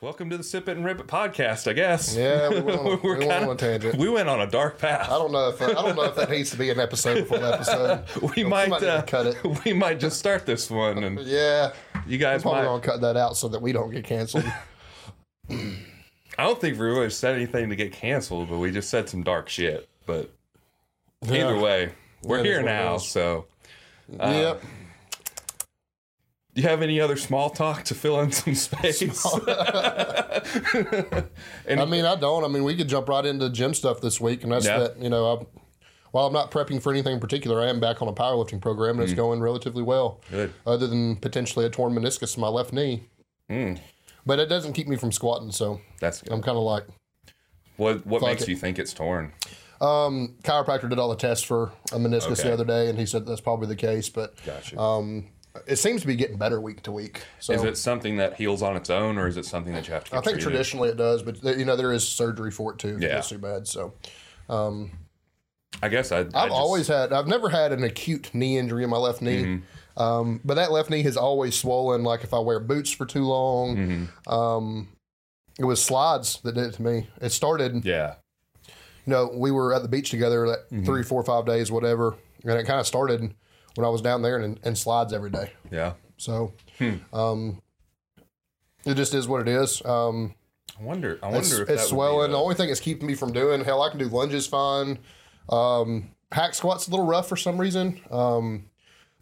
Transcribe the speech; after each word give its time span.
Welcome 0.00 0.30
to 0.30 0.36
the 0.36 0.44
Sip 0.44 0.68
It 0.68 0.76
and 0.76 0.84
Rip 0.86 1.00
It 1.00 1.08
podcast, 1.08 1.68
I 1.68 1.72
guess. 1.72 2.14
Yeah, 2.14 2.48
we 2.50 2.60
went 2.60 2.78
on, 2.78 2.86
a- 2.92 2.96
we 3.02 3.08
went 3.10 3.20
kinda- 3.22 3.50
a 3.50 3.56
tangent. 3.56 3.96
We 3.98 4.08
went 4.08 4.28
on 4.28 4.40
a 4.40 4.46
dark 4.46 4.78
path. 4.78 5.08
I 5.10 5.18
don't 5.18 5.32
know 5.32 5.48
if 5.48 5.60
I 5.60 5.72
don't 5.72 5.96
know 5.96 6.04
if 6.04 6.14
that 6.14 6.30
needs 6.30 6.50
to 6.52 6.56
be 6.56 6.70
an 6.70 6.78
episode 6.78 7.16
before 7.22 7.38
an 7.38 7.54
episode. 7.54 8.04
we 8.36 8.44
might, 8.44 8.68
might 8.68 8.80
need 8.80 8.86
to 8.86 8.92
uh, 8.94 9.02
cut 9.02 9.26
it. 9.26 9.36
We 9.64 9.72
might 9.72 9.98
just 9.98 10.18
start 10.18 10.46
this 10.46 10.70
one, 10.70 11.02
and 11.02 11.18
Yeah, 11.20 11.72
you 12.06 12.16
guys 12.18 12.42
probably 12.42 12.60
might. 12.60 12.66
gonna 12.66 12.82
cut 12.82 13.00
that 13.00 13.16
out 13.16 13.36
so 13.36 13.48
that 13.48 13.60
we 13.60 13.72
don't 13.72 13.90
get 13.90 14.04
canceled. 14.04 14.44
I 15.50 16.44
don't 16.44 16.60
think 16.60 16.78
we 16.78 16.86
really 16.86 17.10
said 17.10 17.34
anything 17.34 17.68
to 17.70 17.74
get 17.76 17.92
canceled, 17.92 18.48
but 18.50 18.58
we 18.58 18.70
just 18.70 18.90
said 18.90 19.08
some 19.08 19.24
dark 19.24 19.48
shit. 19.48 19.88
But 20.06 20.30
either 21.28 21.58
way, 21.58 21.90
we're 22.22 22.38
is 22.38 22.44
here 22.44 22.62
now. 22.62 22.98
So, 22.98 23.46
uh, 24.20 24.30
yep. 24.30 24.62
Do 26.58 26.62
you 26.64 26.68
have 26.70 26.82
any 26.82 27.00
other 27.00 27.14
small 27.16 27.50
talk 27.50 27.84
to 27.84 27.94
fill 27.94 28.18
in 28.18 28.32
some 28.32 28.52
space? 28.56 29.00
I 29.48 30.42
mean, 31.86 32.04
I 32.04 32.16
don't. 32.16 32.42
I 32.44 32.48
mean, 32.48 32.64
we 32.64 32.74
could 32.74 32.88
jump 32.88 33.08
right 33.08 33.24
into 33.24 33.48
gym 33.48 33.74
stuff 33.74 34.00
this 34.00 34.20
week, 34.20 34.42
and 34.42 34.50
that's 34.50 34.66
Yeah. 34.66 34.78
that. 34.80 35.00
You 35.00 35.08
know, 35.08 35.26
I'm, 35.26 35.46
while 36.10 36.26
I'm 36.26 36.32
not 36.32 36.50
prepping 36.50 36.82
for 36.82 36.90
anything 36.92 37.12
in 37.14 37.20
particular, 37.20 37.60
I 37.60 37.68
am 37.68 37.78
back 37.78 38.02
on 38.02 38.08
a 38.08 38.12
powerlifting 38.12 38.60
program, 38.60 38.96
and 38.98 39.04
it's 39.04 39.12
going 39.14 39.38
relatively 39.40 39.84
well. 39.84 40.20
Mm. 40.26 40.30
Good. 40.32 40.52
Other 40.66 40.88
than 40.88 41.14
potentially 41.14 41.64
a 41.64 41.70
torn 41.70 41.92
meniscus 41.94 42.34
in 42.36 42.40
my 42.40 42.48
left 42.48 42.72
knee, 42.72 43.04
Mm, 43.48 43.78
but 44.26 44.40
it 44.40 44.46
doesn't 44.48 44.72
keep 44.72 44.88
me 44.88 44.96
from 44.96 45.12
squatting. 45.12 45.52
So 45.52 45.80
that's 46.00 46.22
good. 46.22 46.32
I'm 46.32 46.42
kind 46.42 46.56
of 46.58 46.64
like, 46.64 46.86
What 47.76 48.04
What 48.04 48.20
makes 48.20 48.42
it. 48.42 48.48
you 48.48 48.56
think 48.56 48.80
it's 48.80 48.92
torn? 48.92 49.30
um, 49.80 50.34
chiropractor 50.42 50.90
did 50.90 50.98
all 50.98 51.08
the 51.08 51.14
tests 51.14 51.44
for 51.44 51.70
a 51.92 51.98
meniscus 51.98 52.32
Okay. 52.32 52.42
the 52.48 52.52
other 52.52 52.64
day, 52.64 52.88
and 52.90 52.98
he 52.98 53.06
said 53.06 53.26
that's 53.26 53.40
probably 53.40 53.68
the 53.68 53.76
case. 53.76 54.08
But 54.08 54.34
Gotcha. 54.44 54.76
um, 54.76 55.28
it 55.66 55.76
seems 55.76 56.00
to 56.02 56.06
be 56.06 56.16
getting 56.16 56.36
better 56.38 56.60
week 56.60 56.82
to 56.84 56.92
week. 56.92 57.22
So 57.40 57.52
is 57.52 57.64
it 57.64 57.76
something 57.76 58.16
that 58.18 58.34
heals 58.34 58.62
on 58.62 58.76
its 58.76 58.90
own, 58.90 59.18
or 59.18 59.26
is 59.26 59.36
it 59.36 59.44
something 59.44 59.72
that 59.74 59.86
you 59.88 59.94
have 59.94 60.04
to? 60.04 60.12
I 60.16 60.20
think 60.20 60.34
treated? 60.36 60.42
traditionally 60.42 60.88
it 60.90 60.96
does, 60.96 61.22
but 61.22 61.42
you 61.58 61.64
know 61.64 61.76
there 61.76 61.92
is 61.92 62.06
surgery 62.06 62.50
for 62.50 62.72
it 62.72 62.78
too. 62.78 62.96
If 62.96 63.02
Yeah. 63.02 63.08
it 63.08 63.12
gets 63.12 63.28
too 63.30 63.38
bad. 63.38 63.66
So 63.66 63.94
I 65.82 65.88
guess 65.88 66.12
I. 66.12 66.20
I've 66.34 66.50
always 66.50 66.88
had. 66.88 67.12
I've 67.12 67.26
never 67.28 67.48
had 67.48 67.72
an 67.72 67.84
acute 67.84 68.30
knee 68.34 68.58
injury 68.58 68.84
in 68.84 68.90
my 68.90 68.96
left 68.96 69.20
knee, 69.22 69.44
Mm-hmm. 69.44 70.02
um, 70.02 70.40
but 70.44 70.54
that 70.54 70.72
left 70.72 70.90
knee 70.90 71.02
has 71.02 71.16
always 71.16 71.54
swollen. 71.54 72.02
Like 72.02 72.24
if 72.24 72.32
I 72.34 72.38
wear 72.38 72.58
boots 72.60 72.90
for 72.90 73.06
too 73.06 73.24
long, 73.24 73.76
Mm-hmm. 73.76 74.32
um, 74.32 74.88
it 75.58 75.64
was 75.64 75.82
slides 75.82 76.40
that 76.42 76.54
did 76.54 76.66
it 76.68 76.74
to 76.74 76.82
me. 76.82 77.08
It 77.20 77.30
started. 77.30 77.84
Yeah. 77.84 78.14
You 79.06 79.12
know, 79.14 79.30
we 79.34 79.50
were 79.50 79.72
at 79.74 79.82
the 79.82 79.88
beach 79.88 80.10
together 80.10 80.46
like 80.46 80.58
Mm-hmm. 80.72 80.84
three, 80.84 81.02
four, 81.02 81.22
five 81.22 81.46
days, 81.46 81.70
whatever, 81.70 82.16
and 82.44 82.52
it 82.58 82.66
kind 82.66 82.80
of 82.80 82.86
started 82.86 83.34
when 83.78 83.84
I 83.86 83.90
was 83.90 84.02
down 84.02 84.22
there 84.22 84.38
and, 84.38 84.58
and 84.64 84.76
slides 84.76 85.12
every 85.12 85.30
day. 85.30 85.52
Yeah. 85.70 85.92
So, 86.16 86.52
Hmm. 86.78 86.94
um, 87.12 87.62
it 88.84 88.94
just 88.94 89.14
is 89.14 89.28
what 89.28 89.40
it 89.40 89.46
is. 89.46 89.80
Um, 89.84 90.34
I 90.80 90.82
wonder. 90.82 91.20
I 91.22 91.26
wonder 91.26 91.38
it's, 91.38 91.52
if 91.52 91.60
it's 91.60 91.68
that 91.68 91.74
would 91.76 91.82
be 91.82 91.88
swelling. 91.88 92.30
a- 92.30 92.32
The 92.32 92.38
only 92.38 92.54
thing 92.56 92.70
it's 92.70 92.80
keeping 92.80 93.06
me 93.06 93.14
from 93.14 93.32
doing, 93.32 93.62
hell, 93.62 93.80
I 93.82 93.88
can 93.90 94.00
do 94.00 94.06
lunges 94.08 94.48
fine. 94.48 94.98
Um, 95.48 96.10
hack 96.32 96.54
squat's 96.54 96.88
a 96.88 96.90
little 96.90 97.06
rough 97.06 97.28
for 97.28 97.36
some 97.36 97.56
reason. 97.56 98.00
Um, 98.10 98.64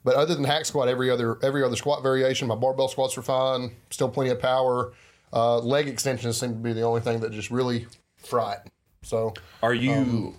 but 0.04 0.14
other 0.14 0.34
than 0.34 0.44
hack 0.44 0.64
squat, 0.64 0.88
every 0.88 1.10
other 1.10 1.38
every 1.42 1.62
other 1.62 1.76
squat 1.76 2.02
variation, 2.02 2.48
my 2.48 2.54
barbell 2.54 2.88
squats 2.88 3.18
are 3.18 3.22
fine. 3.22 3.72
Still 3.90 4.08
plenty 4.08 4.30
of 4.30 4.40
power. 4.40 4.94
Uh, 5.34 5.58
leg 5.58 5.86
extensions 5.86 6.40
seem 6.40 6.50
to 6.54 6.56
be 6.60 6.72
the 6.72 6.80
only 6.82 7.02
thing 7.02 7.20
that 7.20 7.32
just 7.32 7.50
really 7.50 7.86
fry 8.16 8.54
it. 8.54 8.70
So 9.02 9.34
Are 9.62 9.74
you 9.74 9.92
um, 9.92 10.34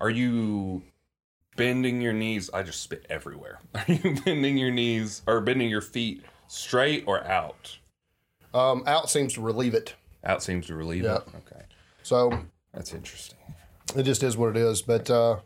are 0.00 0.10
you 0.10 0.82
bending 1.60 2.00
your 2.00 2.12
knees? 2.12 2.50
I 2.52 2.62
just 2.62 2.82
spit 2.82 3.06
everywhere. 3.10 3.60
Are 3.74 3.84
you 3.86 4.16
bending 4.24 4.56
your 4.58 4.70
knees 4.70 5.22
or 5.26 5.40
bending 5.40 5.68
your 5.68 5.80
feet 5.82 6.24
straight 6.48 7.04
or 7.06 7.22
out? 7.24 7.78
um, 8.54 8.82
out 8.86 9.08
seems 9.10 9.34
to 9.34 9.40
relieve 9.40 9.74
it. 9.74 9.94
Out 10.24 10.42
seems 10.42 10.66
to 10.66 10.74
relieve 10.74 11.04
Yeah. 11.04 11.16
it. 11.18 11.22
Okay, 11.46 11.62
So 12.02 12.40
that's 12.74 12.92
interesting. 12.92 13.38
it 13.96 14.02
just 14.04 14.22
is 14.22 14.36
what 14.36 14.50
it 14.50 14.56
is. 14.56 14.82
But 14.82 15.08
uh, 15.10 15.36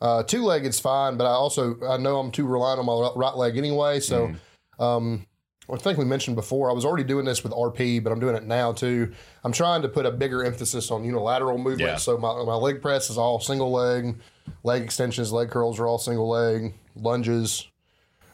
uh, 0.00 0.22
two 0.24 0.42
legged's 0.44 0.80
fine. 0.80 1.16
But 1.16 1.26
I 1.26 1.30
also 1.30 1.76
I 1.88 1.96
know 1.98 2.18
I'm 2.18 2.30
too 2.32 2.46
reliant 2.46 2.80
on 2.80 2.86
my 2.86 3.12
right 3.14 3.36
leg 3.36 3.56
anyway. 3.56 4.00
So 4.00 4.32
um, 4.80 5.26
I 5.72 5.76
think 5.76 5.96
we 5.98 6.04
mentioned 6.04 6.34
before 6.36 6.68
I 6.70 6.72
was 6.72 6.84
already 6.84 7.04
doing 7.04 7.24
this 7.24 7.42
with 7.44 7.52
RP, 7.52 8.02
but 8.02 8.12
I'm 8.12 8.18
doing 8.20 8.34
it 8.34 8.44
now 8.44 8.72
too. 8.72 9.12
I'm 9.44 9.52
trying 9.52 9.82
to 9.82 9.88
put 9.88 10.04
a 10.06 10.10
bigger 10.10 10.42
emphasis 10.44 10.90
on 10.90 11.04
unilateral 11.04 11.56
movement. 11.58 11.80
Yeah. 11.92 11.96
So 11.96 12.18
my 12.18 12.42
my 12.44 12.54
leg 12.56 12.82
press 12.82 13.10
is 13.10 13.16
all 13.16 13.38
single 13.40 13.70
leg, 13.70 14.16
leg 14.62 14.82
extensions, 14.82 15.32
leg 15.32 15.50
curls 15.50 15.78
are 15.78 15.86
all 15.86 15.98
single 15.98 16.28
leg, 16.28 16.74
lunges. 16.96 17.68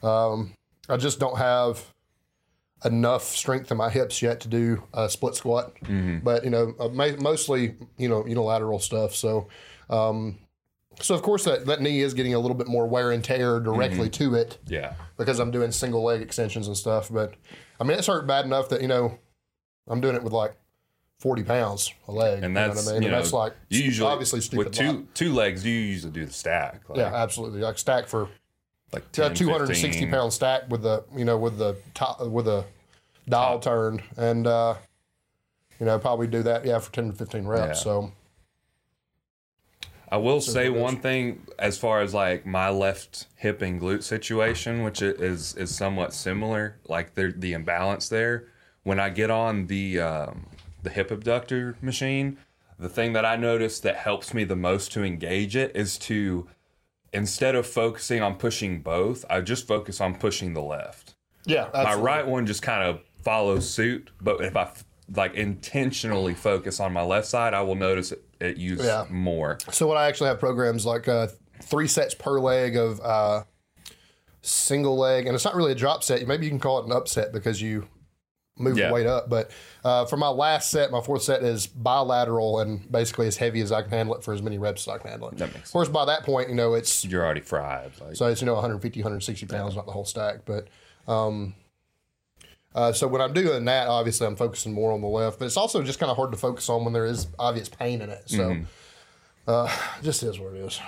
Um, 0.02 0.52
I 0.88 0.96
just 0.96 1.18
don't 1.18 1.38
have 1.38 1.84
enough 2.84 3.24
strength 3.24 3.70
in 3.70 3.76
my 3.76 3.90
hips 3.90 4.22
yet 4.22 4.40
to 4.40 4.48
do 4.48 4.82
a 4.94 5.08
split 5.08 5.34
squat. 5.34 5.74
But 6.22 6.44
you 6.44 6.50
know, 6.50 6.74
uh, 6.78 6.88
mostly 6.88 7.76
you 7.96 8.08
know 8.08 8.26
unilateral 8.26 8.78
stuff. 8.78 9.14
So, 9.14 9.48
um, 9.90 10.38
so 11.00 11.14
of 11.14 11.22
course 11.22 11.44
that 11.44 11.66
that 11.66 11.80
knee 11.80 12.00
is 12.00 12.14
getting 12.14 12.34
a 12.34 12.38
little 12.38 12.56
bit 12.56 12.68
more 12.68 12.86
wear 12.86 13.10
and 13.10 13.22
tear 13.22 13.60
directly 13.60 14.08
to 14.10 14.34
it 14.34 14.58
Yeah, 14.66 14.94
because 15.16 15.38
I'm 15.38 15.50
doing 15.50 15.72
single 15.72 16.02
leg 16.02 16.22
extensions 16.22 16.66
and 16.66 16.76
stuff. 16.76 17.08
But 17.10 17.34
I 17.80 17.84
mean, 17.84 17.98
it's 17.98 18.06
hurt 18.06 18.26
bad 18.26 18.44
enough 18.44 18.68
that 18.70 18.82
you 18.82 18.88
know 18.88 19.18
I'm 19.88 20.00
doing 20.00 20.14
it 20.14 20.22
with 20.22 20.32
like 20.32 20.54
40 21.18 21.42
pounds 21.42 21.92
a 22.06 22.12
leg. 22.12 22.42
and 22.44 22.44
you 22.44 22.48
know 22.60 22.68
what 22.68 22.78
I 22.78 22.80
mean? 22.80 22.86
you 22.86 22.96
and 22.96 23.04
know, 23.06 23.10
that's 23.12 23.32
like 23.32 23.54
you 23.68 23.80
usually 23.82 24.10
obviously 24.10 24.40
stupid. 24.40 24.66
with 24.66 24.74
two 24.74 24.86
lot. 24.92 25.14
two 25.14 25.32
legs. 25.32 25.64
You 25.64 25.72
usually 25.72 26.12
do 26.12 26.24
the 26.26 26.32
stack. 26.32 26.88
Like, 26.88 26.98
Yeah, 26.98 27.14
absolutely. 27.14 27.60
Like 27.60 27.78
stack 27.78 28.06
for 28.06 28.28
like 28.92 29.02
a 29.02 29.08
10, 29.08 29.34
260 29.34 29.88
15. 30.00 30.10
pound 30.10 30.32
stack 30.32 30.70
with 30.70 30.82
the 30.82 31.04
you 31.16 31.24
know 31.24 31.36
with 31.36 31.58
the 31.58 31.76
top 31.94 32.20
with 32.26 32.46
a 32.48 32.64
dial 33.28 33.58
turned 33.58 34.02
and 34.16 34.46
uh 34.46 34.74
you 35.78 35.84
know 35.84 35.98
probably 35.98 36.26
do 36.26 36.42
that 36.42 36.64
yeah 36.64 36.78
for 36.78 36.90
10 36.92 37.08
to 37.10 37.12
15 37.14 37.44
reps 37.46 37.66
Yeah. 37.66 37.72
so 37.74 38.12
I 40.10 40.16
will 40.16 40.40
say 40.40 40.70
one 40.70 40.96
thing 41.00 41.46
as 41.58 41.76
far 41.76 42.00
as 42.00 42.14
like 42.14 42.46
my 42.46 42.70
left 42.70 43.26
hip 43.36 43.60
and 43.60 43.78
glute 43.78 44.02
situation, 44.02 44.82
which 44.82 45.02
is 45.02 45.54
is 45.54 45.74
somewhat 45.74 46.14
similar, 46.14 46.76
like 46.88 47.14
the 47.14 47.34
the 47.36 47.52
imbalance 47.52 48.08
there. 48.08 48.46
When 48.84 48.98
I 48.98 49.10
get 49.10 49.30
on 49.30 49.66
the 49.66 50.00
um, 50.00 50.46
the 50.82 50.90
hip 50.90 51.10
abductor 51.10 51.76
machine, 51.82 52.38
the 52.78 52.88
thing 52.88 53.12
that 53.14 53.24
I 53.24 53.36
notice 53.36 53.80
that 53.80 53.96
helps 53.96 54.32
me 54.32 54.44
the 54.44 54.56
most 54.56 54.92
to 54.92 55.02
engage 55.04 55.56
it 55.56 55.72
is 55.74 55.98
to 55.98 56.46
instead 57.12 57.54
of 57.54 57.66
focusing 57.66 58.22
on 58.22 58.36
pushing 58.36 58.80
both, 58.80 59.24
I 59.30 59.40
just 59.40 59.66
focus 59.66 60.00
on 60.00 60.14
pushing 60.14 60.52
the 60.54 60.62
left. 60.62 61.14
yeah 61.46 61.68
My 61.72 61.94
right 61.94 62.26
one 62.26 62.46
just 62.46 62.62
kind 62.62 62.82
of 62.84 63.00
follows 63.24 63.68
suit, 63.68 64.10
but 64.20 64.40
if 64.44 64.56
I 64.56 64.70
like 65.16 65.34
intentionally 65.34 66.34
focus 66.34 66.80
on 66.80 66.92
my 66.92 67.02
left 67.02 67.26
side, 67.26 67.54
I 67.54 67.62
will 67.62 67.74
notice 67.74 68.12
it, 68.12 68.22
it 68.40 68.56
use 68.58 68.84
Yeah. 68.84 69.06
more. 69.10 69.58
so 69.70 69.86
what 69.88 69.96
i 69.96 70.06
actually 70.06 70.28
have 70.28 70.38
programs 70.38 70.84
like 70.86 71.08
uh 71.08 71.26
three 71.62 71.88
sets 71.88 72.14
per 72.14 72.38
leg 72.38 72.76
of 72.76 73.00
uh 73.00 73.42
single 74.42 74.96
leg 74.96 75.26
and 75.26 75.34
it's 75.34 75.44
not 75.44 75.56
really 75.56 75.72
a 75.72 75.74
drop 75.74 76.04
set 76.04 76.24
maybe 76.28 76.44
you 76.44 76.50
can 76.50 76.60
call 76.60 76.78
it 76.78 76.84
an 76.86 76.92
upset 76.92 77.32
because 77.32 77.60
you 77.60 77.86
move 78.58 78.76
Yeah. 78.76 78.88
the 78.88 78.94
weight 78.94 79.06
up 79.06 79.28
but 79.30 79.50
uh, 79.84 80.04
for 80.06 80.16
my 80.16 80.28
last 80.28 80.70
set 80.70 80.90
my 80.90 81.00
fourth 81.00 81.22
set 81.22 81.42
is 81.42 81.66
bilateral 81.66 82.60
and 82.60 82.90
basically 82.90 83.26
as 83.26 83.36
heavy 83.36 83.60
as 83.60 83.70
i 83.72 83.82
can 83.82 83.90
handle 83.90 84.14
it 84.16 84.22
for 84.24 84.34
as 84.34 84.42
many 84.42 84.58
reps 84.58 84.88
as 84.88 84.94
i 84.94 84.98
can 84.98 85.10
handle 85.10 85.28
it 85.28 85.36
That 85.38 85.54
makes 85.54 85.68
of 85.68 85.72
course 85.72 85.88
by 85.88 86.04
that 86.06 86.24
point 86.24 86.48
you 86.48 86.54
know 86.54 86.74
it's 86.74 87.04
You're 87.04 87.24
already 87.24 87.40
fried. 87.40 87.92
Like, 88.00 88.16
So 88.16 88.26
it's 88.26 88.40
you 88.40 88.46
know 88.46 88.54
150, 88.54 89.00
160 89.00 89.46
pounds, 89.46 89.76
not 89.76 89.86
the 89.86 89.92
whole 89.92 90.04
stack. 90.04 90.40
But 90.44 90.68
um, 91.06 91.54
uh, 92.74 92.92
so 92.92 93.06
when 93.08 93.20
I'm 93.20 93.32
doing 93.32 93.64
that, 93.64 93.88
obviously 93.88 94.26
I'm 94.26 94.36
focusing 94.36 94.72
more 94.72 94.92
on 94.92 95.00
the 95.00 95.06
left. 95.08 95.38
But 95.38 95.46
it's 95.46 95.56
also 95.56 95.82
just 95.82 95.98
kind 95.98 96.10
of 96.10 96.16
hard 96.16 96.32
to 96.32 96.38
focus 96.38 96.68
on 96.68 96.84
when 96.84 96.92
there 96.92 97.06
is 97.06 97.26
obvious 97.38 97.68
pain 97.68 98.02
in 98.02 98.10
it. 98.10 98.22
So 98.28 98.50
Mm-hmm. 98.50 98.64
uh, 99.46 99.72
just 100.02 100.22
is 100.22 100.38
what 100.38 100.52
it 100.54 100.58
is. 100.60 100.80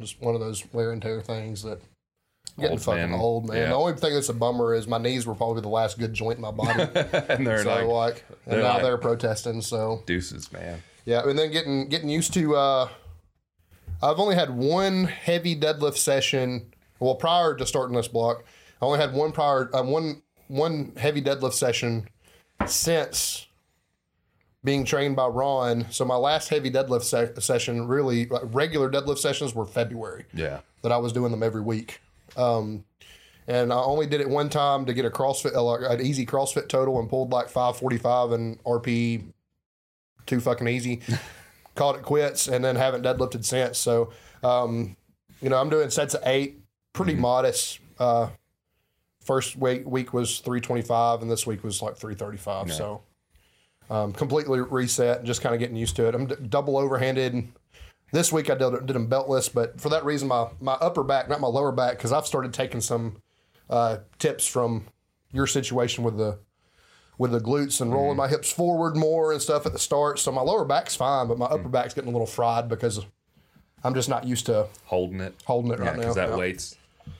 Just 0.00 0.20
one 0.20 0.34
of 0.34 0.40
those 0.40 0.62
wear 0.72 0.92
and 0.92 1.00
tear 1.00 1.20
things 1.22 1.62
that. 1.62 1.80
Getting 2.56 2.72
Old 2.72 2.82
fucking 2.82 3.10
man. 3.12 3.20
old, 3.20 3.48
man. 3.48 3.56
Yeah. 3.56 3.66
The 3.68 3.74
only 3.74 3.94
thing 3.94 4.12
that's 4.12 4.28
a 4.28 4.34
bummer 4.34 4.74
is 4.74 4.86
my 4.86 4.98
knees 4.98 5.26
were 5.26 5.34
probably 5.34 5.62
the 5.62 5.68
last 5.70 5.98
good 5.98 6.12
joint 6.12 6.36
in 6.36 6.42
my 6.42 6.50
body. 6.50 6.82
and 7.28 7.46
they're 7.46 7.62
so 7.62 7.70
like 7.70 7.86
like, 7.88 8.24
and 8.46 8.54
they're 8.54 8.62
now 8.62 8.74
like- 8.74 8.82
they're 8.82 8.98
protesting. 8.98 9.62
So 9.62 10.02
deuces, 10.06 10.52
man. 10.52 10.82
yeah, 11.06 11.26
and 11.26 11.38
then 11.38 11.50
getting 11.50 11.88
getting 11.88 12.08
used 12.10 12.34
to. 12.34 12.54
Uh, 12.56 12.88
I've 14.02 14.18
only 14.18 14.34
had 14.34 14.50
one 14.50 15.04
heavy 15.04 15.58
deadlift 15.58 15.96
session. 15.96 16.72
Well, 17.00 17.14
prior 17.14 17.54
to 17.54 17.64
starting 17.66 17.96
this 17.96 18.08
block, 18.08 18.44
I 18.80 18.84
only 18.84 18.98
had 18.98 19.14
one 19.14 19.32
prior 19.32 19.70
uh, 19.74 19.82
one 19.82 20.22
one 20.48 20.92
heavy 20.96 21.22
deadlift 21.22 21.54
session 21.54 22.08
since 22.66 23.46
being 24.64 24.84
trained 24.84 25.16
by 25.16 25.26
Ron. 25.26 25.86
So 25.90 26.04
my 26.04 26.16
last 26.16 26.48
heavy 26.48 26.70
deadlift 26.70 27.02
se- 27.02 27.32
session, 27.40 27.88
really 27.88 28.26
like, 28.26 28.42
regular 28.46 28.90
deadlift 28.90 29.18
sessions, 29.18 29.54
were 29.54 29.66
February 29.66 30.26
Yeah. 30.32 30.60
that 30.82 30.92
I 30.92 30.98
was 30.98 31.12
doing 31.12 31.30
them 31.32 31.42
every 31.42 31.62
week. 31.62 32.00
Um, 32.36 32.84
and 33.46 33.72
I 33.72 33.76
only 33.76 34.06
did 34.06 34.20
it 34.20 34.28
one 34.28 34.48
time 34.48 34.86
to 34.86 34.94
get 34.94 35.04
a 35.04 35.10
CrossFit, 35.10 35.54
uh, 35.54 35.62
like 35.62 35.80
an 35.82 36.04
easy 36.04 36.24
CrossFit 36.24 36.68
total, 36.68 37.00
and 37.00 37.08
pulled 37.08 37.32
like 37.32 37.48
545 37.48 38.32
and 38.32 38.62
RP 38.64 39.24
too 40.26 40.40
fucking 40.40 40.68
easy. 40.68 41.00
Called 41.74 41.96
it 41.96 42.02
quits, 42.02 42.48
and 42.48 42.62
then 42.62 42.76
haven't 42.76 43.02
deadlifted 43.02 43.44
since. 43.46 43.78
So, 43.78 44.12
um, 44.44 44.94
you 45.40 45.48
know, 45.48 45.56
I'm 45.56 45.70
doing 45.70 45.88
sets 45.88 46.14
of 46.14 46.22
eight, 46.26 46.60
pretty 46.92 47.14
modest. 47.14 47.80
Uh, 47.98 48.28
first 49.24 49.56
week 49.56 49.86
week 49.86 50.12
was 50.12 50.40
325, 50.40 51.22
and 51.22 51.30
this 51.30 51.46
week 51.46 51.64
was 51.64 51.80
like 51.80 51.96
335. 51.96 52.72
So, 52.74 53.02
um, 53.88 54.12
completely 54.12 54.60
reset 54.60 55.18
and 55.18 55.26
just 55.26 55.40
kind 55.40 55.54
of 55.54 55.60
getting 55.60 55.76
used 55.76 55.96
to 55.96 56.08
it. 56.08 56.14
I'm 56.14 56.26
d- 56.26 56.34
double 56.48 56.74
overhanded. 56.74 57.46
This 58.12 58.30
week 58.30 58.50
I 58.50 58.54
did, 58.54 58.86
did 58.86 58.94
them 58.94 59.08
beltless, 59.08 59.52
but 59.52 59.80
for 59.80 59.88
that 59.88 60.04
reason, 60.04 60.28
my, 60.28 60.48
my 60.60 60.74
upper 60.74 61.02
back, 61.02 61.28
not 61.28 61.40
my 61.40 61.48
lower 61.48 61.72
back, 61.72 61.96
because 61.96 62.12
I've 62.12 62.26
started 62.26 62.52
taking 62.52 62.80
some 62.82 63.22
uh, 63.70 63.98
tips 64.18 64.46
from 64.46 64.86
your 65.32 65.46
situation 65.46 66.04
with 66.04 66.18
the 66.18 66.38
with 67.18 67.30
the 67.32 67.40
glutes 67.40 67.80
and 67.80 67.92
rolling 67.92 68.16
my 68.16 68.26
hips 68.26 68.50
forward 68.50 68.96
more 68.96 69.32
and 69.32 69.40
stuff 69.40 69.64
at 69.64 69.72
the 69.72 69.78
start. 69.78 70.18
So 70.18 70.32
my 70.32 70.40
lower 70.42 70.64
back's 70.64 70.96
fine, 70.96 71.28
but 71.28 71.38
my 71.38 71.46
upper 71.46 71.68
back's 71.68 71.94
getting 71.94 72.08
a 72.08 72.12
little 72.12 72.26
fried 72.26 72.68
because 72.68 73.04
I'm 73.84 73.94
just 73.94 74.08
not 74.08 74.24
used 74.24 74.46
to 74.46 74.66
Holding 74.86 75.20
it. 75.20 75.34
holding 75.44 75.72
it 75.72 75.78
Yeah, 75.78 75.84
right 75.86 75.94
now. 75.96 76.00
because 76.00 76.14
that 76.16 76.30
Yeah. 76.30 76.36
weight's. 76.36 76.76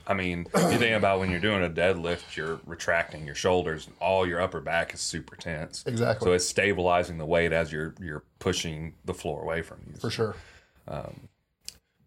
I 0.07 0.13
mean, 0.13 0.47
you 0.55 0.77
think 0.77 0.95
about 0.97 1.19
when 1.19 1.29
you're 1.29 1.39
doing 1.39 1.63
a 1.63 1.69
deadlift, 1.69 2.35
you're 2.35 2.59
retracting 2.65 3.25
your 3.25 3.35
shoulders, 3.35 3.85
and 3.87 3.95
all 3.99 4.27
your 4.27 4.41
upper 4.41 4.59
back 4.61 4.93
is 4.93 4.99
super 5.01 5.35
tense. 5.35 5.83
Exactly. 5.85 6.25
So 6.25 6.33
it's 6.33 6.47
stabilizing 6.47 7.17
the 7.17 7.25
weight 7.25 7.51
as 7.53 7.71
you're 7.71 7.93
you're 7.99 8.23
pushing 8.39 8.93
the 9.05 9.13
floor 9.13 9.41
away 9.41 9.61
from 9.61 9.79
you. 9.87 9.93
for 9.99 10.09
sure. 10.09 10.35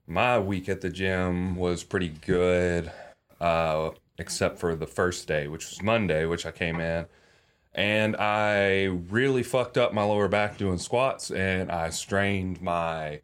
My 0.06 0.38
week 0.38 0.68
at 0.68 0.80
the 0.80 0.90
gym 0.90 1.56
was 1.56 1.82
pretty 1.82 2.08
good, 2.08 2.92
uh, 3.40 3.90
except 4.18 4.58
for 4.58 4.76
the 4.76 4.86
first 4.86 5.26
day, 5.26 5.48
which 5.48 5.68
was 5.68 5.82
Monday, 5.82 6.26
which 6.26 6.46
I 6.46 6.52
came 6.52 6.80
in, 6.80 7.06
and 7.74 8.16
I 8.16 8.84
really 8.84 9.42
fucked 9.42 9.76
up 9.76 9.92
my 9.92 10.04
lower 10.04 10.28
back 10.28 10.58
doing 10.58 10.78
squats, 10.78 11.30
and 11.30 11.70
I 11.70 11.90
strained 11.90 12.62
my 12.62 13.20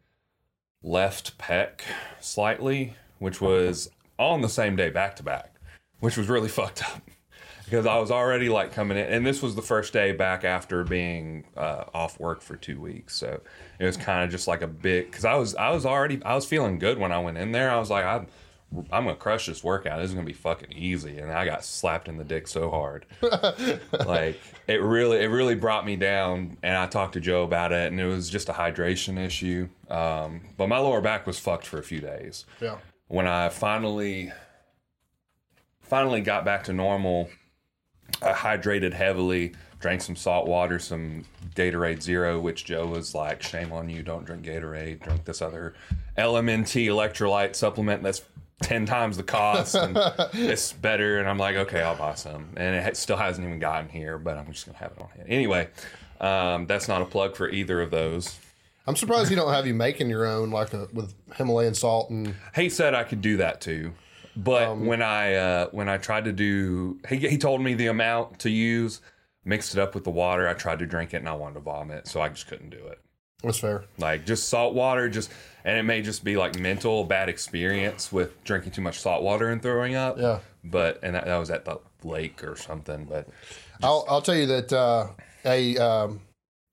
left 0.83 1.37
pec 1.37 1.81
slightly, 2.19 2.95
which 3.19 3.39
was 3.41 3.89
on 4.19 4.41
the 4.41 4.49
same 4.49 4.75
day 4.75 4.89
back 4.89 5.15
to 5.15 5.23
back, 5.23 5.55
which 5.99 6.17
was 6.17 6.29
really 6.29 6.49
fucked 6.49 6.83
up 6.83 7.01
because 7.73 7.87
I 7.87 7.97
was 7.97 8.11
already 8.11 8.49
like 8.49 8.71
coming 8.71 8.99
in, 8.99 9.05
and 9.07 9.25
this 9.25 9.41
was 9.41 9.55
the 9.55 9.63
first 9.63 9.93
day 9.93 10.11
back 10.11 10.43
after 10.43 10.83
being 10.83 11.43
uh, 11.57 11.85
off 11.91 12.19
work 12.19 12.43
for 12.43 12.55
two 12.55 12.79
weeks. 12.79 13.15
So 13.15 13.41
it 13.79 13.83
was 13.85 13.97
kind 13.97 14.23
of 14.23 14.29
just 14.29 14.47
like 14.47 14.61
a 14.61 14.67
bit 14.67 15.09
because 15.09 15.25
I 15.25 15.33
was 15.33 15.55
I 15.55 15.71
was 15.71 15.83
already 15.83 16.21
I 16.23 16.35
was 16.35 16.45
feeling 16.45 16.77
good 16.77 16.99
when 16.99 17.11
I 17.11 17.17
went 17.17 17.39
in 17.39 17.51
there. 17.51 17.71
I 17.71 17.79
was 17.79 17.89
like 17.89 18.05
I'm 18.05 18.27
I'm 18.91 19.05
gonna 19.05 19.15
crush 19.15 19.47
this 19.47 19.63
workout. 19.63 19.97
This 19.99 20.09
is 20.09 20.13
gonna 20.13 20.23
be 20.27 20.33
fucking 20.33 20.71
easy, 20.71 21.17
and 21.17 21.31
I 21.31 21.45
got 21.45 21.65
slapped 21.65 22.07
in 22.07 22.17
the 22.17 22.23
dick 22.23 22.47
so 22.47 22.69
hard. 22.69 23.07
like 24.05 24.39
it 24.67 24.79
really 24.83 25.17
it 25.23 25.29
really 25.29 25.55
brought 25.55 25.83
me 25.83 25.95
down. 25.95 26.57
And 26.61 26.77
I 26.77 26.85
talked 26.85 27.13
to 27.13 27.19
Joe 27.19 27.41
about 27.41 27.71
it, 27.71 27.91
and 27.91 27.99
it 27.99 28.05
was 28.05 28.29
just 28.29 28.49
a 28.49 28.53
hydration 28.53 29.17
issue. 29.17 29.67
Um, 29.89 30.41
but 30.57 30.69
my 30.69 30.77
lower 30.77 31.01
back 31.01 31.25
was 31.25 31.39
fucked 31.39 31.65
for 31.65 31.79
a 31.79 31.83
few 31.83 32.01
days 32.01 32.45
Yeah. 32.61 32.77
when 33.07 33.25
I 33.25 33.49
finally 33.49 34.31
finally 35.81 36.21
got 36.21 36.45
back 36.45 36.65
to 36.65 36.73
normal, 36.73 37.29
I 38.21 38.31
hydrated 38.31 38.93
heavily, 38.93 39.53
drank 39.79 40.01
some 40.01 40.15
salt 40.15 40.47
water, 40.47 40.79
some 40.79 41.25
Gatorade 41.55 42.01
Zero, 42.01 42.39
which 42.39 42.65
Joe 42.65 42.85
was 42.85 43.13
like, 43.13 43.41
"Shame 43.41 43.71
on 43.71 43.89
you! 43.89 44.03
Don't 44.03 44.25
drink 44.25 44.43
Gatorade. 44.45 45.01
Drink 45.01 45.25
this 45.25 45.41
other 45.41 45.73
LMNT 46.17 46.87
electrolyte 46.87 47.55
supplement 47.55 48.03
that's." 48.03 48.21
10 48.61 48.85
times 48.85 49.17
the 49.17 49.23
cost 49.23 49.75
and 49.75 49.97
it's 50.33 50.71
better 50.71 51.19
and 51.19 51.27
i'm 51.27 51.37
like 51.37 51.57
okay 51.57 51.81
i'll 51.81 51.97
buy 51.97 52.13
some 52.13 52.47
and 52.55 52.75
it 52.87 52.95
still 52.95 53.17
hasn't 53.17 53.45
even 53.45 53.59
gotten 53.59 53.89
here 53.89 54.17
but 54.17 54.37
i'm 54.37 54.49
just 54.53 54.65
gonna 54.65 54.77
have 54.77 54.91
it 54.93 55.01
on 55.01 55.09
hand 55.09 55.27
anyway 55.27 55.67
um, 56.21 56.65
that's 56.65 56.87
not 56.87 57.01
a 57.01 57.05
plug 57.05 57.35
for 57.35 57.49
either 57.49 57.81
of 57.81 57.91
those 57.91 58.39
I'm 58.85 58.95
surprised 58.95 59.29
you 59.29 59.37
don't 59.37 59.53
have 59.53 59.65
you 59.65 59.73
making 59.73 60.09
your 60.09 60.25
own 60.25 60.51
like 60.51 60.73
a, 60.73 60.87
with 60.91 61.13
Himalayan 61.35 61.73
salt 61.73 62.09
and 62.09 62.35
He 62.55 62.69
said 62.69 62.93
I 62.93 63.03
could 63.03 63.21
do 63.21 63.37
that 63.37 63.61
too, 63.61 63.93
but 64.35 64.77
when 64.77 65.01
I 65.01 65.35
uh, 65.35 65.67
when 65.71 65.89
I 65.89 65.97
tried 65.97 66.25
to 66.25 66.33
do, 66.33 66.99
he 67.07 67.17
he 67.17 67.37
told 67.37 67.61
me 67.61 67.73
the 67.73 67.87
amount 67.87 68.39
to 68.39 68.49
use, 68.49 69.01
mixed 69.45 69.75
it 69.75 69.79
up 69.79 69.95
with 69.95 70.03
the 70.03 70.09
water. 70.09 70.47
I 70.47 70.53
tried 70.53 70.79
to 70.79 70.85
drink 70.85 71.13
it 71.13 71.17
and 71.17 71.29
I 71.29 71.33
wanted 71.33 71.55
to 71.55 71.59
vomit, 71.61 72.07
so 72.07 72.21
I 72.21 72.29
just 72.29 72.47
couldn't 72.47 72.69
do 72.69 72.87
it. 72.87 72.99
that's 73.43 73.59
fair. 73.59 73.85
Like 73.97 74.25
just 74.25 74.49
salt 74.49 74.73
water, 74.73 75.09
just 75.09 75.31
and 75.65 75.77
it 75.77 75.83
may 75.83 76.01
just 76.01 76.23
be 76.23 76.35
like 76.35 76.57
mental 76.59 77.03
bad 77.03 77.29
experience 77.29 78.11
with 78.11 78.43
drinking 78.43 78.71
too 78.71 78.81
much 78.81 78.99
salt 78.99 79.23
water 79.23 79.49
and 79.49 79.61
throwing 79.61 79.95
up. 79.95 80.17
Yeah. 80.17 80.39
But 80.63 80.99
and 81.03 81.15
that, 81.15 81.25
that 81.25 81.37
was 81.37 81.51
at 81.51 81.65
the 81.65 81.79
lake 82.03 82.43
or 82.43 82.55
something. 82.55 83.05
But 83.05 83.27
I'll, 83.81 84.05
I'll 84.09 84.21
tell 84.21 84.35
you 84.35 84.47
that 84.47 84.73
uh, 84.73 85.07
a 85.45 85.77
um, 85.77 86.21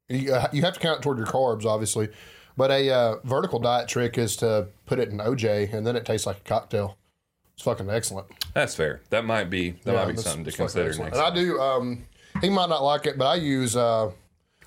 you, 0.09 0.33
uh, 0.33 0.49
you 0.53 0.63
have 0.63 0.75
to 0.75 0.81
count 0.81 1.03
toward 1.03 1.19
your 1.19 1.27
carbs, 1.27 1.65
obviously, 1.65 2.09
but 2.57 2.71
a 2.71 2.91
uh, 2.91 3.17
vertical 3.25 3.59
diet 3.59 3.89
trick 3.89 4.19
is 4.19 4.37
to 4.37 4.69
put 4.87 4.99
it 4.99 5.09
in 5.11 5.19
OJ 5.19 5.73
and 5.73 5.87
then 5.87 5.97
it 5.97 6.05
tastes 6.05 6.27
like 6.27 6.39
a 6.39 6.49
cocktail. 6.49 6.97
It's 7.61 7.65
fucking 7.67 7.91
excellent. 7.91 8.27
that's 8.55 8.75
fair. 8.75 9.03
That 9.11 9.27
might 9.27 9.51
be 9.51 9.73
that 9.85 9.95
might 9.95 10.13
be 10.13 10.17
something 10.17 10.45
to 10.47 10.51
consider 10.53 10.89
excellent. 10.89 11.13
next. 11.13 11.19
And 11.19 11.27
I 11.27 11.35
do. 11.35 11.61
Um, 11.61 12.05
he 12.41 12.49
might 12.49 12.71
not 12.71 12.83
like 12.83 13.05
it, 13.05 13.19
but 13.19 13.27
I 13.27 13.35
use 13.35 13.77
uh, 13.77 14.13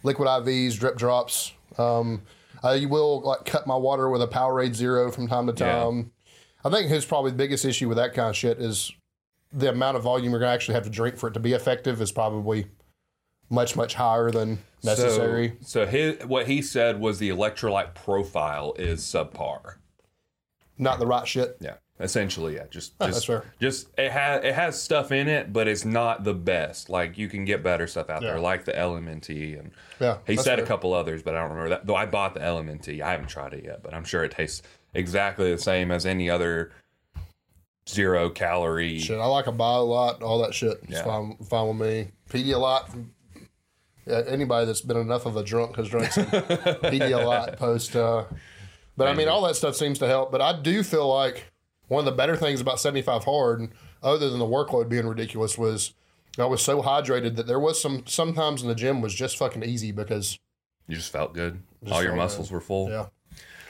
liquid 0.04 0.28
IVs, 0.28 0.78
drip 0.78 0.96
drops. 0.96 1.54
Um, 1.80 2.22
I 2.62 2.86
will 2.86 3.22
like 3.22 3.46
cut 3.46 3.66
my 3.66 3.76
water 3.76 4.12
with 4.12 4.22
a 4.22 4.28
Powerade 4.28 4.76
Zero 4.76 5.10
from 5.12 5.28
time 5.28 5.48
to 5.48 5.54
Yeah. 5.66 5.74
time. 5.86 6.12
I 6.64 6.70
think 6.70 6.88
his 6.88 7.04
probably 7.04 7.32
the 7.32 7.38
biggest 7.38 7.66
issue 7.66 7.88
with 7.90 7.98
that 7.98 8.14
kind 8.14 8.30
of 8.30 8.36
shit 8.36 8.60
is 8.60 8.92
the 9.52 9.70
amount 9.72 9.98
of 9.98 10.04
volume 10.04 10.30
you're 10.30 10.40
gonna 10.40 10.52
actually 10.52 10.76
have 10.76 10.84
to 10.84 10.92
drink 10.92 11.18
for 11.18 11.30
it 11.30 11.34
to 11.34 11.40
be 11.40 11.54
effective 11.54 12.00
is 12.00 12.12
probably 12.12 12.68
much 13.50 13.76
much 13.76 13.96
higher 13.96 14.30
than 14.30 14.60
necessary. 14.84 15.54
So, 15.62 15.86
so 15.86 15.88
his 15.88 16.24
what 16.28 16.46
he 16.46 16.62
said 16.62 17.00
was 17.00 17.18
the 17.18 17.30
electrolyte 17.30 17.96
profile 17.96 18.76
is 18.78 19.02
subpar. 19.02 19.78
Not 20.78 21.00
the 21.00 21.08
right 21.08 21.28
shit. 21.28 21.58
Yeah, 21.60 21.78
essentially, 22.00 22.56
yeah. 22.56 22.66
Just, 22.70 22.98
that's 23.00 23.16
just, 23.18 23.28
fair. 23.28 23.46
just 23.62 23.88
it 23.98 24.12
has 24.12 24.44
it 24.44 24.54
has 24.54 24.82
stuff 24.82 25.12
in 25.12 25.28
it, 25.28 25.54
but 25.54 25.68
it's 25.68 25.86
not 25.86 26.24
the 26.24 26.34
best. 26.34 26.90
Like 26.90 27.18
you 27.18 27.30
can 27.30 27.46
get 27.46 27.64
better 27.64 27.88
stuff 27.88 28.10
out 28.10 28.22
Yeah. 28.22 28.32
there, 28.32 28.40
like 28.40 28.66
the 28.66 28.74
LMNT, 28.74 29.60
and 29.60 29.72
Yeah, 30.00 30.18
he 30.28 30.36
said 30.38 30.58
fair. 30.58 30.64
a 30.66 30.68
couple 30.68 30.94
others, 30.94 31.22
but 31.24 31.36
I 31.36 31.40
don't 31.42 31.50
remember 31.52 31.70
that. 31.70 31.86
Though 31.88 31.96
I 31.96 32.06
bought 32.06 32.34
the 32.34 32.40
LMNT, 32.42 33.02
I 33.02 33.12
haven't 33.12 33.28
tried 33.30 33.54
it 33.54 33.64
yet, 33.64 33.84
but 33.84 33.94
I'm 33.94 34.04
sure 34.04 34.24
it 34.24 34.32
tastes 34.32 34.62
exactly 34.94 35.52
the 35.52 35.58
same 35.62 35.92
as 35.92 36.06
any 36.06 36.30
other 36.30 36.72
zero 37.88 38.30
calorie. 38.30 39.00
Shit, 39.00 39.20
I 39.20 39.26
like 39.26 39.48
a 39.48 39.52
bio 39.52 39.86
lot, 39.86 40.22
all 40.24 40.42
that 40.44 40.54
shit. 40.54 40.80
It's 40.84 40.92
Yeah. 40.94 41.04
fine, 41.04 41.38
fine 41.50 41.68
with 41.78 41.88
me. 41.88 42.12
Pedialyte. 42.30 43.06
Yeah, 44.06 44.22
anybody 44.28 44.66
that's 44.66 44.82
been 44.82 44.98
enough 44.98 45.26
of 45.26 45.38
a 45.38 45.44
drunk 45.44 45.78
has 45.78 45.88
drank 45.90 46.12
some 46.12 46.26
Pedialyte 46.28 47.58
post. 47.58 47.96
Uh, 47.96 48.26
but 48.98 49.08
I 49.08 49.14
mean, 49.14 49.28
all 49.30 49.42
that 49.44 49.56
stuff 49.56 49.76
seems 49.76 50.00
to 50.00 50.08
help. 50.08 50.32
But 50.32 50.42
I 50.42 50.60
do 50.62 50.84
feel 50.84 51.08
like 51.08 51.46
one 51.88 52.00
of 52.00 52.06
the 52.06 52.12
better 52.12 52.36
things 52.36 52.62
about 52.62 52.80
75 52.80 53.24
hard, 53.26 53.70
other 54.02 54.30
than 54.30 54.40
the 54.40 54.46
workload 54.46 54.90
being 54.90 55.06
ridiculous, 55.08 55.58
was 55.58 55.94
I 56.38 56.46
was 56.46 56.62
so 56.62 56.82
hydrated 56.82 57.36
that 57.36 57.48
there 57.48 57.60
was 57.60 57.82
some 57.82 58.04
sometimes 58.08 58.62
in 58.62 58.68
the 58.68 58.76
gym 58.76 59.02
was 59.02 59.14
just 59.14 59.38
fucking 59.38 59.64
easy 59.64 59.92
because 59.92 60.40
You 60.88 60.96
just 60.96 61.12
felt 61.12 61.34
good. 61.34 61.62
All 61.92 62.02
your 62.04 62.16
muscles 62.16 62.50
were 62.52 62.62
full. 62.62 62.90
yeah, 62.90 63.06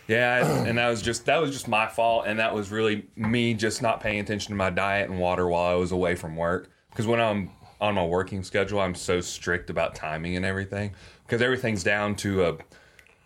Yeah, 0.07 0.63
and 0.65 0.77
that 0.77 0.89
was 0.89 1.01
just 1.01 1.25
that 1.25 1.41
was 1.41 1.51
just 1.51 1.67
my 1.67 1.87
fault, 1.87 2.25
and 2.27 2.39
that 2.39 2.53
was 2.53 2.71
really 2.71 3.07
me 3.15 3.53
just 3.53 3.81
not 3.81 3.99
paying 3.99 4.19
attention 4.19 4.49
to 4.49 4.55
my 4.55 4.69
diet 4.69 5.09
and 5.09 5.19
water 5.19 5.47
while 5.47 5.71
I 5.71 5.75
was 5.75 5.91
away 5.91 6.15
from 6.15 6.35
work. 6.35 6.69
Because 6.89 7.07
when 7.07 7.19
I'm 7.19 7.49
on 7.81 7.95
my 7.95 8.05
working 8.05 8.43
schedule, 8.43 8.79
I'm 8.79 8.95
so 8.95 9.19
strict 9.19 9.69
about 9.69 9.95
timing 9.95 10.37
and 10.37 10.45
everything. 10.45 10.93
Because 11.25 11.41
everything's 11.41 11.83
down 11.83 12.15
to 12.17 12.45
a 12.45 12.57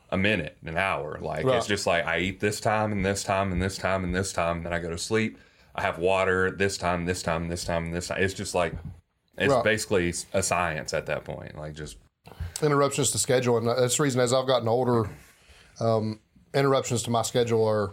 a 0.10 0.18
minute, 0.18 0.58
an 0.66 0.78
hour. 0.78 1.18
Like 1.22 1.46
Right. 1.46 1.58
it's 1.58 1.68
just 1.68 1.86
like 1.88 2.06
I 2.06 2.20
eat 2.20 2.40
this 2.40 2.60
time 2.60 2.92
and 2.92 3.06
this 3.06 3.24
time 3.24 3.52
and 3.52 3.62
this 3.62 3.78
time 3.78 4.04
and 4.04 4.16
this 4.16 4.32
time, 4.32 4.58
and 4.58 4.66
then 4.66 4.74
I 4.74 4.80
go 4.80 4.90
to 4.90 4.98
sleep. 4.98 5.38
I 5.76 5.82
have 5.82 6.00
water 6.00 6.50
this 6.52 6.78
time, 6.78 7.06
this 7.06 7.22
time, 7.22 7.50
this 7.50 7.64
time, 7.64 7.92
this 7.92 8.08
time. 8.08 8.22
It's 8.22 8.34
just 8.34 8.56
like 8.56 8.74
it's 9.38 9.54
Right. 9.54 9.64
basically 9.64 10.14
a 10.34 10.42
science 10.42 10.94
at 10.94 11.06
that 11.08 11.24
point. 11.24 11.58
Like 11.58 11.74
just 11.76 11.98
interruptions 12.62 13.12
to 13.12 13.18
schedule, 13.20 13.58
and 13.58 13.68
that's 13.68 13.98
the 13.98 14.04
reason 14.04 14.20
as 14.22 14.34
I've 14.34 14.48
gotten 14.48 14.68
older, 14.68 15.10
um, 15.80 16.20
interruptions 16.54 17.04
to 17.04 17.10
my 17.12 17.22
schedule 17.22 17.64
are 17.68 17.92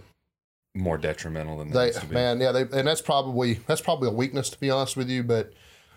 more 0.75 0.99
detrimental 0.99 1.59
than 1.59 1.68
they 1.71 1.78
They 1.78 1.87
used 1.88 2.00
to 2.00 2.06
be. 2.06 2.14
man, 2.14 2.40
yeah, 2.40 2.50
they, 2.52 2.62
and 2.62 2.87
that's 2.88 3.02
probably 3.02 3.54
that's 3.66 3.80
probably 3.80 4.09
a 4.09 4.12
weakness 4.12 4.50
to 4.50 4.59
be 4.59 4.71
honest 4.71 4.97
with 4.97 5.11
you. 5.11 5.23
But 5.23 5.52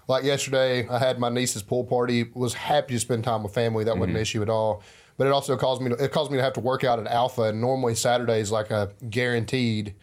like 0.08 0.24
yesterday, 0.24 0.88
I 0.90 1.00
had 1.00 1.20
my 1.20 1.30
niece's 1.30 1.64
pool 1.64 1.84
party. 1.86 2.24
Was 2.34 2.54
happy 2.54 2.94
to 2.96 3.00
spend 3.00 3.24
time 3.24 3.44
with 3.44 3.54
family. 3.54 3.84
That 3.86 3.98
wasn't 3.98 4.18
an 4.18 4.22
issue 4.22 4.42
at 4.42 4.50
all. 4.50 4.84
But 5.18 5.28
it 5.28 5.34
also 5.34 5.58
caused 5.58 5.82
me 5.82 5.90
to 5.90 6.04
it 6.04 6.12
caused 6.12 6.32
me 6.32 6.38
to 6.38 6.44
have 6.44 6.54
to 6.54 6.60
work 6.60 6.84
out 6.84 7.00
at 7.00 7.08
Alpha. 7.08 7.44
And 7.44 7.62
normally 7.62 7.96
Saturdays 7.96 8.52
like 8.52 8.72
a 8.72 8.92
guaranteed. 9.10 9.96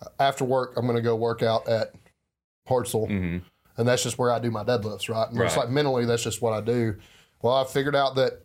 Uh, 0.00 0.06
after 0.18 0.44
work, 0.44 0.74
I'm 0.76 0.86
going 0.86 0.96
to 0.96 1.02
go 1.02 1.16
work 1.16 1.42
out 1.42 1.68
at 1.68 1.92
Hartsel, 2.68 3.08
mm-hmm. 3.08 3.38
and 3.76 3.88
that's 3.88 4.02
just 4.02 4.18
where 4.18 4.30
I 4.30 4.38
do 4.38 4.50
my 4.50 4.64
deadlifts. 4.64 5.08
Right, 5.08 5.28
and 5.28 5.40
it's 5.40 5.56
like 5.56 5.70
mentally, 5.70 6.06
that's 6.06 6.22
just 6.22 6.40
what 6.40 6.52
I 6.52 6.60
do. 6.60 6.96
Well, 7.42 7.54
I 7.54 7.64
figured 7.64 7.96
out 7.96 8.14
that 8.14 8.44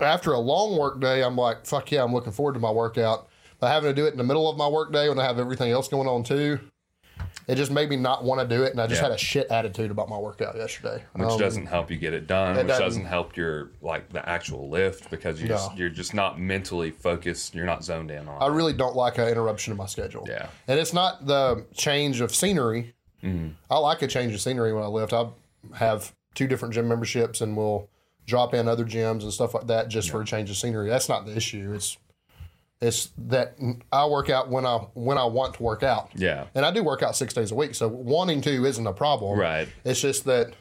after 0.00 0.32
a 0.32 0.38
long 0.38 0.76
work 0.78 1.00
day, 1.00 1.22
I'm 1.22 1.36
like, 1.36 1.64
fuck 1.64 1.90
yeah, 1.90 2.04
I'm 2.04 2.12
looking 2.12 2.32
forward 2.32 2.54
to 2.54 2.60
my 2.60 2.70
workout. 2.70 3.28
But 3.58 3.68
having 3.68 3.90
to 3.90 3.94
do 3.94 4.06
it 4.06 4.12
in 4.12 4.18
the 4.18 4.24
middle 4.24 4.50
of 4.50 4.56
my 4.58 4.68
work 4.68 4.92
day 4.92 5.08
when 5.08 5.18
I 5.18 5.24
have 5.24 5.38
everything 5.38 5.70
else 5.70 5.88
going 5.88 6.08
on 6.08 6.22
too, 6.22 6.60
it 7.46 7.54
just 7.54 7.70
made 7.70 7.88
me 7.88 7.96
not 7.96 8.24
want 8.24 8.40
to 8.40 8.56
do 8.56 8.64
it. 8.64 8.72
And 8.72 8.80
I 8.80 8.86
just 8.86 9.00
Yeah. 9.00 9.08
had 9.08 9.14
a 9.14 9.18
shit 9.18 9.46
attitude 9.50 9.90
about 9.90 10.08
my 10.08 10.18
workout 10.18 10.56
yesterday. 10.56 11.02
which 11.12 11.28
Um, 11.28 11.38
doesn't 11.38 11.66
help 11.66 11.90
you 11.90 11.96
get 11.96 12.12
it 12.12 12.26
done, 12.26 12.56
which 12.56 12.66
doesn't. 12.66 12.84
doesn't 12.84 13.04
help 13.06 13.36
your 13.36 13.70
like 13.82 14.12
the 14.12 14.28
actual 14.28 14.68
lift 14.68 15.10
because 15.10 15.40
you're 15.40 15.48
just, 15.48 15.76
you're 15.76 15.88
just 15.90 16.12
not 16.14 16.40
mentally 16.40 16.90
focused. 16.90 17.54
You're 17.54 17.66
not 17.66 17.84
zoned 17.84 18.10
in 18.10 18.26
on. 18.28 18.42
It. 18.42 18.44
I 18.44 18.48
it. 18.48 18.52
really 18.52 18.72
don't 18.72 18.96
like 18.96 19.18
an 19.18 19.28
interruption 19.28 19.70
in 19.72 19.76
my 19.76 19.86
schedule. 19.86 20.24
Yeah. 20.28 20.46
And 20.66 20.78
it's 20.80 20.92
not 20.92 21.26
the 21.26 21.64
change 21.74 22.20
of 22.20 22.34
scenery. 22.34 22.94
Mm-hmm. 23.22 23.50
I 23.70 23.78
like 23.78 24.02
a 24.02 24.06
change 24.08 24.34
of 24.34 24.40
scenery 24.40 24.72
when 24.72 24.82
I 24.82 24.88
lift. 24.88 25.12
I 25.12 25.26
have 25.74 26.12
two 26.34 26.46
different 26.46 26.74
gym 26.74 26.88
memberships 26.88 27.40
and 27.40 27.56
we'll 27.56 27.88
drop 28.26 28.54
in 28.54 28.66
other 28.66 28.84
gyms 28.84 29.22
and 29.22 29.32
stuff 29.32 29.54
like 29.54 29.68
that 29.68 29.88
just 29.88 30.10
for 30.10 30.20
a 30.20 30.24
change 30.24 30.50
of 30.50 30.56
scenery. 30.56 30.88
That's 30.88 31.08
not 31.08 31.26
the 31.26 31.36
issue. 31.36 31.72
It's 31.74 31.96
it's 32.80 33.10
that 33.16 33.56
I 33.92 34.06
work 34.06 34.28
out 34.30 34.48
when 34.50 34.66
I 34.66 34.76
when 34.94 35.16
I 35.18 35.24
want 35.24 35.54
to 35.54 35.62
work 35.62 35.82
out. 35.82 36.10
Yeah. 36.14 36.46
And 36.54 36.64
I 36.66 36.70
do 36.70 36.82
work 36.84 37.02
out 37.02 37.16
six 37.16 37.32
days 37.34 37.50
a 37.50 37.54
week, 37.54 37.74
so 37.74 37.88
wanting 37.88 38.40
to 38.42 38.64
isn't 38.66 38.86
a 38.86 38.92
problem. 38.92 39.38
Right. 39.38 39.68
It's 39.84 40.00
just 40.00 40.24
that 40.24 40.52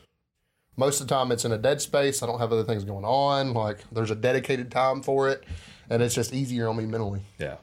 most 0.78 1.02
of 1.02 1.08
the 1.08 1.14
time 1.14 1.32
it's 1.32 1.46
in 1.46 1.52
a 1.52 1.58
dead 1.58 1.82
space. 1.82 2.22
I 2.24 2.26
don't 2.26 2.40
have 2.40 2.52
other 2.52 2.64
things 2.64 2.84
going 2.84 3.06
on. 3.06 3.54
Like 3.54 3.80
there's 3.92 4.12
a 4.12 4.16
dedicated 4.16 4.72
time 4.72 5.02
for 5.04 5.30
it, 5.30 5.44
and 5.90 6.02
it's 6.02 6.16
just 6.16 6.34
easier 6.34 6.68
on 6.70 6.78
me 6.78 6.86
mentally. 6.86 7.22
Yeah. 7.38 7.56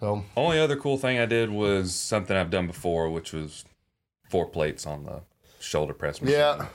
So 0.00 0.24
Only 0.36 0.58
other 0.58 0.76
cool 0.76 0.98
thing 0.98 1.18
I 1.18 1.26
did 1.26 1.48
was 1.50 1.94
something 1.94 2.36
I've 2.36 2.50
done 2.50 2.66
before, 2.66 3.08
which 3.10 3.32
was 3.32 3.64
four 4.28 4.46
plates 4.48 4.84
on 4.86 5.04
the 5.04 5.20
shoulder 5.60 5.94
press 5.94 6.20
machine. 6.20 6.38
yeah, 6.38 6.66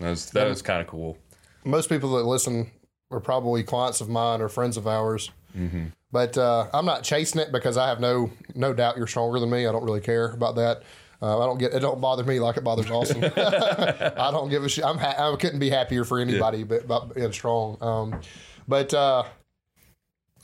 That 0.00 0.10
was, 0.10 0.30
that 0.32 0.46
was 0.48 0.60
kind 0.60 0.82
of 0.82 0.86
cool. 0.86 1.16
most 1.64 1.88
people 1.88 2.14
that 2.16 2.24
listen 2.24 2.70
are 3.10 3.20
probably 3.20 3.62
clients 3.62 4.02
of 4.02 4.08
mine 4.10 4.42
or 4.42 4.48
friends 4.50 4.76
of 4.76 4.86
ours. 4.86 5.30
Mm-hmm. 5.56 5.86
But 6.14 6.38
uh, 6.38 6.68
I'm 6.72 6.86
not 6.86 7.02
chasing 7.02 7.40
it 7.40 7.50
because 7.50 7.76
I 7.76 7.88
have 7.88 7.98
no 7.98 8.30
no 8.54 8.72
doubt 8.72 8.96
you're 8.96 9.08
stronger 9.08 9.40
than 9.40 9.50
me. 9.50 9.66
I 9.66 9.72
don't 9.72 9.82
really 9.82 10.00
care 10.00 10.30
about 10.30 10.54
that. 10.54 10.84
Uh, 11.20 11.42
I 11.42 11.44
don't 11.44 11.58
get 11.58 11.74
it. 11.74 11.80
Don't 11.80 12.00
bother 12.00 12.22
me 12.22 12.38
like 12.38 12.56
it 12.56 12.62
bothers 12.62 12.88
Austin. 12.88 13.24
I 13.36 14.30
don't 14.30 14.48
give 14.48 14.62
a 14.62 14.68
shit. 14.68 14.84
I'm 14.84 14.96
ha- 14.96 15.16
I 15.32 15.34
couldn't 15.34 15.58
be 15.58 15.70
happier 15.70 16.04
for 16.04 16.20
anybody, 16.20 16.62
but 16.62 16.84
about 16.84 17.16
being 17.16 17.32
strong. 17.32 17.78
Um, 17.80 18.20
but 18.68 18.94
uh, 18.94 19.24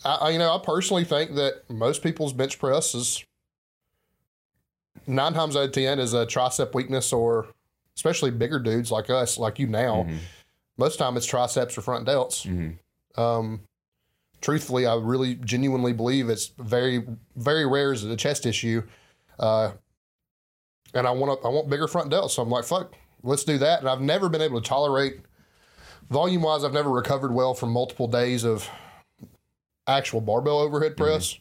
I, 0.05 0.31
you 0.31 0.41
know, 0.41 0.53
I 0.53 0.59
personally 0.59 1.05
think 1.05 1.37
that 1.37 1.62
most 1.71 2.03
people's 2.03 2.33
bench 2.33 2.59
press 2.59 2.93
is 2.97 3.25
nine 5.07 5.35
times 5.35 5.55
out 5.55 5.67
of 5.67 5.73
ten 5.73 6.00
is 6.00 6.15
a 6.15 6.27
tricep 6.27 6.75
weakness, 6.75 7.12
or 7.12 7.47
especially 7.95 8.33
bigger 8.33 8.59
dudes 8.59 8.91
like 8.91 9.09
us, 9.09 9.39
like 9.39 9.61
you 9.61 9.69
now. 9.69 10.03
Mhm. 10.09 10.19
Most 10.77 10.99
time 10.99 11.17
it's 11.17 11.27
triceps 11.27 11.79
or 11.79 11.83
front 11.83 12.09
delts. 12.09 12.45
Mhm. 12.45 12.77
Um, 13.23 13.61
truthfully, 14.41 14.87
I 14.87 14.95
really 14.97 15.35
genuinely 15.37 15.93
believe 15.93 16.29
it's 16.29 16.53
very, 16.59 17.05
very 17.37 17.67
rare 17.67 17.93
as 17.93 18.05
a 18.05 18.17
chest 18.17 18.47
issue. 18.47 18.83
Uh, 19.39 19.73
and 20.95 21.07
I 21.07 21.11
want 21.11 21.41
to, 21.41 21.47
I 21.47 21.51
want 21.51 21.71
bigger 21.71 21.89
front 21.89 22.11
delts. 22.11 22.31
So 22.31 22.43
I'm 22.43 22.51
like, 22.51 22.65
fuck, 22.65 22.95
let's 23.23 23.45
do 23.45 23.59
that. 23.59 23.81
And 23.81 23.89
I've 23.89 24.01
never 24.01 24.29
been 24.29 24.43
able 24.43 24.61
to 24.61 24.69
tolerate 24.69 25.21
volume 26.11 26.43
wise. 26.43 26.65
I've 26.65 26.73
never 26.73 26.91
recovered 26.91 27.33
well 27.33 27.55
from 27.55 27.71
multiple 27.71 28.09
days 28.09 28.45
of 28.45 28.69
actual 29.87 30.21
barbell 30.21 30.59
overhead 30.59 30.97
press. 30.97 31.39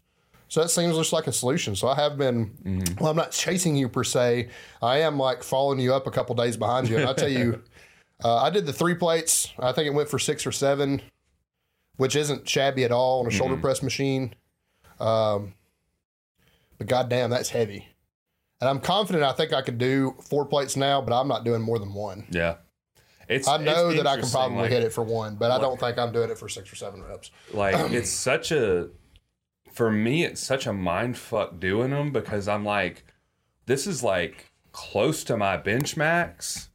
So 0.48 0.62
that 0.62 0.70
seems 0.70 0.96
just 0.96 1.13
like 1.13 1.27
a 1.27 1.32
solution. 1.32 1.75
So 1.75 1.88
I 1.88 1.96
have 1.96 2.18
been, 2.18 2.96
well, 3.00 3.12
I'm 3.12 3.15
not 3.15 3.32
chasing 3.32 3.75
you 3.75 3.88
per 3.88 4.03
se. 4.03 4.50
I 4.82 4.98
am 5.00 5.18
like 5.18 5.44
following 5.44 5.79
you 5.79 5.94
up 5.94 6.08
a 6.08 6.12
couple 6.12 6.36
days 6.36 6.58
behind 6.58 6.89
you. 6.89 6.98
And 6.98 7.08
I 7.08 7.13
tell 7.13 7.29
you, 7.29 7.62
uh, 8.24 8.38
I 8.38 8.50
did 8.50 8.65
the 8.65 8.74
three 8.74 8.96
plates. 8.96 9.53
I 9.60 9.72
think 9.72 9.86
it 9.86 9.94
went 9.94 10.10
for 10.10 10.18
six 10.18 10.48
or 10.48 10.51
seven, 10.51 11.03
which 12.00 12.15
isn't 12.15 12.48
shabby 12.48 12.86
at 12.86 12.94
all 12.94 13.20
on 13.20 13.27
a 13.27 13.29
shoulder 13.29 13.58
press 13.58 13.84
machine. 13.84 14.34
Um, 15.01 15.53
but 16.77 16.88
goddamn, 16.88 17.29
that's 17.29 17.50
heavy. 17.50 17.89
And 18.62 18.70
I'm 18.70 18.79
confident 18.79 19.25
I 19.25 19.34
think 19.34 19.51
I 19.51 19.62
could 19.62 19.77
do 19.77 20.15
four 20.22 20.46
plates 20.46 20.77
now, 20.77 21.01
but 21.01 21.13
I'm 21.13 21.27
not 21.27 21.44
doing 21.44 21.62
more 21.62 21.77
than 21.77 21.94
one. 21.94 22.25
Yeah. 22.32 22.56
It's, 23.27 23.50
I 23.50 23.58
know 23.58 23.89
it's 23.89 23.98
that 23.98 24.08
I 24.08 24.18
can 24.18 24.29
probably 24.29 24.60
like- 24.60 24.72
hit 24.72 24.84
it 24.84 24.94
for 24.94 25.03
one, 25.03 25.36
but 25.36 25.51
I 25.51 25.60
don't 25.60 25.77
think 25.77 25.98
I'm 25.98 26.13
doing 26.13 26.29
it 26.29 26.38
for 26.38 26.48
six 26.48 26.72
or 26.72 26.77
seven 26.77 27.03
reps. 27.03 27.32
like 27.53 27.75
it's 27.91 28.10
such 28.10 28.53
a 28.53 28.89
for 29.74 29.91
me 29.91 30.24
it's 30.24 30.41
such 30.41 30.65
a 30.65 30.74
mind 30.74 31.18
fuck 31.18 31.60
doing 31.60 31.91
them 31.91 32.12
because 32.12 32.48
i'm 32.48 32.65
like 32.65 33.06
this 33.68 33.86
is 33.86 34.03
like 34.03 34.51
close 34.72 35.24
to 35.24 35.38
my 35.38 35.56
bench 35.56 35.96
max 35.96 36.68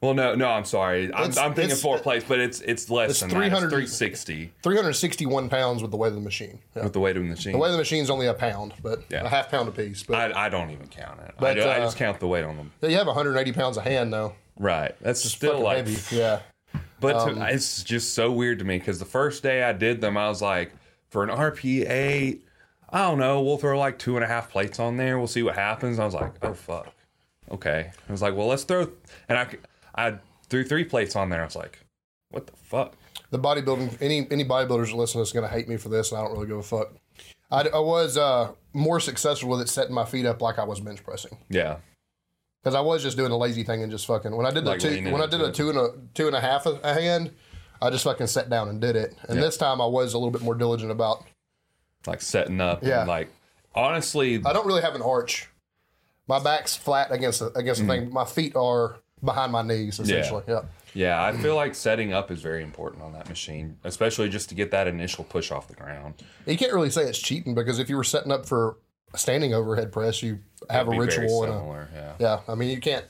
well 0.00 0.14
no 0.14 0.34
no 0.34 0.48
i'm 0.48 0.64
sorry 0.64 1.12
i'm, 1.12 1.24
I'm 1.24 1.32
thinking 1.32 1.64
it's- 1.64 1.82
four 1.82 1.98
plates 1.98 2.24
but 2.26 2.38
it's 2.40 2.60
it's 2.62 2.88
less 2.88 3.10
it's 3.10 3.20
than 3.20 3.28
that 3.28 3.36
it's 3.42 3.58
360 3.60 4.52
361 4.62 5.48
pounds 5.48 5.82
with 5.82 5.90
the 5.90 5.96
weight 5.96 6.08
of 6.08 6.14
the 6.14 6.20
machine. 6.20 6.58
Yeah. 6.74 6.84
with 6.84 6.92
the 6.94 7.00
weight 7.00 7.16
of 7.16 7.22
the 7.22 7.28
machine 7.28 7.52
The 7.52 7.58
weight 7.58 7.68
of 7.68 7.72
the 7.72 7.78
machine's 7.78 8.08
only 8.10 8.26
a 8.26 8.34
pound, 8.34 8.72
but 8.82 9.02
Yeah. 9.10 9.24
a 9.24 9.28
half 9.28 9.50
pound 9.50 9.68
a 9.68 9.72
piece. 9.72 10.02
But 10.02 10.34
I, 10.36 10.46
I 10.46 10.48
don't 10.48 10.70
even 10.70 10.86
count 10.88 11.20
it 11.20 11.34
But, 11.38 11.58
I, 11.60 11.62
I 11.62 11.78
uh, 11.80 11.84
just 11.84 11.96
count 11.96 12.18
the 12.20 12.28
weight 12.28 12.44
on 12.44 12.56
them 12.56 12.72
you 12.82 12.96
have 12.96 13.06
180 13.06 13.52
pounds 13.52 13.76
of 13.76 13.84
hand, 13.84 14.12
though. 14.12 14.34
right 14.58 14.94
that's 15.00 15.22
still 15.22 15.50
Fucking 15.52 15.64
like 15.64 15.76
heavy. 15.88 16.16
Yeah. 16.16 16.40
But 17.00 17.16
Um, 17.16 17.34
to, 17.36 17.46
it's 17.52 17.82
just 17.82 18.14
so 18.14 18.30
weird 18.30 18.58
to 18.60 18.64
me 18.64 18.78
because 18.78 18.98
the 18.98 19.04
first 19.06 19.42
day 19.42 19.62
I 19.62 19.72
did 19.72 20.00
them, 20.00 20.16
I 20.18 20.28
was 20.28 20.40
like, 20.42 20.72
for 21.08 21.22
an 21.24 21.30
RP8, 21.30 22.40
I 22.90 22.98
don't 22.98 23.18
know, 23.18 23.40
we'll 23.42 23.56
throw 23.58 23.78
like 23.78 23.98
two 23.98 24.16
and 24.16 24.24
a 24.24 24.28
half 24.28 24.50
plates 24.50 24.78
on 24.78 24.96
there. 24.96 25.16
We'll 25.18 25.26
see 25.26 25.42
what 25.42 25.54
happens. 25.54 25.98
I 25.98 26.04
was 26.04 26.14
like, 26.14 26.32
oh 26.42 26.52
fuck, 26.54 26.88
okay. 27.50 27.90
I 28.08 28.12
was 28.12 28.20
like, 28.22 28.34
well, 28.36 28.48
let's 28.48 28.64
throw, 28.64 28.88
and 29.28 29.38
I 29.38 29.46
I 30.06 30.18
threw 30.48 30.64
three 30.64 30.84
plates 30.84 31.16
on 31.16 31.28
there. 31.30 31.42
I 31.42 31.44
was 31.44 31.56
like, 31.56 31.78
what 32.30 32.46
the 32.46 32.56
fuck? 32.56 32.94
the 33.30 33.38
bodybuilding 33.38 33.96
any 34.00 34.26
any 34.30 34.44
bodybuilders 34.44 34.88
that 34.90 34.96
listen 34.96 35.14
to 35.14 35.18
this 35.20 35.28
is 35.28 35.32
going 35.32 35.48
to 35.48 35.52
hate 35.54 35.68
me 35.68 35.76
for 35.76 35.88
this, 35.88 36.10
and 36.10 36.20
I 36.20 36.24
don't 36.24 36.32
really 36.32 36.48
give 36.48 36.56
a 36.58 36.62
fuck. 36.62 36.92
I, 37.50 37.62
I 37.68 37.78
was 37.78 38.16
uh, 38.16 38.52
more 38.72 38.98
successful 39.00 39.48
with 39.50 39.60
it 39.60 39.68
setting 39.68 39.94
my 39.94 40.04
feet 40.04 40.26
up 40.26 40.40
like 40.42 40.58
I 40.58 40.64
was 40.64 40.80
bench 40.80 41.02
pressing 41.04 41.36
Yeah, 41.48 41.76
because 42.62 42.74
I 42.74 42.80
was 42.80 43.02
just 43.02 43.16
doing 43.16 43.30
a 43.32 43.36
lazy 43.36 43.62
thing 43.64 43.82
and 43.82 43.90
just 43.90 44.06
fucking 44.06 44.34
when 44.34 44.46
I 44.46 44.50
did 44.50 44.64
the 44.64 44.70
Like 44.70 44.80
two 44.80 45.02
when 45.12 45.20
I 45.22 45.26
did 45.26 45.40
a 45.40 45.52
two 45.52 45.68
and 45.70 45.78
a 45.78 45.88
two 46.14 46.26
and 46.26 46.34
a 46.36 46.40
half 46.40 46.66
a, 46.66 46.70
a 46.82 46.92
hand, 46.94 47.32
I 47.82 47.90
just 47.90 48.04
fucking 48.04 48.26
sat 48.28 48.50
down 48.50 48.68
and 48.68 48.80
did 48.80 48.96
it. 48.96 49.14
And 49.28 49.36
Yeah. 49.36 49.44
this 49.44 49.56
time 49.56 49.80
I 49.80 49.86
was 49.86 50.14
a 50.14 50.18
little 50.18 50.30
bit 50.32 50.42
more 50.42 50.54
diligent 50.54 50.90
about. 50.90 51.24
like 52.06 52.20
setting 52.22 52.60
up. 52.60 52.82
Yeah. 52.84 53.00
And 53.00 53.08
like 53.08 53.28
honestly, 53.74 54.40
I 54.44 54.52
don't 54.52 54.66
really 54.66 54.82
have 54.82 54.94
an 54.94 55.02
arch. 55.02 55.48
My 56.28 56.38
back's 56.42 56.76
flat 56.76 57.10
against 57.12 57.40
the, 57.40 57.46
against 57.58 57.80
the 57.80 57.86
thing. 57.88 58.12
My 58.12 58.24
feet 58.24 58.54
are 58.54 58.96
behind 59.24 59.52
my 59.52 59.62
knees 59.62 59.98
essentially. 60.00 60.42
Yeah. 60.48 60.62
yeah, 60.94 61.22
I 61.22 61.36
feel 61.36 61.54
like 61.56 61.74
setting 61.74 62.12
up 62.12 62.30
is 62.30 62.40
very 62.40 62.62
important 62.62 63.02
on 63.02 63.12
that 63.12 63.28
machine, 63.28 63.76
especially 63.84 64.28
just 64.28 64.48
to 64.48 64.54
get 64.54 64.70
that 64.72 64.86
initial 64.88 65.24
push 65.24 65.50
off 65.50 65.68
the 65.68 65.74
ground. 65.74 66.14
You 66.46 66.56
can't 66.56 66.72
really 66.72 66.90
say 66.90 67.02
it's 67.02 67.18
cheating 67.18 67.54
because 67.54 67.78
if 67.78 67.88
you 67.88 67.96
were 67.96 68.04
setting 68.04 68.32
up 68.32 68.46
for 68.46 68.76
standing 69.16 69.52
overhead 69.54 69.92
press, 69.92 70.22
you 70.22 70.38
have 70.68 70.86
a 70.88 70.90
Be 70.90 70.96
very 70.96 71.08
ritual 71.08 71.44
and 71.44 71.52
a. 71.52 71.88
Yeah, 71.94 72.12
Yeah, 72.18 72.40
I 72.48 72.54
mean 72.54 72.70
you 72.70 72.80
can't 72.80 73.04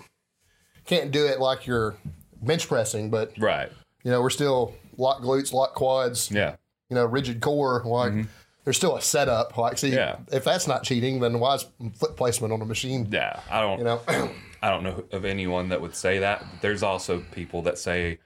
can't 0.86 1.10
do 1.10 1.26
it 1.26 1.40
like 1.40 1.66
you're 1.66 1.94
bench 2.42 2.66
pressing, 2.68 3.10
but 3.10 3.32
right. 3.38 3.70
you 4.02 4.10
know 4.10 4.20
we're 4.22 4.30
still 4.30 4.74
lock 4.96 5.20
glutes, 5.22 5.52
lock 5.52 5.74
quads, 5.74 6.30
Yeah. 6.30 6.56
you 6.88 6.94
know 6.96 7.04
rigid 7.04 7.40
core. 7.40 7.82
Like 7.84 8.26
there's 8.64 8.76
still 8.76 8.96
a 8.96 9.00
setup. 9.02 9.56
Like 9.56 9.78
see, 9.78 9.88
Mm-hmm. 9.90 9.96
Yeah. 10.32 10.36
if 10.36 10.44
that's 10.44 10.66
not 10.66 10.82
cheating, 10.82 11.20
then 11.20 11.38
why 11.40 11.54
is 11.54 11.66
foot 11.94 12.16
placement 12.16 12.52
on 12.52 12.60
a 12.60 12.64
machine? 12.66 13.08
Yeah, 13.10 13.40
I 13.50 13.60
don't. 13.60 13.78
You 13.78 13.84
know, 13.84 14.00
I 14.62 14.68
don't 14.70 14.82
know 14.82 15.04
of 15.12 15.24
anyone 15.24 15.68
that 15.70 15.80
would 15.80 15.94
say 15.94 16.18
that. 16.18 16.44
There's 16.60 16.82
also 16.82 17.24
people 17.32 17.62
that 17.62 17.78
say 17.78 18.18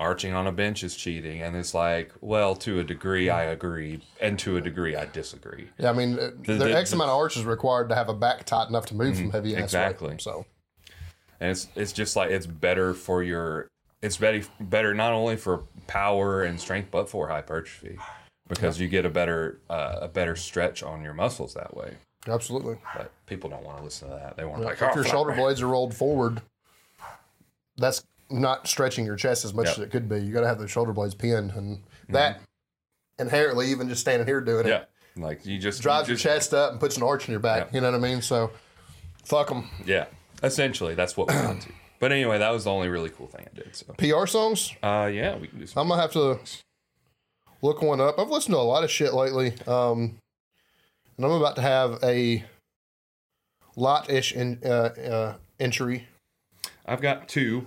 arching 0.00 0.32
on 0.32 0.46
a 0.46 0.52
bench 0.52 0.84
is 0.84 0.94
cheating, 0.94 1.42
and 1.42 1.56
it's 1.56 1.74
like, 1.74 2.12
well, 2.20 2.54
to 2.56 2.78
a 2.80 2.84
degree, 2.84 3.30
I 3.30 3.44
agree, 3.44 4.00
and 4.20 4.38
to 4.40 4.56
a 4.56 4.60
degree, 4.60 4.94
I 4.94 5.06
disagree. 5.06 5.68
yeah, 5.78 5.90
I 5.90 5.92
mean 5.92 6.16
there 6.16 6.58
the- 6.58 6.76
X 6.76 6.92
amount 6.92 7.10
of 7.10 7.16
arches 7.16 7.44
required 7.44 7.88
to 7.90 7.94
have 7.94 8.08
a 8.08 8.14
back 8.14 8.44
tight 8.44 8.68
enough 8.68 8.86
to 8.86 8.94
move 8.94 9.16
from 9.16 9.30
heavy 9.30 9.56
ass 9.56 9.62
exactly. 9.64 10.10
weight. 10.10 10.20
So 10.20 10.46
And 11.40 11.50
it's 11.50 11.68
it's 11.74 11.92
just 11.92 12.16
like 12.16 12.30
it's 12.30 12.46
better 12.46 12.94
for 12.94 13.22
your. 13.22 13.68
It's 14.00 14.16
better 14.16 14.42
better 14.60 14.94
not 14.94 15.12
only 15.12 15.36
for 15.36 15.64
power 15.88 16.44
and 16.44 16.60
strength, 16.60 16.90
but 16.92 17.10
for 17.10 17.26
hypertrophy, 17.28 17.98
because 18.48 18.78
you 18.78 18.86
get 18.86 19.04
a 19.04 19.10
better 19.10 19.60
uh, 19.68 19.98
a 20.02 20.08
better 20.08 20.36
stretch 20.36 20.84
on 20.84 21.02
your 21.02 21.14
muscles 21.14 21.54
that 21.54 21.76
way. 21.76 21.96
Absolutely, 22.26 22.76
But 22.96 23.12
people 23.26 23.48
don't 23.50 23.62
want 23.64 23.78
to 23.78 23.84
listen 23.84 24.08
to 24.08 24.14
that. 24.16 24.36
They 24.36 24.44
want 24.44 24.62
to 24.62 24.66
like, 24.66 24.74
if 24.82 24.90
oh, 24.90 24.94
your 24.94 25.04
shoulder 25.04 25.30
man." 25.30 25.38
blades 25.40 25.62
are 25.62 25.68
rolled 25.68 25.94
forward, 25.94 26.42
that's 27.76 28.02
not 28.30 28.66
stretching 28.68 29.04
your 29.06 29.16
chest 29.16 29.44
as 29.44 29.54
much 29.54 29.66
Yep. 29.66 29.72
as 29.78 29.84
it 29.84 29.90
could 29.90 30.08
be. 30.08 30.18
You 30.20 30.32
got 30.32 30.40
to 30.40 30.48
have 30.48 30.58
the 30.58 30.68
shoulder 30.68 30.92
blades 30.92 31.14
pinned, 31.14 31.52
and 31.52 31.82
that 32.08 32.40
inherently, 33.18 33.68
even 33.70 33.88
just 33.88 34.00
standing 34.00 34.26
here 34.26 34.40
doing 34.40 34.66
it, 34.66 34.70
Yeah, 34.70 34.84
like 35.22 35.46
you 35.46 35.58
just 35.58 35.80
drives 35.82 36.08
you 36.08 36.12
your 36.12 36.18
chest 36.18 36.52
up 36.52 36.72
and 36.72 36.80
puts 36.80 36.96
an 36.96 37.02
arch 37.02 37.26
in 37.28 37.32
your 37.32 37.40
back. 37.40 37.68
Yeah. 37.68 37.74
You 37.76 37.80
know 37.82 37.90
what 37.92 37.98
I 37.98 38.02
mean? 38.02 38.20
So, 38.22 38.50
fuck 39.24 39.48
them. 39.48 39.70
Yeah, 39.86 40.06
essentially, 40.42 40.94
that's 40.94 41.16
what 41.16 41.28
we 41.28 41.34
got 41.34 41.60
to. 41.62 41.68
But 42.00 42.12
anyway, 42.12 42.38
that 42.38 42.50
was 42.50 42.64
the 42.64 42.70
only 42.70 42.88
really 42.88 43.10
cool 43.10 43.26
thing 43.26 43.46
I 43.50 43.56
did. 43.56 43.74
So, 43.74 43.92
PR 43.94 44.26
songs. 44.26 44.72
uh, 44.82 45.10
yeah, 45.12 45.36
we 45.36 45.48
can 45.48 45.58
do 45.58 45.66
some. 45.66 45.82
I'm 45.82 45.88
gonna 45.88 46.00
have 46.02 46.12
to 46.12 46.38
look 47.62 47.82
one 47.82 48.00
up. 48.00 48.18
I've 48.20 48.28
listened 48.30 48.54
to 48.54 48.58
a 48.58 48.62
lot 48.62 48.84
of 48.84 48.90
shit 48.90 49.14
lately, 49.14 49.54
um, 49.66 50.18
and 51.18 51.26
I'm 51.26 51.32
about 51.32 51.56
to 51.56 51.62
have 51.62 51.98
a 52.02 52.44
lot-ish 53.76 54.32
in, 54.32 54.60
uh, 54.64 54.68
uh, 54.68 55.34
entry. 55.60 56.06
I've 56.86 57.02
got 57.02 57.28
two. 57.28 57.66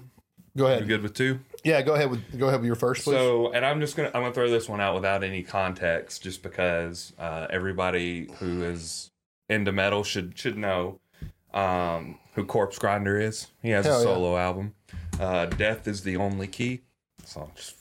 Go 0.58 0.68
You 0.68 0.74
ahead. 0.74 0.88
good 0.88 1.04
with 1.04 1.14
two? 1.14 1.40
Yeah, 1.64 1.82
go 1.84 1.94
ahead 1.94 2.10
with 2.10 2.40
go 2.40 2.48
ahead 2.48 2.60
with 2.60 2.66
your 2.66 2.76
first, 2.76 3.04
please. 3.04 3.14
So, 3.14 3.52
and 3.54 3.64
I'm 3.64 3.80
just 3.80 3.96
gonna 3.96 4.10
I'm 4.16 4.22
gonna 4.24 4.34
throw 4.34 4.50
this 4.50 4.68
one 4.68 4.82
out 4.82 4.96
without 4.96 5.24
any 5.24 5.44
context, 5.44 6.24
just 6.24 6.42
because 6.42 7.14
uh, 7.20 7.46
everybody 7.52 8.32
who 8.40 8.64
is 8.64 9.12
into 9.48 9.72
metal 9.72 10.04
should 10.04 10.36
should 10.38 10.58
know 10.58 11.00
um, 11.54 12.18
who 12.34 12.46
Corpsegrinder 12.46 13.22
is. 13.22 13.48
He 13.62 13.70
has 13.70 13.86
Hell 13.86 13.96
a 13.96 14.00
yeah. 14.00 14.04
solo 14.06 14.38
album. 14.38 14.74
Uh, 15.20 15.46
Death 15.46 15.88
is 15.88 16.02
the 16.02 16.18
only 16.18 16.48
key. 16.48 16.82
So 17.26 17.52
just 17.56 17.76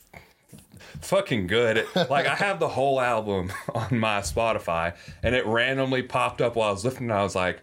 fucking 1.00 1.46
good. 1.46 1.78
It- 1.78 1.94
like 2.10 2.26
I 2.26 2.34
have 2.34 2.60
the 2.60 2.68
whole 2.68 3.00
album 3.00 3.52
on 3.74 3.98
my 3.98 4.20
Spotify, 4.20 4.94
and 5.22 5.34
it 5.34 5.46
randomly 5.46 6.02
popped 6.02 6.40
up 6.40 6.56
while 6.56 6.68
I 6.68 6.72
was 6.72 6.84
listening. 6.84 7.10
I 7.10 7.22
was 7.22 7.34
like. 7.34 7.62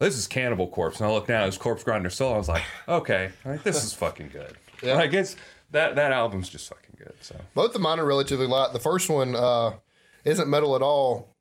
This 0.00 0.18
is 0.18 0.26
Cannibal 0.26 0.66
Corpse, 0.66 0.98
and 0.98 1.08
I 1.08 1.12
looked 1.12 1.28
down. 1.28 1.44
It 1.44 1.46
was 1.46 1.58
Corpsegrinder 1.58 2.10
solo. 2.10 2.34
I 2.34 2.38
was 2.38 2.48
like, 2.48 2.64
okay, 2.88 3.30
like, 3.44 3.62
this 3.62 3.84
is 3.84 3.94
fucking 3.94 4.30
good. 4.32 4.56
Yeah. 4.82 4.94
Like 4.96 5.12
it's 5.12 5.36
that 5.70 5.94
that 5.94 6.10
album's 6.10 6.48
just 6.48 6.68
fucking 6.68 6.96
good. 6.98 7.12
So 7.20 7.36
Both 7.54 7.76
of 7.76 7.80
mine 7.80 8.00
are 8.00 8.04
relatively 8.04 8.48
light. 8.48 8.72
The 8.72 8.80
first 8.80 9.08
one 9.08 9.36
uh, 9.36 9.74
isn't 10.24 10.48
metal 10.48 10.74
at 10.74 10.82
all. 10.82 11.36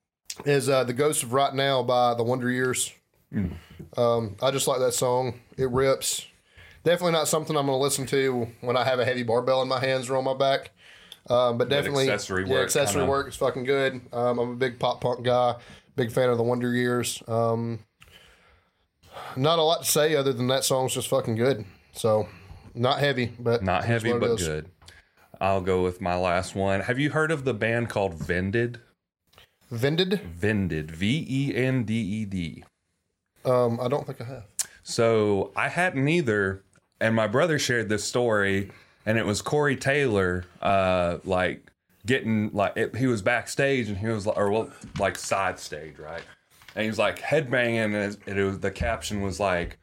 Is 0.46 0.70
uh, 0.70 0.84
"The 0.84 0.94
Ghost 0.94 1.24
of 1.24 1.34
Right 1.34 1.56
Now" 1.56 1.82
by 1.82 2.14
the 2.14 2.22
Wonder 2.24 2.52
Years. 2.52 2.94
Um, 3.98 4.36
I 4.44 4.52
just 4.52 4.68
like 4.68 4.78
that 4.80 4.94
song. 4.94 5.40
It 5.58 5.70
rips. 5.72 6.28
Definitely 6.84 7.12
not 7.14 7.28
something 7.28 7.56
I'm 7.56 7.68
going 7.68 7.78
to 7.78 7.82
listen 7.84 8.06
to 8.08 8.48
when 8.62 8.76
I 8.76 8.84
have 8.84 9.00
a 9.00 9.06
heavy 9.06 9.24
barbell 9.24 9.62
in 9.62 9.68
my 9.68 9.80
hands 9.80 10.10
or 10.10 10.18
on 10.18 10.24
my 10.24 10.34
back. 10.34 10.72
Um, 11.30 11.58
but 11.58 11.70
definitely, 11.70 12.10
accessory 12.10 12.46
yeah, 12.48 12.54
work 12.54 12.64
accessory 12.66 13.02
kinda- 13.02 13.12
work 13.12 13.28
is 13.28 13.36
fucking 13.36 13.64
good. 13.66 14.02
Um, 14.12 14.40
I'm 14.40 14.50
a 14.52 14.56
big 14.56 14.80
pop 14.80 15.02
punk 15.02 15.24
guy. 15.24 15.56
Big 15.96 16.12
fan 16.12 16.30
of 16.30 16.38
the 16.38 16.44
Wonder 16.44 16.74
Years. 16.74 17.22
Um, 17.28 17.80
not 19.36 19.60
a 19.60 19.62
lot 19.62 19.84
to 19.84 19.90
say 19.90 20.16
other 20.16 20.34
than 20.34 20.48
that 20.48 20.64
song's 20.64 20.94
just 20.94 21.08
fucking 21.10 21.36
good. 21.36 21.66
So, 21.94 22.28
not 22.74 23.00
heavy, 23.00 23.32
but 23.38 23.62
not 23.62 23.84
heavy, 23.86 24.14
but 24.14 24.32
is. 24.32 24.48
good. 24.48 24.68
I'll 25.40 25.62
go 25.62 25.84
with 25.84 26.02
my 26.02 26.16
last 26.16 26.56
one. 26.56 26.82
Have 26.82 26.98
you 26.98 27.12
heard 27.12 27.32
of 27.32 27.44
the 27.46 27.54
band 27.54 27.90
called 27.90 28.14
Vended? 28.16 28.80
Vended. 29.70 30.22
Vended, 30.22 30.92
V 30.92 31.26
E 31.30 31.56
N 31.56 31.84
D 31.84 31.94
E 31.96 32.26
D. 32.26 32.64
Um, 33.46 33.80
I 33.82 33.88
don't 33.88 34.06
think 34.06 34.22
I 34.22 34.26
have. 34.26 34.44
So 34.84 35.52
I 35.56 35.68
hadn't 35.68 36.08
either, 36.08 36.64
and 37.02 37.16
my 37.16 37.28
brother 37.28 37.60
shared 37.60 37.90
this 37.90 38.04
story, 38.04 38.72
and 39.06 39.18
it 39.18 39.26
was 39.26 39.42
Corey 39.42 39.76
Taylor, 39.76 40.46
uh, 40.62 41.18
like 41.26 41.72
getting 42.06 42.52
like 42.54 42.78
it, 42.78 42.96
he 42.96 43.08
was 43.08 43.22
backstage 43.22 43.90
and 43.90 43.98
he 43.98 44.08
was 44.08 44.26
like, 44.26 44.38
or 44.38 44.52
well, 44.52 44.72
like 45.00 45.18
side 45.18 45.60
stage, 45.60 45.98
right? 46.00 46.24
And 46.76 46.84
he 46.84 46.90
was 46.90 47.00
like 47.00 47.20
headbanging, 47.20 48.18
and 48.28 48.38
it, 48.38 48.44
was 48.44 48.60
the 48.60 48.72
caption 48.72 49.22
was 49.22 49.40
like, 49.40 49.78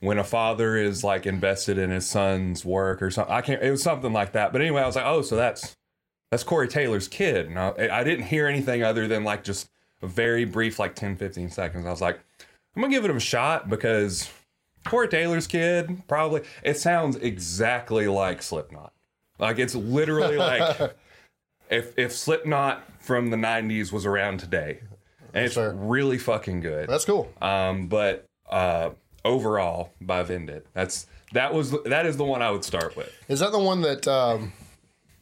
"When 0.00 0.18
a 0.18 0.24
father 0.24 0.76
is 0.76 1.02
like 1.02 1.24
invested 1.24 1.78
in 1.78 1.90
his 1.90 2.06
son's 2.06 2.64
work 2.64 3.00
or 3.00 3.10
something." 3.10 3.32
I 3.34 3.40
can't. 3.40 3.62
It 3.62 3.70
was 3.70 3.82
something 3.82 4.12
like 4.12 4.32
that. 4.32 4.52
But 4.52 4.60
anyway, 4.60 4.82
I 4.82 4.86
was 4.86 4.96
like, 4.96 5.06
"Oh, 5.06 5.22
so 5.22 5.36
that's 5.36 5.76
that's 6.30 6.44
Corey 6.44 6.68
Taylor's 6.68 7.08
kid." 7.08 7.46
And 7.46 7.58
I, 7.58 7.88
I 7.90 8.04
didn't 8.04 8.26
hear 8.26 8.48
anything 8.48 8.82
other 8.82 9.08
than 9.08 9.24
like 9.24 9.44
just 9.44 9.70
a 10.02 10.06
very 10.06 10.44
brief, 10.44 10.78
like 10.78 10.94
10, 10.94 11.16
15 11.16 11.50
seconds. 11.50 11.86
I 11.86 11.90
was 11.90 12.02
like, 12.02 12.20
I'm 12.76 12.82
gonna 12.82 12.92
give 12.92 13.04
it 13.04 13.10
a 13.10 13.20
shot 13.20 13.70
because 13.70 14.28
Corey 14.86 15.08
Taylor's 15.08 15.46
kid 15.46 16.02
probably 16.08 16.42
it 16.62 16.76
sounds 16.78 17.16
exactly 17.16 18.06
like 18.08 18.42
Slipknot. 18.42 18.92
Like 19.38 19.58
it's 19.58 19.74
literally 19.74 20.36
like 20.36 20.94
if 21.70 21.98
if 21.98 22.12
Slipknot 22.12 22.82
from 23.00 23.30
the 23.30 23.36
'90s 23.36 23.92
was 23.92 24.06
around 24.06 24.40
today, 24.40 24.80
and 25.32 25.44
it's 25.44 25.54
Sure. 25.54 25.72
really 25.74 26.18
fucking 26.18 26.60
good. 26.60 26.88
That's 26.88 27.04
cool. 27.04 27.30
Um, 27.42 27.86
but 27.88 28.26
uh, 28.50 28.90
overall, 29.24 29.90
by 30.00 30.22
Vended, 30.22 30.64
that's 30.72 31.06
that 31.32 31.52
was 31.52 31.72
that 31.84 32.06
is 32.06 32.16
the 32.16 32.24
one 32.24 32.42
I 32.42 32.50
would 32.50 32.64
start 32.64 32.96
with. 32.96 33.12
Is 33.28 33.40
that 33.40 33.52
the 33.52 33.58
one 33.58 33.80
that 33.82 34.06
um, 34.06 34.52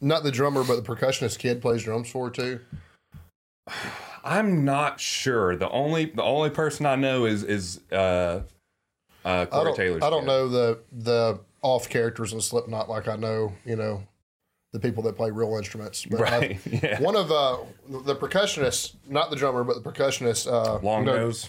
not 0.01 0.23
the 0.23 0.31
drummer 0.31 0.63
but 0.63 0.75
the 0.75 0.95
percussionist 0.95 1.39
kid 1.39 1.61
plays 1.61 1.83
drums 1.83 2.09
for 2.09 2.29
too? 2.29 2.59
I'm 4.25 4.63
not 4.63 4.99
sure. 5.01 5.55
The 5.55 5.69
only 5.69 6.05
the 6.05 6.23
only 6.23 6.49
person 6.49 6.85
I 6.85 6.95
know 6.95 7.25
is 7.25 7.43
is 7.43 7.81
uh, 7.91 8.41
uh, 9.25 9.45
I 9.51 9.63
don't. 9.63 9.75
Taylor's. 9.75 10.03
I 10.03 10.09
don't 10.09 10.21
kid. 10.21 10.27
know 10.27 10.47
the 10.49 10.79
the 10.91 11.39
off 11.61 11.87
characters 11.89 12.33
in 12.33 12.41
Slipknot 12.41 12.89
like 12.89 13.07
I 13.07 13.15
know 13.15 13.53
you 13.65 13.75
know 13.75 14.03
the 14.73 14.79
people 14.79 15.03
that 15.03 15.15
play 15.15 15.29
real 15.31 15.55
instruments. 15.57 16.05
But 16.05 16.21
I- 16.21 16.23
Right? 16.39 16.59
yeah. 16.83 16.99
one 16.99 17.15
of 17.15 17.31
uh, 17.31 17.57
the 17.87 18.15
percussionist, 18.15 18.95
not 19.07 19.29
the 19.29 19.35
drummer, 19.35 19.63
but 19.63 19.81
the 19.83 19.91
percussionist, 19.91 20.51
uh, 20.51 20.79
Long 20.83 21.05
no, 21.05 21.15
nose. 21.15 21.47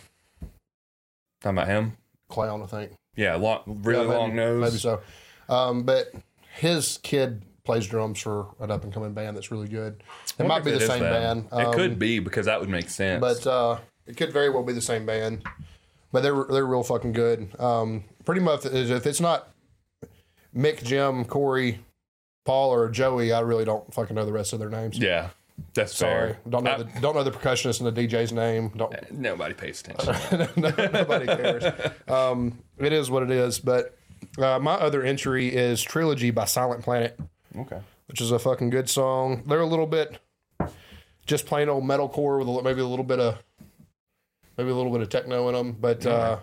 Talking 1.40 1.58
about 1.58 1.68
him. 1.68 1.96
clown, 2.28 2.62
I 2.62 2.66
think. 2.66 2.92
Yeah, 3.16 3.36
long, 3.36 3.62
really 3.82 4.02
Yeah, 4.02 4.08
maybe- 4.08 4.18
long 4.18 4.34
nose. 4.36 4.60
Maybe 4.62 4.78
so. 4.78 5.00
Um, 5.48 5.82
but 5.84 6.12
his 6.54 6.98
kid 7.02 7.42
plays 7.64 7.86
drums 7.86 8.18
for 8.20 8.48
an 8.60 8.70
up 8.70 8.84
and 8.84 8.92
coming 8.92 9.12
band 9.14 9.36
that's 9.36 9.50
really 9.50 9.68
good. 9.68 10.02
It 10.38 10.46
might 10.46 10.64
be 10.64 10.70
the 10.72 10.80
same 10.80 11.00
band. 11.00 11.46
it 11.46 11.66
Um, 11.66 11.72
could 11.74 11.98
be 11.98 12.18
because 12.18 12.46
that 12.46 12.60
would 12.60 12.68
make 12.68 12.88
sense. 12.90 13.20
but 13.20 13.46
uh, 13.46 13.78
it 14.06 14.16
could 14.18 14.32
very 14.32 14.50
well 14.50 14.62
be 14.62 14.72
the 14.74 14.80
same 14.82 15.06
band. 15.06 15.42
But 16.14 16.22
they're 16.22 16.44
they're 16.48 16.64
real 16.64 16.84
fucking 16.84 17.10
good. 17.12 17.48
Um, 17.60 18.04
pretty 18.24 18.40
much, 18.40 18.64
if 18.66 19.04
it's 19.04 19.20
not 19.20 19.48
Mick, 20.56 20.84
Jim, 20.84 21.24
Corey, 21.24 21.80
Paul, 22.44 22.70
or 22.72 22.88
Joey, 22.88 23.32
I 23.32 23.40
really 23.40 23.64
don't 23.64 23.92
fucking 23.92 24.14
know 24.14 24.24
the 24.24 24.32
rest 24.32 24.52
of 24.52 24.60
their 24.60 24.70
names. 24.70 24.96
yeah, 24.96 25.30
that's 25.74 25.96
Sorry, 25.96 26.34
fair. 26.34 26.40
don't 26.48 26.62
know 26.62 26.70
I- 26.70 26.82
the 26.84 27.00
don't 27.00 27.16
know 27.16 27.24
the 27.24 27.32
percussionist 27.32 27.80
and 27.84 27.94
the 27.96 28.06
DJ's 28.06 28.32
name. 28.32 28.70
Don't 28.76 28.94
nobody 29.12 29.54
pays 29.54 29.82
attention. 29.86 30.48
no, 30.56 30.70
nobody 30.92 31.26
cares. 31.26 31.64
Um, 32.06 32.60
it 32.78 32.92
is 32.92 33.10
what 33.10 33.24
it 33.24 33.32
is. 33.32 33.58
But 33.58 33.98
uh, 34.38 34.60
my 34.60 34.74
other 34.74 35.02
entry 35.02 35.48
is 35.52 35.82
Trilogy 35.82 36.30
by 36.30 36.44
Silent 36.44 36.84
Planet, 36.84 37.18
okay. 37.58 37.80
which 38.06 38.20
is 38.20 38.30
a 38.30 38.38
fucking 38.38 38.70
good 38.70 38.88
song. 38.88 39.42
They're 39.48 39.58
a 39.58 39.66
little 39.66 39.88
bit 39.88 40.20
just 41.26 41.46
plain 41.46 41.68
old 41.68 41.82
metalcore 41.82 42.38
with 42.38 42.46
a, 42.48 42.62
maybe 42.62 42.80
a 42.82 42.86
little 42.86 43.04
bit 43.04 43.18
of 43.18 43.42
maybe 44.56 44.70
a 44.70 44.74
little 44.74 44.92
bit 44.92 45.00
of 45.00 45.08
techno 45.08 45.48
in 45.48 45.54
them, 45.54 45.72
but 45.80 46.04
uh, 46.06 46.38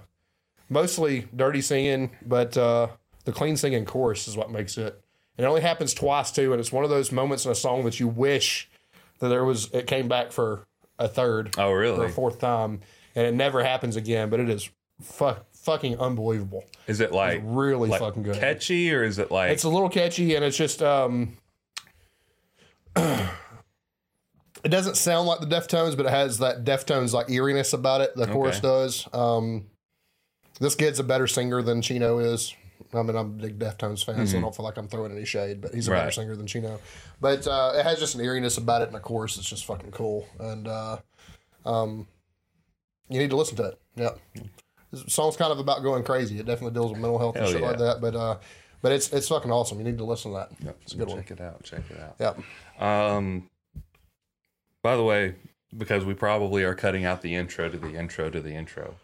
mostly 0.69 1.27
dirty 1.35 1.61
singing. 1.61 2.11
But 2.25 2.55
uh, 2.57 2.87
the 3.25 3.31
clean 3.31 3.57
singing 3.57 3.85
chorus 3.85 4.27
is 4.27 4.35
what 4.37 4.51
makes 4.51 4.77
it. 4.77 5.01
And 5.37 5.45
it 5.45 5.47
only 5.49 5.61
happens 5.61 5.93
twice 5.93 6.31
too, 6.31 6.51
and 6.53 6.59
it's 6.59 6.71
one 6.71 6.83
of 6.83 6.89
those 6.89 7.11
moments 7.11 7.45
in 7.45 7.51
a 7.51 7.55
song 7.55 7.83
that 7.85 7.99
you 7.99 8.07
wish 8.07 8.69
that 9.19 9.29
there 9.29 9.45
was 9.45 9.69
it 9.73 9.87
came 9.87 10.07
back 10.07 10.31
for 10.31 10.65
a 10.99 11.07
third 11.07 11.55
Oh, 11.57 11.71
really? 11.71 11.95
for 11.95 12.05
a 12.05 12.09
fourth 12.09 12.39
time, 12.39 12.81
and 13.15 13.25
it 13.25 13.33
never 13.33 13.63
happens 13.63 13.95
again. 13.95 14.29
But 14.29 14.39
it 14.39 14.49
is 14.49 14.69
fu- 15.01 15.35
fucking 15.53 15.99
unbelievable. 15.99 16.63
Is 16.87 16.99
it 16.99 17.11
like 17.11 17.41
Really 17.43 17.89
like 17.89 18.01
fucking 18.01 18.23
good. 18.23 18.35
catchy 18.35 18.93
or 18.93 19.03
is 19.03 19.19
it 19.19 19.31
like 19.31 19.51
It's 19.51 19.63
a 19.63 19.69
little 19.69 19.89
catchy, 19.89 20.35
and 20.35 20.43
it's 20.43 20.57
just 20.57 20.83
um, 20.83 21.37
it 24.63 24.69
doesn't 24.69 24.95
sound 24.97 25.27
like 25.27 25.39
the 25.39 25.45
Deftones, 25.45 25.95
but 25.97 26.05
it 26.05 26.11
has 26.11 26.39
that 26.39 26.63
Deftones 26.63 27.13
like 27.13 27.29
eeriness 27.29 27.73
about 27.73 28.01
it. 28.01 28.15
The 28.15 28.27
chorus 28.27 28.59
does. 28.59 29.07
Um, 29.13 29.67
this 30.59 30.75
kid's 30.75 30.99
a 30.99 31.03
better 31.03 31.27
singer 31.27 31.61
than 31.61 31.81
Chino 31.81 32.19
is. 32.19 32.53
I 32.93 33.01
mean, 33.03 33.15
I'm 33.15 33.25
a 33.39 33.41
big 33.43 33.57
Deftones 33.57 34.03
fan, 34.03 34.27
so 34.27 34.37
I 34.37 34.41
don't 34.41 34.55
feel 34.55 34.65
like 34.65 34.77
I'm 34.77 34.87
throwing 34.87 35.11
any 35.13 35.23
shade, 35.25 35.61
but 35.61 35.73
he's 35.73 35.87
a 35.87 35.91
better 35.91 36.09
Mm-hmm. 36.09 36.21
Singer 36.21 36.35
than 36.35 36.45
Chino. 36.47 36.79
But 37.21 37.47
uh, 37.47 37.73
it 37.75 37.83
has 37.83 37.99
just 37.99 38.15
an 38.15 38.21
eeriness 38.21 38.57
about 38.57 38.81
it, 38.81 38.87
and 38.87 38.95
the 38.95 38.99
chorus 38.99 39.37
is 39.37 39.45
just 39.45 39.65
fucking 39.65 39.91
cool. 39.91 40.27
And 40.39 40.67
uh, 40.67 40.97
um, 41.65 42.07
you 43.09 43.19
need 43.19 43.29
to 43.29 43.37
listen 43.37 43.55
to 43.57 43.63
it. 43.69 43.81
Yeah. 43.95 44.09
This 44.91 45.05
song's 45.07 45.37
kind 45.37 45.51
of 45.53 45.59
about 45.59 45.83
going 45.83 46.03
crazy. 46.03 46.37
It 46.39 46.45
definitely 46.45 46.73
deals 46.73 46.91
with 46.91 46.99
mental 46.99 47.17
health 47.17 47.35
and 47.35 47.43
Hell 47.45 47.53
shit 47.53 47.61
yeah. 47.61 47.67
like 47.67 47.77
that. 47.79 48.01
But 48.01 48.15
uh, 48.15 48.37
but 48.81 48.91
it's 48.91 49.11
it's 49.13 49.29
fucking 49.29 49.51
awesome. 49.51 49.77
You 49.77 49.85
need 49.85 49.97
to 49.99 50.03
listen 50.03 50.31
to 50.31 50.37
that. 50.39 50.49
Yep, 50.65 50.77
It's 50.83 50.93
a 50.93 50.97
good 50.97 51.07
one. 51.07 51.17
check 51.17 51.31
it 51.31 51.39
out. 51.39 51.63
Check 51.63 51.83
it 51.89 51.97
out. 51.99 52.15
Yeah. 52.79 53.15
Um, 53.15 53.49
by 54.83 54.95
the 54.95 55.03
way, 55.03 55.35
because 55.77 56.05
we 56.05 56.13
probably 56.13 56.63
are 56.63 56.75
cutting 56.75 57.05
out 57.05 57.21
the 57.21 57.35
intro 57.35 57.69
to 57.69 57.77
the 57.77 57.93
intro 57.95 58.29
to 58.29 58.41
the 58.41 58.53
intro. 58.53 58.95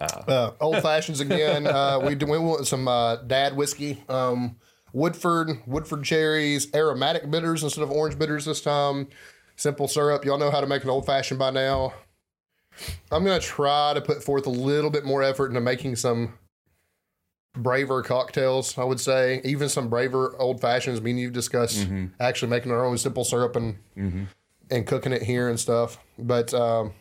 Uh, 0.00 0.06
Uh, 0.28 0.50
old 0.60 0.80
fashions 0.82 1.20
again. 1.20 1.66
Uh, 1.66 1.98
we, 2.02 2.14
do- 2.14 2.26
we 2.26 2.38
with 2.38 2.66
some 2.68 2.86
uh, 2.88 3.16
dad 3.16 3.56
whiskey. 3.56 4.02
Um, 4.08 4.56
Woodford, 4.92 5.50
Woodford 5.66 6.02
cherries, 6.04 6.72
aromatic 6.74 7.30
bitters 7.30 7.62
instead 7.62 7.82
of 7.82 7.90
orange 7.90 8.18
bitters 8.18 8.44
this 8.46 8.60
time. 8.62 9.08
Simple 9.56 9.86
syrup. 9.88 10.24
Y'all 10.24 10.38
know 10.38 10.50
how 10.50 10.60
to 10.60 10.66
make 10.66 10.82
an 10.84 10.90
old 10.90 11.04
fashioned 11.04 11.38
by 11.38 11.50
now. 11.50 11.92
I'm 13.10 13.24
gonna 13.24 13.40
try 13.40 13.92
to 13.94 14.00
put 14.00 14.22
forth 14.22 14.46
a 14.46 14.50
little 14.50 14.88
bit 14.90 15.04
more 15.04 15.22
effort 15.22 15.48
into 15.48 15.60
making 15.60 15.96
some 15.96 16.38
braver 17.54 18.02
cocktails. 18.02 18.78
I 18.78 18.84
would 18.84 19.00
say 19.00 19.40
even 19.44 19.68
some 19.68 19.88
braver 19.88 20.34
old 20.38 20.60
fashions. 20.60 21.00
Me 21.02 21.10
and 21.10 21.20
you 21.20 21.30
discussed 21.30 21.86
actually 22.20 22.50
making 22.50 22.70
our 22.70 22.84
own 22.84 22.98
simple 22.98 23.24
syrup 23.24 23.56
and 23.56 23.78
mhm. 23.96 24.26
And 24.70 24.86
cooking 24.86 25.12
it 25.12 25.22
here 25.22 25.48
and 25.48 25.58
stuff. 25.58 25.98
But 26.18 26.52
um, 26.54 26.92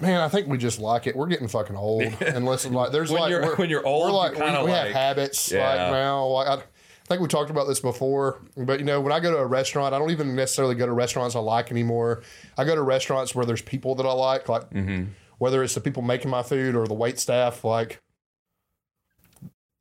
man, 0.00 0.20
I 0.20 0.28
think 0.28 0.48
we 0.48 0.58
just 0.58 0.78
like 0.80 1.06
it. 1.06 1.16
We're 1.16 1.26
getting 1.28 1.48
fucking 1.48 1.76
old, 1.76 2.02
and 2.20 2.44
listen, 2.44 2.72
like 2.72 2.92
there's 2.92 3.10
When 3.10 3.20
like 3.22 3.30
you're- 3.30 3.54
when 3.56 3.70
you're 3.70 3.86
old, 3.86 4.04
we're 4.12 4.16
like 4.16 4.32
we, 4.34 4.64
we 4.66 4.70
have 4.72 4.90
habits 4.90 5.50
Yeah. 5.52 5.68
like 5.68 5.92
now. 5.92 6.26
Like 6.26 6.48
I, 6.48 6.54
I 6.54 7.04
think 7.06 7.20
we 7.20 7.28
talked 7.28 7.50
about 7.50 7.66
this 7.66 7.80
before, 7.80 8.40
but 8.56 8.78
you 8.78 8.86
know, 8.86 9.00
when 9.00 9.12
I 9.12 9.20
go 9.20 9.30
to 9.32 9.38
a 9.38 9.46
restaurant, 9.46 9.94
I 9.94 9.98
don't 9.98 10.10
even 10.12 10.34
necessarily 10.36 10.74
go 10.74 10.86
to 10.86 10.92
restaurants 10.92 11.34
I 11.36 11.40
like 11.40 11.70
anymore. 11.70 12.22
I 12.56 12.64
go 12.64 12.74
to 12.74 12.82
restaurants 12.82 13.34
where 13.34 13.44
there's 13.44 13.60
people 13.62 13.94
that 13.96 14.06
I 14.06 14.12
like, 14.12 14.48
like 14.48 14.70
Mm-hmm. 14.70 15.10
whether 15.38 15.62
it's 15.62 15.74
the 15.74 15.80
people 15.80 16.02
making 16.02 16.30
my 16.30 16.42
food 16.42 16.74
or 16.76 16.86
the 16.86 16.94
wait 16.94 17.18
staff. 17.18 17.64
Like, 17.64 18.00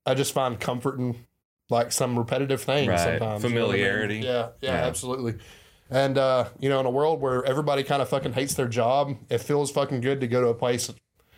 I 0.05 0.13
just 0.15 0.33
find 0.33 0.59
comfort 0.59 0.97
in 0.99 1.15
like 1.69 1.91
some 1.91 2.17
repetitive 2.17 2.61
things 2.61 2.89
Right. 2.89 2.99
sometimes. 2.99 3.19
you 3.43 3.49
know 3.51 3.55
I 3.55 3.67
mean? 3.67 3.71
Familiarity. 3.71 4.15
Yeah, 4.17 4.49
yeah, 4.59 4.71
Yeah. 4.71 4.87
absolutely. 4.87 5.35
And 5.91 6.17
uh, 6.17 6.45
you 6.59 6.69
know, 6.69 6.79
in 6.79 6.85
a 6.85 6.89
world 6.89 7.19
where 7.21 7.43
everybody 7.45 7.83
kind 7.83 8.01
of 8.01 8.07
fucking 8.09 8.33
hates 8.33 8.53
their 8.53 8.67
job, 8.69 9.15
it 9.29 9.39
feels 9.39 9.69
fucking 9.71 10.01
good 10.01 10.21
to 10.21 10.27
go 10.27 10.39
to 10.41 10.47
a 10.47 10.53
place 10.53 10.89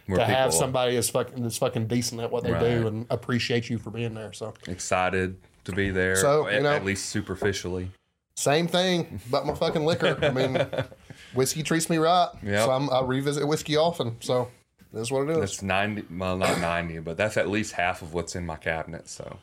Where 0.05 0.19
to 0.19 0.25
have 0.25 0.49
people 0.51 0.59
somebody 0.59 0.93
that's 0.95 1.09
fucking 1.09 1.41
that's 1.41 1.57
fucking 1.57 1.87
decent 1.87 2.21
at 2.21 2.31
what 2.31 2.43
they 2.43 2.51
Right. 2.51 2.61
do 2.81 2.87
and 2.87 3.07
appreciate 3.09 3.69
you 3.69 3.79
for 3.79 3.89
being 3.89 4.13
there. 4.13 4.31
So 4.31 4.53
excited 4.67 5.37
to 5.65 5.71
be 5.71 5.89
there. 5.89 6.15
So, 6.17 6.47
you 6.49 6.57
at, 6.57 6.63
know- 6.63 6.71
at 6.73 6.85
least 6.85 7.07
superficially. 7.07 7.89
same 8.35 8.67
thing, 8.67 9.19
but 9.31 9.45
my 9.47 9.55
fucking 9.55 9.85
liquor. 9.85 10.17
I 10.21 10.29
mean, 10.29 10.63
whiskey 11.33 11.63
treats 11.63 11.89
me 11.89 11.97
right, 11.97 12.29
Yep. 12.43 12.63
so 12.65 12.71
I'm, 12.71 12.89
I 12.91 13.01
revisit 13.01 13.47
whiskey 13.47 13.75
often. 13.77 14.17
So 14.19 14.49
that's 14.93 15.09
what 15.09 15.23
it 15.23 15.31
is. 15.31 15.39
That's 15.39 15.61
ninety. 15.63 16.03
Well, 16.11 16.37
not 16.37 16.59
ninety, 16.61 16.99
but 16.99 17.17
that's 17.17 17.37
at 17.37 17.49
least 17.49 17.71
half 17.73 18.03
of 18.03 18.13
what's 18.13 18.35
in 18.35 18.45
my 18.45 18.57
cabinet. 18.57 19.07
So 19.09 19.39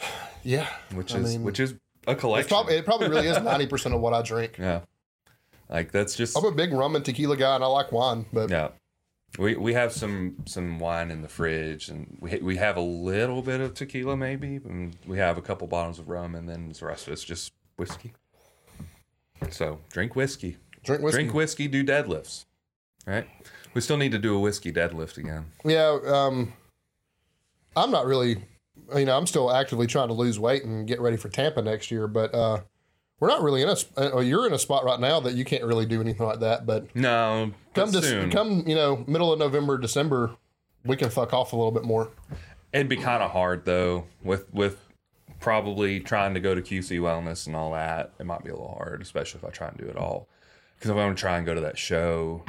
Yeah, 0.42 0.68
which 0.94 1.14
I 1.14 1.18
is 1.18 1.32
mean, 1.36 1.44
which 1.44 1.60
is 1.60 1.74
a 2.08 2.12
it's 2.12 2.20
collection. 2.20 2.48
probably, 2.48 2.74
it 2.76 2.84
probably 2.84 3.08
really 3.08 3.28
is 3.28 3.40
ninety 3.42 3.66
percent 3.66 3.94
of 3.94 4.00
what 4.00 4.14
I 4.14 4.22
drink. 4.22 4.56
yeah, 4.58 4.80
like 5.68 5.92
that's 5.92 6.16
just 6.16 6.36
I'm 6.36 6.44
a 6.44 6.52
big 6.52 6.72
rum 6.72 6.96
and 6.96 7.04
tequila 7.04 7.36
guy, 7.36 7.54
and 7.54 7.62
I 7.62 7.66
like 7.68 7.92
wine, 7.92 8.26
but 8.32 8.50
yeah. 8.50 8.70
We 9.38 9.56
we 9.56 9.74
have 9.74 9.92
some 9.92 10.36
some 10.46 10.78
wine 10.78 11.10
in 11.10 11.20
the 11.20 11.28
fridge, 11.28 11.90
and 11.90 12.16
we 12.18 12.38
we 12.38 12.56
have 12.56 12.78
a 12.78 12.80
little 12.80 13.42
bit 13.42 13.60
of 13.60 13.74
tequila 13.74 14.16
maybe, 14.16 14.56
and 14.56 14.96
we 15.06 15.18
have 15.18 15.36
a 15.36 15.42
couple 15.42 15.66
bottles 15.66 15.98
of 15.98 16.08
rum, 16.08 16.34
and 16.34 16.48
then 16.48 16.72
the 16.72 16.86
rest 16.86 17.06
of 17.06 17.12
it's 17.12 17.24
just 17.24 17.52
whiskey. 17.76 18.14
So 19.50 19.80
drink 19.90 20.16
whiskey, 20.16 20.56
drink 20.82 21.02
whiskey. 21.02 21.16
drink 21.18 21.34
whiskey, 21.34 21.68
do 21.68 21.84
deadlifts. 21.84 22.46
Right? 23.06 23.26
We 23.74 23.82
still 23.82 23.98
need 23.98 24.12
to 24.12 24.18
do 24.18 24.34
a 24.34 24.40
whiskey 24.40 24.72
deadlift 24.72 25.18
again. 25.18 25.52
Yeah, 25.64 25.98
um, 26.06 26.52
I'm 27.76 27.90
not 27.90 28.06
really, 28.06 28.38
you 28.96 29.04
know, 29.04 29.16
I'm 29.16 29.26
still 29.26 29.52
actively 29.52 29.86
trying 29.86 30.08
to 30.08 30.14
lose 30.14 30.38
weight 30.38 30.64
and 30.64 30.86
get 30.86 31.00
ready 31.00 31.16
for 31.16 31.28
Tampa 31.28 31.62
next 31.62 31.90
year, 31.90 32.06
but 32.06 32.34
uh, 32.34 32.60
we're 33.20 33.28
not 33.28 33.42
really 33.42 33.62
in 33.62 33.68
a. 33.68 33.76
uh, 34.16 34.20
You're 34.20 34.46
in 34.46 34.52
a 34.52 34.58
spot 34.58 34.84
right 34.84 35.00
now 35.00 35.20
that 35.20 35.34
you 35.34 35.44
can't 35.44 35.64
really 35.64 35.86
do 35.86 36.00
anything 36.00 36.26
like 36.26 36.40
that. 36.40 36.66
But 36.66 36.94
No, 36.94 37.52
come 37.74 37.90
but 37.90 38.00
to 38.02 38.06
soon. 38.06 38.30
come, 38.30 38.64
you 38.66 38.74
know, 38.74 39.04
middle 39.06 39.32
of 39.32 39.38
November, 39.38 39.76
December, 39.78 40.36
we 40.84 40.96
can 40.96 41.10
fuck 41.10 41.32
off 41.32 41.52
a 41.52 41.56
little 41.56 41.72
bit 41.72 41.84
more. 41.84 42.10
It'd 42.72 42.88
be 42.88 42.96
kind 42.96 43.22
of 43.22 43.30
hard 43.32 43.64
though, 43.64 44.04
with 44.22 44.52
with 44.52 44.78
probably 45.40 46.00
trying 46.00 46.34
to 46.34 46.40
go 46.40 46.54
to 46.54 46.60
QC 46.60 46.98
Wellness 47.00 47.46
and 47.46 47.54
all 47.56 47.72
that. 47.72 48.12
It 48.18 48.26
might 48.26 48.42
be 48.44 48.50
a 48.50 48.54
little 48.54 48.74
hard, 48.76 49.00
especially 49.02 49.38
if 49.38 49.44
I 49.44 49.50
try 49.50 49.68
and 49.68 49.78
do 49.78 49.86
it 49.86 49.96
all. 49.96 50.28
Because 50.76 50.90
if 50.90 50.96
I 50.96 51.04
want 51.04 51.16
to 51.16 51.20
try 51.20 51.36
and 51.36 51.46
go 51.46 51.54
to 51.54 51.60
that 51.62 51.78
show, 51.78 52.44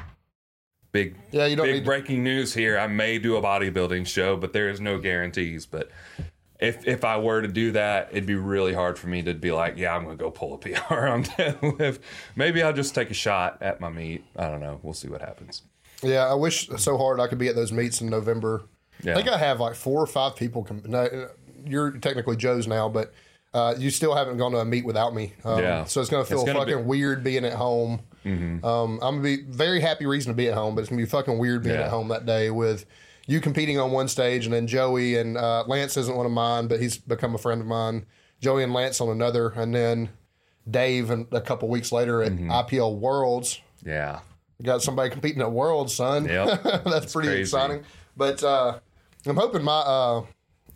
big 0.92 1.16
Yeah, 1.32 1.46
you 1.46 1.56
don't 1.56 1.66
big 1.66 1.86
breaking 1.86 2.24
news 2.24 2.54
here. 2.54 2.78
I 2.78 2.88
may 2.88 3.18
do 3.18 3.36
a 3.38 3.42
bodybuilding 3.42 4.06
show, 4.08 4.38
but 4.38 4.54
there 4.54 4.70
is 4.70 4.80
no 4.80 5.00
guarantees. 5.00 5.66
But 5.66 5.90
if 6.60 6.86
if 6.88 7.06
I 7.06 7.18
were 7.18 7.42
to 7.42 7.48
do 7.48 7.72
that, 7.72 8.10
it'd 8.12 8.26
be 8.26 8.36
really 8.36 8.74
hard 8.74 8.98
for 9.00 9.08
me 9.08 9.22
to 9.24 9.34
be 9.34 9.52
like, 9.52 9.78
yeah, 9.78 9.96
I'm 9.96 10.04
gonna 10.04 10.16
go 10.18 10.30
pull 10.32 10.54
a 10.54 10.58
PR 10.60 10.94
on 11.08 11.24
deadlift. 11.24 12.00
Maybe 12.36 12.62
I'll 12.62 12.74
just 12.74 12.94
take 12.96 13.10
a 13.10 13.14
shot 13.14 13.58
at 13.62 13.80
my 13.80 13.90
meet. 13.90 14.24
I 14.36 14.48
don't 14.50 14.60
know. 14.60 14.80
We'll 14.84 14.94
see 14.94 15.08
what 15.08 15.22
happens. 15.22 15.62
yeah, 16.04 16.26
I 16.28 16.34
wish 16.34 16.68
so 16.78 16.98
hard 16.98 17.20
I 17.20 17.28
could 17.28 17.38
be 17.38 17.48
at 17.48 17.56
those 17.56 17.72
meets 17.72 18.02
in 18.02 18.10
November. 18.10 18.64
Yeah. 19.04 19.14
I 19.14 19.16
think 19.16 19.30
I 19.30 19.38
have 19.38 19.60
like 19.62 19.76
four 19.76 20.02
or 20.02 20.08
five 20.08 20.36
people. 20.36 20.64
Com- 20.64 20.84
no, 20.86 21.30
you're 21.66 21.92
technically 21.92 22.36
Joe's 22.36 22.68
now, 22.68 22.90
but 22.90 23.14
uh, 23.54 23.74
you 23.78 23.90
still 23.90 24.14
haven't 24.14 24.38
gone 24.38 24.52
to 24.52 24.58
a 24.60 24.66
meet 24.66 24.84
without 24.86 25.16
me. 25.16 25.34
Um, 25.46 25.60
Yeah. 25.60 25.86
So 25.86 26.02
it's 26.02 26.10
gonna 26.10 26.26
feel 26.26 26.40
It's 26.42 26.46
gonna 26.46 26.60
fucking 26.60 26.74
be- 26.76 26.80
Mm-hmm. 26.80 26.88
weird 26.90 27.24
being 27.24 27.46
at 27.46 27.54
home. 27.54 28.02
Um, 28.26 28.62
I'm 28.64 29.00
gonna 29.00 29.22
be 29.22 29.44
very 29.44 29.80
happy 29.80 30.06
reason 30.06 30.32
to 30.34 30.36
be 30.36 30.50
at 30.50 30.54
home, 30.54 30.76
but 30.76 30.82
it's 30.82 30.90
gonna 30.90 31.02
be 31.02 31.08
fucking 31.08 31.38
weird 31.40 31.64
being 31.64 31.76
Yeah. 31.78 31.86
at 31.86 31.90
home 31.90 32.10
that 32.10 32.26
day 32.26 32.52
with 32.52 32.86
you 33.30 33.40
competing 33.40 33.80
on 33.80 33.92
one 33.92 34.08
stage 34.08 34.46
and 34.46 34.54
then 34.54 34.66
Joey 34.68 35.16
and 35.18 35.38
uh, 35.38 35.64
Lance 35.68 35.96
isn't 35.98 36.16
one 36.16 36.26
of 36.26 36.32
mine, 36.32 36.68
but 36.68 36.82
he's 36.82 36.98
become 36.98 37.36
a 37.36 37.38
friend 37.38 37.62
of 37.62 37.68
mine. 37.68 38.06
Joey 38.42 38.64
and 38.64 38.74
Lance 38.74 39.00
on 39.00 39.10
another, 39.10 39.50
and 39.50 39.74
then 39.76 40.10
Dave 40.70 41.10
and 41.12 41.28
a 41.32 41.40
couple 41.42 41.68
weeks 41.70 41.92
later 41.92 42.24
at 42.24 42.32
Mm-hmm. 42.32 42.52
IPL 42.52 42.98
Worlds. 42.98 43.62
Yeah. 43.86 44.20
We 44.58 44.66
got 44.66 44.82
somebody 44.82 45.10
competing 45.10 45.42
at 45.42 45.52
Worlds, 45.52 45.94
son. 45.94 46.26
Yep. 46.26 46.64
That's 46.86 47.14
pretty 47.14 47.30
crazy. 47.30 47.42
exciting. 47.42 47.84
But 48.18 48.44
uh, 48.44 48.80
I'm 49.26 49.36
hoping 49.38 49.64
my 49.64 49.80
uh, 49.80 50.26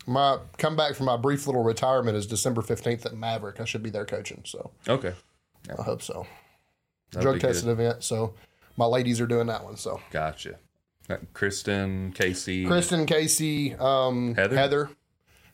my 0.06 0.38
comeback 0.58 0.94
from 0.94 1.06
my 1.06 1.16
brief 1.16 1.46
little 1.46 1.62
retirement 1.64 2.16
is 2.16 2.26
December 2.26 2.62
15th 2.62 3.04
at 3.06 3.14
Maverick. 3.16 3.60
I 3.60 3.64
should 3.64 3.82
be 3.82 3.90
there 3.90 4.04
coaching, 4.06 4.42
so 4.44 4.70
Okay. 4.88 5.12
I 5.78 5.82
hope 5.82 6.02
so. 6.02 6.26
That'd 7.12 7.22
Drug 7.22 7.40
tested 7.40 7.68
event, 7.70 8.04
so 8.04 8.34
my 8.76 8.84
ladies 8.86 9.20
are 9.20 9.26
doing 9.26 9.46
that 9.48 9.64
one. 9.64 9.76
So 9.76 10.00
Gotcha. 10.10 10.58
Uh, 11.08 11.16
Kristen, 11.34 12.12
Casey. 12.12 12.64
Kristen, 12.66 13.04
Casey, 13.06 13.74
um, 13.74 14.34
Heather? 14.34 14.56
Heather, 14.56 14.90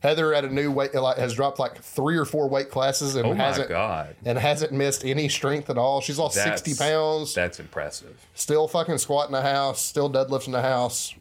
Heather 0.00 0.32
at 0.34 0.44
a 0.44 0.48
new 0.48 0.70
weight 0.70 0.94
like, 0.94 1.18
has 1.18 1.34
dropped 1.34 1.58
like 1.58 1.76
three 1.82 2.16
or 2.16 2.24
four 2.24 2.48
weight 2.48 2.70
classes 2.70 3.16
and 3.16 3.26
Oh 3.26 3.34
hasn't 3.34 3.68
god. 3.68 4.14
and 4.24 4.38
hasn't 4.38 4.72
missed 4.72 5.04
any 5.04 5.28
strength 5.28 5.68
at 5.68 5.76
all. 5.76 6.00
She's 6.00 6.18
lost 6.18 6.36
That's- 6.36 6.60
60 6.62 6.82
pounds. 6.82 7.34
That's 7.34 7.58
impressive. 7.60 8.16
Still 8.34 8.68
fucking 8.68 8.98
squatting 8.98 9.32
the 9.32 9.42
house. 9.42 9.82
Still 9.82 10.08
deadlifting 10.10 10.52
the 10.52 10.62
house. 10.62 11.14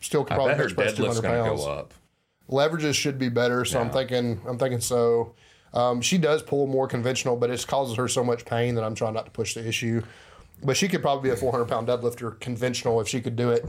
Still 0.00 0.24
could 0.24 0.34
probably 0.34 0.54
bench 0.54 0.74
press 0.74 0.94
200 0.94 1.22
gonna 1.22 1.42
pounds. 1.44 1.64
go 1.64 1.70
up. 1.70 1.94
leverages 2.50 2.94
should 2.94 3.18
be 3.18 3.28
better. 3.28 3.64
So 3.64 3.80
I'm 3.80 3.90
thinking, 3.90 4.40
I'm 4.48 4.58
thinking 4.58 4.80
so. 4.80 5.34
Um, 5.72 6.00
she 6.00 6.18
does 6.18 6.40
pull 6.42 6.66
more 6.68 6.86
conventional, 6.86 7.36
but 7.36 7.50
it 7.50 7.66
causes 7.66 7.96
her 7.96 8.06
so 8.06 8.22
much 8.22 8.44
pain 8.44 8.74
that 8.76 8.84
I'm 8.84 8.94
trying 8.94 9.14
not 9.14 9.24
to 9.24 9.30
push 9.30 9.54
the 9.54 9.66
issue. 9.66 10.02
But 10.64 10.76
she 10.76 10.88
could 10.88 11.02
probably 11.02 11.28
be 11.28 11.34
a 11.34 11.36
400 11.36 11.66
pound 11.66 11.88
deadlifter 11.88 12.38
conventional 12.40 13.00
if 13.00 13.06
she 13.08 13.20
could 13.20 13.36
do 13.36 13.50
it 13.50 13.64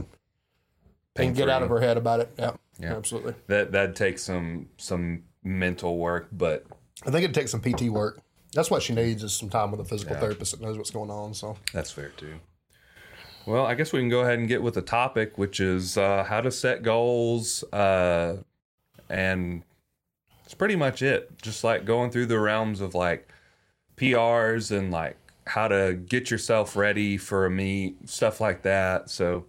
and 1.14 1.36
get 1.36 1.48
out 1.48 1.62
of 1.62 1.68
her 1.68 1.80
head 1.80 1.96
about 1.96 2.20
it. 2.20 2.32
Yeah, 2.38 2.52
Yeah. 2.78 2.96
absolutely. 2.96 3.34
That 3.48 3.72
that 3.72 3.94
takes 3.94 4.22
some 4.22 4.68
some 4.78 5.24
mental 5.44 5.98
work, 5.98 6.28
but 6.32 6.64
I 7.06 7.10
think 7.10 7.24
it'd 7.24 7.34
take 7.34 7.48
some 7.48 7.60
PT 7.60 7.90
work. 7.90 8.20
That's 8.52 8.70
what 8.70 8.82
she 8.82 8.94
needs 8.94 9.22
is 9.22 9.34
some 9.34 9.50
time 9.50 9.70
with 9.70 9.80
a 9.80 9.84
physical 9.84 10.16
therapist 10.16 10.52
that 10.52 10.60
knows 10.62 10.78
what's 10.78 10.90
going 10.90 11.10
on. 11.10 11.34
So 11.34 11.56
that's 11.72 11.90
fair 11.90 12.08
too. 12.10 12.36
Well, 13.44 13.64
I 13.66 13.74
guess 13.74 13.92
we 13.92 14.00
can 14.00 14.08
go 14.08 14.20
ahead 14.22 14.38
and 14.38 14.48
get 14.48 14.62
with 14.62 14.74
the 14.74 14.82
topic, 14.82 15.38
which 15.38 15.60
is 15.60 15.96
uh, 15.96 16.24
how 16.24 16.40
to 16.40 16.50
set 16.50 16.82
goals, 16.82 17.62
uh, 17.72 18.38
and 19.08 19.62
it's 20.44 20.54
pretty 20.54 20.74
much 20.74 21.00
it. 21.02 21.40
Just 21.42 21.62
like 21.62 21.84
going 21.84 22.10
through 22.10 22.26
the 22.26 22.40
realms 22.40 22.80
of 22.80 22.94
like 22.94 23.28
PRs 23.96 24.76
and 24.76 24.90
like 24.90 25.16
how 25.46 25.68
to 25.68 25.94
get 25.94 26.30
yourself 26.30 26.76
ready 26.76 27.16
for 27.16 27.46
a 27.46 27.50
meet, 27.50 28.08
stuff 28.08 28.40
like 28.40 28.62
that. 28.62 29.08
So, 29.10 29.46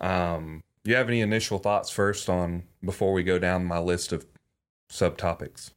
um, 0.00 0.62
you 0.84 0.94
have 0.94 1.08
any 1.08 1.20
initial 1.20 1.58
thoughts 1.58 1.90
first 1.90 2.28
on 2.28 2.62
before 2.84 3.12
we 3.12 3.22
go 3.24 3.38
down 3.38 3.64
my 3.64 3.78
list 3.78 4.12
of 4.12 4.24
subtopics? 4.90 5.72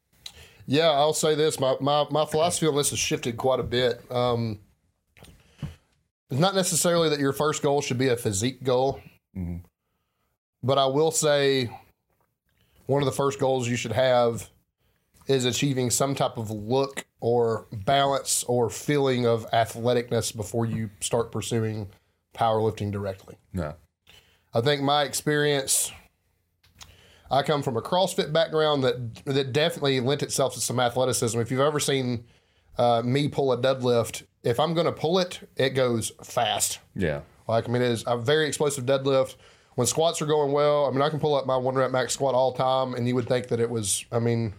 yeah, 0.68 0.90
I'll 0.92 1.14
say 1.14 1.34
this: 1.36 1.60
my 1.60 1.76
my, 1.82 2.06
my 2.12 2.26
philosophy 2.26 2.68
on 2.68 2.76
this 2.76 2.92
has 2.92 3.00
shifted 3.00 3.36
quite 3.36 3.60
a 3.60 3.64
bit. 3.64 4.00
Um, 4.12 4.60
it's 6.30 6.40
not 6.40 6.56
necessarily 6.56 7.10
that 7.10 7.20
your 7.20 7.34
first 7.34 7.62
goal 7.64 7.82
should 7.82 7.98
be 7.98 8.08
a 8.10 8.16
physique 8.16 8.64
goal, 8.64 9.02
Mhm. 9.36 9.64
but 10.64 10.78
I 10.78 10.86
will 10.86 11.12
say 11.12 11.70
one 12.86 13.02
of 13.02 13.06
the 13.08 13.12
first 13.12 13.40
goals 13.40 13.68
you 13.68 13.76
should 13.76 13.92
have 13.92 14.50
is 15.32 15.46
achieving 15.46 15.90
some 15.90 16.14
type 16.16 16.38
of 16.38 16.52
look 16.52 17.06
or 17.20 17.68
balance 17.72 18.44
or 18.44 18.70
feeling 18.70 19.26
of 19.26 19.50
athleticness 19.52 20.36
before 20.36 20.66
you 20.66 20.90
start 21.00 21.32
pursuing 21.32 21.90
powerlifting 22.36 22.92
directly. 22.92 23.38
No. 23.54 23.76
I 24.54 24.62
think 24.62 24.82
my 24.82 25.04
experience. 25.04 25.92
I 27.30 27.44
come 27.44 27.64
from 27.64 27.78
a 27.78 27.82
CrossFit 27.82 28.34
background 28.34 28.84
that 28.84 29.24
that 29.24 29.54
definitely 29.54 30.02
lent 30.02 30.22
itself 30.22 30.54
to 30.56 30.60
some 30.60 30.82
athleticism. 30.82 31.40
If 31.40 31.50
you've 31.50 31.62
ever 31.62 31.80
seen 31.80 32.26
uh, 32.78 33.02
me 33.06 33.30
pull 33.30 33.54
a 33.54 33.58
deadlift, 33.58 34.24
if 34.44 34.60
I'm 34.60 34.74
going 34.74 34.86
to 34.86 34.92
pull 34.92 35.18
it, 35.20 35.40
it 35.56 35.70
goes 35.70 36.12
fast. 36.22 36.80
Yeah. 36.94 37.22
Like 37.48 37.70
I 37.70 37.72
mean, 37.72 37.82
it 37.82 37.92
is 37.92 38.04
a 38.06 38.18
very 38.18 38.48
explosive 38.48 38.86
deadlift. 38.86 39.36
When 39.76 39.88
squats 39.88 40.22
are 40.22 40.26
going 40.26 40.52
well, 40.52 40.86
I 40.86 40.92
mean, 40.92 41.02
I 41.02 41.10
can 41.10 41.22
pull 41.22 41.34
up 41.34 41.46
my 41.46 41.56
one 41.56 41.76
rep 41.76 41.92
max 41.92 42.14
squat 42.14 42.36
all 42.36 42.52
time, 42.52 42.94
and 42.94 43.08
you 43.08 43.16
would 43.16 43.28
think 43.30 43.48
that 43.48 43.62
it 43.62 43.70
was. 43.70 44.06
I 44.12 44.20
mean, 44.20 44.54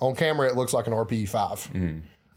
on 0.00 0.14
camera, 0.14 0.48
it 0.48 0.56
looks 0.56 0.72
like 0.72 0.86
an 0.86 0.92
RPE 0.92 1.28
5 1.28 1.70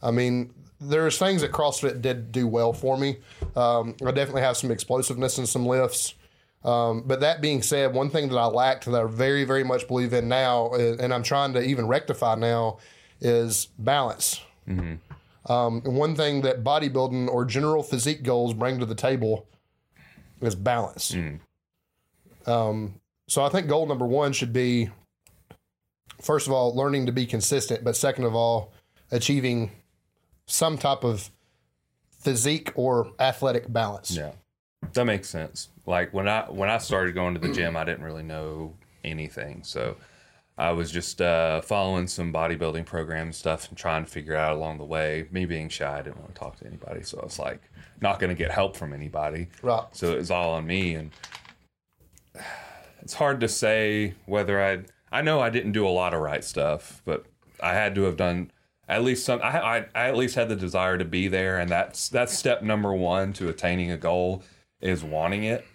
I 0.01 0.11
mean, 0.11 0.53
there's 0.79 1.17
things 1.17 1.41
that 1.41 1.51
CrossFit 1.51 2.01
did 2.01 2.31
do 2.31 2.47
well 2.47 2.71
for 2.71 2.97
me. 2.97 3.17
Um, 3.55 3.95
I 4.05 4.11
definitely 4.11 4.43
have 4.43 4.55
some 4.55 4.71
explosiveness 4.71 5.37
and 5.37 5.47
some 5.47 5.65
lifts. 5.65 6.13
Um, 6.63 7.03
but 7.05 7.19
that 7.21 7.41
being 7.41 7.61
said, 7.61 7.93
one 7.93 8.09
thing 8.09 8.29
that 8.29 8.37
I 8.37 8.45
lacked 8.45 8.85
that 8.85 8.95
I 8.95 9.05
very, 9.07 9.43
very 9.43 9.63
much 9.63 9.87
believe 9.87 10.13
in 10.13 10.27
now, 10.29 10.67
uh, 10.67 10.95
and 10.99 11.13
I'm 11.13 11.23
trying 11.23 11.53
to 11.53 11.61
even 11.61 11.87
rectify 11.87 12.35
now, 12.35 12.79
is 13.21 13.67
balance. 13.77 14.41
Um, 15.47 15.81
one 15.83 16.15
thing 16.15 16.41
that 16.41 16.63
bodybuilding 16.63 17.27
or 17.27 17.43
general 17.43 17.81
physique 17.83 18.23
goals 18.23 18.53
bring 18.53 18.79
to 18.79 18.85
the 18.85 18.95
table 18.95 19.47
is 20.41 20.55
balance. 20.55 21.11
Um, 22.45 22.95
so 23.27 23.43
I 23.43 23.49
think 23.49 23.67
goal 23.67 23.85
number 23.85 24.05
one 24.05 24.31
should 24.31 24.53
be, 24.53 24.89
first 26.21 26.47
of 26.47 26.53
all, 26.53 26.75
learning 26.75 27.05
to 27.05 27.11
be 27.11 27.25
consistent, 27.25 27.83
but 27.83 27.95
second 27.95 28.25
of 28.25 28.35
all, 28.35 28.73
achieving 29.11 29.71
some 30.45 30.77
type 30.77 31.03
of 31.03 31.29
physique 32.19 32.71
or 32.75 33.11
athletic 33.19 33.71
balance. 33.71 34.11
Yeah. 34.11 34.31
That 34.93 35.05
makes 35.05 35.29
sense. 35.29 35.69
Like 35.85 36.13
when 36.13 36.27
I 36.27 36.45
when 36.49 36.69
I 36.69 36.77
started 36.77 37.13
going 37.15 37.33
to 37.33 37.39
the 37.39 37.51
gym, 37.53 37.75
I 37.75 37.83
didn't 37.83 38.03
really 38.03 38.23
know 38.23 38.75
anything. 39.03 39.63
So 39.63 39.95
I 40.57 40.71
was 40.71 40.91
just 40.91 41.21
uh, 41.21 41.61
following 41.61 42.07
some 42.07 42.33
bodybuilding 42.33 42.85
program 42.85 43.31
stuff 43.31 43.69
and 43.69 43.77
trying 43.77 44.03
to 44.03 44.11
figure 44.11 44.35
out 44.35 44.53
along 44.53 44.77
the 44.77 44.85
way. 44.85 45.27
Me 45.31 45.45
being 45.45 45.69
shy, 45.69 45.99
I 45.99 46.01
didn't 46.01 46.19
want 46.19 46.35
to 46.35 46.39
talk 46.39 46.57
to 46.59 46.67
anybody, 46.67 47.01
so 47.01 47.19
I 47.19 47.23
was 47.23 47.39
like 47.39 47.61
not 48.01 48.19
going 48.19 48.29
to 48.29 48.35
get 48.35 48.51
help 48.51 48.75
from 48.75 48.93
anybody. 48.93 49.47
Right. 49.61 49.85
So 49.93 50.11
it 50.11 50.17
was 50.17 50.31
all 50.31 50.51
on 50.51 50.67
me, 50.67 50.95
and 50.95 51.11
it's 53.01 53.13
hard 53.13 53.39
to 53.41 53.47
say 53.47 54.15
whether 54.25 54.61
I. 54.61 54.79
I 55.11 55.21
know 55.21 55.39
I 55.39 55.49
didn't 55.49 55.71
do 55.73 55.87
a 55.87 55.89
lot 55.89 56.13
of 56.13 56.21
right 56.21 56.43
stuff, 56.43 57.01
but 57.05 57.25
I 57.61 57.73
had 57.73 57.95
to 57.95 58.03
have 58.03 58.17
done 58.17 58.51
at 58.87 59.03
least 59.03 59.25
some. 59.25 59.39
I, 59.43 59.59
I, 59.59 59.77
I 59.95 60.07
at 60.07 60.15
least 60.17 60.35
had 60.35 60.49
the 60.49 60.55
desire 60.55 60.97
to 60.97 61.05
be 61.05 61.27
there, 61.27 61.59
and 61.59 61.69
that's 61.69 62.09
that's 62.09 62.37
step 62.37 62.61
number 62.61 62.93
one 62.93 63.33
to 63.33 63.49
attaining 63.49 63.91
a 63.91 63.97
goal 63.97 64.43
is 64.81 65.03
wanting 65.03 65.43
it. 65.43 65.65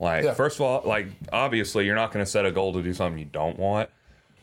Like 0.00 0.24
Yeah. 0.24 0.34
first 0.34 0.56
of 0.56 0.62
all, 0.62 0.82
like 0.84 1.08
obviously 1.32 1.84
you're 1.86 1.96
not 1.96 2.12
going 2.12 2.24
to 2.24 2.30
set 2.30 2.46
a 2.46 2.52
goal 2.52 2.72
to 2.74 2.82
do 2.82 2.94
something 2.94 3.18
you 3.18 3.24
don't 3.24 3.58
want, 3.58 3.90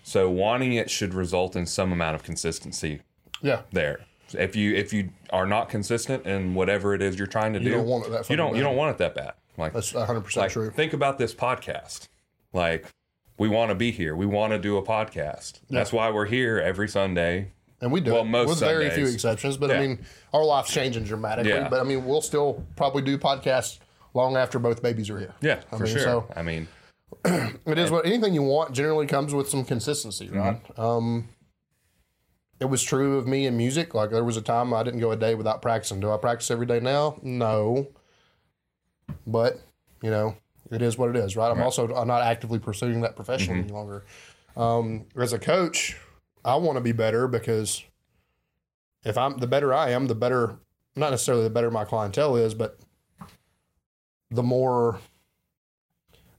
So 0.03 0.29
wanting 0.29 0.73
it 0.73 0.89
should 0.89 1.13
result 1.13 1.55
in 1.55 1.65
some 1.65 1.91
amount 1.93 2.15
of 2.15 2.23
consistency 2.23 3.01
Yeah. 3.41 3.61
there. 3.71 4.01
If 4.33 4.55
you 4.55 4.75
if 4.75 4.91
you 4.91 5.11
are 5.31 5.45
not 5.45 5.69
consistent 5.69 6.25
in 6.25 6.55
whatever 6.55 6.93
it 6.93 7.01
is 7.01 7.17
you're 7.17 7.27
trying 7.27 7.53
to 7.53 7.59
do, 7.59 7.71
don't 7.71 7.85
want 7.85 8.05
it 8.07 8.09
that 8.11 8.29
you 8.29 8.35
don't 8.35 8.55
you 8.55 8.63
don't 8.63 8.75
want 8.75 8.91
it 8.91 8.97
that 8.97 9.15
bad. 9.15 9.33
Like 9.57 9.71
That's 9.71 9.93
100% 9.93 10.35
like 10.35 10.51
true. 10.51 10.69
think 10.71 10.91
about 10.93 11.17
this 11.17 11.33
podcast. 11.33 12.09
Like 12.51 12.85
we 13.37 13.47
want 13.47 13.69
to 13.69 13.75
be 13.75 13.91
here. 13.91 14.15
We 14.15 14.25
want 14.25 14.53
to 14.53 14.59
do 14.59 14.77
a 14.77 14.83
podcast. 14.83 15.59
That's 15.69 15.91
why 15.93 16.09
we're 16.09 16.25
here 16.25 16.57
every 16.59 16.87
Sunday. 16.87 17.51
And 17.81 17.91
we 17.91 17.99
do 18.01 18.13
well, 18.13 18.21
it 18.21 18.25
most 18.25 18.49
with 18.49 18.59
very 18.59 18.89
few 18.89 19.05
exceptions. 19.05 19.57
But 19.57 19.69
Yeah. 19.69 19.75
I 19.77 19.79
mean, 19.87 20.05
our 20.33 20.43
life's 20.43 20.71
changing 20.71 21.03
dramatically. 21.03 21.51
Yeah. 21.51 21.67
But 21.69 21.81
I 21.81 21.83
mean, 21.83 22.05
we'll 22.05 22.21
still 22.21 22.65
probably 22.77 23.01
do 23.01 23.17
podcasts 23.17 23.79
long 24.13 24.37
after 24.37 24.59
both 24.59 24.81
babies 24.81 25.09
are 25.09 25.19
here. 25.19 25.33
Yeah, 25.41 25.61
I 25.71 25.77
for 25.77 25.83
mean, 25.83 25.93
sure. 25.93 26.01
so- 26.03 26.27
I 26.35 26.41
mean, 26.41 26.67
It 27.25 27.77
is 27.77 27.91
what 27.91 28.05
anything 28.05 28.33
you 28.33 28.41
want 28.43 28.73
generally 28.73 29.05
comes 29.07 29.33
with 29.33 29.47
some 29.49 29.63
consistency, 29.65 30.29
right? 30.29 30.59
Um, 30.79 31.27
it 32.59 32.65
was 32.65 32.81
true 32.81 33.17
of 33.17 33.27
me 33.27 33.45
in 33.45 33.57
music. 33.57 33.93
Like 33.93 34.11
there 34.11 34.23
was 34.23 34.37
a 34.37 34.41
time 34.41 34.73
I 34.73 34.83
didn't 34.83 34.99
go 35.01 35.11
a 35.11 35.15
day 35.15 35.35
without 35.35 35.61
practicing. 35.61 35.99
Do 35.99 36.11
I 36.11 36.17
practice 36.17 36.49
every 36.49 36.65
day 36.65 36.79
now? 36.79 37.19
No. 37.21 37.87
But 39.27 39.59
you 40.01 40.09
know, 40.09 40.35
it 40.71 40.81
is 40.81 40.97
what 40.97 41.09
it 41.09 41.15
is, 41.15 41.35
right? 41.35 41.51
I'm 41.51 41.61
also 41.61 41.93
I'm 41.95 42.07
not 42.07 42.21
actively 42.23 42.59
pursuing 42.59 43.01
that 43.01 43.15
profession 43.15 43.57
any 43.59 43.69
longer. 43.71 44.03
Um, 44.57 45.05
as 45.17 45.33
a 45.33 45.39
coach, 45.39 45.97
I 46.43 46.55
want 46.55 46.77
to 46.77 46.81
be 46.81 46.91
better 46.91 47.27
because 47.27 47.83
if 49.03 49.17
I'm 49.17 49.37
the 49.37 49.47
better 49.47 49.73
I 49.73 49.91
am, 49.91 50.07
the 50.07 50.15
better 50.15 50.57
not 50.95 51.11
necessarily 51.11 51.43
the 51.43 51.49
better 51.49 51.69
my 51.69 51.83
clientele 51.85 52.35
is, 52.37 52.53
but 52.53 52.79
the 54.31 54.43
more 54.43 54.99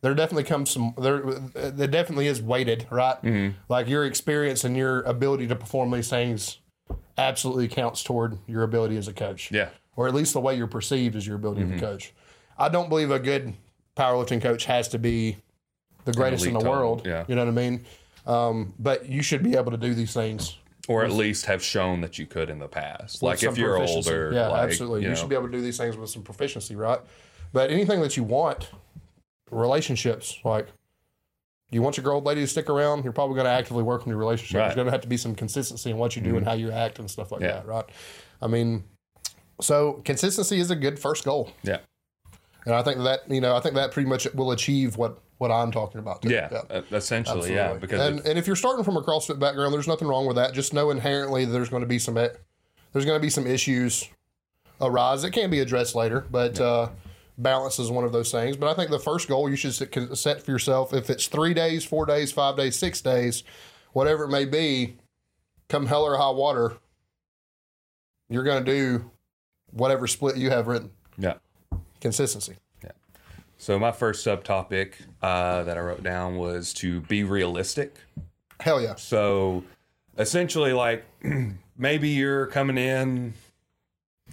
there 0.01 0.15
definitely 0.15 0.45
comes 0.45 0.71
some 0.71 0.95
there 0.99 1.21
there 1.21 1.87
definitely 1.87 2.27
is 2.27 2.41
weighted 2.43 2.87
right 2.91 3.21
Mm-hmm. 3.23 3.57
like 3.69 3.89
your 3.89 4.05
experience 4.05 4.65
and 4.65 4.77
your 4.77 5.03
ability 5.03 5.47
to 5.49 5.57
perform 5.57 5.91
these 5.91 6.09
things 6.11 6.59
absolutely 7.19 7.69
counts 7.69 8.03
toward 8.03 8.39
your 8.47 8.63
ability 8.63 8.97
as 8.97 9.09
a 9.09 9.13
coach 9.13 9.51
yeah, 9.51 9.71
or 9.97 10.07
at 10.07 10.15
least 10.15 10.33
the 10.35 10.41
way 10.41 10.55
you're 10.57 10.67
perceived 10.67 11.17
as 11.17 11.27
your 11.27 11.37
ability 11.37 11.63
Mm-hmm. 11.63 11.75
as 11.75 11.83
a 11.83 11.85
coach 11.85 12.15
i 12.59 12.69
don't 12.69 12.89
believe 12.89 13.11
a 13.11 13.19
good 13.19 13.55
powerlifting 13.97 14.41
coach 14.41 14.65
has 14.67 14.89
to 14.89 14.99
be 14.99 15.37
the 16.05 16.13
greatest 16.13 16.47
in 16.47 16.53
the 16.53 16.61
world 16.61 16.99
total, 16.99 17.11
yeah. 17.13 17.25
you 17.29 17.35
know 17.35 17.45
what 17.45 17.51
i 17.51 17.55
mean? 17.55 17.85
Um, 18.27 18.75
but 18.79 19.09
you 19.09 19.23
should 19.23 19.43
be 19.43 19.57
able 19.57 19.71
to 19.71 19.77
do 19.77 19.95
these 19.95 20.13
things. 20.13 20.57
Or 20.89 21.05
at 21.05 21.11
least 21.13 21.47
have 21.47 21.63
shown 21.63 22.01
that 22.03 22.19
you 22.19 22.27
could 22.27 22.49
in 22.49 22.59
the 22.61 22.69
past. 22.69 23.23
Like 23.23 23.43
if 23.43 23.59
you're 23.59 23.77
older, 23.77 24.31
yeah 24.33 24.49
like, 24.49 24.71
absolutely. 24.71 25.01
you, 25.01 25.05
You, 25.05 25.09
know, 25.11 25.15
should 25.17 25.29
be 25.29 25.35
able 25.35 25.47
to 25.47 25.53
do 25.53 25.61
these 25.61 25.77
things 25.77 25.97
with 25.97 26.11
some 26.11 26.23
proficiency 26.23 26.77
right? 26.77 27.01
But 27.53 27.71
anything 27.71 28.01
that 28.03 28.17
you 28.17 28.23
want 28.23 28.69
relationships 29.51 30.39
like 30.45 30.69
you 31.71 31.83
want 31.83 31.97
your 31.97 32.05
girl 32.05 32.21
lady 32.21 32.41
to 32.41 32.47
stick 32.47 32.69
around 32.69 33.05
you're 33.05 33.13
probably 33.13 33.35
going 33.35 33.47
to 33.47 33.51
actively 33.51 33.83
work 33.83 34.03
on 34.03 34.09
your 34.09 34.17
relationship. 34.17 34.59
Right. 34.59 34.65
there's 34.67 34.75
going 34.77 34.87
to 34.87 34.93
have 34.93 35.01
to 35.03 35.09
be 35.09 35.17
some 35.17 35.35
consistency 35.35 35.91
in 35.91 35.97
what 35.99 36.17
you 36.17 36.23
do 36.23 36.37
and 36.37 36.45
how 36.45 36.53
you 36.55 36.71
act 36.71 36.99
and 36.99 37.11
stuff 37.11 37.31
like 37.33 37.41
Yeah. 37.41 37.53
that 37.53 37.67
right? 37.67 37.85
I 38.43 38.47
mean 38.49 38.85
so 39.61 40.03
consistency 40.05 40.59
is 40.61 40.71
a 40.71 40.77
good 40.77 40.99
first 40.99 41.25
goal. 41.25 41.51
Yeah, 41.63 41.79
and 42.67 42.75
i 42.75 42.83
think 42.83 42.99
that 43.03 43.21
you 43.31 43.41
know 43.41 43.57
i 43.57 43.61
think 43.61 43.75
that 43.75 43.93
pretty 43.93 44.09
much 44.09 44.27
will 44.35 44.51
achieve 44.53 44.97
what 44.97 45.19
what 45.39 45.51
i'm 45.51 45.71
talking 45.73 45.99
about 45.99 46.21
too. 46.23 46.29
yeah, 46.31 46.49
uh, 46.71 46.83
essentially, 46.93 47.55
yeah. 47.55 47.75
Because 47.75 48.01
and, 48.01 48.19
if- 48.21 48.27
and 48.27 48.39
if 48.39 48.47
you're 48.47 48.57
starting 48.57 48.85
from 48.85 48.97
a 48.97 49.03
CrossFit 49.03 49.39
background, 49.39 49.73
there's 49.75 49.87
nothing 49.89 50.09
wrong 50.09 50.27
with 50.27 50.37
that. 50.37 50.53
Just 50.55 50.73
know 50.75 50.91
inherently 50.91 51.45
that 51.45 51.53
there's 51.53 51.69
going 51.69 51.83
to 51.83 51.87
be 51.87 51.99
some 51.99 52.15
there's 52.15 53.05
going 53.05 53.17
to 53.17 53.21
be 53.21 53.29
some 53.31 53.47
issues 53.47 54.09
arise 54.81 55.21
that 55.23 55.33
can 55.33 55.51
be 55.51 55.61
addressed 55.61 55.95
later, 55.95 56.25
but 56.31 56.59
uh, 56.61 56.89
balance 57.37 57.79
is 57.79 57.91
one 57.91 58.05
of 58.05 58.13
those 58.13 58.31
things. 58.33 58.57
But 58.57 58.71
I 58.71 58.75
think 58.75 58.91
the 58.91 58.99
first 58.99 59.29
goal 59.29 59.49
you 59.51 59.57
should 59.57 59.75
set- 59.75 60.17
set 60.17 60.43
for 60.43 60.51
yourself, 60.51 60.95
if 60.95 61.11
it's 61.11 61.27
three 61.27 61.53
days, 61.53 61.85
four 61.85 62.07
days, 62.07 62.33
five 62.33 62.57
days, 62.57 62.75
six 62.77 63.03
days, 63.03 63.43
whatever 63.93 64.25
it 64.25 64.29
may 64.31 64.47
be, 64.47 64.97
come 65.69 65.85
hell 65.85 66.05
or 66.05 66.17
high 66.17 66.31
water, 66.31 66.79
you're 68.31 68.45
going 68.45 68.65
to 68.65 68.71
do 68.73 69.11
whatever 69.71 70.07
split 70.07 70.37
you 70.39 70.49
have 70.51 70.67
written. 70.67 70.91
yeah. 71.19 71.35
Consistency. 72.01 72.55
Yeah. 72.83 72.93
So 73.59 73.79
my 73.79 73.93
first 73.93 74.27
subtopic 74.27 74.95
uh, 75.23 75.63
that 75.65 75.77
I 75.77 75.81
wrote 75.81 76.03
down 76.03 76.37
was 76.37 76.73
to 76.75 77.01
be 77.03 77.25
realistic. 77.25 77.97
Hell 78.61 78.81
yeah. 78.81 78.95
So 78.97 79.65
essentially, 80.19 80.73
like 80.73 81.05
maybe 81.77 82.09
you're 82.11 82.47
coming 82.47 82.79
in 82.79 83.35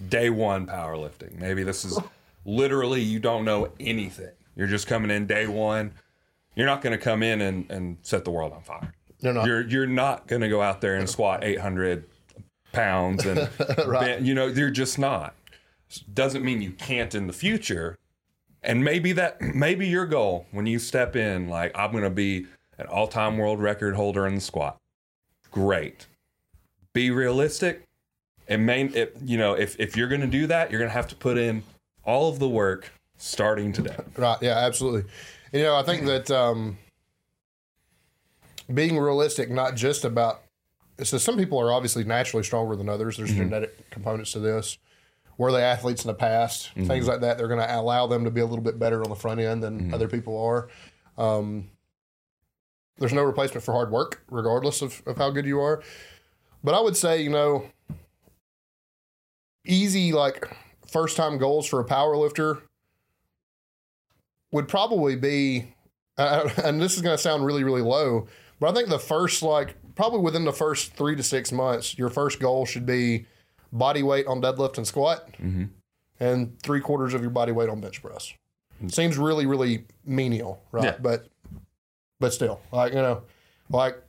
day 0.08 0.30
one 0.30 0.66
powerlifting. 0.66 1.38
Maybe 1.38 1.62
this 1.62 1.84
is 1.84 1.98
literally 2.44 3.00
you 3.00 3.18
don't 3.18 3.44
know 3.44 3.70
anything. 3.80 4.32
You're 4.56 4.66
just 4.66 4.86
coming 4.86 5.10
in 5.10 5.26
day 5.26 5.46
one. 5.46 5.92
You're 6.54 6.66
not 6.66 6.82
going 6.82 6.96
to 6.96 7.02
come 7.02 7.22
in 7.22 7.40
and, 7.40 7.68
and 7.70 7.98
set 8.02 8.24
the 8.24 8.30
world 8.30 8.52
on 8.52 8.62
fire. 8.62 8.92
You're 9.20 9.32
not. 9.32 9.46
You're 9.46 9.66
you're 9.66 9.86
not 9.86 10.26
going 10.26 10.42
to 10.42 10.48
go 10.48 10.62
out 10.62 10.80
there 10.80 10.96
and 10.96 11.08
squat 11.08 11.42
800 11.42 12.04
pounds 12.72 13.24
and 13.24 13.48
bend- 13.76 14.26
you 14.26 14.34
know 14.34 14.46
you're 14.46 14.70
just 14.70 14.98
not. 14.98 15.34
Doesn't 16.00 16.44
mean 16.44 16.62
you 16.62 16.72
can't 16.72 17.14
in 17.14 17.26
the 17.26 17.32
future. 17.32 17.96
And 18.62 18.82
maybe 18.82 19.12
that 19.12 19.40
maybe 19.40 19.86
your 19.86 20.06
goal 20.06 20.46
when 20.50 20.66
you 20.66 20.78
step 20.78 21.16
in, 21.16 21.48
like 21.48 21.72
I'm 21.74 21.92
going 21.92 22.04
to 22.04 22.10
be 22.10 22.46
an 22.78 22.86
all-time 22.86 23.36
world 23.38 23.60
record 23.60 23.94
holder 23.94 24.26
in 24.26 24.36
the 24.36 24.40
squat. 24.40 24.78
Great. 25.50 26.06
Be 26.92 27.10
realistic. 27.10 27.84
It 28.48 28.58
may 28.58 28.84
it, 28.84 29.16
you 29.24 29.38
know 29.38 29.54
if 29.54 29.78
if 29.78 29.96
you're 29.96 30.08
going 30.08 30.22
to 30.22 30.26
do 30.26 30.46
that, 30.46 30.70
you're 30.70 30.80
going 30.80 30.90
to 30.90 30.94
have 30.94 31.08
to 31.08 31.16
put 31.16 31.38
in 31.38 31.62
all 32.04 32.28
of 32.28 32.38
the 32.38 32.48
work 32.48 32.90
starting 33.16 33.72
today. 33.72 33.96
Right. 34.16 34.38
Yeah, 34.40 34.58
absolutely. 34.58 35.10
You 35.52 35.62
know, 35.62 35.76
I 35.76 35.82
think 35.82 36.04
that 36.06 36.30
um, 36.30 36.78
being 38.72 38.98
realistic, 38.98 39.50
not 39.50 39.76
just 39.76 40.04
about, 40.04 40.42
so 41.02 41.18
some 41.18 41.36
people 41.36 41.60
are 41.60 41.72
obviously 41.72 42.04
naturally 42.04 42.42
stronger 42.42 42.76
than 42.76 42.88
others. 42.88 43.16
There's 43.16 43.32
genetic 43.32 43.90
components 43.90 44.32
to 44.32 44.40
this. 44.40 44.78
Were 45.36 45.50
they 45.50 45.62
athletes 45.62 46.04
in 46.04 46.08
the 46.08 46.14
past? 46.14 46.70
Things 46.86 47.08
like 47.08 47.20
that. 47.20 47.38
They're 47.38 47.48
going 47.48 47.60
to 47.60 47.80
allow 47.80 48.06
them 48.06 48.24
to 48.24 48.30
be 48.30 48.40
a 48.40 48.46
little 48.46 48.64
bit 48.64 48.78
better 48.78 49.02
on 49.02 49.08
the 49.08 49.16
front 49.16 49.40
end 49.40 49.62
than 49.62 49.92
other 49.94 50.08
people 50.08 50.40
are. 50.40 50.68
Um, 51.18 51.70
there's 52.98 53.12
no 53.12 53.24
replacement 53.24 53.64
for 53.64 53.72
hard 53.72 53.90
work, 53.90 54.22
regardless 54.30 54.80
of, 54.80 55.02
of 55.06 55.16
how 55.16 55.30
good 55.30 55.46
you 55.46 55.60
are. 55.60 55.82
But 56.62 56.74
I 56.74 56.80
would 56.80 56.96
say, 56.96 57.20
you 57.22 57.30
know, 57.30 57.66
easy, 59.66 60.12
like 60.12 60.56
first 60.86 61.16
time 61.16 61.38
goals 61.38 61.66
for 61.66 61.80
a 61.80 61.84
power 61.84 62.16
lifter 62.16 62.62
would 64.52 64.68
probably 64.68 65.16
be, 65.16 65.74
uh, 66.16 66.48
and 66.64 66.80
this 66.80 66.94
is 66.94 67.02
going 67.02 67.16
to 67.16 67.22
sound 67.22 67.44
really, 67.44 67.64
really 67.64 67.82
low, 67.82 68.28
but 68.60 68.70
I 68.70 68.72
think 68.72 68.88
the 68.88 69.00
first, 69.00 69.42
like, 69.42 69.74
probably 69.96 70.20
within 70.20 70.44
the 70.44 70.52
first 70.52 70.94
three 70.94 71.16
to 71.16 71.22
six 71.24 71.50
months, 71.50 71.98
your 71.98 72.08
first 72.08 72.38
goal 72.38 72.64
should 72.64 72.86
be 72.86 73.26
body 73.74 74.02
weight 74.02 74.26
on 74.26 74.40
deadlift 74.40 74.78
and 74.78 74.86
squat 74.86 75.30
mm-hmm. 75.32 75.64
and 76.20 76.58
three 76.62 76.80
quarters 76.80 77.12
of 77.12 77.20
your 77.20 77.30
body 77.30 77.52
weight 77.52 77.68
on 77.68 77.80
bench 77.80 78.00
press. 78.00 78.32
Mm. 78.82 78.92
Seems 78.92 79.18
really, 79.18 79.44
really 79.44 79.84
menial, 80.06 80.62
right? 80.72 80.84
Yeah. 80.84 80.96
But, 81.00 81.28
but 82.20 82.32
still, 82.32 82.60
like, 82.72 82.92
you 82.92 83.02
know, 83.02 83.22
like, 83.68 84.02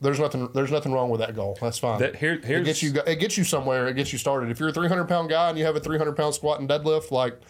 there's 0.00 0.20
nothing, 0.20 0.48
there's 0.52 0.70
nothing 0.70 0.92
wrong 0.92 1.08
with 1.08 1.20
that 1.20 1.34
goal. 1.34 1.58
That's 1.60 1.78
fine. 1.78 1.98
That 1.98 2.16
here 2.16 2.34
it 2.34 2.64
gets 2.64 2.82
you, 2.82 2.92
it 3.06 3.18
gets 3.18 3.38
you 3.38 3.44
somewhere. 3.44 3.88
It 3.88 3.94
gets 3.94 4.12
you 4.12 4.18
started. 4.18 4.50
If 4.50 4.60
you're 4.60 4.68
a 4.68 4.72
300 4.72 5.08
pound 5.08 5.30
guy 5.30 5.48
and 5.48 5.58
you 5.58 5.64
have 5.64 5.74
a 5.74 5.80
300 5.80 6.14
pound 6.14 6.34
squat 6.34 6.60
and 6.60 6.68
deadlift, 6.68 7.10
like, 7.10 7.40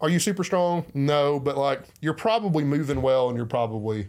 are 0.00 0.08
you 0.08 0.18
super 0.18 0.44
strong? 0.44 0.84
No, 0.94 1.38
but 1.38 1.56
like 1.56 1.82
you're 2.00 2.14
probably 2.14 2.64
moving 2.64 3.00
well, 3.00 3.28
and 3.28 3.36
you're 3.36 3.46
probably 3.46 4.08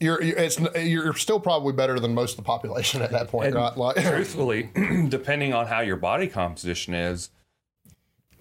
you're, 0.00 0.20
it's 0.20 0.58
you're 0.76 1.14
still 1.14 1.40
probably 1.40 1.72
better 1.72 2.00
than 2.00 2.14
most 2.14 2.32
of 2.32 2.36
the 2.38 2.42
population 2.42 3.02
at 3.02 3.12
that 3.12 3.28
point, 3.28 3.54
point, 3.54 3.54
right? 3.54 3.76
Like, 3.76 3.96
truthfully, 4.04 4.70
depending 5.08 5.54
on 5.54 5.66
how 5.66 5.80
your 5.80 5.96
body 5.96 6.26
composition 6.26 6.94
is, 6.94 7.30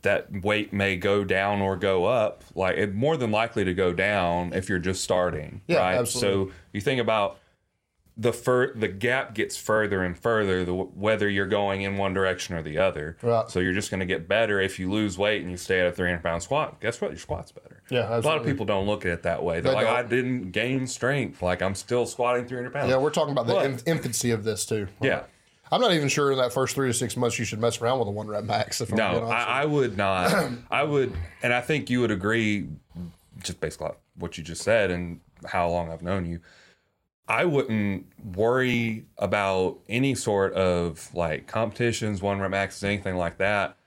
that 0.01 0.43
weight 0.43 0.73
may 0.73 0.95
go 0.95 1.23
down 1.23 1.61
or 1.61 1.75
go 1.75 2.05
up. 2.05 2.43
Like 2.55 2.77
it 2.77 2.93
more 2.93 3.17
than 3.17 3.31
likely 3.31 3.63
to 3.63 3.73
go 3.73 3.93
down 3.93 4.53
if 4.53 4.69
you're 4.69 4.79
just 4.79 5.03
starting. 5.03 5.61
Yeah, 5.67 5.77
right. 5.77 5.95
absolutely. 5.95 6.51
So 6.51 6.55
you 6.73 6.81
think 6.81 7.01
about 7.01 7.39
the 8.15 8.31
fur 8.31 8.71
the 8.75 8.87
gap 8.87 9.33
gets 9.33 9.57
further 9.57 10.03
and 10.03 10.15
further 10.17 10.63
the 10.63 10.73
whether 10.73 11.27
you're 11.27 11.47
going 11.47 11.81
in 11.81 11.97
one 11.97 12.13
direction 12.13 12.55
or 12.55 12.61
the 12.61 12.77
other. 12.77 13.17
Right. 13.23 13.49
So 13.49 13.59
you're 13.59 13.73
just 13.73 13.89
going 13.89 14.01
to 14.01 14.05
get 14.05 14.27
better 14.27 14.59
if 14.61 14.77
you 14.79 14.91
lose 14.91 15.17
weight 15.17 15.41
and 15.41 15.49
you 15.49 15.57
stay 15.57 15.79
at 15.79 15.87
a 15.87 15.91
300 15.91 16.21
pound 16.21 16.43
squat. 16.43 16.79
Guess 16.79 17.01
what? 17.01 17.09
Your 17.09 17.17
squat's 17.19 17.51
better. 17.51 17.81
Yeah, 17.89 18.15
A 18.15 18.21
lot 18.21 18.37
of 18.37 18.45
people 18.45 18.65
don't 18.65 18.85
look 18.85 19.05
at 19.05 19.11
it 19.11 19.23
that 19.23 19.43
way. 19.43 19.61
They're 19.61 19.71
They 19.71 19.77
like, 19.77 19.87
don't. 19.87 19.95
I 19.95 20.03
didn't 20.03 20.51
gain 20.51 20.85
strength. 20.85 21.41
Like 21.41 21.61
I'm 21.63 21.73
still 21.75 22.05
squatting 22.05 22.45
300 22.45 22.71
pounds. 22.71 22.89
yeah, 22.89 22.97
we're 22.97 23.09
talking 23.09 23.31
about 23.31 23.47
the 23.47 23.57
in- 23.63 23.79
infancy 23.87 24.29
of 24.31 24.43
this 24.43 24.65
too. 24.65 24.87
yeah. 25.01 25.23
I'm 25.71 25.81
not 25.81 25.93
even 25.93 26.07
sure 26.07 26.31
in 26.31 26.37
that 26.37 26.53
first 26.53 26.75
three 26.75 26.87
to 26.89 26.93
six 26.93 27.17
months 27.17 27.39
you 27.39 27.45
should 27.45 27.59
mess 27.59 27.81
around 27.81 27.97
with 27.97 28.07
a 28.07 28.11
one 28.11 28.27
rep 28.27 28.43
max. 28.43 28.79
If 28.79 28.91
I'm 28.91 28.97
No, 28.97 29.23
I, 29.23 29.61
I 29.63 29.65
would 29.65 29.97
not. 29.97 30.31
I 30.69 30.83
would, 30.83 31.11
and 31.41 31.51
I 31.51 31.61
think 31.61 31.89
you 31.89 31.99
would 32.01 32.11
agree, 32.11 32.67
just 33.41 33.59
based 33.59 33.81
on 33.81 33.93
what 34.15 34.37
you 34.37 34.43
just 34.43 34.61
said 34.61 34.91
and 34.91 35.19
how 35.47 35.67
long 35.69 35.89
I've 35.91 36.03
known 36.03 36.27
you. 36.27 36.41
I 37.27 37.45
wouldn't 37.45 38.05
worry 38.35 39.05
about 39.17 39.79
any 39.87 40.13
sort 40.15 40.53
of 40.53 41.09
like 41.13 41.47
competitions, 41.47 42.21
one 42.21 42.39
rep 42.39 42.51
maxes, 42.51 42.83
anything 42.83 43.15
like 43.15 43.37
that. 43.37 43.77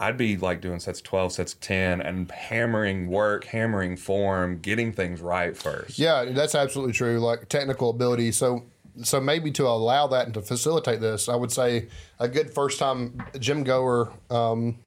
I'd 0.00 0.16
be 0.16 0.36
like 0.36 0.60
doing 0.60 0.80
sets 0.80 1.00
12, 1.00 1.32
sets 1.32 1.54
10, 1.60 2.00
and 2.00 2.30
hammering 2.30 3.08
work, 3.08 3.44
hammering 3.44 3.96
form, 3.96 4.58
getting 4.58 4.92
things 4.92 5.20
right 5.20 5.56
first. 5.56 5.98
Yeah, 5.98 6.24
that's 6.24 6.54
absolutely 6.54 6.94
true. 6.94 7.20
Like 7.20 7.48
technical 7.48 7.90
ability. 7.90 8.32
So, 8.32 8.64
so 9.02 9.20
maybe 9.20 9.50
to 9.52 9.66
allow 9.66 10.06
that 10.08 10.24
and 10.24 10.34
to 10.34 10.42
facilitate 10.42 11.00
this, 11.00 11.28
I 11.28 11.36
would 11.36 11.52
say 11.52 11.88
a 12.18 12.28
good 12.28 12.50
first 12.50 12.78
time 12.78 13.22
gym 13.38 13.62
goer. 13.62 14.12
Um, 14.30 14.78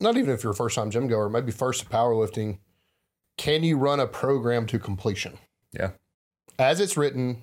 not 0.00 0.16
even 0.16 0.34
if 0.34 0.42
you're 0.42 0.52
a 0.52 0.56
first 0.56 0.74
time 0.76 0.90
gym 0.90 1.06
goer, 1.06 1.30
maybe 1.30 1.50
first 1.50 1.80
to 1.80 1.86
powerlifting. 1.86 2.58
Can 3.38 3.62
you 3.62 3.78
run 3.78 4.00
a 4.00 4.06
program 4.06 4.66
to 4.66 4.78
completion 4.78 5.38
Yeah. 5.72 5.90
As 6.58 6.80
it's 6.80 6.96
written, 6.96 7.42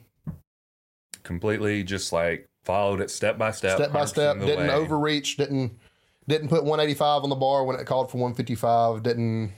Completely 1.23 1.83
just 1.83 2.11
like 2.11 2.45
followed 2.65 2.99
it 2.99 3.09
step 3.09 3.37
by 3.37 3.51
step. 3.51 3.77
step 3.77 3.93
by 3.93 4.03
step? 4.05 4.39
Didn't 4.39 4.69
overreach. 4.69 5.37
Didn't 5.37 5.79
didn't 6.27 6.49
put 6.49 6.63
185 6.63 7.23
on 7.23 7.29
the 7.29 7.35
bar 7.35 7.63
when 7.63 7.79
it 7.79 7.85
called 7.85 8.11
for 8.11 8.17
155. 8.17 9.03
Didn't 9.03 9.53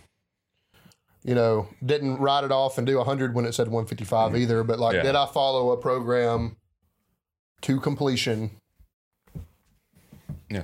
you 1.24 1.34
know? 1.34 1.68
Didn't 1.84 2.18
write 2.18 2.44
it 2.44 2.52
off 2.52 2.78
and 2.78 2.86
do 2.86 2.98
100 2.98 3.34
when 3.34 3.46
it 3.46 3.54
said 3.56 3.68
155 3.68 4.36
either. 4.36 4.64
But 4.64 4.78
like, 4.80 4.96
Mm-hmm. 4.96 5.06
Yeah. 5.06 5.12
did 5.12 5.16
I 5.16 5.26
follow 5.26 5.72
a 5.72 5.78
program 5.78 6.56
to 7.62 7.80
completion? 7.80 8.52
Yeah. 10.52 10.64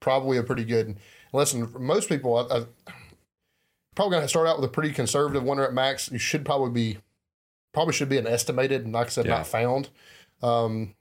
Probably 0.00 0.38
a 0.38 0.42
pretty 0.42 0.64
good. 0.64 0.96
Listen, 1.34 1.66
for 1.66 1.78
most 1.78 2.08
people, 2.08 2.36
I, 2.38 2.60
I 2.60 2.64
probably 3.94 4.12
going 4.16 4.22
to 4.24 4.28
start 4.28 4.48
out 4.48 4.58
with 4.58 4.64
a 4.70 4.72
pretty 4.72 4.92
conservative 4.94 5.42
one 5.42 5.60
at 5.60 5.74
max. 5.74 6.10
You 6.10 6.18
should 6.18 6.44
probably 6.46 6.70
be, 6.70 6.98
probably 7.76 7.92
should 7.92 8.08
be 8.08 8.16
an 8.16 8.26
estimated, 8.26 8.84
and 8.86 8.94
like 8.94 9.08
I 9.08 9.10
said, 9.10 9.26
Yeah. 9.26 9.36
not 9.36 9.46
found. 9.46 9.90
Um, 10.42 10.94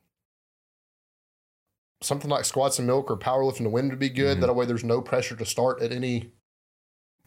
something 2.01 2.29
like 2.29 2.43
squats 2.43 2.77
and 2.79 2.85
milk 2.85 3.09
or 3.09 3.15
powerlifting 3.15 3.63
to 3.63 3.69
win 3.69 3.87
would 3.89 3.97
be 3.97 4.09
good. 4.09 4.37
Mhm. 4.37 4.41
That 4.41 4.53
way, 4.55 4.65
there's 4.65 4.83
no 4.83 5.01
pressure 5.01 5.37
to 5.37 5.45
start 5.45 5.81
at 5.81 5.93
any 5.93 6.33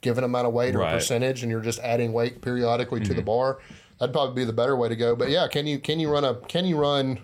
given 0.03 0.23
amount 0.23 0.47
of 0.47 0.53
weight 0.53 0.75
or 0.77 0.81
Right. 0.81 0.93
percentage, 0.93 1.43
and 1.43 1.51
you're 1.51 1.63
just 1.63 1.79
adding 1.81 2.13
weight 2.13 2.43
periodically 2.43 3.01
to 3.01 3.15
the 3.15 3.23
Mhm. 3.23 3.25
bar. 3.25 3.59
That'd 3.99 4.13
probably 4.13 4.35
be 4.35 4.45
the 4.45 4.53
better 4.53 4.77
way 4.77 4.91
to 4.91 4.95
go. 4.97 5.17
But 5.17 5.31
yeah, 5.31 5.49
can 5.49 5.67
you 5.67 5.79
can 5.79 5.99
you 5.99 6.11
run 6.13 6.25
a 6.27 6.35
can 6.43 6.67
you 6.67 6.77
run 6.77 7.19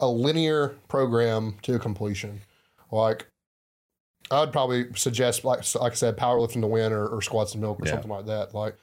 a 0.00 0.08
linear 0.08 0.78
program 0.88 1.58
to 1.62 1.78
completion? 1.78 2.40
Like 2.90 3.26
I'd 4.30 4.52
probably 4.52 4.86
suggest 4.94 5.44
like 5.44 5.62
like 5.74 5.92
I 5.92 5.94
said, 5.94 6.16
powerlifting 6.16 6.62
to 6.62 6.66
win 6.66 6.92
or, 6.94 7.06
or 7.06 7.20
squats 7.20 7.52
and 7.52 7.60
milk 7.60 7.78
or 7.80 7.84
Yeah. 7.84 7.92
something 7.92 8.10
like 8.10 8.24
that. 8.26 8.54
Like 8.54 8.76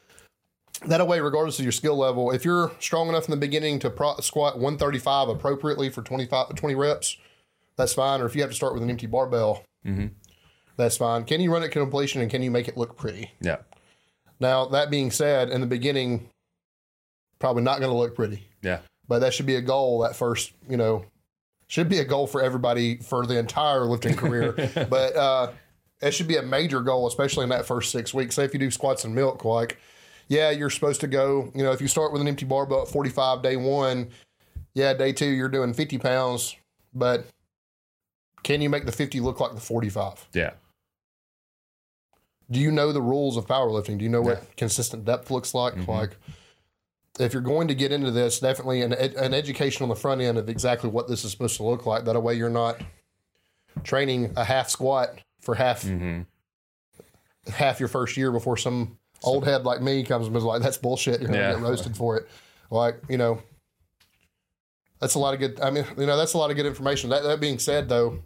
that 0.86 1.08
way, 1.08 1.20
regardless 1.20 1.60
of 1.60 1.66
your 1.66 1.72
skill 1.72 1.96
level, 1.98 2.32
if 2.32 2.44
you're 2.46 2.72
strong 2.80 3.10
enough 3.10 3.26
in 3.26 3.32
the 3.32 3.38
beginning 3.38 3.80
to 3.80 3.90
pro- 3.90 4.18
squat 4.18 4.56
135 4.60 5.30
appropriately 5.30 5.90
for 5.90 6.02
25 6.02 6.56
20 6.56 6.76
reps, 6.76 7.18
that's 7.76 7.94
fine. 7.94 8.22
Or 8.22 8.26
if 8.26 8.36
you 8.36 8.42
have 8.42 8.52
to 8.52 8.56
start 8.56 8.74
with 8.74 8.84
an 8.84 8.90
empty 8.90 9.08
barbell, 9.08 9.64
Mhm. 9.86 10.12
that's 10.78 10.98
fine. 10.98 11.24
Can 11.26 11.42
you 11.42 11.52
run 11.52 11.64
it 11.64 11.72
to 11.72 11.80
completion 11.80 12.22
and 12.22 12.30
can 12.30 12.42
you 12.44 12.52
make 12.52 12.68
it 12.68 12.78
look 12.78 12.98
pretty? 12.98 13.32
Yeah. 13.42 13.58
Now, 14.40 14.66
that 14.66 14.90
being 14.90 15.12
said, 15.12 15.50
in 15.50 15.62
the 15.62 15.68
beginning, 15.68 16.30
probably 17.40 17.64
not 17.64 17.80
going 17.80 17.92
to 17.92 17.98
look 17.98 18.16
pretty, 18.16 18.48
Yeah. 18.62 18.80
but 19.08 19.20
that 19.20 19.34
should 19.34 19.46
be 19.46 19.56
a 19.56 19.62
goal. 19.62 20.00
That 20.00 20.16
first, 20.16 20.54
you 20.70 20.78
know, 20.78 21.06
should 21.68 21.90
be 21.90 22.00
a 22.00 22.06
goal 22.06 22.28
for 22.28 22.42
everybody 22.42 22.98
for 22.98 23.26
the 23.26 23.38
entire 23.40 23.86
lifting 23.86 24.16
career. 24.16 24.52
but 24.90 25.16
uh, 25.16 25.52
it 26.02 26.14
should 26.14 26.28
be 26.28 26.38
a 26.38 26.42
major 26.44 26.82
goal, 26.82 27.08
especially 27.08 27.44
in 27.44 27.50
that 27.50 27.66
first 27.66 27.92
six 27.92 28.14
weeks. 28.14 28.36
Say 28.36 28.44
if 28.46 28.54
you 28.54 28.60
do 28.60 28.70
squats 28.72 29.04
and 29.06 29.16
milk, 29.16 29.44
like, 29.46 29.80
yeah, 30.28 30.50
you're 30.52 30.70
supposed 30.70 31.02
to 31.02 31.08
go, 31.08 31.52
you 31.56 31.64
know, 31.64 31.72
if 31.72 31.82
you 31.82 31.88
start 31.88 32.12
with 32.12 32.22
an 32.22 32.28
empty 32.28 32.46
barbell 32.46 32.84
at 32.84 32.88
45 32.88 33.42
day 33.42 33.56
one, 33.58 34.10
yeah, 34.74 34.94
day 34.94 35.14
two, 35.14 35.26
you're 35.28 35.50
doing 35.50 35.74
50 35.74 35.98
pounds, 36.00 36.56
but 36.94 37.26
can 38.44 38.62
you 38.62 38.70
make 38.70 38.86
the 38.86 38.92
50 38.92 39.20
look 39.20 39.40
like 39.40 39.54
the 39.56 39.62
45? 39.62 40.28
Yeah. 40.34 40.52
do 42.52 42.60
you 42.60 42.72
know 42.72 42.92
the 42.92 43.02
rules 43.02 43.36
of 43.38 43.48
powerlifting? 43.48 43.98
Do 43.98 44.04
you 44.04 44.10
know 44.10 44.22
what 44.22 44.56
consistent 44.58 45.06
depth 45.06 45.32
looks 45.32 45.54
like? 45.56 45.74
Mhm. 45.76 45.88
Like, 45.88 46.18
if 47.20 47.32
you're 47.34 47.42
going 47.42 47.68
to 47.70 47.76
get 47.76 47.92
into 47.92 48.12
this, 48.12 48.40
definitely 48.40 48.82
an, 48.82 48.94
ed- 48.94 49.16
an 49.16 49.34
education 49.34 49.84
on 49.84 49.90
the 49.90 49.96
front 49.96 50.22
end 50.22 50.38
of 50.38 50.50
exactly 50.50 50.90
what 50.90 51.08
this 51.08 51.24
is 51.24 51.32
supposed 51.32 51.58
to 51.58 51.64
look 51.64 51.86
like. 51.86 52.06
That 52.06 52.22
way, 52.22 52.34
you're 52.36 52.50
not 52.50 52.82
training 53.84 54.34
a 54.36 54.44
half 54.44 54.70
squat 54.70 55.20
for 55.42 55.56
half 55.56 55.84
hmm 55.84 56.22
half 57.54 57.80
your 57.80 57.90
first 57.90 58.16
year 58.18 58.32
before 58.32 58.56
some 58.56 58.98
old 59.24 59.46
head 59.46 59.64
like 59.66 59.82
me 59.82 60.04
comes 60.04 60.28
and 60.28 60.36
is 60.36 60.44
like, 60.44 60.62
"That's 60.62 60.78
bullshit. 60.78 61.20
You're 61.22 61.30
gonna 61.30 61.40
Yeah. 61.40 61.54
get 61.54 61.62
roasted 61.62 61.96
for 61.98 62.18
it." 62.18 62.28
Like, 62.70 62.96
you 63.10 63.18
know, 63.18 63.42
that's 65.00 65.16
a 65.16 65.20
lot 65.20 65.34
of 65.34 65.40
good. 65.40 65.60
I 65.62 65.70
mean, 65.70 65.86
you 65.98 66.06
know, 66.06 66.18
that's 66.18 66.34
a 66.34 66.38
lot 66.38 66.50
of 66.50 66.56
good 66.56 66.66
information. 66.66 67.10
That, 67.10 67.24
that 67.24 67.40
being 67.40 67.60
said, 67.60 67.90
though, 67.90 68.20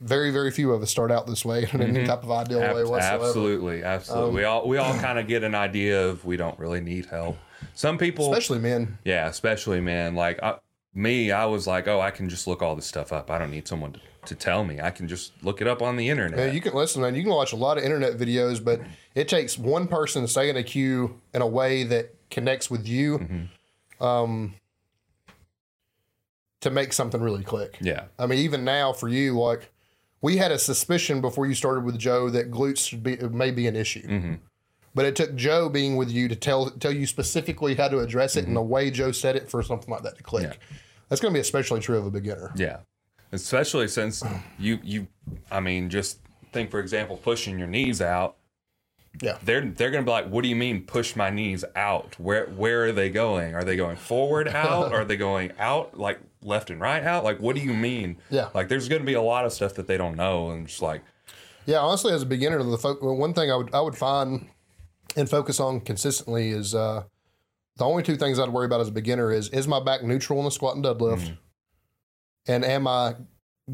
very 0.00 0.30
very 0.30 0.50
few 0.50 0.72
of 0.72 0.82
us 0.82 0.90
start 0.90 1.10
out 1.10 1.26
this 1.26 1.44
way 1.44 1.68
in 1.72 1.80
any 1.82 2.04
type 2.06 2.22
of 2.22 2.30
ideal 2.30 2.60
way 2.60 2.84
whatsoever. 2.84 3.24
absolutely. 3.26 3.82
Absolutely. 3.82 4.28
Um, 4.30 4.34
we 4.34 4.44
all 4.44 4.68
we 4.68 4.76
all 4.78 4.94
kind 4.98 5.18
of 5.18 5.26
get 5.26 5.42
an 5.44 5.54
idea 5.54 6.06
of 6.08 6.24
we 6.24 6.36
don't 6.36 6.58
really 6.58 6.80
need 6.80 7.06
help. 7.06 7.36
Some 7.74 7.98
people 7.98 8.32
Especially 8.32 8.58
men. 8.58 8.98
Yeah, 9.04 9.26
especially 9.28 9.80
men. 9.80 10.14
Like 10.14 10.42
I, 10.42 10.58
me, 10.96 11.30
I 11.30 11.44
was 11.44 11.66
like, 11.66 11.86
oh, 11.86 12.00
I 12.00 12.10
can 12.10 12.28
just 12.28 12.46
look 12.46 12.62
all 12.62 12.74
this 12.74 12.86
stuff 12.86 13.12
up. 13.12 13.30
I 13.30 13.38
don't 13.38 13.50
need 13.50 13.68
someone 13.68 13.92
to, 13.92 14.00
to 14.26 14.34
tell 14.34 14.64
me. 14.64 14.80
I 14.80 14.90
can 14.90 15.06
just 15.06 15.32
look 15.44 15.60
it 15.60 15.66
up 15.68 15.82
on 15.82 15.96
the 15.96 16.08
internet. 16.08 16.38
Yeah, 16.38 16.50
you 16.52 16.60
can 16.60 16.74
listen, 16.74 17.02
man. 17.02 17.14
You 17.14 17.22
can 17.22 17.30
watch 17.32 17.52
a 17.52 17.56
lot 17.56 17.76
of 17.78 17.84
internet 17.84 18.16
videos, 18.16 18.64
but 18.64 18.80
it 19.14 19.28
takes 19.28 19.58
one 19.58 19.86
person 19.88 20.26
saying 20.26 20.56
a 20.56 20.62
cue 20.62 21.20
in 21.34 21.42
a 21.42 21.46
way 21.46 21.84
that 21.84 22.14
connects 22.30 22.70
with 22.70 22.88
you 22.88 23.18
Mm-hmm. 23.18 24.04
um, 24.04 24.54
to 26.60 26.70
make 26.70 26.92
something 26.92 27.20
really 27.20 27.44
click. 27.44 27.78
yeah, 27.80 28.04
I 28.18 28.26
mean, 28.26 28.38
even 28.40 28.64
now 28.64 28.92
for 28.92 29.08
you, 29.08 29.38
like 29.38 29.70
we 30.22 30.38
had 30.38 30.50
a 30.50 30.58
suspicion 30.58 31.20
before 31.20 31.46
you 31.46 31.54
started 31.54 31.84
with 31.84 31.98
Joe 31.98 32.30
that 32.30 32.50
glutes 32.50 32.88
should 32.88 33.02
be 33.02 33.16
may 33.16 33.50
be 33.50 33.66
an 33.66 33.76
issue, 33.76 34.06
Mm-hmm. 34.06 34.34
but 34.94 35.04
it 35.04 35.14
took 35.14 35.36
Joe 35.36 35.68
being 35.68 35.96
with 35.96 36.10
you 36.10 36.26
to 36.28 36.34
tell 36.34 36.70
tell 36.70 36.92
you 36.92 37.06
specifically 37.06 37.74
how 37.74 37.88
to 37.88 37.98
address 38.00 38.36
it 38.36 38.46
in 38.46 38.54
the 38.54 38.62
way 38.62 38.90
Joe 38.90 39.12
said 39.12 39.36
it 39.36 39.50
for 39.50 39.62
something 39.62 39.90
like 39.90 40.02
that 40.02 40.16
to 40.16 40.22
click. 40.22 40.44
Mm-hmm. 40.48 40.74
Yeah. 40.74 40.78
That's 41.08 41.20
going 41.20 41.32
to 41.32 41.36
be 41.36 41.40
especially 41.40 41.80
true 41.80 41.98
of 41.98 42.06
a 42.06 42.10
beginner. 42.10 42.52
yeah. 42.56 42.78
Especially 43.32 43.88
since 43.88 44.22
you 44.58 44.78
you, 44.84 45.08
I 45.50 45.58
mean, 45.60 45.90
just 45.90 46.20
think 46.52 46.70
for 46.70 46.78
example, 46.78 47.16
pushing 47.16 47.58
your 47.58 47.66
knees 47.68 48.00
out. 48.00 48.36
Yeah. 49.20 49.38
They're 49.44 49.62
they're 49.62 49.90
gonna 49.90 50.04
be 50.04 50.10
like, 50.12 50.28
what 50.28 50.42
do 50.42 50.48
you 50.48 50.54
mean 50.56 50.82
push 50.82 51.16
my 51.16 51.28
knees 51.30 51.64
out? 51.74 52.14
Where 52.20 52.46
where 52.46 52.84
are 52.84 52.92
they 52.92 53.10
going? 53.10 53.54
Are 53.54 53.64
they 53.64 53.74
going 53.76 53.96
forward 53.96 54.46
out? 54.46 54.92
are 54.92 55.04
they 55.04 55.16
going 55.16 55.52
out 55.58 55.98
like 55.98 56.20
left 56.42 56.70
and 56.70 56.80
right 56.80 57.02
out? 57.02 57.24
Like 57.24 57.38
what 57.40 57.56
do 57.56 57.62
you 57.62 57.74
mean? 57.74 58.18
Yeah. 58.30 58.50
Like 58.54 58.68
there's 58.68 58.88
gonna 58.88 59.04
be 59.04 59.14
a 59.14 59.22
lot 59.22 59.44
of 59.44 59.52
stuff 59.52 59.74
that 59.74 59.86
they 59.88 59.96
don't 59.96 60.16
know 60.16 60.50
and 60.50 60.68
just 60.68 60.80
like 60.82 61.02
Yeah, 61.66 61.78
honestly, 61.78 62.12
as 62.12 62.22
a 62.22 62.26
beginner, 62.26 62.62
the 62.62 62.78
fo- 62.78 63.12
one 63.14 63.34
thing 63.34 63.50
I 63.50 63.56
would 63.56 63.74
I 63.74 63.80
would 63.80 63.96
find 63.96 64.48
and 65.16 65.28
focus 65.28 65.58
on 65.58 65.80
consistently 65.80 66.50
is 66.50 66.74
uh, 66.74 67.04
the 67.76 67.84
only 67.84 68.02
two 68.02 68.16
things 68.16 68.38
I'd 68.38 68.48
worry 68.48 68.66
about 68.66 68.80
as 68.80 68.88
a 68.88 68.92
beginner 68.92 69.32
is 69.32 69.48
is 69.50 69.66
my 69.68 69.80
back 69.82 70.02
neutral 70.02 70.38
in 70.38 70.44
the 70.44 70.50
squat 70.50 70.76
and 70.76 70.84
deadlift, 70.84 71.36
and 72.46 72.64
am 72.64 72.86
I 72.86 73.14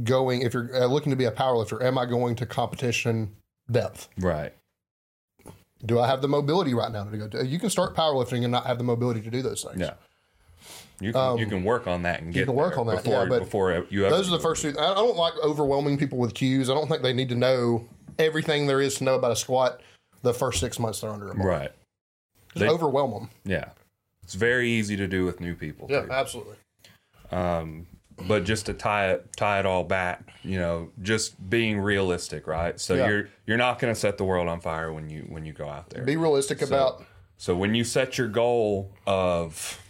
going 0.04 0.42
if 0.42 0.54
you're 0.54 0.74
uh, 0.74 0.86
looking 0.86 1.10
to 1.10 1.16
be 1.16 1.24
a 1.24 1.30
powerlifter, 1.32 1.82
am 1.82 1.98
I 1.98 2.06
going 2.06 2.34
to 2.36 2.46
competition 2.46 3.36
depth? 3.70 4.08
right. 4.18 4.52
Do 5.84 5.98
I 5.98 6.06
have 6.06 6.22
the 6.22 6.28
mobility 6.28 6.74
right 6.74 6.92
now 6.92 7.02
to 7.02 7.16
go? 7.16 7.26
To, 7.26 7.44
you 7.44 7.58
can 7.58 7.68
start 7.68 7.96
powerlifting 7.96 8.44
and 8.44 8.52
not 8.52 8.66
have 8.66 8.78
the 8.78 8.84
mobility 8.84 9.20
to 9.20 9.30
do 9.30 9.42
those 9.42 9.64
things. 9.64 9.80
Yeah. 9.80 9.94
You 11.00 11.12
can 11.12 11.38
you 11.38 11.46
can 11.46 11.64
work 11.64 11.88
on 11.88 12.02
that 12.04 12.22
and 12.22 12.32
get 12.32 12.42
Um, 12.42 12.46
can 12.46 12.54
work 12.54 12.78
on 12.78 12.86
that, 12.86 13.02
before, 13.02 13.22
yeah, 13.24 13.28
but 13.28 13.38
before 13.40 13.86
you 13.90 14.08
Those 14.08 14.28
are 14.28 14.30
the 14.30 14.38
first 14.38 14.62
two. 14.62 14.72
I 14.78 14.92
I 14.92 14.94
don't 14.94 15.16
like 15.16 15.34
overwhelming 15.42 15.98
people 15.98 16.18
with 16.18 16.34
cues. 16.34 16.70
I 16.70 16.74
don't 16.74 16.88
think 16.88 17.02
they 17.02 17.12
need 17.12 17.28
to 17.30 17.34
know 17.34 17.88
everything 18.20 18.68
there 18.68 18.80
is 18.80 18.94
to 18.98 19.04
know 19.04 19.16
about 19.16 19.32
a 19.32 19.36
squat 19.36 19.80
the 20.22 20.32
first 20.32 20.60
six 20.60 20.78
months 20.78 21.00
they're 21.00 21.10
under 21.10 21.32
a 21.32 21.34
bar. 21.34 21.46
right. 21.48 21.72
Just 22.54 22.60
They- 22.60 22.68
overwhelm 22.68 23.10
them. 23.12 23.30
Yeah. 23.44 23.70
It's 24.22 24.34
very 24.34 24.68
easy 24.70 24.96
to 24.96 25.06
do 25.06 25.24
with 25.24 25.40
new 25.40 25.54
people. 25.54 25.86
Yeah, 25.90 26.02
too. 26.02 26.10
absolutely. 26.12 26.56
Um, 27.30 27.86
but 28.26 28.44
just 28.44 28.66
to 28.66 28.74
tie 28.74 29.10
it 29.12 29.26
tie 29.36 29.58
it 29.58 29.66
all 29.66 29.84
back, 29.84 30.28
you 30.42 30.58
know, 30.58 30.90
just 31.00 31.48
being 31.50 31.80
realistic, 31.80 32.46
right? 32.46 32.78
So 32.78 32.94
Yeah. 32.94 33.08
you're 33.08 33.28
you're 33.46 33.56
not 33.56 33.78
going 33.78 33.92
to 33.92 33.98
set 33.98 34.18
the 34.18 34.24
world 34.24 34.48
on 34.48 34.60
fire 34.60 34.92
when 34.92 35.08
you 35.10 35.22
when 35.28 35.44
you 35.44 35.52
go 35.52 35.68
out 35.68 35.90
there. 35.90 36.04
Be 36.04 36.16
realistic 36.16 36.62
about 36.62 37.04
So 37.38 37.56
when 37.56 37.74
you 37.74 37.82
set 37.84 38.18
your 38.18 38.28
goal 38.28 38.92
of, 39.06 39.80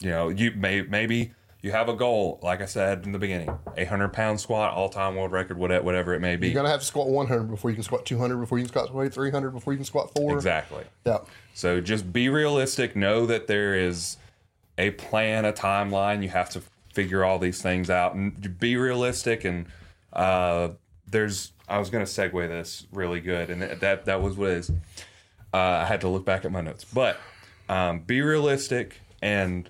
you 0.00 0.10
know, 0.10 0.28
you 0.28 0.52
may 0.52 0.82
maybe 0.82 1.32
you 1.68 1.72
have 1.74 1.90
a 1.90 1.94
goal, 1.94 2.40
like 2.42 2.62
I 2.62 2.64
said 2.64 3.04
in 3.04 3.12
the 3.12 3.18
beginning, 3.18 3.50
a 3.76 3.84
hundred 3.84 4.14
pound 4.14 4.40
squat, 4.40 4.72
all 4.72 4.88
time 4.88 5.16
world 5.16 5.32
record, 5.32 5.58
whatever, 5.58 5.84
whatever 5.84 6.14
it 6.14 6.20
may 6.20 6.34
be. 6.36 6.48
you're 6.48 6.54
gonna 6.54 6.70
have 6.70 6.80
to 6.80 6.86
squat 6.86 7.08
100 7.08 7.44
before 7.44 7.70
you 7.70 7.74
can 7.74 7.84
squat 7.84 8.06
200 8.06 8.38
before 8.38 8.58
you 8.58 8.64
can 8.64 8.70
squat 8.70 9.12
300 9.12 9.50
before 9.50 9.74
you 9.74 9.76
can 9.76 9.84
squat 9.84 10.10
four. 10.16 10.34
Exactly. 10.34 10.84
Yeah, 11.04 11.18
So 11.52 11.82
just 11.82 12.10
be 12.10 12.30
realistic. 12.30 12.96
Know 12.96 13.26
that 13.26 13.48
there 13.48 13.74
is 13.74 14.16
a 14.78 14.92
plan, 14.92 15.44
a 15.44 15.52
timeline. 15.52 16.22
You 16.22 16.30
have 16.30 16.48
to 16.50 16.62
figure 16.94 17.22
all 17.22 17.38
these 17.38 17.60
things 17.60 17.90
out 17.90 18.14
and 18.14 18.58
be 18.58 18.76
realistic. 18.76 19.44
And 19.44 19.66
uh, 20.14 20.70
there's, 21.06 21.52
I 21.68 21.78
was 21.78 21.90
going 21.90 22.04
to 22.04 22.10
segue 22.10 22.48
this 22.48 22.86
really 22.92 23.20
good, 23.20 23.50
and 23.50 23.60
that 23.62 24.06
that 24.06 24.22
was 24.22 24.36
what 24.36 24.50
it 24.50 24.56
is. 24.58 24.70
Uh, 25.52 25.56
I 25.56 25.84
had 25.84 26.00
to 26.00 26.08
look 26.08 26.24
back 26.24 26.46
at 26.46 26.50
my 26.50 26.62
notes, 26.62 26.84
but 26.84 27.18
um, 27.68 28.00
be 28.00 28.22
realistic 28.22 29.00
and 29.20 29.68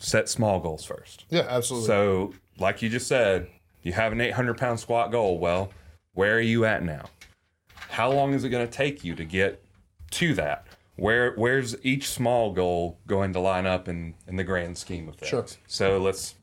set 0.00 0.28
small 0.28 0.58
goals 0.58 0.84
first. 0.84 1.26
yeah, 1.30 1.46
absolutely. 1.48 1.86
So, 1.86 2.34
like 2.58 2.82
you 2.82 2.88
just 2.88 3.06
said, 3.06 3.46
You 3.82 3.92
have 3.92 4.10
an 4.12 4.20
800 4.20 4.58
pound 4.58 4.80
squat 4.80 5.12
goal. 5.12 5.38
Well, 5.38 5.70
where 6.14 6.36
are 6.36 6.40
you 6.40 6.64
at 6.64 6.82
now? 6.82 7.04
How 7.90 8.10
long 8.10 8.34
is 8.34 8.42
it 8.44 8.48
going 8.48 8.66
to 8.66 8.72
take 8.72 9.04
you 9.04 9.14
to 9.14 9.24
get 9.24 9.62
to 10.12 10.34
that? 10.34 10.66
Where 10.96 11.32
where's 11.36 11.76
each 11.84 12.08
small 12.08 12.52
goal 12.52 12.98
going 13.06 13.32
to 13.34 13.40
line 13.40 13.66
up 13.66 13.88
in 13.88 14.14
in 14.26 14.36
the 14.36 14.44
grand 14.44 14.76
scheme 14.76 15.08
of 15.08 15.16
things? 15.16 15.30
Sure. 15.30 15.46
So 15.66 15.98
let's 15.98 16.34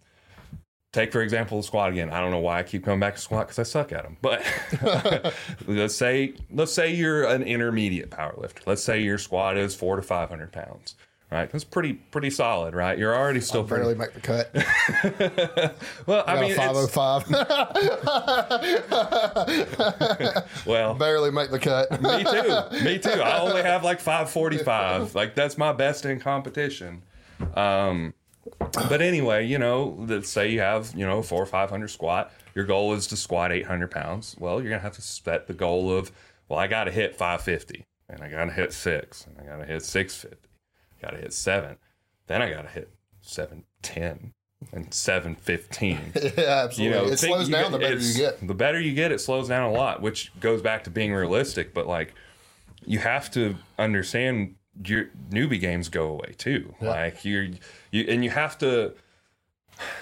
take 0.93 1.11
for 1.11 1.21
example 1.21 1.57
the 1.57 1.63
squat 1.63 1.91
again. 1.91 2.09
I 2.09 2.19
don't 2.21 2.31
know 2.31 2.39
why 2.39 2.57
I 2.59 2.63
keep 2.63 2.83
coming 2.85 2.99
back 2.99 3.15
to 3.15 3.21
squat 3.21 3.47
because 3.47 3.59
I 3.59 3.63
suck 3.63 3.91
at 3.91 4.01
them. 4.03 4.17
But 4.21 4.41
let's 5.67 5.93
say 5.95 6.33
let's 6.49 6.73
say 6.73 6.93
you're 6.93 7.23
an 7.25 7.43
intermediate 7.43 8.09
power 8.09 8.33
lifter. 8.37 8.63
Let's 8.65 8.83
say 8.83 8.99
your 9.01 9.17
squat 9.19 9.57
is 9.57 9.75
four 9.75 9.95
to 9.95 10.01
five 10.01 10.29
hundred 10.29 10.51
pounds. 10.51 10.95
Right, 11.29 11.51
that's 11.51 11.65
pretty 11.65 11.91
pretty 11.93 12.29
solid, 12.29 12.73
right? 12.73 12.97
You're 12.97 13.13
already 13.13 13.41
still 13.41 13.65
pretty 13.65 13.83
Barely 13.83 13.95
make 13.95 14.13
the 14.13 14.21
cut. 14.21 14.49
well. 16.07 16.23
I 16.25 16.35
Got 16.35 16.41
mean, 16.41 16.55
five 16.55 16.71
oh 16.73 16.87
five. 16.87 17.29
well, 20.65 20.93
Barely 20.93 21.31
make 21.31 21.51
the 21.51 21.59
cut. 21.59 21.91
me 22.01 22.23
too. 22.23 22.69
Me 22.85 22.97
too. 22.97 23.21
I 23.21 23.39
only 23.39 23.61
have 23.61 23.83
like 23.83 23.99
545. 23.99 25.15
Like 25.15 25.35
that's 25.35 25.57
my 25.57 25.73
best 25.73 26.05
in 26.05 26.21
competition. 26.21 27.03
Um, 27.55 28.13
but 28.89 29.01
anyway, 29.01 29.45
you 29.45 29.59
know, 29.59 29.97
let's 30.07 30.29
say 30.29 30.49
you 30.49 30.61
have, 30.61 30.93
you 30.95 31.05
know, 31.05 31.21
four 31.21 31.43
or 31.43 31.45
500 31.45 31.89
squat. 31.89 32.31
Your 32.55 32.63
goal 32.65 32.93
is 32.93 33.05
to 33.07 33.17
squat 33.17 33.51
800 33.51 33.91
pounds. 33.91 34.35
Well, 34.39 34.61
you're 34.61 34.69
going 34.69 34.79
to 34.79 34.83
have 34.83 34.95
to 34.95 35.01
set 35.01 35.47
the 35.47 35.53
goal 35.53 35.91
of, 35.91 36.09
well, 36.47 36.57
I 36.57 36.67
got 36.67 36.85
to 36.85 36.91
hit 36.91 37.15
550 37.15 37.83
and 38.09 38.21
I 38.21 38.29
got 38.29 38.45
to 38.45 38.51
hit 38.51 38.71
six 38.73 39.27
and 39.27 39.37
I 39.39 39.43
got 39.43 39.57
to 39.57 39.65
hit 39.65 39.83
650. 39.83 40.37
Got 40.37 40.46
to 41.11 41.17
hit 41.17 41.33
seven. 41.33 41.77
Then 42.27 42.41
I 42.41 42.49
got 42.49 42.63
to 42.63 42.69
hit 42.69 42.89
710 43.21 44.33
and 44.71 44.93
715 44.93 46.11
yeah, 46.15 46.63
absolutely. 46.63 46.83
you 46.83 46.89
know, 46.89 47.11
it 47.11 47.17
slows 47.17 47.49
down 47.49 47.71
the 47.71 47.77
better 47.77 47.97
you 47.97 48.13
get. 48.15 48.45
The 48.45 48.53
better 48.53 48.79
you 48.79 48.93
get, 48.93 49.11
it 49.11 49.19
slows 49.21 49.47
down 49.47 49.63
a 49.63 49.71
lot, 49.71 50.01
which 50.01 50.31
goes 50.39 50.61
back 50.61 50.83
to 50.85 50.89
being 50.89 51.13
realistic. 51.13 51.73
But 51.73 51.87
like, 51.87 52.13
you 52.85 52.99
have 52.99 53.29
to 53.31 53.55
understand 53.77 54.55
your 54.85 55.05
newbie 55.29 55.59
gains 55.59 55.89
go 55.89 56.07
away 56.07 56.35
too. 56.37 56.73
Like 56.81 57.23
you're, 57.23 57.47
you 57.91 58.05
and 58.07 58.23
you 58.23 58.29
have 58.29 58.57
to, 58.59 58.93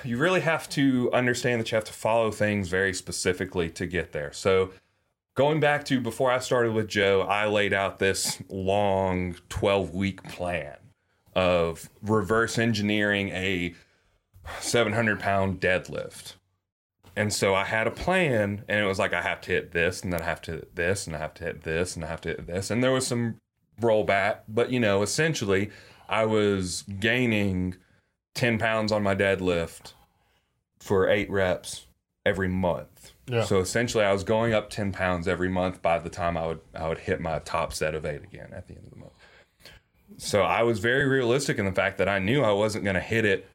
you 0.03 0.17
really 0.17 0.41
have 0.41 0.69
to 0.69 1.11
understand 1.11 1.61
that 1.61 1.71
you 1.71 1.75
have 1.75 1.85
to 1.85 1.93
follow 1.93 2.31
things 2.31 2.69
very 2.69 2.93
specifically 2.93 3.69
to 3.71 3.85
get 3.85 4.11
there. 4.11 4.31
So. 4.33 4.71
Going 5.33 5.59
back 5.59 5.83
to 5.87 5.99
before 5.99 6.31
I 6.31 6.39
started 6.39 6.71
with 6.71 6.87
Joe, 6.87 7.23
I 7.23 7.45
laid 7.47 7.73
out 7.73 7.99
this 7.99 8.41
long 8.47 9.35
12 9.49 9.93
week 9.93 10.23
plan 10.23 10.77
of 11.35 11.89
reverse 12.01 12.57
engineering 12.57 13.29
a 13.29 13.75
700 14.59 15.19
pound 15.19 15.59
deadlift. 15.59 16.35
And 17.15 17.31
so 17.31 17.55
I 17.55 17.63
had 17.63 17.87
a 17.87 17.91
plan, 17.91 18.63
and 18.67 18.79
it 18.79 18.85
was 18.85 18.99
like 18.99 19.13
I 19.13 19.21
have 19.21 19.39
to 19.41 19.51
hit 19.51 19.71
this, 19.71 20.01
and 20.01 20.11
then 20.11 20.21
I 20.21 20.25
have 20.25 20.41
to 20.43 20.51
hit 20.51 20.75
this, 20.75 21.07
and 21.07 21.15
I 21.15 21.19
have 21.19 21.33
to 21.35 21.45
hit 21.45 21.63
this, 21.63 21.95
and 21.95 22.03
I 22.03 22.07
have 22.09 22.21
to 22.21 22.29
hit 22.29 22.47
this. 22.47 22.69
And 22.69 22.83
there 22.83 22.91
was 22.91 23.07
some 23.07 23.37
rollback, 23.81 24.39
but 24.47 24.69
you 24.69 24.79
know, 24.79 25.01
essentially, 25.01 25.69
I 26.09 26.25
was 26.25 26.83
gaining 26.99 27.75
10 28.33 28.59
pounds 28.59 28.91
on 28.91 29.01
my 29.01 29.15
deadlift 29.15 29.93
for 30.79 31.09
eight 31.09 31.29
reps 31.31 31.87
every 32.25 32.49
month. 32.49 33.13
Yeah. 33.27 33.43
So 33.43 33.59
essentially, 33.59 34.03
I 34.03 34.11
was 34.11 34.23
going 34.23 34.53
up 34.53 34.69
10 34.69 34.91
pounds 34.91 35.27
every 35.27 35.49
month 35.49 35.81
by 35.81 35.99
the 35.99 36.09
time 36.09 36.35
I 36.37 36.47
would 36.47 36.59
I 36.75 36.87
would 36.87 36.99
hit 36.99 37.21
my 37.21 37.39
top 37.39 37.73
set 37.73 37.95
of 37.95 38.05
eight 38.05 38.23
again 38.23 38.51
at 38.53 38.67
the 38.67 38.75
end 38.75 38.85
of 38.85 38.91
the 38.91 38.97
month. 38.97 39.13
So 40.17 40.43
I 40.43 40.63
was 40.63 40.79
very 40.79 41.05
realistic 41.07 41.57
in 41.57 41.65
the 41.65 41.71
fact 41.71 41.97
that 41.97 42.07
I 42.07 42.19
knew 42.19 42.43
I 42.43 42.51
wasn't 42.51 42.83
going 42.83 42.95
to 42.95 43.01
hit 43.01 43.25
it 43.25 43.47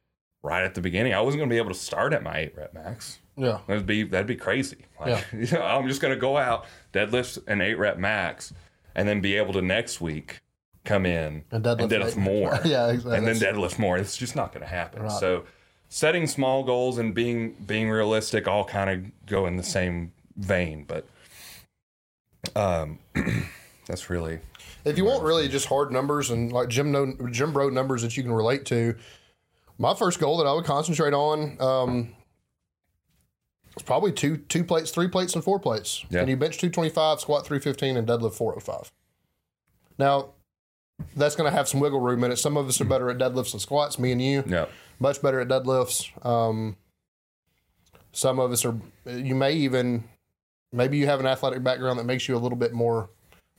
right 0.42 0.62
at 0.62 0.74
the 0.74 0.80
beginning. 0.80 1.14
I 1.14 1.20
wasn't 1.20 1.40
going 1.40 1.48
to 1.48 1.54
be 1.54 1.58
able 1.58 1.70
to 1.70 1.78
start 1.78 2.12
at 2.12 2.22
my 2.22 2.36
eight 2.38 2.56
rep 2.56 2.74
max. 2.74 3.18
Yeah. 3.40 3.60
That'd 3.66 3.86
be 3.86 4.02
that'd 4.02 4.26
be 4.26 4.36
crazy. 4.36 4.84
Like, 5.00 5.24
you 5.32 5.46
know, 5.52 5.62
I'm 5.62 5.88
just 5.88 6.02
gonna 6.02 6.16
go 6.16 6.36
out, 6.36 6.66
deadlift 6.92 7.38
an 7.46 7.62
eight 7.62 7.78
rep 7.78 7.96
max, 7.96 8.52
and 8.94 9.08
then 9.08 9.20
be 9.22 9.36
able 9.36 9.54
to 9.54 9.62
next 9.62 10.00
week 10.00 10.40
come 10.84 11.06
in 11.06 11.44
And 11.50 11.64
deadlift 11.64 11.88
deadlift 11.88 12.16
more. 12.16 12.58
Yeah, 12.64 12.88
exactly. 12.88 13.16
And 13.16 13.26
then 13.26 13.36
deadlift 13.36 13.78
more. 13.78 13.96
It's 13.96 14.16
just 14.16 14.36
not 14.36 14.52
gonna 14.52 14.66
happen. 14.66 15.02
Right. 15.04 15.12
So 15.12 15.44
setting 15.88 16.26
small 16.26 16.64
goals 16.64 16.98
and 16.98 17.14
being 17.14 17.52
being 17.66 17.88
realistic 17.88 18.46
all 18.46 18.64
kind 18.64 18.90
of 18.90 19.26
go 19.26 19.46
in 19.46 19.56
the 19.56 19.62
same 19.62 20.12
vein, 20.36 20.84
but 20.86 21.06
um 22.54 22.98
that's 23.86 24.10
really 24.10 24.40
If 24.84 24.96
you 24.96 25.04
want 25.04 25.22
really 25.22 25.48
just 25.48 25.66
hard 25.66 25.92
numbers 25.92 26.30
and 26.30 26.52
like 26.52 26.68
Jim 26.68 26.92
no, 26.92 27.14
gym 27.30 27.52
bro 27.52 27.68
numbers 27.68 28.02
that 28.02 28.16
you 28.16 28.22
can 28.22 28.32
relate 28.32 28.64
to, 28.66 28.94
my 29.78 29.94
first 29.94 30.18
goal 30.18 30.38
that 30.38 30.46
I 30.46 30.52
would 30.52 30.64
concentrate 30.64 31.14
on 31.14 31.56
um, 31.60 32.14
is 33.76 33.82
probably 33.82 34.12
two 34.12 34.36
two 34.36 34.64
plates, 34.64 34.90
three 34.90 35.08
plates, 35.08 35.34
and 35.34 35.44
four 35.44 35.58
plates. 35.58 36.04
Yeah. 36.10 36.20
And 36.20 36.28
you 36.28 36.36
bench 36.36 36.58
two 36.58 36.70
twenty 36.70 36.90
five, 36.90 37.20
squat 37.20 37.46
three 37.46 37.60
fifteen, 37.60 37.96
and 37.96 38.06
deadlift 38.06 38.34
four 38.34 38.52
hundred 38.52 38.64
five. 38.64 38.92
Now, 39.98 40.30
that's 41.16 41.36
going 41.36 41.50
to 41.50 41.56
have 41.56 41.68
some 41.68 41.80
wiggle 41.80 42.00
room 42.00 42.24
in 42.24 42.32
it. 42.32 42.36
Some 42.36 42.56
of 42.56 42.68
us 42.68 42.80
are 42.80 42.84
better 42.84 43.10
at 43.10 43.18
deadlifts 43.18 43.52
and 43.52 43.60
squats. 43.60 43.98
Me 43.98 44.12
and 44.12 44.22
you, 44.22 44.42
no. 44.46 44.66
much 44.98 45.20
better 45.20 45.40
at 45.40 45.48
deadlifts. 45.48 46.08
Um, 46.24 46.76
some 48.12 48.38
of 48.38 48.52
us 48.52 48.64
are. 48.64 48.76
You 49.06 49.34
may 49.34 49.52
even 49.52 50.04
maybe 50.72 50.98
you 50.98 51.06
have 51.06 51.20
an 51.20 51.26
athletic 51.26 51.62
background 51.62 51.98
that 51.98 52.04
makes 52.04 52.28
you 52.28 52.36
a 52.36 52.38
little 52.38 52.58
bit 52.58 52.72
more 52.72 53.10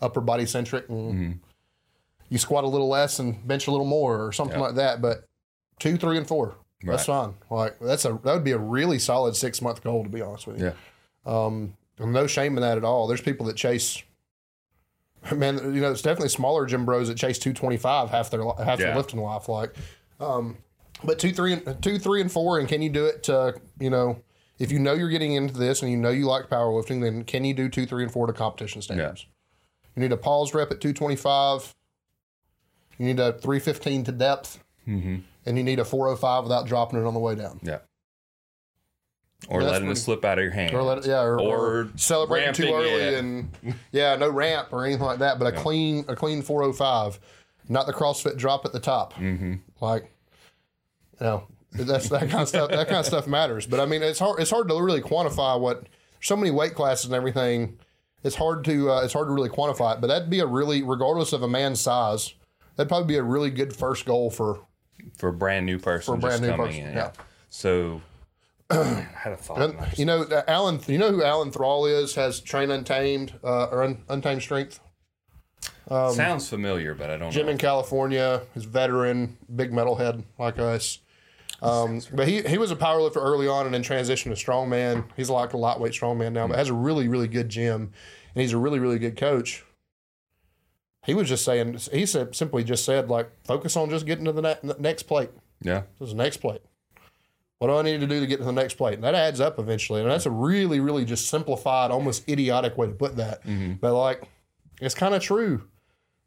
upper 0.01 0.21
body 0.21 0.45
centric, 0.45 0.89
and 0.89 1.13
Mm-hmm. 1.13 1.31
you 2.29 2.37
squat 2.37 2.63
a 2.63 2.67
little 2.67 2.87
less 2.89 3.19
and 3.19 3.45
bench 3.47 3.67
a 3.67 3.71
little 3.71 3.85
more, 3.85 4.25
or 4.25 4.31
something 4.31 4.57
Yeah. 4.59 4.65
like 4.67 4.75
that. 4.75 5.01
But 5.01 5.25
two, 5.79 5.97
three, 5.97 6.17
and 6.17 6.27
four. 6.27 6.55
That's 6.83 7.05
fine. 7.05 7.35
Like 7.51 7.77
that's 7.79 8.05
a 8.05 8.19
that 8.23 8.33
would 8.33 8.43
be 8.43 8.53
a 8.53 8.57
really 8.57 8.97
solid 8.97 9.35
six 9.35 9.61
month 9.61 9.83
goal 9.83 10.03
to 10.03 10.09
be 10.09 10.21
honest 10.21 10.47
with 10.47 10.59
you. 10.59 10.65
Yeah. 10.65 10.73
Um, 11.47 11.75
no 11.99 12.25
shame 12.25 12.57
in 12.57 12.61
that 12.61 12.77
at 12.79 12.83
all. 12.83 13.05
There's 13.07 13.21
people 13.21 13.45
that 13.45 13.55
chase. 13.55 14.01
Man, 15.31 15.57
you 15.75 15.81
know, 15.81 15.91
it's 15.91 16.01
definitely 16.01 16.29
smaller 16.29 16.65
gym 16.65 16.83
bros 16.83 17.07
that 17.07 17.17
chase 17.17 17.37
225 17.37 18.09
half 18.09 18.31
their 18.31 18.43
half 18.63 18.79
their 18.79 18.95
lifting 18.95 19.19
life. 19.21 19.47
Like, 19.47 19.75
um, 20.19 20.57
but 21.03 21.19
two, 21.19 21.31
three, 21.31 21.53
and 21.53 21.79
two, 21.83 21.99
three, 21.99 22.21
and 22.21 22.31
four, 22.31 22.57
and 22.57 22.67
can 22.67 22.81
you 22.81 22.89
do 22.89 23.05
it? 23.05 23.21
To, 23.23 23.53
you 23.79 23.91
know, 23.91 24.19
if 24.57 24.71
you 24.71 24.79
know 24.79 24.93
you're 24.93 25.09
getting 25.09 25.33
into 25.33 25.53
this 25.53 25.83
and 25.83 25.91
you 25.91 25.97
know 25.97 26.09
you 26.09 26.25
like 26.25 26.49
powerlifting, 26.49 27.01
then 27.03 27.23
can 27.23 27.45
you 27.45 27.53
do 27.53 27.69
two, 27.69 27.85
three, 27.85 28.01
and 28.01 28.11
four 28.11 28.25
to 28.25 28.33
competition 28.33 28.81
standards? 28.81 29.27
You 29.95 30.01
need 30.01 30.11
a 30.11 30.17
pause 30.17 30.53
rep 30.53 30.71
at 30.71 30.79
225. 30.81 31.73
You 32.97 33.05
need 33.07 33.19
a 33.19 33.33
315 33.33 34.03
to 34.05 34.11
depth, 34.11 34.63
Mm-hmm. 34.87 35.17
and 35.45 35.57
you 35.57 35.63
need 35.63 35.79
a 35.79 35.85
405 35.85 36.43
without 36.43 36.65
dropping 36.65 36.99
it 36.99 37.05
on 37.05 37.13
the 37.13 37.19
way 37.19 37.35
down. 37.35 37.59
Yeah. 37.63 37.79
Or 39.49 39.61
That's 39.61 39.73
letting 39.73 39.89
it 39.89 39.95
slip 39.95 40.23
out 40.23 40.37
of 40.37 40.43
your 40.43 40.51
hand. 40.51 40.73
Or 40.75 40.83
let 40.83 40.99
it, 40.99 41.05
yeah, 41.07 41.21
or, 41.21 41.39
Or 41.39 41.57
or 41.81 41.89
celebrating 41.95 42.53
too 42.53 42.71
early 42.73 42.89
it. 42.89 43.13
and 43.15 43.49
yeah, 43.91 44.15
no 44.15 44.29
ramp 44.29 44.69
or 44.71 44.85
anything 44.85 45.05
like 45.05 45.19
that. 45.19 45.39
But 45.39 45.53
a 45.53 45.57
clean, 45.57 46.05
a 46.07 46.15
clean 46.15 46.41
405, 46.43 47.19
not 47.69 47.87
the 47.87 47.93
CrossFit 47.93 48.37
drop 48.37 48.65
at 48.65 48.71
the 48.73 48.79
top. 48.79 49.13
Mm-hmm. 49.15 49.55
Like, 49.79 50.11
you 51.19 51.25
know, 51.25 51.47
that's 51.73 52.09
that 52.09 52.29
kind 52.29 52.43
of 52.43 52.49
stuff. 52.49 52.69
That 52.69 52.87
kind 52.87 52.99
of 52.99 53.05
stuff 53.05 53.25
matters. 53.27 53.65
But 53.65 53.79
I 53.79 53.85
mean, 53.85 54.03
it's 54.03 54.19
hard. 54.19 54.39
It's 54.39 54.51
hard 54.51 54.67
to 54.69 54.75
really 54.81 55.01
quantify 55.01 55.59
what. 55.59 55.87
So 56.23 56.35
many 56.35 56.51
weight 56.51 56.75
classes 56.75 57.05
and 57.05 57.15
everything. 57.15 57.79
It's 58.23 58.35
hard 58.35 58.63
to 58.65 58.91
uh, 58.91 59.01
it's 59.03 59.13
hard 59.13 59.27
to 59.27 59.31
really 59.33 59.49
quantify 59.49 59.95
it. 59.95 60.01
But 60.01 60.07
that'd 60.07 60.29
be 60.29 60.39
a 60.39 60.45
really, 60.45 60.83
regardless 60.83 61.33
of 61.33 61.41
a 61.43 61.47
man's 61.47 61.81
size, 61.81 62.33
that'd 62.75 62.87
probably 62.89 63.07
be 63.07 63.17
a 63.17 63.23
really 63.23 63.49
good 63.49 63.75
first 63.75 64.05
goal 64.05 64.29
for 64.29 64.59
for 65.17 65.29
a 65.29 65.33
brand 65.33 65.65
new 65.65 65.79
person 65.79 66.13
For 66.13 66.17
a 66.17 66.19
brand 66.19 66.41
just 66.41 66.43
new 66.43 66.49
coming 66.55 66.67
person, 66.67 66.87
in. 66.89 66.95
yeah. 66.95 67.11
So 67.49 68.01
I 68.69 68.75
had 69.15 69.33
a 69.33 69.37
thought. 69.37 69.61
and 69.61 69.97
you 69.97 70.05
know 70.05 70.25
Alan. 70.47 70.79
You 70.87 70.97
know 70.99 71.11
who 71.11 71.23
Alan 71.23 71.51
Thrall 71.51 71.85
is? 71.87 72.15
Has 72.15 72.39
train 72.39 72.69
untamed 72.71 73.33
uh, 73.43 73.65
or 73.65 73.83
un, 73.83 74.03
untamed 74.07 74.41
strength. 74.43 74.79
sounds 75.89 76.47
familiar, 76.47 76.93
but 76.93 77.09
I 77.09 77.13
don't 77.13 77.19
know. 77.21 77.31
Jim 77.31 77.47
know. 77.47 77.53
in 77.53 77.57
California, 77.57 78.43
is 78.55 78.65
veteran, 78.65 79.37
big 79.53 79.71
metalhead 79.71 80.23
like 80.37 80.59
us. 80.59 80.99
Um, 81.61 82.01
but 82.13 82.27
he, 82.27 82.41
he 82.41 82.57
was 82.57 82.71
a 82.71 82.75
powerlifter 82.75 83.17
early 83.17 83.47
on 83.47 83.65
and 83.65 83.73
then 83.73 83.83
transitioned 83.83 84.35
to 84.35 84.51
strongman. 84.51 85.05
He's 85.15 85.29
like 85.29 85.53
a 85.53 85.57
lightweight 85.57 85.93
strongman 85.93 86.33
now, 86.33 86.47
but 86.47 86.57
has 86.57 86.69
a 86.69 86.73
really, 86.73 87.07
really 87.07 87.27
good 87.27 87.49
gym 87.49 87.91
and 88.33 88.41
he's 88.41 88.53
a 88.53 88.57
really, 88.57 88.79
really 88.79 88.97
good 88.97 89.15
coach. 89.15 89.63
He 91.05 91.13
was 91.13 91.29
just 91.29 91.45
saying, 91.45 91.79
he 91.91 92.05
said, 92.05 92.35
simply 92.35 92.63
just 92.63 92.85
said, 92.85 93.09
like, 93.09 93.31
focus 93.43 93.75
on 93.75 93.89
just 93.89 94.05
getting 94.05 94.25
to 94.25 94.31
the 94.31 94.41
ne- 94.41 94.73
next 94.79 95.03
plate. 95.03 95.31
Yeah. 95.61 95.83
This 95.99 96.09
is 96.09 96.15
the 96.15 96.23
next 96.23 96.37
plate. 96.37 96.61
What 97.57 97.67
do 97.67 97.75
I 97.75 97.83
need 97.83 98.01
to 98.01 98.07
do 98.07 98.19
to 98.19 98.25
get 98.27 98.37
to 98.37 98.43
the 98.43 98.51
next 98.51 98.75
plate? 98.75 98.95
And 98.95 99.03
that 99.03 99.13
adds 99.13 99.39
up 99.39 99.59
eventually. 99.59 100.01
And 100.01 100.09
that's 100.09 100.25
a 100.25 100.31
really, 100.31 100.79
really 100.79 101.05
just 101.05 101.27
simplified, 101.27 101.91
almost 101.91 102.27
idiotic 102.27 102.75
way 102.77 102.87
to 102.87 102.93
put 102.93 103.17
that. 103.17 103.41
But 103.79 103.93
like, 103.93 104.23
it's 104.79 104.95
kind 104.95 105.13
of 105.13 105.21
true. 105.21 105.67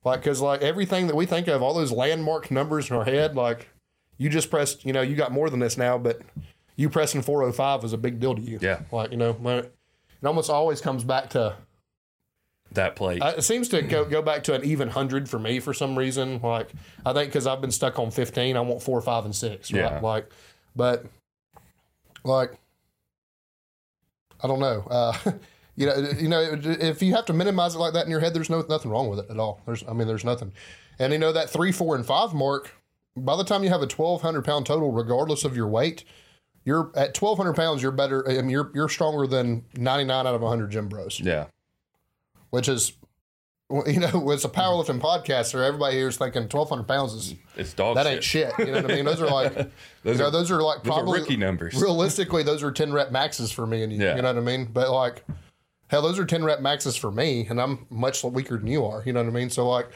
Like, 0.04 0.22
cause 0.22 0.40
like 0.40 0.62
everything 0.62 1.08
that 1.08 1.16
we 1.16 1.26
think 1.26 1.48
of, 1.48 1.62
all 1.62 1.74
those 1.74 1.90
landmark 1.90 2.50
numbers 2.52 2.90
in 2.90 2.96
our 2.96 3.04
head, 3.04 3.34
like 3.34 3.68
you 4.18 4.28
just 4.28 4.50
pressed, 4.50 4.84
you 4.84 4.92
know, 4.92 5.02
you 5.02 5.16
got 5.16 5.32
more 5.32 5.50
than 5.50 5.60
this 5.60 5.76
now, 5.76 5.98
but 5.98 6.20
you 6.76 6.88
pressing 6.88 7.22
405 7.22 7.84
is 7.84 7.92
a 7.92 7.98
big 7.98 8.20
deal 8.20 8.34
to 8.34 8.40
you. 8.42 8.58
Yeah. 8.60 8.80
Like, 8.92 9.10
you 9.10 9.16
know, 9.16 9.36
it, 9.44 9.74
almost 10.24 10.50
always 10.50 10.80
comes 10.80 11.04
back 11.04 11.30
to, 11.30 11.56
That 12.72 12.96
plate. 12.96 13.20
uh, 13.22 13.34
it 13.36 13.42
seems 13.42 13.68
to 13.70 13.82
go, 13.82 14.04
go 14.04 14.22
back 14.22 14.44
to 14.44 14.54
an 14.54 14.64
even 14.64 14.88
hundred 14.88 15.28
for 15.28 15.38
me 15.38 15.60
for 15.60 15.74
some 15.74 15.96
reason. 15.96 16.40
Like, 16.42 16.70
I 17.04 17.12
think 17.12 17.28
because 17.30 17.46
I've 17.46 17.60
been 17.60 17.70
stuck 17.70 17.98
on 17.98 18.10
15, 18.10 18.56
I 18.56 18.60
want 18.60 18.82
four, 18.82 19.00
five, 19.00 19.24
and 19.24 19.34
six. 19.34 19.72
Right? 19.72 19.80
Yeah. 19.80 20.00
Like, 20.00 20.30
but 20.74 21.04
like, 22.24 22.54
I 24.42 24.46
don't 24.46 24.60
know. 24.60 24.86
Uh, 24.90 25.16
you 25.76 25.86
know, 25.86 25.96
you 26.18 26.28
know, 26.28 26.58
if 26.62 27.02
you 27.02 27.14
have 27.14 27.26
to 27.26 27.32
minimize 27.32 27.74
it 27.74 27.78
like 27.78 27.92
that 27.94 28.04
in 28.04 28.10
your 28.10 28.20
head, 28.20 28.34
there's 28.34 28.50
no 28.50 28.64
nothing 28.68 28.90
wrong 28.90 29.08
with 29.08 29.18
it 29.20 29.30
at 29.30 29.38
all. 29.38 29.60
There's, 29.66 29.84
I 29.88 29.92
mean, 29.92 30.06
there's 30.08 30.24
nothing. 30.24 30.52
And 30.98 31.12
you 31.12 31.18
know 31.18 31.32
that 31.32 31.50
three, 31.50 31.72
four, 31.72 31.96
and 31.96 32.04
five 32.06 32.32
mark. 32.34 32.70
By 33.16 33.36
the 33.36 33.44
time 33.44 33.62
you 33.62 33.68
have 33.70 33.80
a 33.80 33.86
1,200 33.86 34.44
pound 34.44 34.66
total, 34.66 34.90
regardless 34.90 35.44
of 35.44 35.56
your 35.56 35.68
weight, 35.68 36.04
you're 36.64 36.90
at 36.96 37.16
1,200 37.20 37.54
pounds. 37.54 37.82
You're 37.82 37.92
better. 37.92 38.28
I 38.28 38.34
mean, 38.40 38.50
you're 38.50 38.70
you're 38.74 38.88
stronger 38.88 39.26
than 39.26 39.64
99 39.76 40.26
out 40.26 40.34
of 40.34 40.40
100 40.40 40.70
gym 40.70 40.88
bros, 40.88 41.20
Yeah. 41.20 41.46
which 42.50 42.68
is, 42.68 42.92
you 43.86 44.00
know, 44.00 44.30
it's 44.30 44.44
a 44.44 44.48
powerlifting 44.48 45.00
podcast. 45.00 45.46
So 45.46 45.60
everybody 45.60 45.96
here 45.96 46.08
is 46.08 46.16
thinking 46.16 46.42
1,200 46.42 46.84
pounds 46.88 47.12
is 47.12 47.34
It's 47.56 47.72
dog 47.72 47.96
that 47.96 48.06
shit. 48.06 48.14
ain't 48.14 48.24
shit. 48.24 48.66
You 48.66 48.72
know 48.72 48.82
what 48.82 48.90
I 48.90 48.94
mean? 48.94 49.04
Those 49.04 49.20
are 49.20 49.26
like, 49.30 49.54
Those 49.54 49.70
you 50.04 50.14
know, 50.14 50.24
are- 50.26 50.30
those 50.30 50.50
are 50.50 50.62
like 50.62 50.82
Those 50.82 50.90
are 50.92 50.94
probably 51.02 51.20
rookie 51.20 51.36
numbers. 51.36 51.80
realistically, 51.80 52.42
those 52.42 52.62
are 52.62 52.72
10 52.72 52.92
rep 52.92 53.12
maxes 53.12 53.52
for 53.52 53.66
me. 53.66 53.82
And 53.84 53.92
you, 53.92 54.02
Yeah. 54.02 54.16
you 54.16 54.22
know 54.22 54.28
what 54.32 54.38
I 54.38 54.44
mean? 54.44 54.64
But 54.72 54.90
like, 54.90 55.24
hell, 55.88 56.02
those 56.02 56.18
are 56.18 56.24
10 56.24 56.44
rep 56.44 56.60
maxes 56.60 56.96
for 56.96 57.12
me, 57.12 57.46
and 57.48 57.60
I'm 57.60 57.86
much 57.90 58.24
weaker 58.24 58.56
than 58.58 58.66
you 58.66 58.84
are. 58.86 59.02
You 59.06 59.12
know 59.12 59.22
what 59.22 59.28
I 59.28 59.32
mean? 59.32 59.50
So, 59.50 59.68
like, 59.68 59.90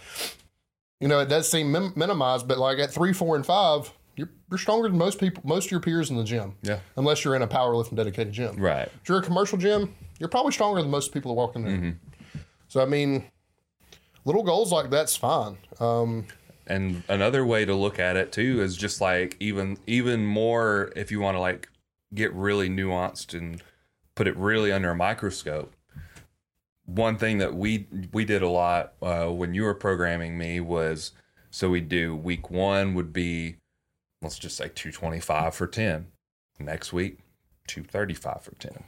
you 1.01 1.09
know, 1.09 1.21
it 1.21 1.29
does 1.29 1.51
seem 1.51 1.71
min- 1.73 1.93
minimized, 1.97 2.49
but 2.49 2.59
like 2.59 2.79
at 2.79 2.91
three, 2.91 3.13
four, 3.13 3.37
and 3.37 3.45
five, 3.47 3.93
you're, 4.17 4.29
you're 4.51 4.59
stronger 4.59 4.89
than 4.89 4.99
most 4.99 5.21
people, 5.21 5.43
most 5.47 5.67
of 5.67 5.71
your 5.71 5.81
peers 5.81 6.11
in 6.11 6.17
the 6.17 6.25
gym. 6.25 6.57
Yeah. 6.63 6.81
Unless 6.97 7.25
you're 7.25 7.37
in 7.37 7.43
a 7.43 7.49
powerlifting 7.49 7.95
dedicated 7.97 8.33
gym. 8.33 8.57
Right. 8.57 8.89
If 9.03 9.09
you're 9.09 9.19
a 9.19 9.23
commercial 9.23 9.59
gym, 9.59 9.95
you're 10.19 10.29
probably 10.29 10.53
stronger 10.53 10.83
than 10.83 10.91
most 10.91 11.13
people 11.13 11.31
that 11.31 11.35
walk 11.37 11.55
in 11.57 11.65
there. 11.65 11.97
So, 12.67 12.83
I 12.83 12.85
mean, 12.87 13.25
little 14.25 14.43
goals 14.43 14.73
like 14.73 14.91
that's 14.91 15.17
fine. 15.17 15.57
Um, 15.81 16.27
And 16.67 17.03
another 17.09 17.47
way 17.47 17.65
to 17.65 17.75
look 17.75 17.99
at 17.99 18.17
it 18.17 18.33
too 18.33 18.61
is 18.61 18.77
just 18.77 19.01
like 19.01 19.37
even 19.41 19.79
even 19.87 20.27
more 20.27 20.93
if 20.97 21.11
you 21.11 21.21
want 21.21 21.37
to 21.37 21.41
like 21.41 21.69
get 22.15 22.33
really 22.35 22.69
nuanced 22.69 23.39
and 23.39 23.63
put 24.15 24.27
it 24.27 24.37
really 24.37 24.71
under 24.73 24.91
a 24.91 24.95
microscope. 24.97 25.73
One 26.89 27.19
thing 27.19 27.39
that 27.39 27.55
we 27.55 27.87
we 28.13 28.25
did 28.25 28.43
a 28.43 28.49
lot 28.49 28.95
uh, 29.03 29.27
when 29.27 29.53
you 29.53 29.63
were 29.63 29.75
programming 29.75 30.39
me 30.39 30.61
was 30.61 31.13
so 31.51 31.69
we 31.69 31.81
do 31.81 32.17
week 32.17 32.51
one 32.51 32.95
would 32.95 33.13
be 33.13 33.57
let's 34.23 34.39
just 34.39 34.57
say 34.57 34.71
225 34.75 35.55
for 35.55 35.67
10 35.67 36.07
next 36.59 36.93
week 36.93 37.19
235 37.69 38.43
for 38.43 38.55
10 38.57 38.85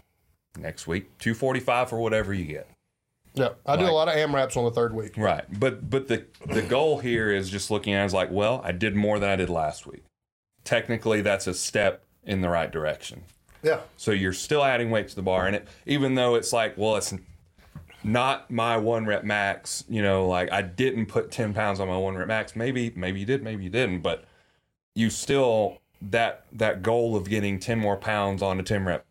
next 0.59 0.87
week 0.87 1.17
245 1.19 1.91
for 1.91 1.99
whatever 1.99 2.35
you 2.35 2.45
get 2.45 2.69
yeah. 3.35 3.51
I 3.65 3.77
do 3.77 3.85
a 3.85 3.93
lot 3.93 4.09
of 4.09 4.15
AMRAPs 4.15 4.57
on 4.57 4.65
the 4.65 4.71
third 4.71 4.95
week. 4.95 5.17
Right. 5.17 5.45
But 5.59 5.89
but 5.89 6.09
the 6.09 6.25
the 6.47 6.63
goal 6.63 6.99
here 6.99 7.31
is 7.31 7.49
just 7.49 7.71
looking 7.71 7.95
at 7.95 8.03
it 8.03 8.07
as 8.07 8.15
like, 8.15 8.31
well, 8.31 8.61
I 8.65 8.73
did 8.73 8.97
more 8.97 9.19
than 9.19 9.31
I 9.31 9.37
did 9.37 9.49
last 9.49 9.87
week. 9.87 10.05
Technically 10.65 11.21
that's 11.21 11.47
a 11.47 11.55
step 11.55 12.05
in 12.25 12.41
the 12.41 12.49
right 12.49 12.71
direction. 12.71 13.23
Yeah. 13.63 13.81
So 13.97 14.11
you're 14.11 14.33
still 14.33 14.65
adding 14.65 14.91
weight 14.91 15.09
to 15.09 15.17
the 15.17 15.23
bar 15.23 15.47
and 15.47 15.57
it 15.57 15.69
even 15.87 16.15
though 16.15 16.35
it's 16.35 16.53
like, 16.53 16.77
well, 16.77 16.97
it's 16.97 17.15
not 18.03 18.51
my 18.51 18.77
one 18.77 19.05
rep 19.07 19.25
max, 19.25 19.85
you 19.89 20.03
know, 20.03 20.27
like 20.27 20.51
I 20.53 20.63
didn't 20.63 21.07
put 21.07 21.31
10 21.31 21.53
pounds 21.55 21.81
on 21.81 21.89
my 21.89 21.97
one 21.99 22.17
rep 22.17 22.29
max. 22.29 22.57
Maybe 22.57 22.93
maybe 22.97 23.21
you 23.21 23.27
did, 23.27 23.43
maybe 23.43 23.65
you 23.65 23.71
didn't, 23.71 24.01
but 24.01 24.25
you 24.95 25.11
still 25.11 25.79
that 26.03 26.45
that 26.53 26.83
goal 26.83 27.15
of 27.17 27.29
getting 27.29 27.59
10 27.59 27.79
more 27.79 27.97
pounds 27.97 28.43
on 28.43 28.59
a 28.59 28.63
10 28.63 28.85
rep 28.87 29.05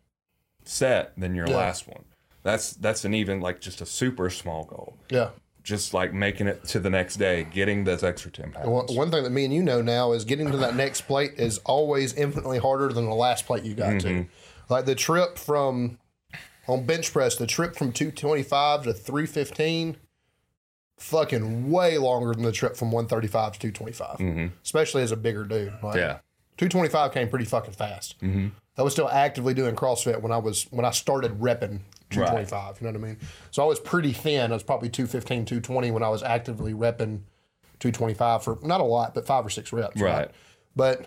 set 0.64 1.12
than 1.16 1.34
your 1.34 1.48
Yeah. 1.48 1.56
last 1.56 1.86
one. 1.86 2.04
That's 2.42 2.72
that's 2.72 3.04
an 3.04 3.14
even 3.14 3.40
like 3.40 3.60
just 3.60 3.80
a 3.80 3.86
super 3.86 4.28
small 4.30 4.64
goal 4.64 4.96
Yeah. 5.08 5.30
just 5.62 5.94
like 5.94 6.12
making 6.12 6.48
it 6.48 6.64
to 6.64 6.80
the 6.80 6.90
next 6.90 7.16
day, 7.16 7.44
getting 7.44 7.84
those 7.84 8.02
extra 8.02 8.30
10 8.32 8.52
One, 8.52 8.86
pounds. 8.86 8.96
one 8.96 9.10
thing 9.12 9.22
that 9.22 9.30
me 9.30 9.44
and 9.44 9.54
you 9.54 9.62
know 9.62 9.80
now 9.82 10.12
is 10.12 10.24
getting 10.24 10.50
to 10.50 10.56
that 10.58 10.74
next 10.74 11.02
plate 11.02 11.34
is 11.36 11.58
always 11.58 12.12
infinitely 12.14 12.58
harder 12.58 12.88
than 12.92 13.06
the 13.06 13.14
last 13.14 13.46
plate 13.46 13.62
you 13.62 13.74
got 13.74 14.00
to. 14.00 14.08
Mm-hmm. 14.08 14.22
Like 14.68 14.84
the 14.86 14.94
trip 14.96 15.38
from 15.38 15.98
on 16.70 16.84
bench 16.84 17.12
press, 17.12 17.36
the 17.36 17.46
trip 17.46 17.76
from 17.76 17.92
225 17.92 18.84
to 18.84 18.92
315, 18.92 19.96
fucking 20.98 21.70
way 21.70 21.98
longer 21.98 22.32
than 22.34 22.42
the 22.42 22.52
trip 22.52 22.76
from 22.76 22.90
135 22.92 23.54
to 23.54 23.58
225, 23.72 24.50
especially 24.62 25.02
as 25.02 25.12
a 25.12 25.16
bigger 25.16 25.44
dude. 25.44 25.72
Like, 25.82 25.96
Yeah. 25.96 26.18
225 26.58 27.12
came 27.12 27.28
pretty 27.28 27.46
fucking 27.46 27.72
fast. 27.72 28.20
Mm-hmm. 28.20 28.48
I 28.76 28.82
was 28.82 28.92
still 28.92 29.08
actively 29.08 29.54
doing 29.54 29.74
CrossFit 29.74 30.20
when 30.20 30.30
I 30.30 30.36
was 30.38 30.64
when 30.70 30.84
I 30.84 30.90
started 30.90 31.38
repping 31.40 31.80
225. 32.10 32.80
You 32.80 32.86
know 32.86 32.92
what 32.92 33.02
I 33.02 33.08
mean? 33.08 33.16
So 33.50 33.62
I 33.62 33.66
was 33.66 33.80
pretty 33.80 34.12
thin. 34.12 34.50
I 34.50 34.54
was 34.54 34.62
probably 34.62 34.90
215, 34.90 35.46
220 35.46 35.90
when 35.90 36.02
I 36.02 36.08
was 36.10 36.22
actively 36.22 36.72
repping 36.74 37.20
225 37.80 38.42
for 38.44 38.58
not 38.62 38.80
a 38.80 38.84
lot, 38.84 39.14
but 39.14 39.26
five 39.26 39.44
or 39.44 39.50
six 39.50 39.72
reps. 39.72 40.00
Right. 40.00 40.30
But 40.76 41.06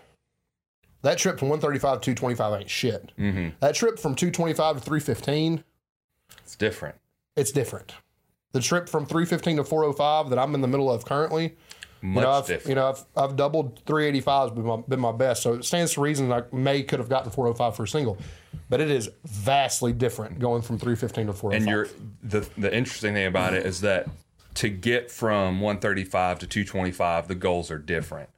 that 1.03 1.17
trip 1.17 1.37
from 1.39 1.49
135 1.49 2.01
to 2.01 2.05
225 2.15 2.61
ain't 2.61 2.69
shit. 2.69 3.11
Mm-hmm. 3.17 3.49
That 3.59 3.75
trip 3.75 3.99
from 3.99 4.15
225 4.15 4.77
to 4.77 4.81
315, 4.81 5.63
It's 6.43 6.55
different. 6.55 6.95
it's 7.35 7.51
different. 7.51 7.93
The 8.51 8.61
trip 8.61 8.89
from 8.89 9.05
315 9.05 9.57
to 9.57 9.63
405 9.63 10.29
that 10.29 10.39
I'm 10.39 10.53
in 10.55 10.61
the 10.61 10.67
middle 10.67 10.91
of 10.91 11.05
currently, 11.05 11.55
Much 12.01 12.15
you 12.15 12.21
know, 12.21 12.31
I've, 12.31 12.47
different. 12.47 12.69
You 12.69 12.75
know, 12.75 12.89
I've, 12.89 13.03
I've 13.15 13.35
doubled 13.35 13.83
385s 13.85 14.53
been 14.55 14.65
my, 14.65 14.77
been 14.87 14.99
my 14.99 15.11
best. 15.11 15.41
So 15.41 15.53
it 15.53 15.65
stands 15.65 15.93
to 15.93 16.01
reason 16.01 16.31
I 16.31 16.43
may 16.51 16.83
could 16.83 16.99
have 16.99 17.09
gotten 17.09 17.31
405 17.31 17.75
for 17.75 17.83
a 17.83 17.87
single, 17.87 18.17
but 18.69 18.79
it 18.81 18.91
is 18.91 19.09
vastly 19.25 19.93
different 19.93 20.39
going 20.39 20.61
from 20.61 20.77
315 20.77 21.27
to 21.27 21.33
405. 21.33 21.61
and 21.61 21.69
you're 21.69 21.87
the 22.21 22.47
the 22.57 22.75
interesting 22.75 23.13
thing 23.13 23.25
about 23.27 23.53
it 23.53 23.65
is 23.65 23.81
that 23.81 24.07
to 24.55 24.69
get 24.69 25.09
from 25.09 25.59
135 25.61 26.39
to 26.39 26.47
225, 26.47 27.27
the 27.27 27.35
goals 27.35 27.71
are 27.71 27.79
different. 27.79 28.29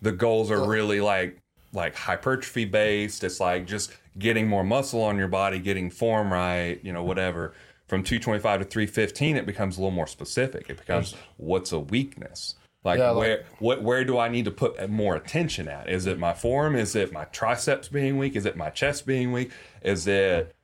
The 0.00 0.12
goals 0.12 0.50
are 0.52 0.64
really 0.68 1.00
like 1.00 1.40
like 1.74 1.94
hypertrophy 1.96 2.64
based. 2.64 3.24
It's 3.24 3.40
like 3.40 3.66
just 3.66 3.92
getting 4.18 4.46
more 4.48 4.64
muscle 4.64 5.02
on 5.02 5.18
your 5.18 5.28
body, 5.28 5.58
getting 5.58 5.90
form 5.90 6.32
right, 6.32 6.78
you 6.82 6.92
know, 6.92 7.02
whatever. 7.02 7.52
From 7.88 8.02
225 8.02 8.60
to 8.60 8.64
315, 8.64 9.36
it 9.36 9.44
becomes 9.46 9.76
a 9.76 9.80
little 9.80 9.90
more 9.90 10.06
specific. 10.06 10.70
It 10.70 10.78
becomes 10.78 11.14
what's 11.36 11.72
a 11.72 11.78
weakness? 11.78 12.54
Like, 12.82 12.98
Yeah, 12.98 13.10
like- 13.10 13.18
where 13.18 13.44
what 13.58 13.82
where 13.82 14.04
do 14.04 14.18
I 14.18 14.28
need 14.28 14.44
to 14.46 14.50
put 14.50 14.88
more 14.90 15.16
attention 15.16 15.68
at? 15.68 15.88
Is 15.88 16.06
it 16.06 16.18
my 16.18 16.32
form? 16.34 16.76
Is 16.76 16.94
it 16.96 17.12
my 17.12 17.24
triceps 17.26 17.88
being 17.88 18.18
weak? 18.18 18.36
Is 18.36 18.46
it 18.46 18.56
my 18.56 18.70
chest 18.70 19.06
being 19.06 19.32
weak? 19.32 19.50
Is 19.82 20.06
it 20.06 20.54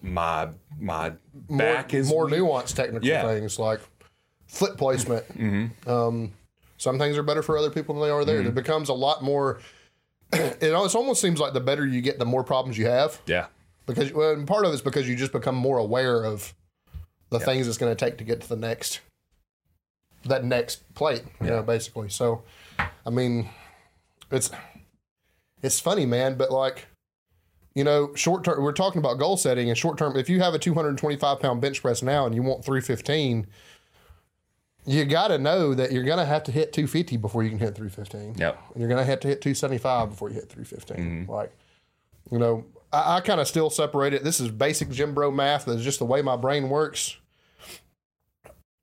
my 0.00 0.48
my 0.78 1.12
back 1.50 1.94
is 1.94 2.08
more 2.08 2.26
weak? 2.26 2.34
nuanced 2.34 2.74
technical 2.74 3.08
Yeah. 3.08 3.26
things 3.26 3.58
like 3.58 3.80
foot 4.46 4.76
placement. 4.76 5.26
Mm-hmm. 5.38 5.88
Um, 5.90 6.32
some 6.78 6.98
things 6.98 7.16
are 7.16 7.22
better 7.22 7.42
for 7.42 7.56
other 7.56 7.70
people 7.70 7.94
than 7.94 8.02
they 8.04 8.10
are 8.10 8.24
there. 8.24 8.40
It 8.40 8.54
becomes 8.54 8.88
a 8.88 8.94
lot 8.94 9.22
more. 9.22 9.60
It 10.60 10.72
almost 10.72 11.20
seems 11.20 11.40
like 11.40 11.52
the 11.52 11.60
better 11.60 11.86
you 11.86 12.00
get, 12.00 12.18
the 12.18 12.24
more 12.24 12.44
problems 12.44 12.78
you 12.78 12.86
have. 12.86 13.20
Yeah. 13.26 13.46
Because 13.86 14.12
well, 14.12 14.30
and 14.30 14.46
part 14.46 14.64
of 14.64 14.72
it's 14.72 14.82
because 14.82 15.08
you 15.08 15.16
just 15.16 15.32
become 15.32 15.54
more 15.54 15.78
aware 15.78 16.24
of 16.24 16.54
the 17.30 17.40
things 17.40 17.66
it's 17.66 17.78
going 17.78 17.94
to 17.94 18.04
take 18.04 18.18
to 18.18 18.24
get 18.24 18.40
to 18.40 18.48
the 18.48 18.56
next 18.56 19.00
that 20.24 20.44
next 20.44 20.94
plate. 20.94 21.24
You 21.40 21.48
know, 21.48 21.62
basically. 21.62 22.08
So, 22.08 22.42
I 22.78 23.10
mean, 23.10 23.50
it's 24.30 24.50
it's 25.62 25.80
funny, 25.80 26.06
man, 26.06 26.36
but 26.36 26.50
like. 26.50 26.86
You 27.74 27.84
know, 27.84 28.14
short 28.14 28.44
term, 28.44 28.62
we're 28.62 28.72
talking 28.72 28.98
about 28.98 29.18
goal 29.18 29.38
setting 29.38 29.70
and 29.70 29.78
short 29.78 29.96
term. 29.96 30.14
If 30.14 30.28
you 30.28 30.40
have 30.40 30.52
a 30.52 30.58
225 30.58 31.40
pound 31.40 31.62
bench 31.62 31.80
press 31.80 32.02
now 32.02 32.26
and 32.26 32.34
you 32.34 32.42
want 32.42 32.62
315, 32.66 33.46
you 34.84 35.04
got 35.04 35.28
to 35.28 35.38
know 35.38 35.74
that 35.74 35.92
you're 35.92 36.04
going 36.04 36.18
to 36.18 36.24
have 36.24 36.44
to 36.44 36.52
hit 36.52 36.72
250 36.72 37.16
before 37.16 37.42
you 37.42 37.50
can 37.50 37.58
hit 37.58 37.74
315. 37.74 38.36
Yep. 38.38 38.58
And 38.72 38.80
you're 38.80 38.88
going 38.88 39.00
to 39.00 39.04
have 39.04 39.20
to 39.20 39.28
hit 39.28 39.40
275 39.40 40.10
before 40.10 40.28
you 40.28 40.34
hit 40.34 40.48
315. 40.48 40.96
Mm-hmm. 40.96 41.30
Like, 41.30 41.52
you 42.30 42.38
know, 42.38 42.64
I, 42.92 43.16
I 43.16 43.20
kind 43.20 43.40
of 43.40 43.46
still 43.46 43.70
separate 43.70 44.14
it. 44.14 44.24
This 44.24 44.40
is 44.40 44.50
basic 44.50 44.90
gym 44.90 45.14
bro 45.14 45.30
math. 45.30 45.66
That's 45.66 45.82
just 45.82 45.98
the 45.98 46.04
way 46.04 46.22
my 46.22 46.36
brain 46.36 46.68
works. 46.68 47.16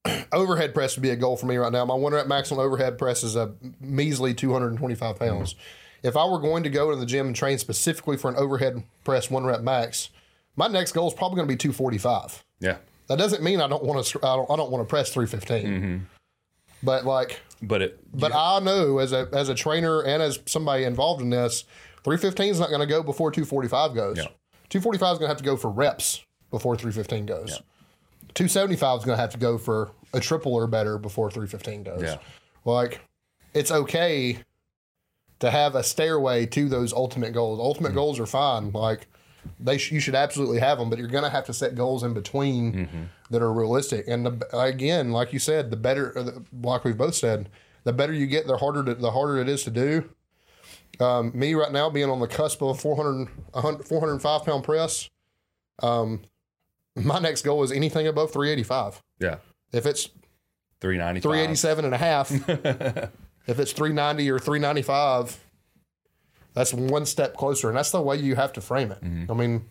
overhead 0.32 0.74
press 0.74 0.95
would 0.95 1.04
be 1.04 1.10
a 1.10 1.16
goal 1.16 1.38
for 1.38 1.45
me 1.45 1.58
right 1.58 1.72
now. 1.72 1.86
My 1.86 1.95
one 1.95 2.14
rep 2.14 2.28
max 2.28 2.52
on 2.52 2.60
overhead 2.60 2.97
press 2.97 3.24
is 3.24 3.36
a 3.36 3.54
measly 3.80 4.34
225 4.34 5.20
pounds. 5.20 5.56
If 6.02 6.16
I 6.16 6.26
were 6.26 6.39
going 6.39 6.64
to 6.64 6.70
go 6.70 6.91
to 6.91 6.95
the 6.95 7.06
gym 7.06 7.28
and 7.28 7.36
train 7.36 7.58
specifically 7.58 8.16
for 8.16 8.30
an 8.30 8.38
overhead 8.38 8.84
press 9.04 9.30
one 9.30 9.45
rep 9.45 9.62
max, 9.62 10.10
my 10.56 10.68
next 10.68 10.93
goal 10.93 11.08
is 11.08 11.14
probably 11.14 11.36
going 11.36 11.47
to 11.47 11.54
be 11.54 11.58
245. 11.58 12.43
Yeah. 12.60 12.78
That 13.10 13.18
doesn't 13.18 13.43
mean 13.43 13.60
I 13.60 13.68
don't 13.68 13.84
want 13.84 14.05
to. 14.05 14.20
I 14.20 14.36
don't, 14.36 14.49
I 14.49 14.55
don't 14.55 14.72
want 14.72 14.88
to 14.88 14.89
press 14.89 15.12
315. 15.12 15.66
Mm-hmm. 15.66 16.03
But 16.84 17.05
like, 17.05 17.41
But 17.62 17.82
it 17.82 17.99
but 18.14 18.34
I 18.34 18.60
know 18.60 18.99
as 18.99 19.12
a 19.12 19.28
as 19.34 19.49
a 19.49 19.55
trainer 19.55 20.01
and 20.01 20.24
as 20.24 20.39
somebody 20.45 20.84
involved 20.86 21.22
in 21.22 21.30
this, 21.30 21.64
315 22.03 22.51
is 22.51 22.60
not 22.60 22.70
going 22.70 22.82
to 22.82 22.88
go 22.88 23.03
before 23.03 23.32
245 23.32 23.95
goes. 23.95 24.18
245 24.70 25.14
is 25.14 25.20
going 25.20 25.28
to 25.28 25.28
have 25.28 25.38
to 25.38 25.43
go 25.43 25.57
for 25.57 25.70
reps 25.70 26.24
before 26.51 26.76
315 26.76 27.26
goes. 27.26 27.62
275 28.36 28.99
is 28.99 29.05
going 29.05 29.18
to 29.18 29.22
have 29.22 29.32
to 29.32 29.39
go 29.39 29.57
for 29.57 29.91
a 30.14 30.20
triple 30.20 30.53
or 30.53 30.68
better 30.68 30.97
before 30.97 31.32
315 31.32 31.84
goes. 31.84 32.03
Yeah. 32.03 32.18
Like, 32.64 33.01
it's 33.53 33.72
okay 33.72 34.38
to 35.39 35.49
have 35.49 35.76
a 35.76 35.84
stairway 35.84 36.45
to 36.45 36.70
those 36.70 36.93
ultimate 36.93 37.34
goals. 37.34 37.60
Ultimate 37.60 37.89
mm-hmm. 37.89 37.97
goals 37.97 38.20
are 38.20 38.28
fine. 38.28 38.72
Like, 38.72 39.07
they 39.60 39.78
sh- 39.78 39.92
you 39.92 40.00
should 40.00 40.16
absolutely 40.16 40.60
have 40.60 40.78
them, 40.78 40.90
but 40.90 41.00
you're 41.00 41.08
going 41.08 41.24
to 41.24 41.30
have 41.30 41.46
to 41.46 41.54
set 41.54 41.76
goals 41.76 42.04
in 42.04 42.14
between 42.14 43.10
that 43.30 43.42
are 43.42 43.54
realistic. 43.54 44.08
And 44.08 44.26
the, 44.26 44.58
again, 44.58 45.12
like 45.12 45.34
you 45.34 45.40
said, 45.40 45.70
the 45.72 45.78
better, 45.78 46.12
the, 46.16 46.44
like 46.62 46.84
we've 46.84 46.98
both 46.98 47.16
said, 47.16 47.50
the 47.84 47.94
better 47.94 48.14
you 48.14 48.28
get, 48.28 48.48
the 48.48 48.58
harder 48.58 48.84
to, 48.84 48.96
the 48.96 49.12
harder 49.12 49.38
it 49.38 49.50
is 49.50 49.64
to 49.64 49.72
do. 49.72 50.10
Um, 51.00 51.32
me 51.34 51.54
right 51.54 51.72
now 51.72 51.90
being 51.90 52.10
on 52.10 52.20
the 52.20 52.28
cusp 52.28 52.62
of 52.62 52.70
a 52.70 52.74
400, 52.74 53.30
405 53.54 54.46
pound 54.46 54.64
press, 54.64 55.10
um, 55.82 56.22
my 56.96 57.20
next 57.20 57.44
goal 57.44 57.64
is 57.64 57.72
anything 57.72 58.08
above 58.08 58.32
385. 58.32 59.02
Yeah. 59.20 59.38
If 59.72 59.86
it's 59.86 60.10
395. 60.82 61.24
387 61.24 61.86
and 61.86 61.94
a 61.94 61.98
half, 61.98 62.32
if 63.48 63.60
it's 63.60 63.72
390 63.72 64.30
or 64.30 64.40
395, 64.40 65.40
that's 66.60 66.74
one 66.74 67.05
step 67.05 67.38
closer. 67.38 67.70
And 67.70 67.78
that's 67.78 67.91
the 67.91 68.01
way 68.01 68.18
you 68.18 68.36
have 68.36 68.51
to 68.51 68.60
frame 68.62 68.91
it. 68.91 68.99
I 69.01 69.34
mean, 69.34 69.70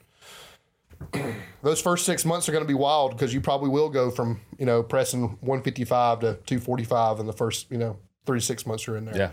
those 1.63 1.83
first 1.83 2.07
six 2.07 2.25
months 2.25 2.49
are 2.49 2.53
going 2.53 2.65
to 2.65 2.69
be 2.69 2.73
wild 2.73 3.11
because 3.13 3.35
you 3.35 3.43
probably 3.43 3.69
will 3.69 3.91
go 3.91 4.11
from, 4.11 4.41
you 4.59 4.65
know, 4.65 4.83
pressing 4.83 5.37
155 5.43 6.21
to 6.21 6.27
245 6.47 7.21
in 7.21 7.27
the 7.27 7.35
first, 7.35 7.71
you 7.71 7.77
know, 7.77 7.99
three 8.25 8.41
six 8.41 8.65
months 8.65 8.87
you're 8.87 8.97
in 8.97 9.05
there. 9.05 9.15
Yeah. 9.15 9.31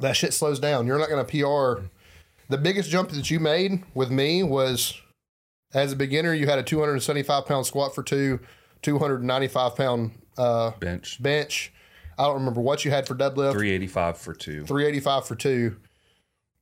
That 0.00 0.16
shit 0.16 0.32
slows 0.32 0.58
down. 0.58 0.86
You're 0.86 0.98
not 0.98 1.10
going 1.10 1.26
to 1.26 1.30
PR. 1.30 1.82
The 2.48 2.56
biggest 2.56 2.88
jump 2.88 3.10
that 3.10 3.30
you 3.30 3.38
made 3.38 3.82
with 3.92 4.10
me 4.10 4.42
was 4.42 4.98
as 5.74 5.92
a 5.92 5.96
beginner, 5.96 6.32
you 6.32 6.46
had 6.46 6.58
a 6.58 6.62
275 6.62 7.44
pound 7.44 7.66
squat 7.66 7.94
for 7.94 8.02
two, 8.02 8.40
295 8.80 9.76
pound 9.76 10.12
uh, 10.38 10.70
Bench. 10.80 11.22
bench. 11.22 11.70
I 12.18 12.24
don't 12.24 12.36
remember 12.36 12.62
what 12.62 12.86
you 12.86 12.90
had 12.90 13.06
for 13.06 13.14
deadlift. 13.14 13.52
385 13.52 14.16
for 14.16 14.32
two. 14.32 14.64
385 14.64 15.26
for 15.26 15.34
two. 15.34 15.76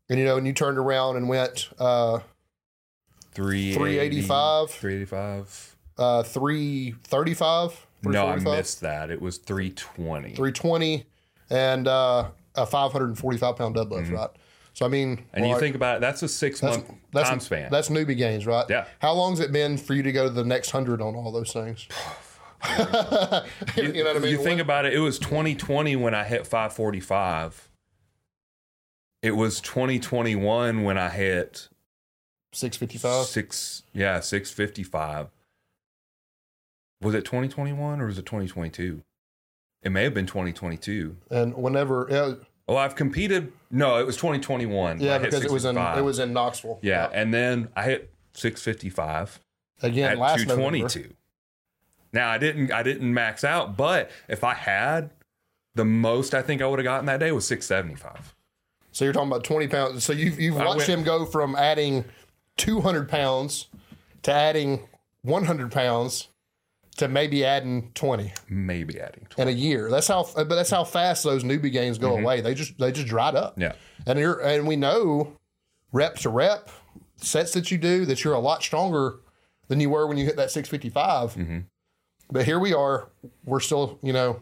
And 0.08 0.18
you 0.18 0.24
know, 0.24 0.36
and 0.36 0.46
you 0.46 0.52
turned 0.52 0.78
around 0.78 1.16
and 1.16 1.28
went 1.28 1.68
uh 1.78 2.20
380 3.32 3.74
385, 4.22 4.70
385. 4.70 5.76
uh 5.98 6.22
335, 6.22 7.86
No, 8.04 8.26
I 8.28 8.36
missed 8.36 8.80
that. 8.82 9.10
It 9.10 9.20
was 9.20 9.38
320. 9.38 10.30
320 10.34 11.06
and 11.50 11.88
uh 11.88 12.28
a 12.54 12.64
545 12.66 13.56
pound 13.56 13.74
deadlift, 13.76 14.10
right? 14.12 14.30
So 14.72 14.84
I 14.86 14.88
mean, 14.88 15.16
Mm-hmm. 15.16 15.24
and 15.34 15.46
you 15.46 15.52
like, 15.52 15.60
think 15.60 15.74
about 15.76 15.96
it, 15.96 16.00
that's 16.00 16.22
a 16.22 16.28
six 16.28 16.62
month 16.62 16.90
that's 17.12 17.28
time 17.28 17.40
span. 17.40 17.70
That's 17.70 17.88
newbie 17.88 18.16
gains, 18.16 18.46
right? 18.46 18.64
Yeah. 18.68 18.86
How 19.00 19.12
long's 19.14 19.40
it 19.40 19.50
been 19.52 19.76
for 19.78 19.94
you 19.94 20.02
to 20.02 20.12
go 20.12 20.24
to 20.24 20.30
the 20.30 20.44
next 20.44 20.72
100 20.72 21.00
on 21.02 21.14
all 21.14 21.32
those 21.32 21.52
things? 21.52 21.86
you 22.78 22.78
know 22.78 24.04
what 24.04 24.16
I 24.16 24.18
mean? 24.18 24.30
You 24.30 24.38
think 24.42 24.60
about 24.60 24.86
it, 24.86 24.94
it 24.94 24.98
was 24.98 25.18
2020 25.18 25.94
when 25.96 26.14
I 26.14 26.24
hit 26.24 26.46
545. 26.46 27.65
It 29.26 29.34
was 29.34 29.60
2021 29.60 30.84
when 30.84 30.96
I 30.96 31.08
hit 31.08 31.68
655. 32.52 33.26
six, 33.26 33.82
yeah, 33.92 34.20
655. 34.20 35.30
Was 37.02 37.12
it 37.12 37.24
2021 37.24 38.00
or 38.00 38.06
was 38.06 38.18
it 38.18 38.24
2022? 38.24 39.02
It 39.82 39.90
may 39.90 40.04
have 40.04 40.14
been 40.14 40.26
2022. 40.26 41.16
And 41.28 41.54
whenever 41.56 42.06
yeah, 42.08 42.34
Oh, 42.68 42.76
I've 42.76 42.94
competed. 42.94 43.52
No, 43.68 43.98
it 43.98 44.06
was 44.06 44.14
2021. 44.14 45.00
yeah 45.00 45.18
because 45.18 45.44
it 45.44 45.50
was 45.50 45.64
in 45.64 45.76
it 45.76 46.02
was 46.04 46.20
in 46.20 46.32
Knoxville. 46.32 46.78
Yeah, 46.80 47.10
and 47.12 47.34
then 47.34 47.68
I 47.74 47.82
hit 47.82 48.12
655 48.34 49.40
Again, 49.82 50.12
at 50.12 50.18
last 50.18 50.46
November. 50.46 50.62
222. 50.88 51.14
Now 52.12 52.30
I 52.30 52.38
didn't 52.38 52.70
I 52.70 52.84
didn't 52.84 53.12
max 53.12 53.42
out, 53.42 53.76
but 53.76 54.08
if 54.28 54.44
I 54.44 54.54
had 54.54 55.10
the 55.74 55.84
most 55.84 56.32
I 56.32 56.42
think 56.42 56.62
I 56.62 56.68
would 56.68 56.78
have 56.78 56.84
gotten 56.84 57.06
that 57.06 57.18
day 57.18 57.32
was 57.32 57.44
675. 57.48 58.35
So 58.96 59.04
you're 59.04 59.12
talking 59.12 59.28
about 59.28 59.44
20 59.44 59.68
pounds. 59.68 60.04
So 60.04 60.14
you've, 60.14 60.40
you've 60.40 60.56
I 60.56 60.64
watched 60.64 60.88
went- 60.88 61.00
him 61.00 61.02
go 61.02 61.26
from 61.26 61.54
adding 61.54 62.06
200 62.56 63.10
pounds 63.10 63.66
to 64.22 64.32
adding 64.32 64.88
100 65.20 65.70
pounds 65.70 66.28
to 66.96 67.06
maybe 67.06 67.44
adding 67.44 67.90
20 67.94 68.32
Maybe 68.48 68.98
adding 68.98 69.26
20. 69.28 69.50
in 69.52 69.54
a 69.54 69.60
year. 69.60 69.90
That's 69.90 70.08
how, 70.08 70.26
but 70.34 70.48
that's 70.48 70.70
how 70.70 70.82
fast 70.82 71.24
those 71.24 71.44
newbie 71.44 71.70
gains 71.70 71.98
go 71.98 72.16
away. 72.16 72.40
They 72.40 72.54
just, 72.54 72.78
they 72.78 72.90
just 72.90 73.06
dried 73.06 73.34
up. 73.34 73.52
Mm-hmm. 73.52 73.60
Yeah. 73.60 73.72
And 74.06 74.18
you're, 74.18 74.40
and 74.40 74.66
we 74.66 74.76
know 74.76 75.36
rep 75.92 76.16
to 76.20 76.30
rep 76.30 76.70
sets 77.18 77.52
that 77.52 77.70
you 77.70 77.76
do 77.76 78.06
that 78.06 78.24
you're 78.24 78.32
a 78.32 78.38
lot 78.38 78.62
stronger 78.62 79.16
than 79.68 79.78
you 79.78 79.90
were 79.90 80.06
when 80.06 80.16
you 80.16 80.24
hit 80.24 80.36
that 80.36 80.50
655. 80.50 81.34
Mm-hmm. 81.34 81.58
But 82.30 82.46
here 82.46 82.58
we 82.58 82.72
are. 82.72 83.10
We're 83.44 83.60
still, 83.60 83.98
you 84.02 84.14
know, 84.14 84.40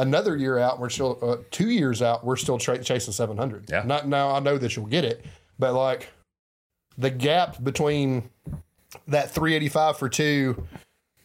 another 0.00 0.36
year 0.36 0.58
out. 0.58 0.80
We're 0.80 0.90
still 0.90 1.18
uh, 1.22 1.36
two 1.50 1.70
years 1.70 2.02
out. 2.02 2.24
We're 2.24 2.36
still 2.36 2.58
tra- 2.58 2.82
chasing 2.82 3.12
700. 3.12 3.70
Yeah. 3.70 3.82
Not 3.84 4.08
now. 4.08 4.30
I 4.30 4.40
know 4.40 4.58
that 4.58 4.74
you'll 4.76 4.86
get 4.86 5.04
it, 5.04 5.24
but 5.58 5.74
like 5.74 6.08
the 6.98 7.10
gap 7.10 7.62
between 7.62 8.30
that 9.08 9.30
385 9.30 9.96
for 9.98 10.08
two 10.08 10.66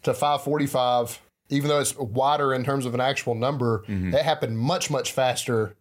to 0.03 0.13
545, 0.13 1.19
even 1.49 1.69
though 1.69 1.80
it's 1.80 1.95
wider 1.97 2.53
in 2.53 2.63
terms 2.63 2.86
of 2.86 2.93
an 2.93 3.01
actual 3.01 3.36
number, 3.36 3.84
it 3.88 4.23
happened 4.23 4.57
much 4.57 4.89
much 4.91 5.11
faster 5.11 5.76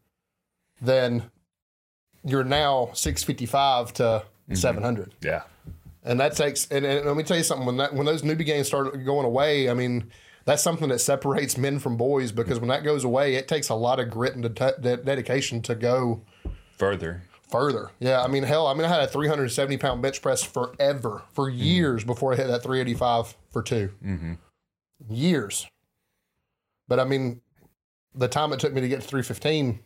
than 0.81 1.23
you're 2.25 2.45
now 2.45 2.91
655 2.95 3.93
to 3.95 4.25
700 4.53 5.15
Yeah. 5.23 5.43
and 6.05 6.19
that 6.21 6.37
takes 6.37 6.67
and, 6.71 6.85
and 6.85 7.07
let 7.07 7.17
me 7.17 7.23
tell 7.23 7.37
you 7.37 7.43
something 7.43 7.67
when 7.67 7.77
that 7.79 7.95
when 7.95 8.07
those 8.07 8.23
newbie 8.23 8.45
gains 8.45 8.67
start 8.67 8.93
going 9.05 9.25
away 9.27 9.69
i 9.71 9.75
mean 9.75 10.11
that's 10.45 10.63
something 10.63 10.89
that 10.89 10.99
separates 10.99 11.57
men 11.57 11.79
from 11.79 11.97
boys 11.97 12.33
because 12.33 12.59
when 12.59 12.69
that 12.69 12.85
goes 12.85 13.05
away 13.05 13.35
it 13.35 13.49
takes 13.49 13.69
a 13.69 13.75
lot 13.75 14.01
of 14.01 14.11
grit 14.11 14.35
and 14.35 14.43
de- 14.55 14.75
de- 14.81 14.97
dedication 14.99 15.63
to 15.63 15.75
go 15.75 16.23
Further. 16.77 17.23
further. 17.49 17.91
Yeah 18.01 18.23
i 18.23 18.29
mean 18.29 18.43
hell 18.43 18.67
i 18.67 18.75
mean 18.75 18.85
i 18.85 18.89
had 18.89 19.01
a 19.01 19.07
370 19.07 19.77
pound 19.79 20.03
bench 20.03 20.23
press 20.23 20.43
forever 20.43 21.23
for 21.33 21.51
mm-hmm. 21.51 21.63
years 21.63 22.05
before 22.05 22.33
i 22.33 22.37
hit 22.37 22.47
that 22.47 22.63
385 22.63 23.37
for 23.51 23.63
2 23.63 23.91
mm-hmm. 24.05 24.35
years. 25.09 25.67
But 26.89 27.01
i 27.01 27.05
mean 27.05 27.41
the 28.15 28.29
time 28.29 28.53
it 28.53 28.61
took 28.61 28.73
me 28.73 28.81
to 28.81 28.89
get 28.89 29.01
to 29.01 29.07
315 29.09 29.81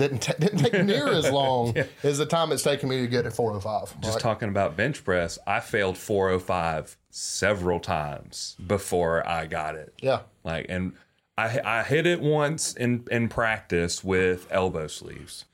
didn't, 0.00 0.22
ta- 0.22 0.34
didn't 0.38 0.58
take 0.58 0.84
near 0.84 1.08
as 1.08 1.30
long 1.32 1.74
as 2.02 2.18
the 2.18 2.26
time 2.26 2.50
it's 2.52 2.62
taken 2.64 2.88
me 2.88 3.00
to 3.02 3.06
get 3.06 3.22
to 3.22 3.30
405 3.30 4.00
Just 4.00 4.14
right? 4.16 4.20
talking 4.22 4.48
about 4.48 4.76
bench 4.76 5.04
press, 5.04 5.38
I 5.46 5.60
failed 5.60 5.96
405 5.96 6.96
several 7.10 7.78
times 7.80 8.56
before 8.66 9.26
I 9.28 9.46
got 9.46 9.76
it. 9.76 9.94
yeah 10.02 10.20
Like, 10.44 10.66
and 10.68 10.94
I 11.38 11.60
I 11.64 11.82
hit 11.84 12.06
it 12.06 12.20
once 12.20 12.74
in 12.74 13.06
in 13.10 13.28
practice 13.28 14.02
with 14.04 14.46
elbow 14.50 14.86
sleeves, 14.88 15.44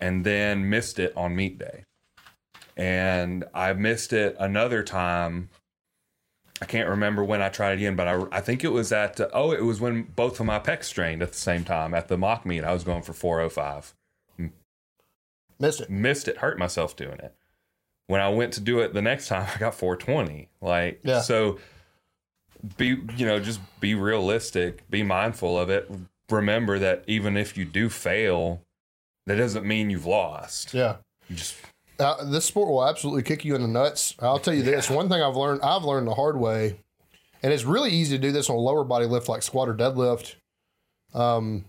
and 0.00 0.24
then 0.24 0.70
missed 0.70 0.98
it 0.98 1.12
on 1.16 1.34
meet 1.36 1.58
day, 1.58 1.84
and 2.76 3.44
I 3.54 3.72
missed 3.74 4.12
it 4.12 4.36
another 4.38 4.82
time. 4.82 5.50
I 6.64 6.66
can't 6.66 6.88
remember 6.88 7.22
when 7.22 7.42
I 7.42 7.50
tried 7.50 7.72
it 7.72 7.74
again, 7.74 7.94
but 7.94 8.08
I, 8.08 8.24
I 8.32 8.40
think 8.40 8.64
it 8.64 8.72
was 8.72 8.90
at 8.90 9.20
uh, 9.20 9.28
oh 9.34 9.52
it 9.52 9.64
was 9.64 9.82
when 9.82 10.04
both 10.16 10.40
of 10.40 10.46
my 10.46 10.58
pecs 10.58 10.84
strained 10.84 11.22
at 11.22 11.32
the 11.32 11.38
same 11.38 11.62
time 11.62 11.92
at 11.92 12.08
the 12.08 12.16
mock 12.16 12.46
meet. 12.46 12.64
I 12.64 12.72
was 12.72 12.84
going 12.84 13.02
for 13.02 13.12
405 13.12 13.92
mm. 14.40 14.50
missed 15.60 15.82
it 15.82 15.90
missed 15.90 16.26
it, 16.26 16.38
hurt 16.38 16.58
myself 16.58 16.96
doing 16.96 17.18
it. 17.18 17.34
When 18.06 18.22
I 18.22 18.30
went 18.30 18.54
to 18.54 18.62
do 18.62 18.78
it 18.78 18.94
the 18.94 19.02
next 19.02 19.28
time, 19.28 19.46
I 19.54 19.58
got 19.58 19.74
420. 19.74 20.48
Like, 20.62 21.00
Yeah. 21.04 21.20
so 21.20 21.58
be, 22.78 22.98
you 23.14 23.26
know, 23.26 23.38
just 23.38 23.60
be 23.78 23.94
realistic, 23.94 24.88
be 24.88 25.02
mindful 25.02 25.58
of 25.58 25.68
it. 25.68 25.90
Remember 26.30 26.78
that 26.78 27.04
even 27.06 27.36
if 27.36 27.58
you 27.58 27.66
do 27.66 27.90
fail, 27.90 28.62
that 29.26 29.36
doesn't 29.36 29.66
mean 29.66 29.90
you've 29.90 30.06
lost. 30.06 30.72
yeah 30.72 30.96
You 31.28 31.36
just, 31.36 31.56
Uh, 31.98 32.24
this 32.24 32.44
sport 32.44 32.68
will 32.68 32.84
absolutely 32.86 33.22
kick 33.22 33.44
you 33.44 33.54
in 33.54 33.62
the 33.62 33.68
nuts. 33.68 34.14
I'll 34.18 34.38
tell 34.38 34.54
you 34.54 34.62
this: 34.62 34.90
one 34.90 35.08
thing 35.08 35.22
I've 35.22 35.36
learned, 35.36 35.62
I've 35.62 35.84
learned 35.84 36.08
the 36.08 36.14
hard 36.14 36.36
way, 36.36 36.80
and 37.42 37.52
it's 37.52 37.64
really 37.64 37.90
easy 37.90 38.16
to 38.16 38.22
do 38.22 38.32
this 38.32 38.50
on 38.50 38.56
a 38.56 38.60
lower 38.60 38.84
body 38.84 39.06
lift 39.06 39.28
like 39.28 39.42
squat 39.42 39.68
or 39.68 39.74
deadlift. 39.74 40.34
Um, 41.12 41.66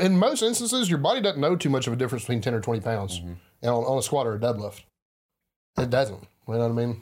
in 0.00 0.18
most 0.18 0.42
instances, 0.42 0.90
your 0.90 0.98
body 0.98 1.20
doesn't 1.20 1.40
know 1.40 1.54
too 1.54 1.70
much 1.70 1.86
of 1.86 1.92
a 1.92 1.96
difference 1.96 2.24
between 2.24 2.40
ten 2.40 2.54
or 2.54 2.60
twenty 2.60 2.80
pounds 2.80 3.20
on, 3.62 3.70
on 3.70 3.98
a 3.98 4.02
squat 4.02 4.26
or 4.26 4.34
a 4.34 4.38
deadlift. 4.38 4.82
It 5.78 5.90
doesn't. 5.90 6.22
You 6.48 6.54
know 6.54 6.58
what 6.60 6.70
I 6.70 6.86
mean? 6.86 7.00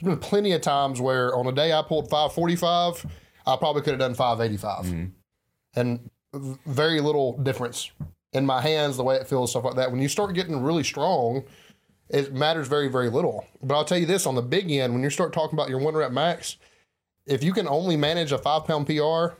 There's 0.00 0.14
been 0.14 0.18
plenty 0.18 0.52
of 0.52 0.60
times 0.60 1.00
where 1.00 1.34
on 1.34 1.46
a 1.46 1.52
day 1.52 1.72
I 1.72 1.82
pulled 1.82 2.10
five 2.10 2.32
forty 2.32 2.56
five, 2.56 3.06
I 3.46 3.56
probably 3.56 3.82
could 3.82 3.92
have 3.92 4.00
done 4.00 4.14
five 4.14 4.40
eighty 4.40 4.56
five, 4.56 4.86
and 5.74 6.10
v- 6.34 6.58
very 6.66 7.00
little 7.00 7.38
difference 7.38 7.92
in 8.36 8.46
my 8.46 8.60
hands, 8.60 8.96
the 8.96 9.04
way 9.04 9.16
it 9.16 9.26
feels, 9.26 9.50
stuff 9.50 9.64
like 9.64 9.76
that. 9.76 9.90
When 9.90 10.00
you 10.00 10.08
start 10.08 10.34
getting 10.34 10.62
really 10.62 10.84
strong, 10.84 11.44
it 12.08 12.32
matters 12.32 12.68
very, 12.68 12.88
very 12.88 13.10
little. 13.10 13.46
But 13.62 13.74
I'll 13.74 13.84
tell 13.84 13.98
you 13.98 14.06
this 14.06 14.26
on 14.26 14.34
the 14.34 14.42
big 14.42 14.70
end, 14.70 14.92
when 14.92 15.02
you 15.02 15.10
start 15.10 15.32
talking 15.32 15.58
about 15.58 15.68
your 15.68 15.78
one 15.78 15.94
rep 15.94 16.12
max, 16.12 16.56
if 17.26 17.42
you 17.42 17.52
can 17.52 17.66
only 17.66 17.96
manage 17.96 18.32
a 18.32 18.38
five 18.38 18.64
pound 18.64 18.86
PR, 18.86 19.36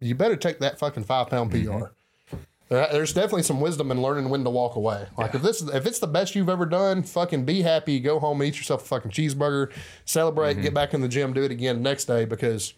you 0.00 0.14
better 0.14 0.36
take 0.36 0.58
that 0.58 0.78
fucking 0.78 1.04
five 1.04 1.28
pound 1.28 1.50
PR. 1.50 1.56
Mm-hmm. 1.56 2.36
There- 2.68 2.88
There's 2.92 3.12
definitely 3.12 3.42
some 3.42 3.60
wisdom 3.60 3.90
in 3.90 4.02
learning 4.02 4.28
when 4.28 4.44
to 4.44 4.50
walk 4.50 4.76
away. 4.76 5.06
Like 5.16 5.34
if 5.34 5.42
this, 5.42 5.62
if 5.62 5.86
it's 5.86 5.98
the 5.98 6.06
best 6.06 6.34
you've 6.34 6.48
ever 6.48 6.66
done, 6.66 7.02
fucking 7.02 7.44
be 7.44 7.62
happy. 7.62 8.00
Go 8.00 8.18
home, 8.18 8.42
eat 8.42 8.56
yourself 8.56 8.82
a 8.82 8.86
fucking 8.86 9.10
cheeseburger, 9.10 9.72
celebrate, 10.04 10.54
get 10.54 10.64
mm-hmm. 10.66 10.74
back 10.74 10.94
in 10.94 11.00
the 11.00 11.08
gym, 11.08 11.32
do 11.32 11.42
it 11.42 11.50
again 11.50 11.82
next 11.82 12.06
day 12.06 12.24
because 12.24 12.74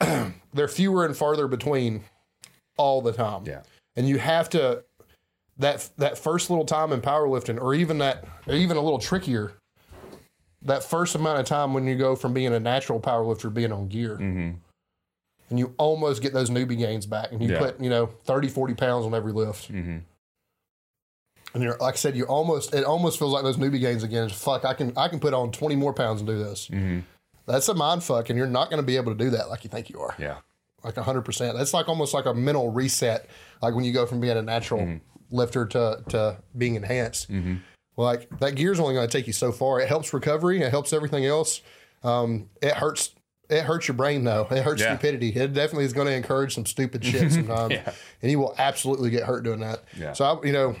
they're 0.52 0.68
fewer 0.68 1.04
and 1.04 1.16
farther 1.16 1.48
between 1.48 2.04
all 2.76 3.00
the 3.00 3.12
time 3.12 3.44
yeah. 3.46 3.62
And 3.96 4.08
you 4.08 4.18
have 4.18 4.48
to 4.50 4.84
that 5.58 5.88
that 5.96 6.18
first 6.18 6.50
little 6.50 6.64
time 6.64 6.92
in 6.92 7.00
powerlifting 7.00 7.60
or 7.60 7.74
even 7.74 7.98
that 7.98 8.24
or 8.46 8.54
even 8.54 8.76
a 8.76 8.80
little 8.80 8.98
trickier 8.98 9.52
that 10.62 10.82
first 10.84 11.14
amount 11.14 11.38
of 11.38 11.46
time 11.46 11.74
when 11.74 11.86
you 11.86 11.96
go 11.96 12.16
from 12.16 12.32
being 12.34 12.52
a 12.52 12.60
natural 12.60 13.00
powerlifter 13.00 13.42
to 13.42 13.50
being 13.50 13.72
on 13.72 13.88
gear 13.88 14.16
mm-hmm. 14.16 14.50
and 15.50 15.58
you 15.58 15.74
almost 15.78 16.20
get 16.22 16.32
those 16.32 16.50
newbie 16.50 16.78
gains 16.78 17.06
back 17.06 17.32
and 17.32 17.42
you 17.42 17.50
Yeah. 17.50 17.58
put 17.58 17.80
you 17.80 17.88
know 17.90 18.06
30 18.24 18.48
40 18.48 18.74
pounds 18.74 19.06
on 19.06 19.14
every 19.14 19.32
lift 19.32 19.72
mm-hmm. 19.72 19.98
And 21.54 21.62
you're 21.62 21.78
like 21.78 21.94
I 21.94 21.96
said, 21.96 22.14
you 22.16 22.24
almost 22.24 22.74
it 22.74 22.84
almost 22.84 23.18
feels 23.18 23.32
like 23.32 23.42
those 23.42 23.56
newbie 23.56 23.80
gains 23.80 24.02
again. 24.02 24.28
Fuck, 24.28 24.66
I 24.66 24.74
can 24.74 24.92
I 24.94 25.08
can 25.08 25.20
put 25.20 25.32
on 25.32 25.52
twenty 25.52 25.74
more 25.74 25.94
pounds 25.94 26.20
and 26.20 26.28
do 26.28 26.36
this. 26.36 26.68
Mm-hmm. 26.68 27.00
That's 27.46 27.66
a 27.70 27.74
mind 27.74 28.02
fuck, 28.02 28.28
and 28.28 28.36
you're 28.36 28.46
not 28.46 28.68
going 28.68 28.82
to 28.82 28.86
be 28.86 28.96
able 28.96 29.12
to 29.12 29.18
do 29.18 29.30
that 29.30 29.48
like 29.48 29.64
you 29.64 29.70
think 29.70 29.88
you 29.88 29.98
are. 30.00 30.14
Yeah. 30.18 30.38
Like 30.86 30.96
hundred 30.96 31.22
percent. 31.22 31.56
That's 31.58 31.74
like 31.74 31.88
almost 31.88 32.14
like 32.14 32.26
a 32.26 32.34
mental 32.34 32.70
reset. 32.70 33.28
Like 33.60 33.74
when 33.74 33.84
you 33.84 33.92
go 33.92 34.06
from 34.06 34.20
being 34.20 34.36
a 34.36 34.42
natural 34.42 35.00
lifter 35.30 35.66
to 35.66 36.02
to 36.10 36.38
being 36.56 36.76
enhanced. 36.76 37.28
Like 37.96 38.28
that 38.40 38.54
gear's 38.56 38.78
only 38.78 38.94
going 38.94 39.08
to 39.08 39.12
take 39.18 39.26
you 39.26 39.32
so 39.32 39.50
far. 39.52 39.80
It 39.80 39.88
helps 39.88 40.12
recovery. 40.12 40.60
It 40.60 40.70
helps 40.70 40.92
everything 40.92 41.24
else. 41.24 41.62
Um, 42.02 42.50
it 42.62 42.74
hurts. 42.74 43.14
It 43.48 43.62
hurts 43.62 43.88
your 43.88 43.94
brain 43.96 44.22
though. 44.24 44.46
It 44.50 44.62
hurts 44.62 44.82
Yeah. 44.82 44.96
stupidity. 44.96 45.28
It 45.30 45.54
definitely 45.54 45.84
is 45.86 45.92
going 45.92 46.06
to 46.08 46.12
encourage 46.14 46.54
some 46.54 46.66
stupid 46.66 47.04
shit 47.04 47.32
sometimes, 47.32 47.72
Yeah. 47.72 47.92
and 48.22 48.30
you 48.30 48.38
will 48.38 48.54
absolutely 48.58 49.08
get 49.10 49.22
hurt 49.22 49.44
doing 49.44 49.60
that. 49.60 49.84
Yeah. 49.96 50.12
So 50.12 50.24
I, 50.24 50.46
you 50.46 50.52
know, 50.52 50.76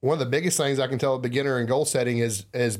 one 0.00 0.14
of 0.14 0.18
the 0.18 0.26
biggest 0.26 0.56
things 0.56 0.78
I 0.78 0.86
can 0.88 0.98
tell 0.98 1.14
a 1.14 1.18
beginner 1.18 1.58
in 1.60 1.66
goal 1.66 1.84
setting 1.84 2.18
is 2.18 2.46
is 2.52 2.78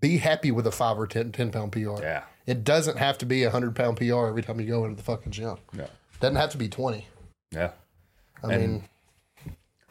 be 0.00 0.18
happy 0.18 0.50
with 0.50 0.66
a 0.66 0.70
five 0.72 0.98
or 0.98 1.06
10, 1.06 1.32
10 1.32 1.50
pound 1.50 1.72
PR. 1.72 2.00
Yeah. 2.02 2.24
It 2.46 2.64
doesn't 2.64 2.96
have 2.98 3.18
to 3.18 3.26
be 3.26 3.44
a 3.44 3.50
hundred 3.50 3.74
pound 3.76 3.96
PR 3.98 4.26
every 4.26 4.42
time 4.42 4.58
you 4.60 4.66
go 4.66 4.84
into 4.84 4.96
the 4.96 5.02
fucking 5.02 5.32
gym. 5.32 5.56
Yeah. 5.76 5.88
Doesn't 6.20 6.36
have 6.36 6.50
to 6.50 6.58
be 6.58 6.68
twenty. 6.68 7.06
Yeah. 7.52 7.72
I 8.42 8.54
And- 8.54 8.62
mean, 8.72 8.84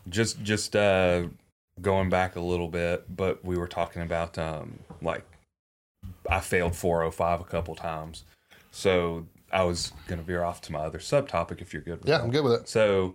just 0.10 0.42
just 0.42 0.76
uh 0.76 1.28
going 1.82 2.10
back 2.10 2.36
a 2.36 2.40
little 2.40 2.70
bit 2.70 3.04
but 3.16 3.44
we 3.46 3.58
were 3.58 3.68
talking 3.68 4.02
about 4.02 4.38
um 4.38 4.80
like 5.02 5.24
i 6.30 6.40
failed 6.40 6.76
405 6.76 7.42
a 7.42 7.44
couple 7.44 7.76
times 7.76 8.24
so 8.72 9.28
i 9.52 9.64
was 9.64 9.92
gonna 10.08 10.24
veer 10.24 10.44
off 10.44 10.60
to 10.62 10.72
my 10.72 10.80
other 10.80 10.98
subtopic 10.98 11.62
if 11.62 11.74
you're 11.74 11.84
good 11.84 12.00
with 12.00 12.08
yeah, 12.10 12.18
that. 12.18 12.24
I'm 12.24 12.32
good 12.32 12.44
with 12.44 12.54
it. 12.54 12.70
so 12.70 13.14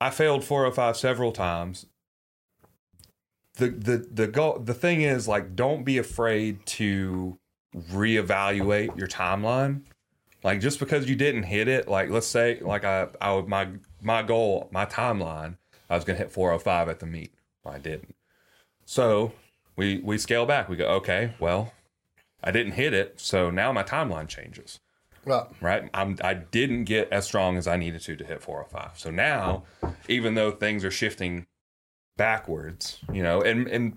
i 0.00 0.10
failed 0.10 0.44
405 0.44 0.96
several 0.96 1.32
times 1.32 1.86
the 3.56 3.68
the 3.68 4.06
the 4.10 4.26
goal 4.26 4.58
the 4.58 4.74
thing 4.74 5.02
is 5.02 5.28
like 5.28 5.54
don't 5.54 5.84
be 5.84 5.98
afraid 5.98 6.64
to 6.66 7.38
reevaluate 7.90 8.96
your 8.98 9.08
timeline 9.08 9.82
like 10.42 10.60
just 10.60 10.78
because 10.78 11.08
you 11.08 11.16
didn't 11.16 11.44
hit 11.44 11.68
it 11.68 11.88
like 11.88 12.10
let's 12.10 12.26
say 12.26 12.58
like 12.60 12.84
i 12.84 13.06
i 13.20 13.40
my 13.42 13.68
my 14.00 14.22
goal 14.22 14.68
my 14.70 14.84
timeline 14.86 15.56
i 15.90 15.94
was 15.94 16.04
gonna 16.04 16.18
hit 16.18 16.30
405 16.32 16.88
at 16.88 17.00
the 17.00 17.06
meet 17.06 17.32
i 17.64 17.78
didn't 17.78 18.14
so 18.84 19.32
we 19.76 19.98
we 19.98 20.18
scale 20.18 20.46
back 20.46 20.68
we 20.68 20.76
go 20.76 20.86
okay 20.86 21.34
well 21.38 21.72
i 22.42 22.50
didn't 22.50 22.72
hit 22.72 22.92
it 22.94 23.20
so 23.20 23.50
now 23.50 23.72
my 23.72 23.82
timeline 23.82 24.28
changes 24.28 24.80
Right. 25.24 25.46
right? 25.60 25.88
I'm, 25.94 26.18
I 26.24 26.34
didn't 26.34 26.84
get 26.84 27.08
as 27.12 27.24
strong 27.24 27.56
as 27.56 27.68
I 27.68 27.76
needed 27.76 28.00
to 28.02 28.16
to 28.16 28.24
hit 28.24 28.42
405. 28.42 28.98
So 28.98 29.10
now, 29.10 29.62
even 30.08 30.34
though 30.34 30.50
things 30.50 30.84
are 30.84 30.90
shifting 30.90 31.46
backwards, 32.16 32.98
you 33.12 33.22
know, 33.22 33.42
and 33.42 33.66
and 33.68 33.96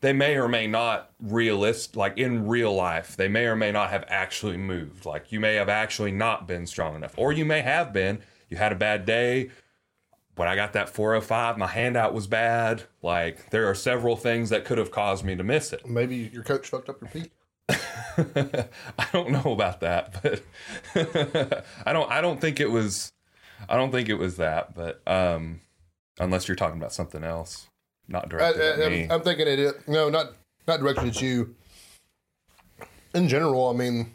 they 0.00 0.12
may 0.12 0.36
or 0.36 0.48
may 0.48 0.66
not 0.66 1.10
realist 1.20 1.96
like 1.96 2.18
in 2.18 2.46
real 2.46 2.74
life, 2.74 3.16
they 3.16 3.28
may 3.28 3.46
or 3.46 3.56
may 3.56 3.72
not 3.72 3.90
have 3.90 4.04
actually 4.08 4.56
moved. 4.56 5.06
Like 5.06 5.32
you 5.32 5.40
may 5.40 5.54
have 5.54 5.68
actually 5.68 6.12
not 6.12 6.46
been 6.46 6.66
strong 6.66 6.94
enough, 6.94 7.14
or 7.16 7.32
you 7.32 7.44
may 7.44 7.62
have 7.62 7.92
been. 7.92 8.20
You 8.48 8.56
had 8.56 8.72
a 8.72 8.76
bad 8.76 9.04
day. 9.04 9.50
When 10.36 10.48
I 10.48 10.54
got 10.54 10.74
that 10.74 10.90
405, 10.90 11.56
my 11.56 11.66
handout 11.66 12.12
was 12.12 12.26
bad. 12.26 12.84
Like 13.02 13.50
there 13.50 13.68
are 13.68 13.74
several 13.74 14.16
things 14.16 14.50
that 14.50 14.64
could 14.64 14.78
have 14.78 14.90
caused 14.90 15.24
me 15.24 15.34
to 15.34 15.42
miss 15.42 15.72
it. 15.72 15.86
Maybe 15.86 16.30
your 16.32 16.44
coach 16.44 16.68
fucked 16.68 16.90
up 16.90 17.00
your 17.00 17.10
peak. 17.10 17.32
I 17.68 19.08
don't 19.12 19.30
know 19.30 19.52
about 19.52 19.80
that, 19.80 20.22
but 20.22 21.64
I 21.86 21.92
don't 21.92 22.10
I 22.10 22.20
don't 22.20 22.40
think 22.40 22.60
it 22.60 22.70
was 22.70 23.12
I 23.68 23.76
don't 23.76 23.90
think 23.90 24.08
it 24.08 24.14
was 24.14 24.36
that, 24.36 24.74
but 24.74 25.00
um 25.06 25.60
unless 26.18 26.48
you're 26.48 26.56
talking 26.56 26.78
about 26.78 26.92
something 26.92 27.22
else, 27.24 27.66
not 28.08 28.26
I, 28.26 28.28
directed 28.28 28.60
at 28.80 28.86
I, 28.86 28.88
me. 28.88 29.06
I'm, 29.10 29.22
thinking 29.22 29.46
it. 29.48 29.58
is- 29.58 29.74
No, 29.86 30.08
not 30.08 30.32
not 30.66 30.80
directed 30.80 31.08
at 31.08 31.20
you. 31.22 31.54
In 33.14 33.28
general, 33.28 33.68
I 33.68 33.72
mean, 33.72 34.14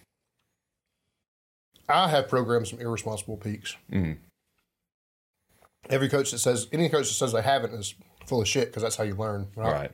I 1.89 2.07
have 2.09 2.27
programmed 2.29 2.67
some 2.67 2.79
irresponsible 2.79 3.37
peaks. 3.37 3.75
Mhm. 3.91 4.17
Every 5.89 6.09
coach 6.09 6.31
that 6.31 6.39
says 6.39 6.67
any 6.71 6.89
coach 6.89 7.07
that 7.07 7.13
says 7.15 7.31
they 7.33 7.41
haven't 7.41 7.73
is 7.73 7.95
full 8.27 8.41
of 8.41 8.47
shit 8.47 8.67
because 8.67 8.83
that's 8.83 8.95
how 8.95 9.03
you 9.03 9.15
learn, 9.15 9.47
right? 9.55 9.71
right. 9.73 9.91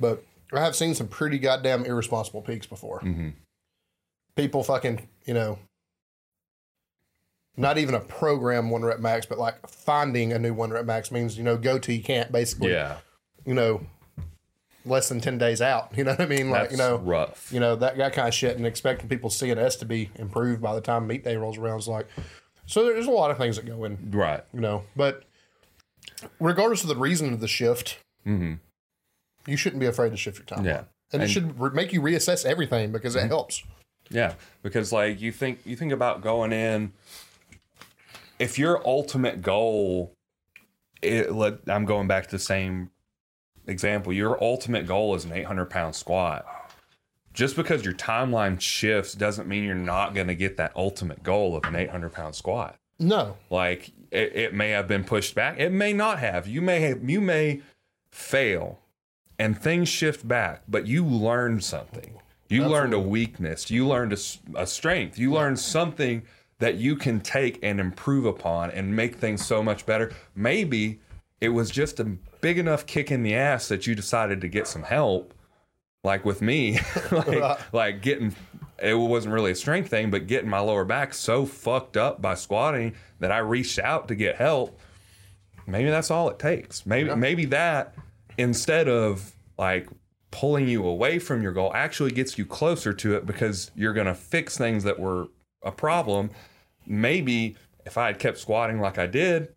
But 0.00 0.24
I 0.52 0.60
have 0.60 0.76
seen 0.76 0.94
some 0.94 1.08
pretty 1.08 1.38
goddamn 1.38 1.84
irresponsible 1.84 2.42
peaks 2.42 2.66
before. 2.66 3.00
hmm 3.00 3.30
People 4.34 4.62
fucking, 4.62 5.08
you 5.24 5.32
know, 5.32 5.58
not 7.56 7.78
even 7.78 7.94
a 7.94 8.00
program 8.00 8.70
one 8.70 8.82
rep 8.82 9.00
max, 9.00 9.26
but 9.26 9.38
like 9.38 9.66
finding 9.68 10.32
a 10.32 10.38
new 10.38 10.52
one 10.54 10.70
rep 10.70 10.84
max 10.84 11.10
means, 11.10 11.36
you 11.38 11.44
know, 11.44 11.56
go 11.56 11.78
to 11.78 11.92
you 11.92 12.02
can't 12.02 12.30
basically, 12.32 12.72
Yeah. 12.72 12.96
you 13.44 13.54
know, 13.54 13.80
less 14.84 15.08
than 15.08 15.20
10 15.20 15.38
days 15.38 15.60
out. 15.62 15.92
You 15.96 16.04
know 16.04 16.12
what 16.12 16.20
I 16.20 16.26
mean? 16.26 16.50
Like, 16.50 16.70
That's 16.70 16.72
you 16.72 16.78
know, 16.78 16.96
rough. 16.98 17.50
you 17.52 17.60
know, 17.60 17.74
that, 17.76 17.96
that 17.96 18.12
kind 18.12 18.28
of 18.28 18.34
shit 18.34 18.56
and 18.56 18.66
expecting 18.66 19.08
people's 19.08 19.38
CNS 19.40 19.78
to 19.80 19.84
be 19.86 20.10
improved 20.16 20.60
by 20.62 20.74
the 20.74 20.80
time 20.80 21.06
meet 21.06 21.24
day 21.24 21.36
rolls 21.36 21.56
around 21.58 21.78
is 21.78 21.88
like, 21.88 22.06
so 22.66 22.84
there's 22.84 23.06
a 23.06 23.10
lot 23.10 23.30
of 23.30 23.38
things 23.38 23.56
that 23.56 23.64
go 23.66 23.84
in, 23.84 24.10
Right. 24.10 24.42
you 24.52 24.60
know, 24.60 24.84
but 24.94 25.24
regardless 26.40 26.82
of 26.82 26.88
the 26.88 26.96
reason 26.96 27.32
of 27.32 27.40
the 27.40 27.48
shift, 27.48 27.98
hmm 28.24 28.54
you 29.46 29.56
shouldn't 29.56 29.78
be 29.78 29.86
afraid 29.86 30.10
to 30.10 30.16
shift 30.16 30.38
your 30.38 30.44
time. 30.46 30.64
Yeah. 30.64 30.82
And, 31.12 31.22
it 31.22 31.28
should 31.28 31.60
re- 31.60 31.70
make 31.72 31.92
you 31.92 32.00
reassess 32.02 32.44
everything 32.44 32.90
because 32.90 33.14
it 33.14 33.28
helps. 33.28 33.62
Yeah, 34.10 34.34
because 34.64 34.90
like 34.92 35.20
you 35.20 35.30
think 35.30 35.60
you 35.64 35.76
think 35.76 35.92
about 35.92 36.20
going 36.20 36.52
in 36.52 36.92
if 38.38 38.58
your 38.58 38.86
ultimate 38.86 39.42
goal 39.42 40.12
it, 41.02 41.32
let, 41.32 41.58
I'm 41.66 41.84
going 41.84 42.08
back 42.08 42.24
to 42.24 42.30
the 42.30 42.38
same 42.38 42.90
example. 43.66 44.12
Your 44.12 44.42
ultimate 44.42 44.86
goal 44.86 45.14
is 45.14 45.24
an 45.24 45.32
800 45.32 45.66
pound 45.66 45.94
squat. 45.94 46.46
Just 47.32 47.54
because 47.54 47.84
your 47.84 47.94
timeline 47.94 48.60
shifts 48.60 49.12
doesn't 49.12 49.46
mean 49.46 49.64
you're 49.64 49.74
not 49.74 50.14
going 50.14 50.28
to 50.28 50.34
get 50.34 50.56
that 50.56 50.72
ultimate 50.74 51.22
goal 51.22 51.56
of 51.56 51.64
an 51.64 51.76
800 51.76 52.12
pound 52.12 52.34
squat. 52.34 52.76
No. 52.98 53.36
Like 53.50 53.92
it, 54.10 54.34
it 54.34 54.54
may 54.54 54.70
have 54.70 54.88
been 54.88 55.04
pushed 55.04 55.34
back. 55.34 55.58
It 55.58 55.70
may 55.70 55.92
not 55.92 56.18
have. 56.18 56.46
You 56.46 56.62
may 56.62 56.80
have, 56.80 57.08
you 57.08 57.20
may 57.20 57.60
fail 58.10 58.78
and 59.38 59.58
things 59.60 59.90
shift 59.90 60.26
back, 60.26 60.62
but 60.66 60.86
you 60.86 61.04
learned 61.04 61.62
something. 61.62 62.14
You 62.48 62.66
learned 62.66 62.94
a 62.94 63.00
weakness. 63.00 63.70
You 63.70 63.86
learned 63.86 64.16
a 64.54 64.66
strength. 64.66 65.18
You 65.18 65.32
learned 65.32 65.58
something 65.58 66.22
that 66.58 66.76
you 66.76 66.96
can 66.96 67.20
take 67.20 67.58
and 67.62 67.80
improve 67.80 68.24
upon 68.24 68.70
and 68.70 68.94
make 68.94 69.16
things 69.16 69.44
so 69.44 69.62
much 69.62 69.84
better. 69.84 70.12
Maybe 70.34 71.00
it 71.40 71.50
was 71.50 71.70
just 71.70 72.00
a 72.00 72.04
big 72.40 72.58
enough 72.58 72.86
kick 72.86 73.10
in 73.10 73.22
the 73.22 73.34
ass 73.34 73.68
that 73.68 73.86
you 73.86 73.94
decided 73.94 74.40
to 74.40 74.48
get 74.48 74.66
some 74.66 74.82
help, 74.82 75.34
like 76.02 76.24
with 76.24 76.40
me, 76.40 76.78
like, 77.10 77.72
like 77.72 78.02
getting. 78.02 78.34
It 78.78 78.94
wasn't 78.94 79.32
really 79.32 79.52
a 79.52 79.54
strength 79.54 79.88
thing, 79.88 80.10
but 80.10 80.26
getting 80.26 80.50
my 80.50 80.58
lower 80.58 80.84
back 80.84 81.14
so 81.14 81.46
fucked 81.46 81.96
up 81.96 82.20
by 82.20 82.34
squatting 82.34 82.94
that 83.20 83.32
I 83.32 83.38
reached 83.38 83.78
out 83.78 84.08
to 84.08 84.14
get 84.14 84.36
help. 84.36 84.78
Maybe 85.66 85.88
that's 85.88 86.10
all 86.10 86.28
it 86.28 86.38
takes. 86.38 86.84
Maybe 86.84 87.14
maybe 87.14 87.46
that 87.46 87.94
instead 88.38 88.86
of 88.86 89.32
like 89.58 89.88
pulling 90.30 90.68
you 90.68 90.84
away 90.84 91.18
from 91.18 91.42
your 91.42 91.52
goal 91.52 91.72
actually 91.74 92.10
gets 92.10 92.36
you 92.36 92.44
closer 92.44 92.92
to 92.92 93.16
it 93.16 93.24
because 93.24 93.70
you're 93.74 93.94
going 93.94 94.06
to 94.06 94.14
fix 94.14 94.58
things 94.58 94.84
that 94.84 94.98
were 94.98 95.28
a 95.66 95.72
problem. 95.72 96.30
Maybe 96.86 97.56
if 97.84 97.98
I 97.98 98.06
had 98.06 98.18
kept 98.18 98.38
squatting 98.38 98.80
like 98.80 98.98
I 98.98 99.06
did, 99.06 99.54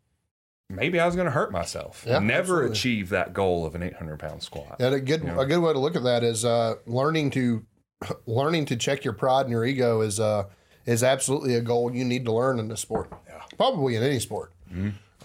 maybe 0.70 1.00
I 1.00 1.06
was 1.06 1.16
going 1.16 1.26
to 1.26 1.32
hurt 1.32 1.52
myself. 1.52 2.04
Yeah, 2.08 2.20
Never 2.20 2.64
absolutely. 2.64 2.72
achieve 2.72 3.10
that 3.10 3.34
goal 3.34 3.66
of 3.66 3.76
an 3.76 3.84
800 3.84 4.20
pound 4.20 4.44
squat. 4.44 4.78
And 4.80 4.96
a 4.96 5.00
good 5.00 5.24
a 5.24 5.46
good 5.46 5.60
way 5.60 5.74
to 5.74 5.80
look 5.80 5.96
at 5.96 6.04
that 6.04 6.24
is 6.24 6.44
uh, 6.46 6.76
learning 6.86 7.32
to 7.32 7.66
learning 8.26 8.66
to 8.66 8.76
check 8.76 9.04
your 9.04 9.14
pride 9.14 9.42
and 9.42 9.52
your 9.52 9.66
ego 9.66 10.02
is 10.02 10.20
uh, 10.20 10.46
is 10.86 11.04
absolutely 11.04 11.56
a 11.56 11.62
goal 11.62 11.94
you 11.94 12.04
need 12.06 12.26
to 12.26 12.32
learn 12.34 12.60
in 12.60 12.68
this 12.68 12.82
sport. 12.82 13.10
Yeah. 13.28 13.42
Probably 13.58 13.96
in 13.96 14.04
any 14.04 14.20
sport. 14.20 14.52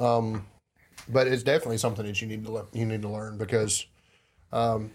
Um, 0.00 0.46
but 1.08 1.26
it's 1.26 1.42
definitely 1.42 1.78
something 1.78 2.06
that 2.06 2.20
you 2.20 2.28
need 2.28 2.44
to 2.44 2.52
le- 2.52 2.66
you 2.72 2.84
need 2.86 3.02
to 3.02 3.08
learn 3.08 3.36
because, 3.36 3.86
um, 4.52 4.90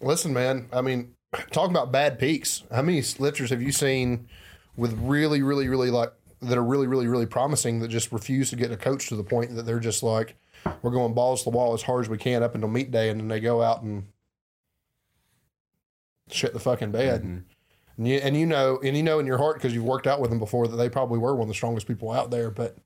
listen, 0.00 0.32
man. 0.32 0.68
I 0.72 0.80
mean, 0.82 1.14
talk 1.52 1.70
about 1.70 1.92
bad 1.92 2.18
peaks. 2.18 2.64
How 2.72 2.82
many 2.82 3.02
lifters 3.18 3.50
have 3.50 3.62
you 3.62 3.72
seen 3.72 4.28
with 4.76 4.92
really, 4.98 5.42
really, 5.42 5.68
really 5.68 5.90
like 5.90 6.12
that 6.42 6.58
are 6.58 6.64
really, 6.64 6.86
really, 6.86 7.06
really 7.06 7.26
promising 7.26 7.80
that 7.80 7.88
just 7.88 8.12
refuse 8.12 8.50
to 8.50 8.56
get 8.56 8.70
a 8.70 8.76
coach 8.76 9.08
to 9.08 9.16
the 9.16 9.24
point 9.24 9.54
that 9.56 9.64
they're 9.64 9.80
just 9.80 10.02
like, 10.02 10.36
we're 10.82 10.90
going 10.90 11.14
balls 11.14 11.40
to 11.44 11.50
the 11.50 11.56
wall 11.56 11.72
as 11.72 11.82
hard 11.82 12.04
as 12.04 12.08
we 12.10 12.18
can 12.18 12.42
up 12.42 12.54
until 12.54 12.68
meet 12.68 12.90
day, 12.90 13.08
and 13.08 13.20
then 13.20 13.28
they 13.28 13.40
go 13.40 13.62
out 13.62 13.82
and 13.82 14.06
shit 16.30 16.52
the 16.52 16.60
fucking 16.60 16.90
bed. 16.90 17.22
Mm-hmm. 17.22 17.38
And 17.98 18.08
you 18.08 18.16
and 18.18 18.36
you 18.36 18.44
know 18.44 18.78
and 18.82 18.96
you 18.96 19.02
know 19.02 19.18
in 19.18 19.26
your 19.26 19.38
heart 19.38 19.56
because 19.56 19.72
you've 19.72 19.84
worked 19.84 20.06
out 20.06 20.20
with 20.20 20.28
them 20.28 20.38
before 20.38 20.68
that 20.68 20.76
they 20.76 20.90
probably 20.90 21.18
were 21.18 21.34
one 21.34 21.44
of 21.44 21.48
the 21.48 21.54
strongest 21.54 21.86
people 21.88 22.10
out 22.12 22.30
there, 22.30 22.50
but 22.50 22.76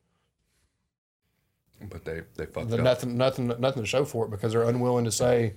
But 1.89 2.05
they, 2.05 2.23
they 2.37 2.47
fucked 2.47 2.73
up. 2.73 2.81
nothing 2.81 3.17
nothing 3.17 3.49
nothing 3.59 3.83
to 3.83 3.87
show 3.87 4.05
for 4.05 4.27
it 4.27 4.31
because 4.31 4.53
they're 4.53 4.69
unwilling 4.69 5.07
to 5.07 5.11
say, 5.11 5.55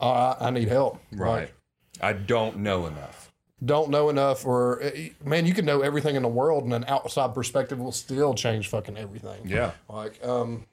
oh, 0.00 0.10
I, 0.10 0.36
I 0.40 0.50
need 0.50 0.68
help. 0.68 1.00
Right. 1.12 1.42
Like, 1.42 1.54
I 2.02 2.12
don't 2.12 2.58
know 2.58 2.86
enough. 2.86 3.29
Don't 3.64 3.90
know 3.90 4.08
enough, 4.08 4.46
or 4.46 4.82
eh, 4.82 5.10
man, 5.24 5.46
you 5.46 5.54
can 5.54 5.64
know 5.64 5.82
everything 5.82 6.16
in 6.16 6.22
the 6.22 6.28
world, 6.28 6.64
and 6.64 6.72
an 6.72 6.84
outside 6.88 7.34
perspective 7.34 7.78
will 7.78 7.92
still 7.92 8.34
change 8.34 8.68
fucking 8.68 8.96
everything. 8.96 9.42
Yeah. 9.44 9.72
Like, 9.88 10.24
um, 10.24 10.66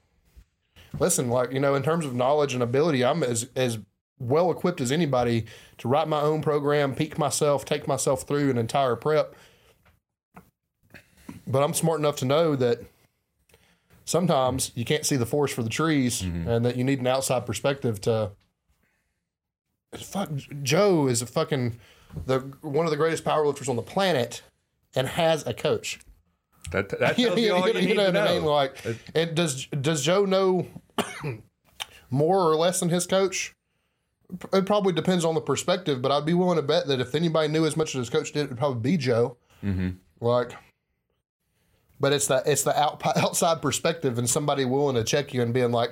listen, 0.99 1.29
like 1.29 1.51
you 1.51 1.59
know, 1.59 1.75
in 1.75 1.83
terms 1.83 2.05
of 2.05 2.15
knowledge 2.15 2.53
and 2.53 2.63
ability, 2.63 3.03
I'm 3.03 3.23
as 3.23 3.47
as 3.55 3.79
well 4.19 4.49
equipped 4.51 4.81
as 4.81 4.91
anybody 4.91 5.45
to 5.77 5.87
write 5.87 6.07
my 6.07 6.21
own 6.21 6.41
program, 6.41 6.95
peak 6.95 7.17
myself, 7.17 7.65
take 7.65 7.87
myself 7.87 8.23
through 8.23 8.49
an 8.49 8.57
entire 8.57 8.95
prep. 8.95 9.35
But 11.45 11.63
I'm 11.63 11.73
smart 11.73 11.99
enough 11.99 12.15
to 12.17 12.25
know 12.25 12.55
that 12.55 12.81
sometimes 14.05 14.71
you 14.75 14.85
can't 14.85 15.05
see 15.05 15.17
the 15.17 15.25
forest 15.25 15.53
for 15.53 15.63
the 15.63 15.69
trees, 15.69 16.21
and 16.21 16.65
that 16.65 16.77
you 16.77 16.83
need 16.83 16.99
an 16.99 17.07
outside 17.07 17.45
perspective 17.45 18.01
to. 18.01 18.31
Fuck, 19.95 20.29
Joe 20.63 21.07
is 21.07 21.21
a 21.21 21.25
fucking 21.25 21.79
the 22.25 22.39
one 22.61 22.85
of 22.85 22.91
the 22.91 22.97
greatest 22.97 23.23
powerlifters 23.23 23.69
on 23.69 23.75
the 23.75 23.81
planet, 23.81 24.41
and 24.95 25.07
has 25.07 25.45
a 25.45 25.53
coach. 25.53 25.99
That, 26.71 26.89
that 26.99 27.17
You, 27.19 27.27
tells 27.27 27.39
you, 27.39 27.53
all 27.53 27.67
you, 27.67 27.73
need 27.73 27.95
know 27.97 28.07
I 28.07 28.11
know. 28.11 28.33
mean? 28.33 28.43
Like, 28.45 28.75
and 29.15 29.35
does 29.35 29.65
does 29.67 30.03
Joe 30.03 30.25
know 30.25 30.67
more 32.09 32.39
or 32.39 32.55
less 32.55 32.79
than 32.79 32.89
his 32.89 33.05
coach? 33.05 33.53
It 34.51 34.65
probably 34.65 34.91
depends 34.91 35.23
on 35.23 35.35
the 35.35 35.41
perspective, 35.41 36.01
but 36.01 36.11
I'd 36.11 36.25
be 36.25 36.33
willing 36.33 36.57
to 36.57 36.61
bet 36.61 36.87
that 36.87 36.99
if 36.99 37.15
anybody 37.15 37.47
knew 37.47 37.65
as 37.65 37.77
much 37.77 37.89
as 37.95 37.99
his 37.99 38.09
coach 38.09 38.33
did, 38.33 38.41
it 38.43 38.49
would 38.49 38.57
probably 38.57 38.81
be 38.91 38.97
Joe. 38.97 39.37
Mm-hmm. 39.63 39.91
Like, 40.19 40.51
but 41.99 42.11
it's 42.11 42.27
the 42.27 42.43
it's 42.45 42.63
the 42.63 42.77
out, 42.77 43.01
outside 43.17 43.61
perspective 43.61 44.17
and 44.17 44.29
somebody 44.29 44.65
willing 44.65 44.95
to 44.95 45.03
check 45.05 45.33
you 45.33 45.41
and 45.41 45.53
being 45.53 45.71
like, 45.71 45.91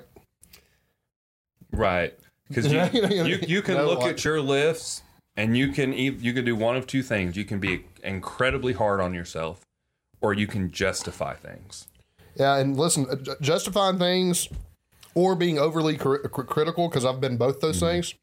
Right. 1.72 2.14
Because 2.48 2.66
You 2.72 2.82
you, 2.94 3.02
know, 3.02 3.10
you 3.10 3.24
you, 3.24 3.40
you 3.48 3.62
can 3.62 3.76
you 3.76 3.82
know, 3.82 3.88
look 3.88 4.00
like- 4.00 4.14
at 4.14 4.26
your 4.26 4.42
lifts 4.42 5.02
and 5.38 5.58
you 5.58 5.70
can 5.70 5.94
you 5.94 6.34
can 6.34 6.46
do 6.46 6.56
one 6.56 6.76
of 6.76 6.88
two 6.88 7.04
things. 7.04 7.36
You 7.36 7.46
can 7.46 7.60
be 7.60 7.86
incredibly 8.04 8.74
hard 8.74 9.02
on 9.02 9.14
yourself 9.14 9.62
or 10.22 10.34
you 10.34 10.48
can 10.48 10.72
justify 10.72 11.36
things. 11.36 11.88
Yeah, 12.36 12.58
and 12.58 12.78
listen, 12.78 13.06
uh, 13.10 13.36
justifying 13.42 13.98
things 13.98 14.50
or 15.14 15.36
being 15.36 15.58
overly 15.58 15.98
cri- 15.98 16.20
critical 16.20 16.90
because 16.90 17.06
I've 17.06 17.22
been 17.22 17.38
both 17.38 17.62
those 17.62 17.80
things. 17.80 18.16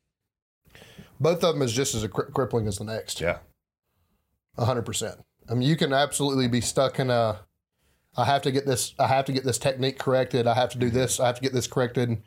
Both 1.18 1.44
of 1.44 1.54
them 1.54 1.62
is 1.62 1.72
just 1.72 1.94
as 1.94 2.06
cri- 2.08 2.30
crippling 2.32 2.66
as 2.66 2.78
the 2.78 2.84
next. 2.84 3.20
Yeah. 3.20 3.38
A 4.58 4.64
hundred 4.64 4.82
percent. 4.82 5.20
I 5.48 5.54
mean, 5.54 5.68
you 5.68 5.76
can 5.76 5.92
absolutely 5.92 6.48
be 6.48 6.60
stuck 6.60 6.98
in 6.98 7.10
a. 7.10 7.40
I 8.16 8.26
have 8.26 8.42
to 8.42 8.50
get 8.50 8.66
this. 8.66 8.94
I 8.98 9.06
have 9.06 9.24
to 9.26 9.32
get 9.32 9.44
this 9.44 9.58
technique 9.58 9.98
corrected. 9.98 10.46
I 10.46 10.54
have 10.54 10.70
to 10.70 10.78
do 10.78 10.90
this. 10.90 11.18
I 11.18 11.26
have 11.26 11.36
to 11.36 11.42
get 11.42 11.54
this 11.54 11.66
corrected 11.66 12.22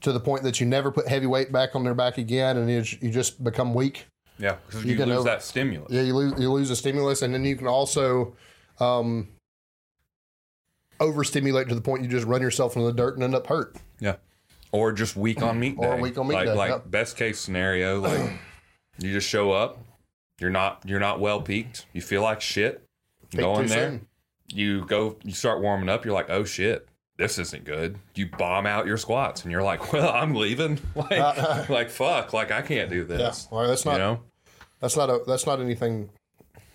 to 0.00 0.12
the 0.12 0.20
point 0.20 0.42
that 0.42 0.60
you 0.60 0.66
never 0.66 0.90
put 0.90 1.06
heavy 1.08 1.26
weight 1.26 1.52
back 1.52 1.76
on 1.76 1.84
their 1.84 1.94
back 1.94 2.18
again, 2.18 2.56
and 2.56 2.70
you, 2.70 2.84
you 3.00 3.12
just 3.12 3.42
become 3.42 3.74
weak. 3.74 4.06
Yeah. 4.38 4.56
Because 4.66 4.84
you, 4.84 4.96
can 4.96 5.08
lose 5.08 5.18
over- 5.18 5.28
that 5.28 5.42
stimulus. 5.42 5.90
Yeah, 5.92 6.02
you 6.02 6.14
lose 6.14 6.38
you 6.40 6.50
lose 6.52 6.70
a 6.70 6.76
stimulus, 6.76 7.22
and 7.22 7.34
then 7.34 7.44
you 7.44 7.56
can 7.56 7.66
also 7.66 8.36
um, 8.80 9.28
overstimulate 11.00 11.68
to 11.68 11.74
the 11.74 11.80
point 11.80 12.02
you 12.02 12.08
just 12.08 12.26
run 12.26 12.42
yourself 12.42 12.76
into 12.76 12.86
the 12.86 12.92
dirt 12.92 13.14
and 13.14 13.22
end 13.24 13.34
up 13.34 13.46
hurt. 13.46 13.76
Yeah. 14.00 14.16
Or 14.72 14.92
just 14.92 15.16
weak 15.16 15.42
on 15.42 15.58
meet 15.58 15.76
Or 15.78 15.94
day. 15.96 16.00
weak 16.00 16.18
on 16.18 16.28
meet 16.28 16.34
like, 16.34 16.46
day, 16.46 16.54
Like 16.54 16.70
yep. 16.70 16.90
best 16.90 17.16
case 17.16 17.38
scenario, 17.40 18.00
like 18.00 18.32
you 18.98 19.12
just 19.12 19.28
show 19.28 19.52
up, 19.52 19.78
you're 20.40 20.50
not 20.50 20.82
you're 20.84 21.00
not 21.00 21.20
well 21.20 21.40
peaked, 21.40 21.86
you 21.92 22.02
feel 22.02 22.22
like 22.22 22.40
shit. 22.40 22.84
Peak 23.30 23.40
go 23.40 23.58
in 23.58 23.66
there, 23.66 23.90
soon. 23.90 24.06
you 24.48 24.84
go 24.86 25.16
you 25.22 25.32
start 25.32 25.60
warming 25.62 25.88
up, 25.88 26.04
you're 26.04 26.14
like, 26.14 26.30
oh 26.30 26.44
shit, 26.44 26.87
this 27.18 27.38
isn't 27.38 27.64
good. 27.64 27.98
You 28.14 28.26
bomb 28.38 28.64
out 28.66 28.86
your 28.86 28.96
squats 28.96 29.42
and 29.42 29.52
you're 29.52 29.62
like, 29.62 29.92
Well, 29.92 30.10
I'm 30.10 30.34
leaving. 30.34 30.78
Like 30.94 31.68
like 31.68 31.90
fuck, 31.90 32.32
like 32.32 32.50
I 32.50 32.62
can't 32.62 32.88
do 32.90 32.98
Yeah, 33.08 33.16
this. 33.18 33.48
well, 33.50 33.66
that's 33.68 33.84
not 33.84 33.92
you 33.92 33.98
know? 33.98 34.20
that's 34.80 34.96
not 34.96 35.10
a 35.10 35.20
that's 35.26 35.44
not 35.46 35.60
anything. 35.60 36.08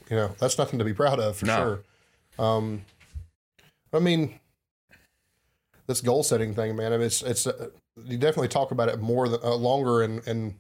You 0.10 0.18
know, 0.18 0.36
that's 0.38 0.58
nothing 0.58 0.78
to 0.80 0.86
be 0.86 0.94
proud 0.94 1.20
of 1.20 1.38
for 1.38 1.46
No. 1.46 1.56
sure. 2.38 2.46
Um, 2.46 2.86
I 3.94 4.00
mean, 4.00 4.40
this 5.88 6.02
goal 6.02 6.24
setting 6.24 6.54
thing, 6.54 6.76
man. 6.76 6.94
I 6.94 6.98
mean, 6.98 7.06
it's 7.08 7.22
it's 7.22 7.48
uh, 7.48 7.70
you 8.06 8.18
definitely 8.18 8.48
talk 8.50 8.72
about 8.72 8.90
it 8.90 9.00
more 9.00 9.30
than, 9.30 9.40
uh, 9.44 9.56
longer 9.56 10.02
and 10.04 10.26
and 10.28 10.56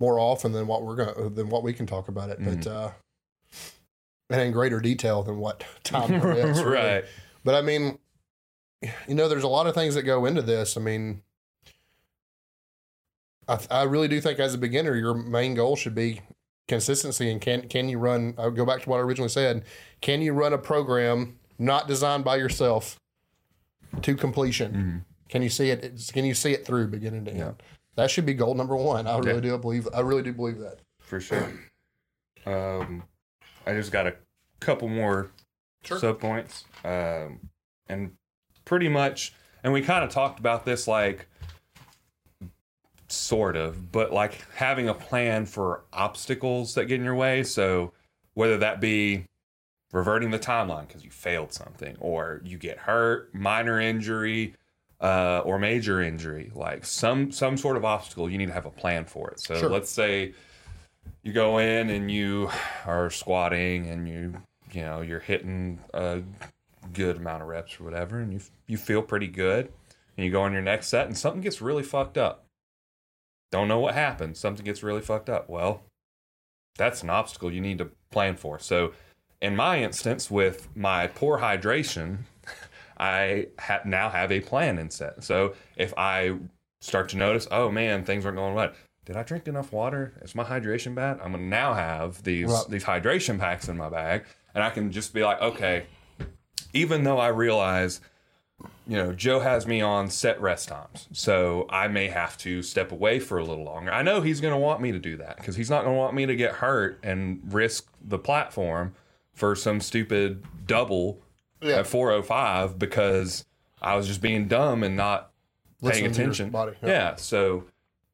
more 0.00 0.18
often 0.18 0.52
than 0.52 0.66
what 0.66 0.82
we're 0.82 0.96
gonna 0.96 1.28
than 1.30 1.48
what 1.48 1.62
we 1.62 1.72
can 1.72 1.86
talk 1.86 2.08
about 2.08 2.30
it, 2.30 2.38
but 2.42 2.66
uh, 2.66 2.90
and 4.30 4.40
in 4.40 4.52
greater 4.52 4.80
detail 4.80 5.22
than 5.22 5.38
what 5.38 5.64
Tom 5.82 6.20
permits. 6.20 6.60
really. 6.60 6.64
right. 6.72 7.04
But 7.44 7.54
I 7.54 7.62
mean, 7.62 7.98
you 9.08 9.14
know, 9.14 9.28
there's 9.28 9.44
a 9.44 9.48
lot 9.48 9.66
of 9.66 9.74
things 9.74 9.94
that 9.94 10.02
go 10.02 10.24
into 10.26 10.42
this. 10.42 10.76
I 10.76 10.80
mean, 10.80 11.22
I, 13.48 13.58
I 13.70 13.82
really 13.84 14.08
do 14.08 14.20
think 14.20 14.38
as 14.38 14.54
a 14.54 14.58
beginner, 14.58 14.94
your 14.96 15.14
main 15.14 15.54
goal 15.54 15.76
should 15.76 15.94
be 15.94 16.20
consistency 16.66 17.30
and 17.30 17.40
can 17.40 17.68
can 17.68 17.88
you 17.88 17.98
run? 17.98 18.34
I'll 18.38 18.50
go 18.50 18.64
back 18.64 18.82
to 18.82 18.88
what 18.90 18.96
I 18.98 19.00
originally 19.00 19.28
said. 19.28 19.64
Can 20.00 20.22
you 20.22 20.32
run 20.32 20.52
a 20.52 20.58
program 20.58 21.38
not 21.58 21.86
designed 21.88 22.24
by 22.24 22.36
yourself 22.36 22.98
to 24.02 24.14
completion? 24.14 25.04
Can 25.28 25.42
you 25.42 25.48
see 25.50 25.70
it? 25.70 26.10
Can 26.12 26.24
you 26.24 26.34
see 26.34 26.52
it 26.52 26.64
through 26.64 26.88
beginning 26.88 27.24
to 27.26 27.32
end? 27.32 27.62
That 27.96 28.10
should 28.10 28.26
be 28.26 28.34
goal 28.34 28.54
number 28.54 28.76
one. 28.76 29.06
I 29.06 29.18
really 29.18 29.40
do 29.40 29.56
believe. 29.58 29.88
I 29.94 30.00
really 30.00 30.22
do 30.22 30.32
believe 30.32 30.58
that. 30.58 30.78
For 31.00 31.20
sure. 31.20 31.52
Um 32.46 33.04
I 33.66 33.72
just 33.72 33.92
got 33.92 34.06
a 34.06 34.14
couple 34.60 34.88
more 34.88 35.30
Sure. 35.84 35.98
sub 35.98 36.18
points. 36.20 36.64
Um, 36.82 37.50
and 37.88 38.12
pretty 38.64 38.88
much, 38.88 39.32
and 39.62 39.72
we 39.72 39.82
kind 39.82 40.04
of 40.04 40.10
talked 40.10 40.38
about 40.38 40.64
this 40.64 40.86
like 40.88 41.26
sort 43.08 43.56
of, 43.56 43.92
but 43.92 44.12
like 44.12 44.46
having 44.56 44.88
a 44.88 44.94
plan 44.94 45.46
for 45.46 45.84
obstacles 45.92 46.74
that 46.74 46.86
get 46.86 46.98
in 46.98 47.04
your 47.04 47.14
way. 47.14 47.42
So 47.42 47.92
whether 48.34 48.56
that 48.58 48.80
be 48.80 49.26
reverting 49.92 50.30
the 50.30 50.38
timeline 50.38 50.88
because 50.88 51.04
you 51.04 51.10
failed 51.10 51.52
something, 51.52 51.96
or 52.00 52.40
you 52.44 52.58
get 52.58 52.78
hurt, 52.78 53.32
minor 53.34 53.80
injury, 53.80 54.54
uh, 55.00 55.40
or 55.44 55.58
major 55.58 56.00
injury, 56.00 56.50
like 56.54 56.84
some 56.84 57.30
some 57.30 57.56
sort 57.56 57.76
of 57.76 57.84
obstacle, 57.84 58.28
you 58.30 58.38
need 58.38 58.46
to 58.46 58.52
have 58.52 58.66
a 58.66 58.70
plan 58.70 59.04
for 59.04 59.30
it. 59.30 59.40
So 59.40 59.54
Sure. 59.56 59.70
let's 59.70 59.90
say 59.90 60.34
you 61.22 61.32
go 61.32 61.58
in 61.58 61.90
and 61.90 62.10
you 62.10 62.50
are 62.86 63.10
squatting 63.10 63.86
and 63.88 64.08
you 64.08 64.42
you 64.72 64.80
know 64.80 65.00
you're 65.02 65.20
hitting 65.20 65.78
a 65.92 66.22
good 66.92 67.16
amount 67.16 67.42
of 67.42 67.48
reps 67.48 67.80
or 67.80 67.84
whatever 67.84 68.18
and 68.20 68.32
you 68.32 68.40
you 68.66 68.76
feel 68.76 69.02
pretty 69.02 69.26
good 69.26 69.72
and 70.16 70.24
you 70.24 70.30
go 70.30 70.42
on 70.42 70.52
your 70.52 70.62
next 70.62 70.88
set 70.88 71.06
and 71.06 71.16
something 71.16 71.40
gets 71.40 71.60
really 71.60 71.82
fucked 71.82 72.18
up 72.18 72.44
don't 73.50 73.68
know 73.68 73.80
what 73.80 73.94
happened 73.94 74.36
something 74.36 74.64
gets 74.64 74.82
really 74.82 75.00
fucked 75.00 75.28
up 75.30 75.48
well 75.48 75.82
that's 76.76 77.02
an 77.02 77.10
obstacle 77.10 77.52
you 77.52 77.60
need 77.60 77.78
to 77.78 77.90
plan 78.10 78.36
for 78.36 78.58
so 78.58 78.92
in 79.40 79.54
my 79.56 79.82
instance 79.82 80.30
with 80.30 80.68
my 80.76 81.06
poor 81.06 81.38
hydration 81.38 82.18
i 82.98 83.46
ha- 83.58 83.80
now 83.84 84.08
have 84.08 84.30
a 84.30 84.40
plan 84.40 84.78
in 84.78 84.90
set 84.90 85.22
so 85.22 85.54
if 85.76 85.94
i 85.96 86.36
start 86.80 87.08
to 87.08 87.16
notice 87.16 87.46
oh 87.50 87.70
man 87.70 88.04
things 88.04 88.24
aren't 88.24 88.36
going 88.36 88.54
right 88.54 88.74
did 89.04 89.16
I 89.16 89.22
drink 89.22 89.46
enough 89.48 89.70
water? 89.72 90.14
Is 90.22 90.34
my 90.34 90.44
hydration 90.44 90.94
bad? 90.94 91.20
I'm 91.22 91.32
gonna 91.32 91.44
now 91.44 91.74
have 91.74 92.22
these 92.22 92.50
Right. 92.50 92.64
these 92.70 92.84
hydration 92.84 93.38
packs 93.38 93.68
in 93.68 93.76
my 93.76 93.90
bag, 93.90 94.24
and 94.54 94.64
I 94.64 94.70
can 94.70 94.90
just 94.90 95.12
be 95.12 95.22
like, 95.22 95.40
okay, 95.42 95.84
even 96.74 97.04
though 97.04 97.18
I 97.18 97.28
realize, 97.28 98.00
you 98.86 98.96
know, 98.96 99.12
Joe 99.12 99.40
has 99.40 99.66
me 99.66 99.80
on 99.80 100.10
set 100.10 100.40
rest 100.40 100.68
times, 100.68 101.08
so 101.12 101.66
I 101.70 101.88
may 101.88 102.08
have 102.08 102.36
to 102.38 102.62
step 102.62 102.92
away 102.92 103.18
for 103.18 103.38
a 103.38 103.44
little 103.44 103.64
longer. 103.64 103.90
I 103.90 104.02
know 104.02 104.20
he's 104.20 104.40
gonna 104.40 104.58
want 104.58 104.80
me 104.82 104.92
to 104.92 104.98
do 104.98 105.16
that 105.16 105.36
because 105.36 105.56
he's 105.56 105.70
not 105.70 105.84
gonna 105.84 105.96
want 105.96 106.14
me 106.14 106.26
to 106.26 106.36
get 106.36 106.52
hurt 106.56 106.98
and 107.02 107.40
risk 107.50 107.88
the 108.04 108.18
platform 108.18 108.94
for 109.32 109.56
some 109.56 109.80
stupid 109.80 110.44
double 110.66 111.20
Yeah. 111.62 111.78
at 111.78 111.86
405 111.86 112.78
because 112.78 113.44
I 113.80 113.96
was 113.96 114.06
just 114.06 114.20
being 114.20 114.46
dumb 114.48 114.82
and 114.82 114.96
not 114.96 115.30
paying 115.82 115.94
to 115.94 116.00
your 116.02 116.10
attention. 116.10 116.50
body, 116.50 116.72
yeah. 116.82 116.88
yeah. 116.88 117.14
So 117.16 117.64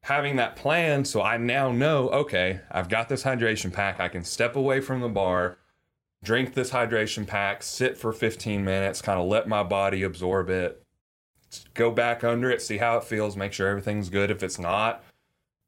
having 0.03 0.37
that 0.37 0.55
plan, 0.55 1.05
so 1.05 1.21
I 1.21 1.37
now 1.37 1.71
know, 1.71 2.09
okay, 2.09 2.61
I've 2.71 2.89
got 2.89 3.07
this 3.07 3.23
hydration 3.23 3.71
pack. 3.71 3.99
I 3.99 4.07
can 4.09 4.23
step 4.23 4.55
away 4.55 4.81
from 4.81 4.99
the 5.01 5.09
bar, 5.09 5.57
drink 6.23 6.53
this 6.53 6.71
hydration 6.71 7.25
pack, 7.25 7.63
sit 7.63 7.97
for 7.97 8.13
15 8.13 8.63
minutes, 8.63 9.01
kind 9.01 9.19
of 9.19 9.27
let 9.27 9.47
my 9.47 9.63
body 9.63 10.03
absorb 10.03 10.49
it, 10.49 10.81
go 11.73 11.91
back 11.91 12.23
under 12.23 12.49
it, 12.49 12.61
see 12.61 12.77
how 12.77 12.97
it 12.97 13.03
feels, 13.03 13.35
make 13.35 13.53
sure 13.53 13.67
everything's 13.67 14.09
good. 14.09 14.29
If 14.29 14.43
it's 14.43 14.59
not, 14.59 15.03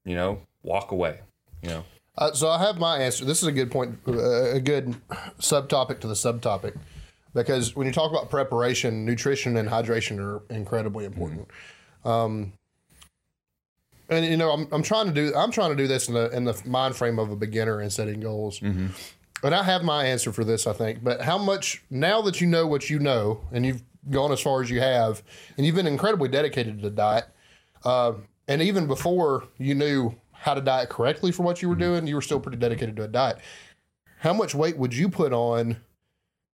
you 0.06 0.16
know, 0.16 0.42
walk 0.62 0.92
away. 0.92 1.22
You 1.62 1.70
know, 1.70 1.84
Uh, 2.18 2.34
so 2.34 2.50
I 2.50 2.60
have 2.60 2.78
my 2.78 2.98
answer. 3.00 3.26
This 3.26 3.42
is 3.42 3.48
a 3.48 3.52
good 3.52 3.72
point, 3.72 3.98
uh, 4.08 4.52
a 4.52 4.60
good 4.60 4.96
subtopic 5.40 6.00
to 6.02 6.08
the 6.08 6.14
subtopic, 6.14 6.78
because 7.34 7.76
when 7.76 7.88
you 7.88 7.94
talk 7.94 8.12
about 8.12 8.30
preparation, 8.30 9.06
nutrition 9.06 9.58
and 9.58 9.68
hydration 9.68 10.20
are 10.20 10.44
incredibly 10.54 11.06
important. 11.06 11.48
Um, 12.06 12.54
and 14.10 14.26
you 14.26 14.38
know, 14.38 14.52
I'm, 14.52 14.68
I'm 14.72 14.84
trying 14.84 15.08
to 15.08 15.14
do 15.14 15.34
I'm 15.34 15.50
trying 15.52 15.70
to 15.72 15.76
do 15.76 15.88
this 15.88 16.10
in 16.10 16.14
the 16.14 16.30
in 16.30 16.44
the 16.44 16.62
mind 16.66 16.96
frame 16.96 17.18
of 17.18 17.32
a 17.32 17.36
beginner 17.36 17.80
and 17.80 17.92
setting 17.92 18.20
goals. 18.20 18.62
And 19.44 19.54
I 19.54 19.64
have 19.64 19.84
my 19.84 20.06
answer 20.06 20.32
for 20.32 20.44
this, 20.44 20.66
I 20.68 20.74
think. 20.74 21.04
But 21.04 21.22
how 21.22 21.38
much 21.38 21.84
now 21.90 22.22
that 22.22 22.40
you 22.42 22.48
know 22.48 22.66
what 22.66 22.90
you 22.90 23.00
know, 23.00 23.42
and 23.52 23.66
you've 23.66 23.84
gone 24.10 24.32
as 24.32 24.40
far 24.40 24.62
as 24.62 24.70
you 24.70 24.80
have, 24.80 25.22
and 25.58 25.66
you've 25.66 25.76
been 25.76 25.88
incredibly 25.88 26.30
dedicated 26.30 26.78
to 26.78 26.84
the 26.90 26.96
diet, 26.96 27.26
uh, 27.84 28.14
and 28.48 28.62
even 28.62 28.88
before 28.88 29.46
you 29.58 29.76
knew 29.76 30.16
how 30.32 30.54
to 30.54 30.62
diet 30.62 30.90
correctly 30.90 31.32
for 31.32 31.44
what 31.44 31.62
you 31.62 31.70
were 31.70 31.76
doing, 31.76 32.08
you 32.08 32.16
were 32.16 32.22
still 32.22 32.40
pretty 32.40 32.58
dedicated 32.58 32.96
to 32.98 33.04
a 33.04 33.08
diet. 33.08 33.38
How 34.20 34.34
much 34.34 34.56
weight 34.56 34.78
would 34.78 34.96
you 34.96 35.10
put 35.10 35.34
on 35.34 35.78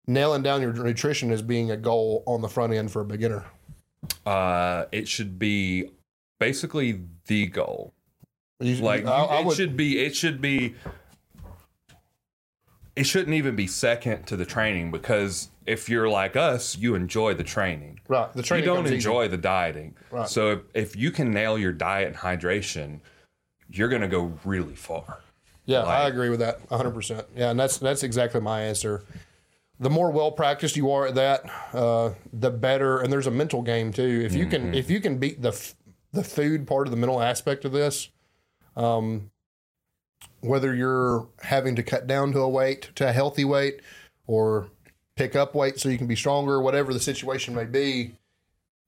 nailing 0.08 0.44
down 0.44 0.62
your 0.62 0.74
nutrition 0.74 1.32
as 1.32 1.42
being 1.42 1.72
a 1.72 1.78
goal 1.78 2.24
on 2.28 2.42
the 2.42 2.50
front 2.50 2.74
end 2.74 2.92
for 2.92 3.02
a 3.02 3.06
beginner? 3.06 3.46
Uh, 4.26 4.86
it 4.92 5.08
should 5.08 5.40
be 5.40 5.90
basically 6.40 7.02
the 7.28 7.48
goal. 7.48 7.94
You- 8.60 8.76
Like 8.78 9.06
I, 9.06 9.24
I 9.24 9.40
it 9.40 9.46
would, 9.46 9.58
should 9.58 9.76
be. 9.76 10.00
It 10.00 10.16
should 10.16 10.42
be. 10.42 10.76
It 12.96 13.06
shouldn't 13.06 13.34
even 13.34 13.56
be 13.56 13.68
second 13.68 14.26
to 14.28 14.38
the 14.38 14.46
training 14.46 14.91
because 14.91 15.50
if 15.66 15.89
you're 15.89 16.08
like 16.08 16.36
us, 16.36 16.78
you 16.78 16.96
enjoy 16.96 17.34
the 17.34 17.43
training. 17.43 18.00
right. 18.08 18.32
The 18.34 18.43
training. 18.43 18.64
You 18.64 18.70
don't 18.70 18.78
comes 18.78 18.89
easy. 18.89 18.96
enjoy 18.96 19.28
the 19.28 19.38
dieting. 19.38 19.96
Right. 20.12 20.30
So 20.30 20.52
if, 20.52 20.60
if 20.74 20.96
you 20.96 21.12
can 21.12 21.32
nail 21.32 21.58
your 21.58 21.74
diet 21.74 22.08
and 22.08 22.16
hydration, 22.16 23.02
you're 23.70 23.89
gonna 23.89 24.08
go 24.08 24.38
really 24.46 24.76
far. 24.76 25.20
Yeah, 25.66 25.82
I 25.82 26.08
agree 26.08 26.30
with 26.30 26.39
that 26.39 26.68
100%. 26.70 27.26
Yeah, 27.36 27.50
and 27.50 27.60
that's 27.60 27.78
that's 27.80 28.04
exactly 28.04 28.39
my 28.39 28.62
answer. 28.62 29.04
The 29.80 29.89
more 29.89 30.12
well 30.12 30.32
practiced 30.32 30.78
you 30.78 30.91
are 30.91 31.08
at 31.08 31.16
that, 31.16 31.43
uh, 31.74 32.12
the 32.32 32.52
better. 32.52 33.00
And 33.00 33.12
there's 33.12 33.28
a 33.28 33.32
mental 33.32 33.62
game 33.62 33.91
too. 33.91 34.22
If 34.24 34.34
you 34.34 34.46
can 34.46 34.74
if 34.74 34.89
you 34.89 35.02
can 35.02 35.18
beat 35.18 35.41
the 35.41 35.50
f- 35.50 35.76
the 36.14 36.24
food 36.24 36.66
part 36.66 36.88
of 36.88 36.91
the 36.91 36.98
mental 36.98 37.22
aspect 37.22 37.66
of 37.66 37.72
this, 37.74 38.10
um, 38.78 39.32
whether 40.42 40.76
you're 40.76 41.28
having 41.42 41.76
to 41.76 41.84
cut 41.84 42.08
down 42.08 42.32
to 42.34 42.40
a 42.40 42.50
weight 42.50 42.90
to 42.96 43.08
a 43.08 43.12
healthy 43.12 43.46
weight, 43.46 43.82
or 44.28 44.70
pick 45.16 45.36
up 45.36 45.56
weight 45.56 45.80
so 45.80 45.90
you 45.90 45.98
can 45.98 46.08
be 46.08 46.16
stronger, 46.16 46.62
whatever 46.62 46.94
the 46.94 47.00
situation 47.00 47.56
may 47.56 47.66
be. 47.66 48.16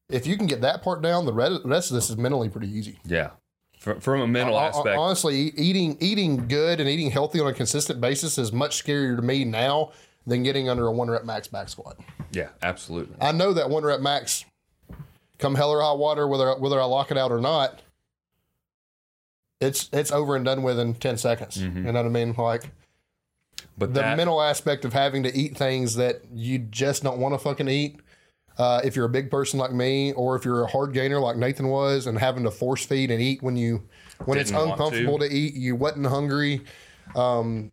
If 0.10 0.26
you 0.26 0.38
can 0.38 0.48
get 0.48 0.62
that 0.62 0.82
part 0.84 1.02
down, 1.02 1.26
the 1.26 1.34
rest 1.34 1.92
of 1.92 1.96
this 1.96 2.10
is 2.10 2.18
mentally 2.18 2.50
pretty 2.50 2.70
easy. 2.70 3.00
Yeah. 3.06 3.32
From, 3.80 4.22
a 4.22 4.28
mental 4.28 4.60
aspect, 4.60 4.98
Honestly, 4.98 5.54
eating 5.56 5.98
eating 6.02 6.48
good 6.48 6.80
and 6.80 6.90
eating 6.90 7.12
healthy 7.12 7.40
on 7.40 7.48
a 7.48 7.54
consistent 7.54 8.02
basis 8.02 8.38
is 8.38 8.52
much 8.52 8.84
scarier 8.84 9.16
to 9.16 9.22
me 9.22 9.46
now 9.46 9.92
than 10.26 10.44
getting 10.44 10.68
under 10.68 10.88
a 10.88 10.92
one 10.92 11.10
rep 11.10 11.24
max 11.24 11.48
back 11.48 11.70
squat. 11.70 11.98
yeah, 12.32 12.50
absolutely. 12.62 13.16
I 13.22 13.32
know 13.32 13.54
that 13.54 13.70
one 13.70 13.84
rep 13.84 14.02
max, 14.02 14.44
come 15.38 15.56
hell 15.56 15.70
or 15.70 15.82
high 15.82 15.94
water, 15.94 16.28
whether 16.28 16.54
whether 16.56 16.82
I 16.82 16.86
lock 16.86 17.12
it 17.12 17.18
out 17.18 17.32
or 17.32 17.40
not, 17.40 17.82
it's 19.60 19.90
it's 19.92 20.12
over 20.12 20.36
and 20.36 20.46
done 20.46 20.64
with 20.64 20.80
in 20.80 20.94
ten 20.96 21.18
seconds. 21.18 21.58
You 21.58 21.70
know 21.70 21.92
what 21.94 22.06
I 22.06 22.10
mean? 22.10 22.34
Like 22.38 22.70
But 23.78 23.94
the 23.94 24.02
that, 24.02 24.18
mental 24.18 24.42
aspect 24.42 24.86
of 24.86 24.94
having 24.94 25.24
to 25.24 25.36
eat 25.36 25.58
things 25.58 25.96
that 25.96 26.22
you 26.34 26.60
just 26.60 27.04
don't 27.04 27.20
want 27.20 27.34
to 27.34 27.40
fucking 27.40 27.68
eat. 27.68 28.00
Uh, 28.58 28.82
if 28.84 28.96
you're 28.96 29.06
a 29.06 29.10
big 29.10 29.30
person 29.30 29.60
like 29.60 29.72
me, 29.72 30.14
or 30.14 30.36
if 30.36 30.44
you're 30.44 30.64
a 30.64 30.68
hard 30.68 30.92
gainer 30.92 31.20
like 31.20 31.38
Nathan 31.38 31.68
was, 31.68 32.08
and 32.08 32.18
having 32.18 32.44
to 32.44 32.50
force 32.50 32.84
feed 32.84 33.12
and 33.12 33.22
eat 33.22 33.44
when 33.44 33.56
you 33.56 33.84
when 34.26 34.40
it's 34.40 34.50
uncomfortable 34.50 35.20
to. 35.20 35.26
eat, 35.32 35.54
you 35.54 35.76
wasn't 35.76 36.08
hungry, 36.08 36.62
um, 37.16 37.72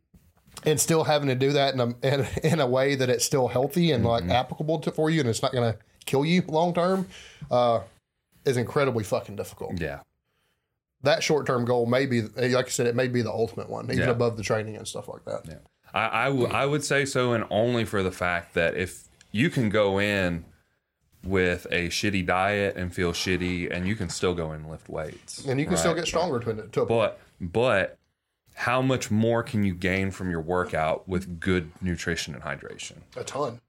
and 0.64 0.78
still 0.78 1.04
having 1.04 1.28
to 1.28 1.34
do 1.34 1.52
that 1.52 1.72
in 1.72 1.80
a 1.80 1.86
in, 2.02 2.26
in 2.44 2.60
a 2.60 2.66
way 2.66 2.96
that 2.96 3.08
it's 3.08 3.24
still 3.24 3.48
healthy 3.48 3.92
and 3.92 4.04
Mm-hmm. 4.04 4.28
like 4.28 4.36
applicable 4.36 4.78
to 4.80 4.90
for 4.90 5.08
you, 5.08 5.20
and 5.20 5.28
it's 5.30 5.40
not 5.42 5.52
going 5.52 5.72
to 5.72 5.78
kill 6.04 6.24
you 6.26 6.42
long 6.48 6.74
term, 6.74 7.08
uh, 7.50 7.80
is 8.44 8.58
incredibly 8.58 9.04
fucking 9.04 9.36
difficult. 9.36 9.80
yeah, 9.80 10.00
That 11.04 11.22
short 11.22 11.46
term 11.46 11.64
goal 11.64 11.86
may 11.86 12.06
be, 12.06 12.22
like 12.22 12.66
I 12.66 12.68
said, 12.70 12.86
it 12.86 12.94
may 12.96 13.08
be 13.08 13.22
the 13.22 13.30
ultimate 13.32 13.70
one, 13.70 13.84
even 13.86 13.98
Yeah. 13.98 14.10
above 14.10 14.36
the 14.36 14.42
training 14.42 14.76
and 14.76 14.86
stuff 14.88 15.06
like 15.08 15.24
that. 15.26 15.42
yeah. 15.46 15.54
I, 15.92 16.24
I, 16.24 16.26
w- 16.26 16.48
I 16.48 16.66
would 16.66 16.82
say 16.82 17.04
so, 17.04 17.32
and 17.34 17.44
only 17.50 17.84
for 17.84 18.02
the 18.02 18.10
fact 18.10 18.54
that 18.54 18.76
if 18.76 19.04
you 19.30 19.48
can 19.50 19.68
go 19.68 20.00
in 20.00 20.44
with 21.22 21.66
a 21.70 21.88
shitty 21.88 22.26
diet 22.26 22.76
and 22.76 22.92
feel 22.92 23.12
shitty, 23.12 23.70
and 23.74 23.86
you 23.86 23.94
can 23.94 24.08
still 24.08 24.34
go 24.34 24.52
in 24.52 24.62
and 24.62 24.70
lift 24.70 24.88
weights, 24.88 25.44
And 25.46 25.58
you 25.60 25.66
can 25.66 25.76
still 25.76 25.94
get 25.94 26.06
stronger 26.06 26.40
to 26.40 26.50
it. 26.50 26.72
To 26.72 26.82
a 26.82 26.86
But 26.86 27.20
but 27.40 27.98
how 28.54 28.82
much 28.82 29.10
more 29.10 29.42
can 29.42 29.62
you 29.64 29.74
gain 29.74 30.10
from 30.10 30.30
your 30.30 30.40
workout 30.40 31.08
with 31.08 31.38
good 31.40 31.70
nutrition 31.80 32.34
and 32.34 32.42
hydration? 32.42 32.98
a 33.16 33.24
ton. 33.24 33.60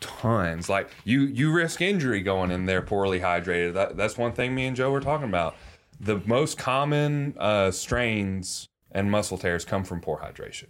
Tons. 0.00 0.68
Like 0.68 0.90
you 1.04 1.22
you 1.22 1.52
risk 1.52 1.80
injury 1.80 2.20
going 2.22 2.50
in 2.50 2.66
there 2.66 2.80
poorly 2.82 3.20
hydrated. 3.20 3.74
That, 3.74 3.96
that's 3.96 4.16
one 4.16 4.32
thing 4.32 4.54
me 4.54 4.66
and 4.66 4.76
Joe 4.76 4.90
were 4.92 5.00
talking 5.00 5.28
about. 5.28 5.56
The 6.00 6.20
most 6.26 6.56
common 6.58 7.34
uh, 7.38 7.70
strains 7.70 8.66
and 8.90 9.10
muscle 9.10 9.36
tears 9.38 9.64
come 9.64 9.84
from 9.84 10.00
poor 10.00 10.18
hydration. 10.18 10.68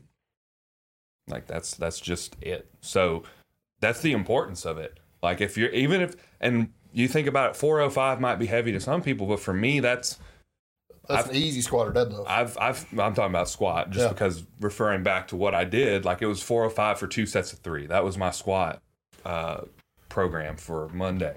Like 1.29 1.47
that's 1.47 1.75
that's 1.77 2.01
just 2.01 2.37
it. 2.41 2.69
So 2.81 3.23
that's 3.81 4.01
the 4.01 4.13
importance 4.13 4.65
of 4.65 4.77
it. 4.79 4.99
Like 5.23 5.41
if 5.41 5.57
you're 5.57 5.71
even 5.71 6.01
if 6.01 6.17
and 6.41 6.71
you 6.93 7.07
think 7.07 7.29
about 7.29 7.51
it, 7.51 7.57
405 7.57 8.21
might 8.21 8.37
be 8.37 8.47
heavy 8.47 8.73
to 8.73 8.81
some 8.81 9.01
people, 9.03 9.27
but 9.27 9.39
for 9.39 9.55
me 9.55 9.79
that's 9.79 10.19
That's 11.09 11.29
an 11.29 11.37
easy 11.37 11.61
squat 11.61 11.87
or 11.89 11.93
deadlift. 11.93 12.25
I've 12.27 12.59
I've 12.59 12.83
I'm 12.99 13.15
talking 13.15 13.31
about 13.31 13.49
squat 13.49 13.91
just 13.91 14.07
Yeah. 14.07 14.13
because 14.13 14.45
referring 14.61 15.05
back 15.05 15.29
to 15.29 15.37
what 15.37 15.55
I 15.55 15.65
did, 15.65 16.05
like 16.05 16.21
it 16.23 16.27
was 16.27 16.43
405 16.43 16.99
for 16.99 17.07
two 17.07 17.27
sets 17.27 17.53
of 17.53 17.61
3. 17.61 17.87
That 17.87 18.03
was 18.05 18.19
my 18.19 18.33
squat 18.33 18.83
uh 19.25 19.61
program 20.09 20.57
for 20.57 20.89
Monday. 20.89 21.37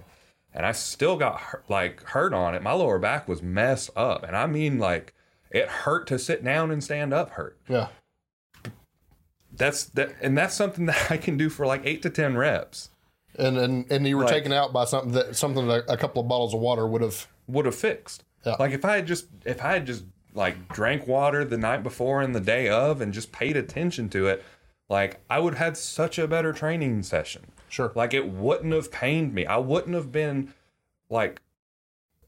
And 0.54 0.66
I 0.66 0.72
still 0.72 1.18
got 1.18 1.40
hurt, 1.40 1.64
like 1.70 2.04
hurt 2.04 2.34
on 2.34 2.54
it. 2.56 2.62
My 2.62 2.74
lower 2.74 3.00
back 3.00 3.28
was 3.28 3.42
messed 3.42 3.90
up. 3.96 4.24
And 4.24 4.36
I 4.36 4.46
mean 4.46 4.78
like 4.80 5.14
it 5.52 5.68
hurt 5.68 6.08
to 6.08 6.20
sit 6.20 6.44
down 6.44 6.70
and 6.72 6.84
stand 6.84 7.14
up 7.14 7.32
hurt. 7.32 7.58
yeah. 7.68 7.88
That's 9.56 9.84
that 9.86 10.16
and 10.22 10.38
that's 10.38 10.56
something 10.56 10.86
that 10.88 11.12
I 11.12 11.18
can 11.18 11.38
do 11.38 11.50
for 11.50 11.66
like 11.66 11.82
8 11.86 12.02
to 12.04 12.10
10 12.10 12.38
reps. 12.38 12.90
And 13.38 13.58
and 13.58 13.92
and 13.92 14.08
you 14.08 14.18
were 14.18 14.24
Like- 14.26 14.34
taken 14.34 14.52
out 14.54 14.74
by 14.74 14.86
something 14.86 15.12
that 15.14 15.36
something 15.36 15.68
that 15.68 15.86
a 15.90 15.98
couple 15.98 16.22
of 16.22 16.28
bottles 16.28 16.54
of 16.54 16.60
water 16.60 16.88
would 16.88 17.02
have. 17.02 17.28
would 17.48 17.66
have 17.66 17.76
fixed. 17.76 18.24
Yeah. 18.46 18.56
Like 18.60 18.72
if 18.72 18.86
I 18.86 18.96
had 18.98 19.08
just 19.08 19.28
if 19.46 19.64
I 19.64 19.74
had 19.74 19.86
just 19.86 20.06
like 20.36 20.68
drank 20.74 21.08
water 21.08 21.46
the 21.46 21.58
night 21.58 21.84
before 21.84 22.22
and 22.22 22.34
the 22.34 22.40
day 22.40 22.68
of 22.68 23.02
and 23.02 23.14
just 23.14 23.32
paid 23.32 23.56
attention 23.56 24.10
to 24.10 24.28
it, 24.28 24.44
like 24.90 25.20
I 25.30 25.40
would 25.40 25.56
have 25.56 25.66
had 25.68 25.78
such 25.78 26.18
a 26.20 26.28
better 26.28 26.52
training 26.54 27.04
session. 27.04 27.44
Sure. 27.74 27.92
Like 27.96 28.14
it 28.14 28.30
wouldn't 28.30 28.72
have 28.72 28.92
pained 28.92 29.34
me. 29.34 29.48
I 29.48 29.58
wouldn't 29.58 29.96
have 29.96 30.12
been 30.12 30.54
like 31.10 31.42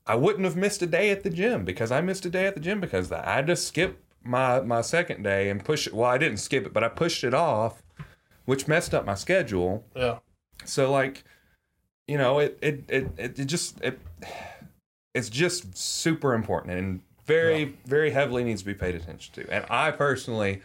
I 0.07 0.15
wouldn't 0.15 0.43
have 0.43 0.55
missed 0.55 0.81
a 0.81 0.87
day 0.87 1.11
at 1.11 1.21
the 1.21 1.29
gym 1.29 1.63
because 1.63 1.91
I 1.91 2.01
missed 2.01 2.25
a 2.25 2.31
day 2.31 2.47
at 2.47 2.55
the 2.55 2.59
gym 2.59 2.81
because 2.81 3.05
of 3.05 3.09
that. 3.11 3.27
I 3.27 3.35
had 3.35 3.45
to 3.45 3.55
skip 3.55 4.03
my 4.23 4.61
my 4.61 4.81
second 4.81 5.21
day 5.21 5.51
and 5.51 5.63
push 5.63 5.85
it. 5.85 5.93
Well, 5.93 6.09
I 6.09 6.17
didn't 6.17 6.37
skip 6.37 6.65
it, 6.65 6.73
but 6.73 6.83
I 6.83 6.87
pushed 6.87 7.23
it 7.23 7.35
off, 7.35 7.83
which 8.45 8.67
messed 8.67 8.95
up 8.95 9.05
my 9.05 9.13
schedule. 9.13 9.85
Yeah. 9.95 10.17
So 10.63 10.91
like, 10.91 11.23
you 12.07 12.17
know, 12.17 12.39
it 12.39 12.57
it 12.63 12.83
it 12.87 13.11
it, 13.15 13.39
it 13.39 13.45
just 13.45 13.79
it 13.81 13.99
it's 15.13 15.29
just 15.29 15.77
super 15.77 16.33
important 16.33 16.73
and 16.75 17.01
very 17.27 17.75
very 17.85 18.09
heavily 18.09 18.43
needs 18.43 18.61
to 18.61 18.65
be 18.65 18.73
paid 18.73 18.95
attention 18.95 19.31
to. 19.35 19.53
And 19.53 19.63
I 19.69 19.91
personally 19.91 20.63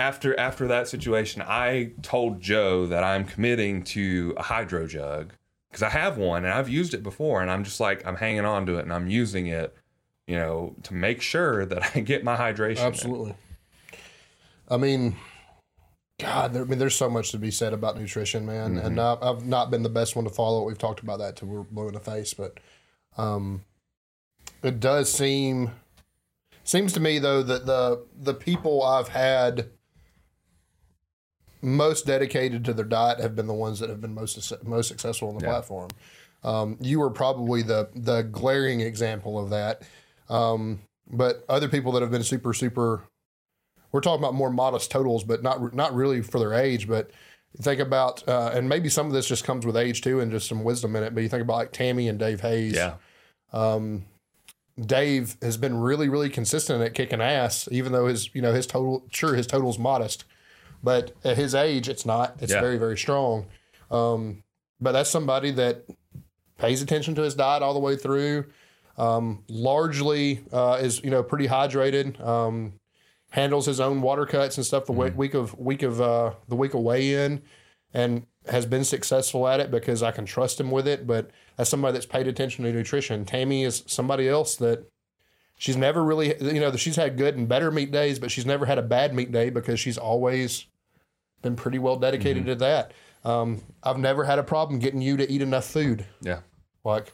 after 0.00 0.38
after 0.38 0.66
that 0.68 0.88
situation, 0.88 1.42
I 1.46 1.92
told 2.02 2.40
Joe 2.40 2.86
that 2.86 3.04
I'm 3.04 3.24
committing 3.24 3.84
to 3.84 4.34
a 4.36 4.42
hydro 4.42 4.86
jug 4.86 5.34
because 5.68 5.82
I 5.82 5.90
have 5.90 6.16
one 6.16 6.44
and 6.44 6.52
I've 6.52 6.68
used 6.68 6.94
it 6.94 7.02
before 7.02 7.42
and 7.42 7.50
I'm 7.50 7.62
just 7.62 7.78
like 7.80 8.06
I'm 8.06 8.16
hanging 8.16 8.44
on 8.44 8.66
to 8.66 8.78
it 8.78 8.82
and 8.82 8.92
I'm 8.92 9.08
using 9.08 9.46
it, 9.46 9.76
you 10.26 10.36
know, 10.36 10.74
to 10.84 10.94
make 10.94 11.20
sure 11.20 11.66
that 11.66 11.94
I 11.94 12.00
get 12.00 12.24
my 12.24 12.36
hydration. 12.36 12.78
in. 12.80 12.86
Absolutely. 12.86 13.34
I 14.68 14.76
mean, 14.76 15.16
God, 16.18 16.52
there, 16.52 16.62
I 16.62 16.64
mean, 16.64 16.78
there's 16.78 16.94
so 16.96 17.10
much 17.10 17.30
to 17.32 17.38
be 17.38 17.50
said 17.50 17.72
about 17.72 17.98
nutrition, 17.98 18.46
man. 18.46 18.78
And 18.78 18.96
Mm-hmm. 18.98 19.24
I, 19.24 19.30
I've 19.30 19.46
not 19.46 19.70
been 19.70 19.82
the 19.82 19.88
best 19.88 20.16
one 20.16 20.24
to 20.24 20.30
follow. 20.30 20.62
We've 20.64 20.78
talked 20.78 21.00
about 21.00 21.18
that 21.18 21.36
till 21.36 21.48
we're 21.48 21.62
blue 21.62 21.88
in 21.88 21.94
the 21.94 22.00
face, 22.00 22.34
but 22.34 22.58
um, 23.16 23.64
it 24.62 24.80
does 24.80 25.12
seem 25.12 25.72
seems 26.62 26.92
to 26.92 27.00
me 27.00 27.18
though 27.18 27.42
that 27.42 27.66
the 27.66 28.04
the 28.16 28.34
people 28.34 28.82
I've 28.82 29.08
had 29.08 29.70
most 31.62 32.06
dedicated 32.06 32.64
to 32.64 32.72
their 32.72 32.84
diet 32.84 33.20
have 33.20 33.36
been 33.36 33.46
the 33.46 33.54
ones 33.54 33.80
that 33.80 33.90
have 33.90 34.00
been 34.00 34.14
most 34.14 34.52
most 34.64 34.88
successful 34.88 35.28
on 35.28 35.34
the 35.38 35.44
platform. 35.44 35.88
Um, 36.42 36.78
you 36.80 37.00
were 37.00 37.10
probably 37.10 37.62
the 37.62 37.88
the 37.94 38.22
glaring 38.22 38.80
example 38.80 39.38
of 39.38 39.50
that. 39.50 39.82
Um, 40.28 40.80
but 41.12 41.44
other 41.48 41.68
people 41.68 41.92
that 41.92 42.02
have 42.02 42.10
been 42.10 42.22
super 42.22 42.54
super 42.54 43.02
we're 43.92 44.00
talking 44.00 44.20
about 44.22 44.32
more 44.34 44.50
modest 44.50 44.90
totals 44.90 45.24
but 45.24 45.42
not 45.42 45.74
not 45.74 45.92
really 45.92 46.22
for 46.22 46.38
their 46.38 46.54
age 46.54 46.86
but 46.86 47.10
think 47.60 47.80
about 47.80 48.26
uh, 48.28 48.52
and 48.54 48.68
maybe 48.68 48.88
some 48.88 49.08
of 49.08 49.12
this 49.12 49.26
just 49.26 49.42
comes 49.42 49.66
with 49.66 49.76
age 49.76 50.02
too 50.02 50.20
and 50.20 50.30
just 50.30 50.48
some 50.48 50.62
wisdom 50.62 50.94
in 50.94 51.02
it 51.02 51.12
but 51.12 51.22
you 51.24 51.28
think 51.28 51.42
about 51.42 51.54
like 51.56 51.72
tammy 51.72 52.06
and 52.06 52.20
dave 52.20 52.40
hayes 52.42 52.74
Yeah. 52.74 52.94
um, 53.52 54.04
dave 54.80 55.36
has 55.42 55.56
been 55.56 55.76
really 55.76 56.08
really 56.08 56.30
consistent 56.30 56.80
at 56.80 56.94
kicking 56.94 57.20
ass 57.20 57.68
even 57.72 57.90
though 57.90 58.06
his 58.06 58.32
you 58.32 58.40
know 58.40 58.52
his 58.52 58.68
total 58.68 59.04
sure 59.10 59.34
his 59.34 59.48
total's 59.48 59.78
modest 59.80 60.24
but 60.82 61.12
at 61.24 61.36
his 61.36 61.54
age 61.54 61.88
it's 61.88 62.04
not 62.06 62.36
it's 62.40 62.52
Yeah. 62.52 62.60
very 62.60 62.78
very 62.78 62.96
strong 62.98 63.46
um, 63.90 64.42
but 64.80 64.92
that's 64.92 65.10
somebody 65.10 65.50
that 65.52 65.84
pays 66.58 66.80
attention 66.82 67.14
to 67.16 67.22
his 67.22 67.34
diet 67.34 67.62
all 67.62 67.74
the 67.74 67.80
way 67.80 67.96
through 67.96 68.46
um, 68.98 69.44
largely 69.48 70.44
uh, 70.52 70.78
is 70.80 71.02
you 71.02 71.10
know 71.10 71.22
pretty 71.22 71.48
hydrated. 71.48 72.20
Um, 72.24 72.74
handles 73.30 73.64
his 73.64 73.78
own 73.78 74.02
water 74.02 74.26
cuts 74.26 74.56
and 74.56 74.66
stuff 74.66 74.86
the 74.86 74.92
week 74.92 75.16
week 75.16 75.34
of 75.34 75.56
week 75.58 75.82
of 75.82 76.00
uh, 76.00 76.32
the 76.48 76.56
week 76.56 76.74
of 76.74 76.80
weigh 76.80 77.14
in, 77.14 77.40
and 77.94 78.26
has 78.48 78.66
been 78.66 78.84
successful 78.84 79.46
at 79.48 79.58
it 79.60 79.70
because 79.70 80.02
I 80.02 80.10
can 80.10 80.26
trust 80.26 80.60
him 80.60 80.70
with 80.70 80.86
it. 80.86 81.06
But 81.06 81.30
as 81.56 81.68
somebody 81.68 81.92
that's 81.94 82.06
paid 82.06 82.26
attention 82.26 82.64
to 82.64 82.72
nutrition, 82.72 83.24
Tammy 83.24 83.64
is 83.64 83.84
somebody 83.86 84.28
else 84.28 84.56
that 84.56 84.84
she's 85.56 85.76
never 85.76 86.04
really 86.04 86.34
you 86.40 86.60
know 86.60 86.74
she's 86.76 86.96
had 86.96 87.16
good 87.16 87.36
and 87.36 87.48
better 87.48 87.70
meat 87.70 87.90
days, 87.92 88.18
but 88.18 88.30
she's 88.30 88.44
never 88.46 88.66
had 88.66 88.76
a 88.78 88.82
bad 88.82 89.14
meat 89.14 89.32
day 89.32 89.48
because 89.48 89.80
she's 89.80 89.96
always 89.96 90.66
been 91.42 91.56
pretty 91.56 91.78
well 91.78 91.96
dedicated 91.96 92.46
to 92.46 92.54
that. 92.56 92.92
Um, 93.24 93.62
I've 93.82 93.98
never 93.98 94.24
had 94.24 94.38
a 94.38 94.42
problem 94.42 94.78
getting 94.78 95.00
you 95.02 95.16
to 95.18 95.30
eat 95.30 95.42
enough 95.42 95.66
food. 95.66 96.04
Yeah. 96.22 96.40
Like 96.84 97.12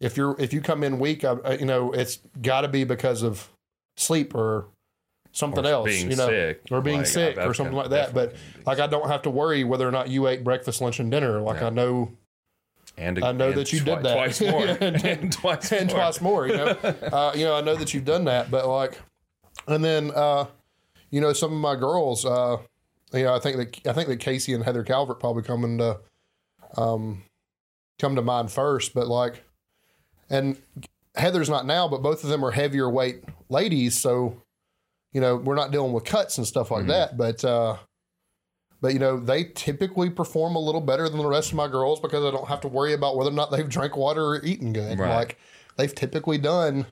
if 0.00 0.16
you're 0.16 0.34
if 0.40 0.52
you 0.52 0.60
come 0.60 0.82
in 0.82 0.98
weak, 0.98 1.24
I, 1.24 1.32
I- 1.44 1.52
you 1.54 1.66
know 1.66 1.92
it's 1.92 2.18
got 2.42 2.62
to 2.62 2.68
be 2.68 2.84
because 2.84 3.22
of 3.22 3.48
sleep 3.96 4.34
or 4.34 4.66
something 5.32 5.64
else, 5.64 5.86
being 5.88 6.10
you 6.10 6.16
know, 6.16 6.28
sick, 6.28 6.62
or 6.72 6.80
being 6.80 6.98
like, 6.98 7.06
sick 7.06 7.38
I've- 7.38 7.48
or 7.48 7.54
something 7.54 7.76
like 7.76 7.90
that. 7.90 8.12
But 8.14 8.34
like 8.66 8.78
I 8.80 8.86
don't 8.88 9.08
have 9.08 9.22
to 9.22 9.30
worry 9.30 9.62
whether 9.64 9.86
or 9.86 9.92
not 9.92 10.08
you 10.08 10.26
ate 10.26 10.42
breakfast, 10.42 10.80
lunch, 10.80 10.98
and 11.00 11.10
dinner. 11.10 11.40
Like 11.40 11.60
Yeah. 11.60 11.68
I 11.68 11.70
know 11.70 12.10
And 12.98 13.22
I 13.22 13.30
know 13.32 13.52
that 13.52 13.72
you 13.72 13.80
twi- 13.80 13.94
did 13.96 14.04
that. 14.04 14.14
twice 14.14 14.40
more, 14.50 14.66
And- 14.66 15.04
and, 15.04 15.32
twice 15.40 15.70
and 15.72 15.88
more. 15.90 15.96
twice 16.00 16.20
more. 16.20 16.46
You 16.48 16.56
know, 16.56 16.66
uh, 17.12 17.32
you 17.36 17.44
know, 17.44 17.54
I 17.56 17.60
know 17.60 17.76
that 17.76 17.94
you've 17.94 18.04
done 18.04 18.24
that, 18.24 18.50
but 18.50 18.66
like, 18.66 18.98
and 19.68 19.84
then 19.84 20.10
uh, 20.12 20.46
you 21.10 21.20
know, 21.20 21.32
some 21.32 21.52
of 21.52 21.58
my 21.60 21.76
girls, 21.76 22.24
uh, 22.24 22.56
you 23.12 23.24
know, 23.24 23.34
I 23.34 23.38
think 23.38 23.56
that 23.56 23.90
I 23.90 23.92
think 23.92 24.08
that 24.08 24.20
Casey 24.20 24.52
and 24.52 24.64
Heather 24.64 24.82
Calvert 24.82 25.20
probably 25.20 25.42
come 25.42 25.78
to, 25.78 25.98
um, 26.76 27.22
come 27.98 28.16
to 28.16 28.22
mind 28.22 28.50
first, 28.50 28.94
but 28.94 29.08
like, 29.08 29.44
and 30.28 30.56
Heather's 31.14 31.50
not 31.50 31.66
now, 31.66 31.88
but 31.88 32.02
both 32.02 32.22
of 32.22 32.30
them 32.30 32.44
are 32.44 32.50
heavier 32.50 32.88
weight 32.88 33.24
ladies, 33.48 33.98
so 33.98 34.42
you 35.12 35.20
know, 35.20 35.36
we're 35.36 35.56
not 35.56 35.72
dealing 35.72 35.92
with 35.92 36.04
cuts 36.04 36.38
and 36.38 36.46
stuff 36.46 36.70
like 36.70 36.86
that, 36.86 37.16
but. 37.16 37.44
uh 37.44 37.76
but 38.80 38.92
you 38.94 38.98
know 38.98 39.18
they 39.18 39.44
typically 39.44 40.08
perform 40.08 40.56
a 40.56 40.58
little 40.58 40.80
better 40.80 41.08
than 41.08 41.18
the 41.18 41.26
rest 41.26 41.50
of 41.50 41.56
my 41.56 41.68
girls 41.68 42.00
because 42.00 42.24
I 42.24 42.30
don't 42.30 42.48
have 42.48 42.62
to 42.62 42.68
worry 42.68 42.94
about 42.94 43.16
whether 43.16 43.30
or 43.30 43.34
not 43.34 43.50
they've 43.50 43.68
drank 43.68 43.96
water 43.96 44.24
or 44.24 44.44
eaten 44.44 44.72
good. 44.72 44.98
Right. 44.98 45.14
Like 45.14 45.38
they've 45.76 45.94
typically 45.94 46.38
done 46.38 46.86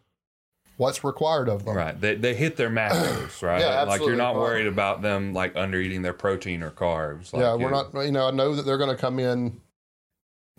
what's 0.78 1.04
required 1.04 1.48
of 1.48 1.64
them. 1.66 1.76
Right. 1.76 2.00
They, 2.00 2.14
they 2.14 2.34
hit 2.34 2.56
their 2.56 2.70
macros, 2.70 3.42
right? 3.42 3.60
Yeah, 3.60 3.66
absolutely. 3.82 3.86
like 3.98 4.00
you're 4.06 4.16
not 4.16 4.34
worried 4.36 4.66
about 4.66 5.02
them 5.02 5.34
like 5.34 5.54
under 5.56 5.78
eating 5.78 6.00
their 6.02 6.12
protein 6.14 6.62
or 6.62 6.70
carbs. 6.70 7.32
Like, 7.32 7.42
yeah, 7.42 7.54
we're 7.54 7.70
not. 7.70 7.92
You 7.94 8.12
know, 8.12 8.28
I 8.28 8.30
know 8.30 8.54
that 8.54 8.62
they're 8.62 8.78
going 8.78 8.88
to 8.90 8.96
come 8.96 9.18
in, 9.18 9.60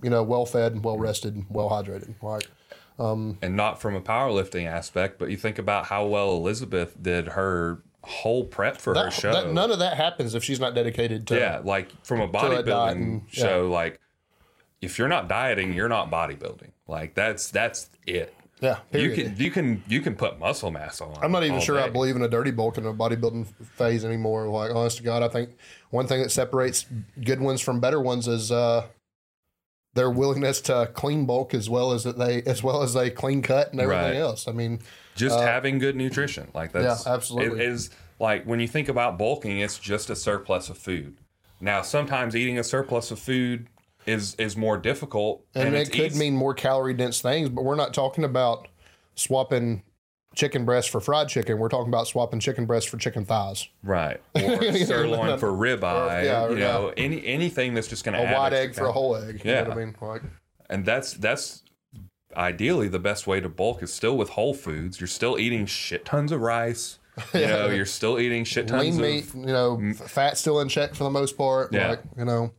you 0.03 0.09
know, 0.11 0.21
well 0.21 0.45
fed, 0.45 0.73
and 0.73 0.83
well 0.83 0.97
rested, 0.97 1.35
and 1.35 1.45
well 1.49 1.69
hydrated. 1.69 2.21
Like, 2.21 2.47
um, 2.99 3.37
And 3.41 3.55
not 3.55 3.81
from 3.81 3.95
a 3.95 4.01
powerlifting 4.01 4.67
aspect, 4.67 5.17
but 5.19 5.29
you 5.29 5.37
think 5.37 5.57
about 5.57 5.85
how 5.85 6.05
well 6.05 6.33
Elizabeth 6.33 7.01
did 7.01 7.29
her 7.29 7.81
whole 8.03 8.43
prep 8.43 8.77
for 8.77 8.93
her 8.95 9.11
show. 9.11 9.31
that- 9.31 9.53
none 9.53 9.71
of 9.71 9.79
that 9.79 9.95
happens 9.97 10.35
if 10.35 10.43
she's 10.43 10.59
not 10.59 10.75
dedicated 10.75 11.27
to. 11.27 11.35
yeah, 11.37 11.61
like 11.63 11.89
from 12.05 12.19
a 12.21 12.27
bodybuilding 12.27 12.91
and- 12.91 13.21
show, 13.29 13.69
like 13.69 13.99
if 14.81 14.97
you're 14.99 15.07
not 15.09 15.27
dieting, 15.29 15.73
you're 15.73 15.89
not 15.89 16.09
bodybuilding. 16.11 16.71
Like 16.87 17.13
that's 17.13 17.51
that's 17.51 17.89
it. 18.07 18.33
Yeah. 18.61 18.79
You 18.91 19.11
can 19.11 19.35
you 19.37 19.51
can 19.51 19.83
you 19.87 20.01
can 20.01 20.15
put 20.15 20.39
muscle 20.39 20.71
mass 20.71 21.01
on. 21.01 21.15
I'm 21.21 21.31
not 21.31 21.43
even 21.43 21.59
sure 21.59 21.79
I 21.79 21.89
believe 21.89 22.15
in 22.15 22.21
a 22.21 22.27
dirty 22.27 22.51
bulk 22.51 22.77
in 22.77 22.85
a 22.85 22.93
bodybuilding 22.93 23.47
phase 23.75 24.03
anymore. 24.05 24.47
Like, 24.47 24.73
honest 24.75 24.97
to 24.97 25.03
God, 25.03 25.23
I 25.23 25.27
think 25.29 25.51
one 25.89 26.07
thing 26.07 26.21
that 26.21 26.29
separates 26.31 26.85
good 27.23 27.39
ones 27.39 27.61
from 27.61 27.79
better 27.79 27.99
ones 28.01 28.27
is 28.27 28.51
uh, 28.51 28.87
their 29.93 30.09
willingness 30.09 30.61
to 30.61 30.89
clean 30.93 31.25
bulk 31.25 31.53
as 31.53 31.69
well 31.69 31.91
as 31.91 32.03
that 32.03 32.17
they 32.17 32.41
as 32.43 32.61
well 32.63 32.83
as 32.83 32.93
they 32.93 33.09
clean 33.09 33.41
cut 33.41 33.71
and 33.71 33.81
everything 33.81 34.03
Right. 34.03 34.15
else. 34.15 34.47
I 34.47 34.51
mean, 34.51 34.79
just 35.15 35.39
having 35.39 35.79
good 35.79 35.95
nutrition 35.95 36.49
like 36.53 36.71
that's 36.71 37.05
Uh, 37.05 37.09
Yeah, 37.09 37.15
absolutely. 37.15 37.59
it 37.61 37.69
is 37.69 37.89
like 38.19 38.43
when 38.45 38.59
you 38.59 38.67
think 38.67 38.87
about 38.89 39.17
bulking 39.17 39.59
it's 39.59 39.77
just 39.79 40.09
a 40.09 40.15
surplus 40.15 40.69
of 40.69 40.77
food 40.77 41.17
now 41.61 41.81
sometimes 41.81 42.35
eating 42.35 42.57
a 42.59 42.63
surplus 42.63 43.11
of 43.11 43.19
food 43.19 43.67
is 44.05 44.35
is 44.35 44.55
more 44.57 44.77
difficult 44.77 45.45
and, 45.53 45.75
it's 45.75 45.89
it 45.89 45.93
could 45.93 46.05
easy- 46.11 46.19
mean 46.19 46.35
more 46.35 46.53
calorie 46.53 46.93
dense 46.93 47.21
things, 47.21 47.49
but 47.49 47.63
we're 47.63 47.75
not 47.75 47.93
talking 47.93 48.23
about 48.23 48.67
swapping 49.15 49.83
chicken 50.35 50.63
breast 50.63 50.89
for 50.89 51.01
fried 51.01 51.27
chicken. 51.27 51.57
We're 51.57 51.69
talking 51.69 51.89
about 51.89 52.07
swapping 52.07 52.39
chicken 52.39 52.65
breast 52.65 52.87
for 52.89 52.97
chicken 52.97 53.25
thighs, 53.25 53.67
right 53.83 54.21
or 54.35 54.61
sirloin 54.73 55.37
for 55.37 55.51
ribeye 55.51 56.23
yeah, 56.25 56.47
you 56.49 56.57
yeah. 56.57 56.67
know 56.67 56.93
any 56.97 57.25
anything 57.25 57.73
that's 57.73 57.87
just 57.87 58.03
going 58.03 58.17
to 58.17 58.23
a 58.23 58.37
white 58.37 58.53
egg 58.53 58.73
for 58.75 58.85
a 58.85 58.91
whole 58.91 59.15
egg. 59.15 59.41
You 59.43 59.51
know 59.51 59.57
Yeah. 59.57 59.67
what 59.67 59.77
I 59.77 59.85
mean? 59.85 59.95
Like, 60.01 60.21
and 60.69 60.85
that's 60.85 61.13
that's 61.13 61.63
ideally 62.37 62.87
the 62.87 62.99
best 62.99 63.25
way 63.27 63.39
to 63.41 63.49
bulk 63.49 63.81
is 63.81 63.91
still 63.91 64.15
with 64.15 64.29
whole 64.29 64.53
foods 64.53 65.01
you're 65.01 65.07
still 65.07 65.39
eating 65.39 65.65
shit 65.65 66.05
tons 66.05 66.31
of 66.31 66.39
rice 66.39 66.99
you 67.33 67.47
know 67.47 67.67
you're 67.69 67.87
still 67.87 68.19
eating 68.19 68.43
shit 68.43 68.67
tons 68.67 68.83
lean 68.83 68.93
of 68.93 68.99
meat, 69.35 69.47
you 69.47 69.51
know, 69.51 69.93
fat 69.93 70.37
still 70.37 70.59
in 70.61 70.69
check 70.69 70.93
for 70.95 71.03
the 71.03 71.09
most 71.09 71.35
part. 71.37 71.73
Yeah. 71.73 71.89
Like, 71.89 72.01
you 72.17 72.23
know, 72.23 72.51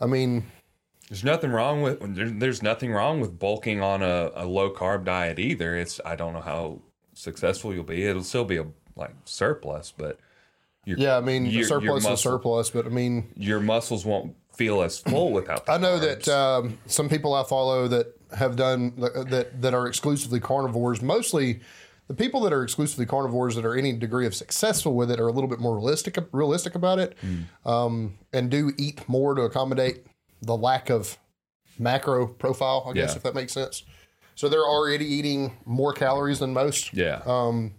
I 0.00 0.06
mean, 0.06 0.44
There's 1.12 1.24
nothing 1.24 1.50
wrong 1.50 1.82
with 1.82 2.14
there, 2.16 2.30
there's 2.30 2.62
nothing 2.62 2.90
wrong 2.90 3.20
with 3.20 3.38
bulking 3.38 3.82
on 3.82 4.02
a, 4.02 4.30
a 4.34 4.46
low 4.46 4.70
carb 4.72 5.04
diet 5.04 5.38
either. 5.38 5.76
It's 5.76 6.00
I 6.06 6.16
don't 6.16 6.32
know 6.32 6.40
how 6.40 6.78
successful 7.12 7.74
you'll 7.74 7.84
be. 7.84 8.06
It'll 8.06 8.22
still 8.24 8.46
be 8.46 8.56
a 8.56 8.64
like 8.96 9.10
surplus, 9.26 9.92
but 9.94 10.18
your 10.86 10.96
yeah, 10.96 11.18
I 11.18 11.20
mean, 11.20 11.44
your- 11.44 11.52
your 11.52 11.64
surplus 11.64 12.04
is 12.04 12.08
muscle- 12.08 12.32
surplus, 12.32 12.70
but 12.70 12.86
I 12.86 12.88
mean, 12.88 13.30
your 13.36 13.60
muscles 13.60 14.06
won't 14.06 14.34
feel 14.54 14.80
as 14.80 15.00
full 15.00 15.32
without. 15.32 15.66
The 15.66 15.72
I 15.72 15.76
know 15.76 15.98
carbs. 15.98 16.24
that 16.24 16.28
um, 16.34 16.78
some 16.86 17.10
people 17.10 17.34
I 17.34 17.44
follow 17.44 17.88
that 17.88 18.06
have 18.34 18.56
done 18.56 18.94
that 18.96 19.60
that 19.60 19.74
are 19.74 19.86
exclusively 19.86 20.40
carnivores. 20.40 21.02
Mostly, 21.02 21.60
the 22.08 22.14
people 22.14 22.40
that 22.40 22.54
are 22.54 22.62
exclusively 22.62 23.04
carnivores 23.04 23.54
that 23.56 23.66
are 23.66 23.76
any 23.76 23.92
degree 23.92 24.24
of 24.24 24.34
successful 24.34 24.94
with 24.94 25.10
it 25.10 25.20
are 25.20 25.28
a 25.28 25.32
little 25.32 25.50
bit 25.50 25.60
more 25.60 25.74
realistic 25.76 26.16
realistic 26.32 26.74
about 26.74 26.98
it, 26.98 27.18
um, 27.66 28.16
and 28.32 28.50
do 28.50 28.72
eat 28.78 29.06
more 29.10 29.34
to 29.34 29.42
accommodate 29.42 30.06
the 30.42 30.56
lack 30.56 30.90
of 30.90 31.16
macro 31.78 32.26
profile. 32.26 32.84
I 32.88 32.92
guess 32.92 33.10
Yeah. 33.12 33.16
if 33.16 33.22
that 33.22 33.34
makes 33.34 33.52
sense. 33.52 33.84
So 34.34 34.48
they're 34.48 34.60
already 34.60 35.06
eating 35.06 35.56
more 35.64 35.92
calories 35.92 36.38
than 36.40 36.52
most. 36.52 36.92
yeah, 36.94 37.22
Um, 37.26 37.74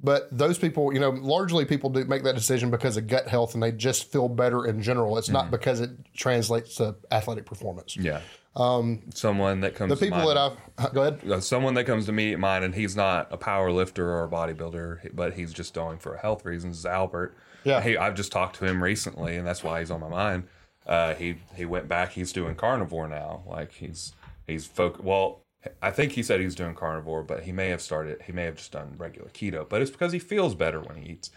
but 0.00 0.28
those 0.36 0.58
people, 0.58 0.92
you 0.92 1.00
know, 1.00 1.10
largely 1.10 1.64
people 1.64 1.90
do 1.90 2.04
make 2.04 2.22
that 2.24 2.34
decision 2.34 2.70
because 2.70 2.96
of 2.96 3.06
gut 3.06 3.28
health 3.28 3.54
and 3.54 3.62
they 3.62 3.72
just 3.72 4.10
feel 4.12 4.28
better 4.28 4.66
in 4.66 4.82
general. 4.82 5.16
It's 5.18 5.28
Mm-hmm. 5.28 5.34
not 5.34 5.50
because 5.50 5.80
it 5.80 5.90
translates 6.14 6.76
to 6.76 6.96
athletic 7.10 7.46
performance. 7.46 7.96
yeah. 7.96 8.20
Um, 8.54 9.02
someone 9.14 9.60
that 9.60 9.74
comes 9.74 9.90
The 9.90 9.96
people 10.06 10.26
that 10.28 10.38
I've 10.38 10.92
go 10.94 11.02
ahead. 11.02 11.20
uh, 11.30 11.40
someone 11.40 11.74
that 11.74 11.84
comes 11.84 12.06
to 12.06 12.12
me 12.12 12.32
at 12.32 12.38
mine 12.38 12.62
and 12.62 12.74
he's 12.74 12.96
not 12.96 13.28
a 13.30 13.36
power 13.36 13.70
lifter 13.70 14.10
or 14.10 14.24
a 14.24 14.28
bodybuilder, 14.28 15.14
but 15.14 15.34
he's 15.34 15.52
just 15.52 15.74
going 15.74 15.98
for 15.98 16.16
health 16.16 16.42
reasons. 16.46 16.78
Is 16.78 16.86
Albert? 16.86 17.36
Yeah. 17.64 17.82
He, 17.82 17.98
I've 17.98 18.14
just 18.14 18.32
talked 18.32 18.56
to 18.60 18.64
him 18.64 18.82
recently, 18.82 19.36
and 19.36 19.46
that's 19.46 19.62
why 19.62 19.80
he's 19.80 19.90
on 19.90 20.00
my 20.00 20.08
mind. 20.08 20.44
Uh, 20.86 21.14
he 21.14 21.36
he 21.54 21.64
went 21.64 21.88
back. 21.88 22.12
He's 22.12 22.32
doing 22.32 22.54
carnivore 22.54 23.08
now. 23.08 23.42
Like 23.46 23.72
he's 23.72 24.12
he's 24.46 24.66
folk. 24.66 25.02
Well, 25.02 25.40
I 25.82 25.90
think 25.90 26.12
he 26.12 26.22
said 26.22 26.40
he's 26.40 26.54
doing 26.54 26.74
carnivore, 26.74 27.22
but 27.22 27.42
he 27.42 27.52
may 27.52 27.68
have 27.68 27.82
started. 27.82 28.22
He 28.22 28.32
may 28.32 28.44
have 28.44 28.56
just 28.56 28.72
done 28.72 28.94
regular 28.96 29.28
keto. 29.30 29.68
But 29.68 29.82
it's 29.82 29.90
because 29.90 30.12
he 30.12 30.18
feels 30.18 30.54
better 30.54 30.80
when 30.80 30.96
he 30.96 31.10
eats 31.12 31.30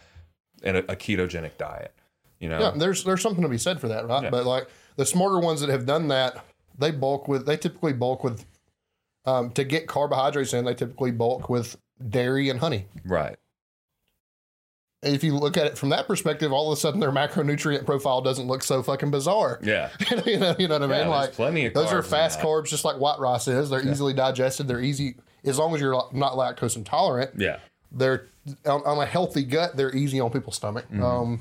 in 0.62 0.76
a, 0.76 0.80
a 0.80 0.96
ketogenic 0.96 1.58
diet. 1.58 1.94
You 2.40 2.50
know. 2.50 2.60
Yeah, 2.60 2.72
there's 2.76 3.04
there's 3.04 3.22
something 3.22 3.44
to 3.44 3.50
be 3.50 3.58
said 3.58 3.80
for 3.80 3.88
that, 3.88 4.08
right? 4.08 4.24
Yeah. 4.24 4.30
But 4.30 4.46
like 4.46 4.68
the 4.96 5.06
smarter 5.06 5.40
ones 5.40 5.62
that 5.62 5.70
have 5.70 5.86
done 5.86 6.10
that, 6.10 6.46
they 6.78 6.92
bulk 6.92 7.28
with. 7.28 7.46
They 7.46 7.58
typically 7.58 7.94
bulk 7.94 8.24
with. 8.24 8.46
Um, 9.26 9.52
to 9.52 9.64
get 9.64 9.86
carbohydrates 9.86 10.54
in, 10.54 10.66
they 10.66 10.74
typically 10.74 11.12
bulk 11.12 11.50
with 11.50 11.78
dairy 12.08 12.50
and 12.50 12.60
honey. 12.60 12.86
Right. 13.06 13.36
If 15.02 15.24
you 15.24 15.34
look 15.38 15.56
at 15.56 15.66
it 15.66 15.78
from 15.78 15.90
that 15.90 16.08
perspective, 16.08 16.52
all 16.52 16.72
of 16.72 16.78
a 16.78 16.82
sudden 16.82 17.00
their 17.00 17.12
macronutrient 17.12 17.86
profile 17.86 18.20
doesn't 18.22 18.48
look 18.48 18.64
so 18.64 18.84
fucking 18.84 19.12
bizarre. 19.12 19.60
Yeah. 19.64 19.90
you 20.26 20.38
know, 20.40 20.56
you 20.60 20.68
know 20.68 20.74
what 20.80 20.84
I 20.84 20.88
mean? 20.88 20.90
there's 20.90 21.08
like 21.08 21.32
plenty 21.34 21.66
of 21.68 21.74
those 21.74 21.94
are 21.94 22.04
fast 22.04 22.40
carbs, 22.40 22.66
just 22.68 22.84
like 22.84 22.98
white 22.98 23.18
rice 23.20 23.48
is. 23.48 23.70
They're 23.70 23.88
easily 23.88 24.14
digested. 24.14 24.68
They're 24.68 24.82
easy 24.82 25.16
as 25.46 25.58
long 25.58 25.74
as 25.74 25.80
you're 25.80 25.94
not 26.12 26.34
lactose 26.34 26.76
intolerant. 26.76 27.32
Yeah. 27.38 27.60
They're 27.94 28.28
on, 28.66 28.82
on 28.86 28.98
a 28.98 29.06
healthy 29.06 29.44
gut. 29.44 29.78
They're 29.78 29.96
easy 29.96 30.20
on 30.20 30.32
people's 30.32 30.58
stomach. 30.58 30.86
Mm-hmm. 30.92 31.04
Um, 31.04 31.40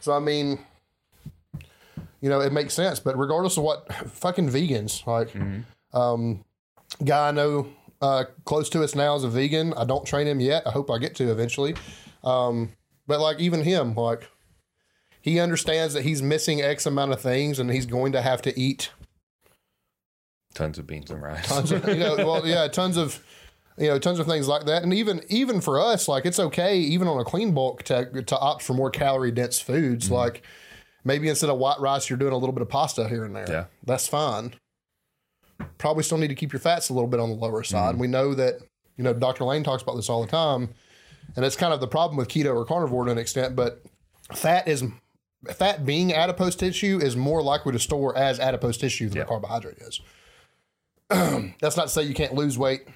so 0.00 0.12
I 0.12 0.18
mean, 0.18 0.58
you 2.20 2.28
know, 2.28 2.40
it 2.40 2.52
makes 2.52 2.74
sense. 2.74 2.98
But 2.98 3.16
regardless 3.16 3.56
of 3.56 3.62
what, 3.62 3.92
fucking 4.10 4.48
vegans 4.48 5.06
like, 5.06 5.30
Mm-hmm. 5.30 5.96
um, 5.96 6.44
guy 7.04 7.28
I 7.28 7.30
know 7.30 7.68
uh, 8.02 8.24
close 8.44 8.68
to 8.70 8.82
us 8.82 8.94
now 8.94 9.14
is 9.14 9.24
a 9.24 9.28
vegan. 9.28 9.72
I 9.74 9.84
don't 9.84 10.04
train 10.04 10.26
him 10.26 10.40
yet. 10.40 10.66
I 10.66 10.70
hope 10.70 10.90
I 10.90 10.98
get 10.98 11.14
to 11.16 11.30
eventually. 11.30 11.74
Um, 12.24 12.70
but 13.08 13.18
like 13.18 13.40
even 13.40 13.64
him, 13.64 13.96
like 13.96 14.28
he 15.20 15.40
understands 15.40 15.94
that 15.94 16.04
he's 16.04 16.22
missing 16.22 16.62
X 16.62 16.86
amount 16.86 17.10
of 17.12 17.20
things, 17.20 17.58
and 17.58 17.70
he's 17.72 17.86
going 17.86 18.12
to 18.12 18.22
have 18.22 18.40
to 18.42 18.56
eat 18.58 18.90
Tons 20.54 20.78
of 20.78 20.86
beans 20.86 21.10
and 21.10 21.22
rice. 21.22 21.46
tons 21.46 21.70
of, 21.70 21.86
you 21.88 21.96
know, 21.96 22.16
well, 22.18 22.46
yeah, 22.46 22.66
tons 22.68 22.96
of, 22.96 23.24
you 23.76 23.86
know, 23.86 23.98
tons 23.98 24.18
of 24.18 24.26
things 24.26 24.48
like 24.48 24.64
that. 24.66 24.82
And 24.82 24.92
even 24.92 25.22
even 25.28 25.60
for 25.60 25.80
us, 25.80 26.08
like 26.08 26.26
it's 26.26 26.40
okay, 26.40 26.78
even 26.78 27.06
on 27.06 27.20
a 27.20 27.24
clean 27.24 27.52
bulk, 27.54 27.82
to 27.84 28.22
to 28.22 28.38
opt 28.38 28.62
for 28.62 28.74
more 28.74 28.90
calorie 28.90 29.30
dense 29.30 29.60
foods. 29.60 30.06
Mm-hmm. 30.06 30.14
Like 30.14 30.42
maybe 31.04 31.28
instead 31.28 31.50
of 31.50 31.58
white 31.58 31.78
rice, 31.80 32.10
you're 32.10 32.18
doing 32.18 32.32
a 32.32 32.36
little 32.36 32.52
bit 32.52 32.62
of 32.62 32.68
pasta 32.68 33.08
here 33.08 33.24
and 33.24 33.36
there. 33.36 33.48
Yeah. 33.48 33.64
that's 33.84 34.08
fine. 34.08 34.54
Probably 35.76 36.02
still 36.02 36.18
need 36.18 36.28
to 36.28 36.34
keep 36.34 36.52
your 36.52 36.60
fats 36.60 36.88
a 36.88 36.92
little 36.92 37.08
bit 37.08 37.20
on 37.20 37.28
the 37.30 37.36
lower 37.36 37.62
side. 37.62 37.92
Mm-hmm. 37.92 38.00
We 38.00 38.08
know 38.08 38.34
that 38.34 38.58
you 38.96 39.04
know 39.04 39.12
Dr. 39.12 39.44
Layne 39.44 39.62
talks 39.62 39.82
about 39.82 39.96
this 39.96 40.08
all 40.08 40.22
the 40.22 40.30
time, 40.30 40.70
and 41.36 41.44
it's 41.44 41.56
kind 41.56 41.72
of 41.72 41.80
the 41.80 41.88
problem 41.88 42.16
with 42.16 42.28
keto 42.28 42.54
or 42.54 42.64
carnivore 42.64 43.04
to 43.04 43.10
an 43.10 43.18
extent. 43.18 43.56
But 43.56 43.82
fat 44.32 44.68
is 44.68 44.84
fat 45.54 45.86
being 45.86 46.12
adipose 46.12 46.56
tissue 46.56 46.98
is 47.02 47.16
more 47.16 47.42
likely 47.42 47.72
to 47.72 47.78
store 47.78 48.16
as 48.16 48.40
adipose 48.40 48.76
tissue 48.76 49.08
than 49.08 49.18
Yeah. 49.18 49.22
a 49.24 49.26
carbohydrate 49.26 49.78
is. 49.78 50.00
That's 51.60 51.76
not 51.76 51.84
to 51.84 51.88
say 51.88 52.02
you 52.02 52.14
can't 52.14 52.34
lose 52.34 52.58
weight 52.58 52.86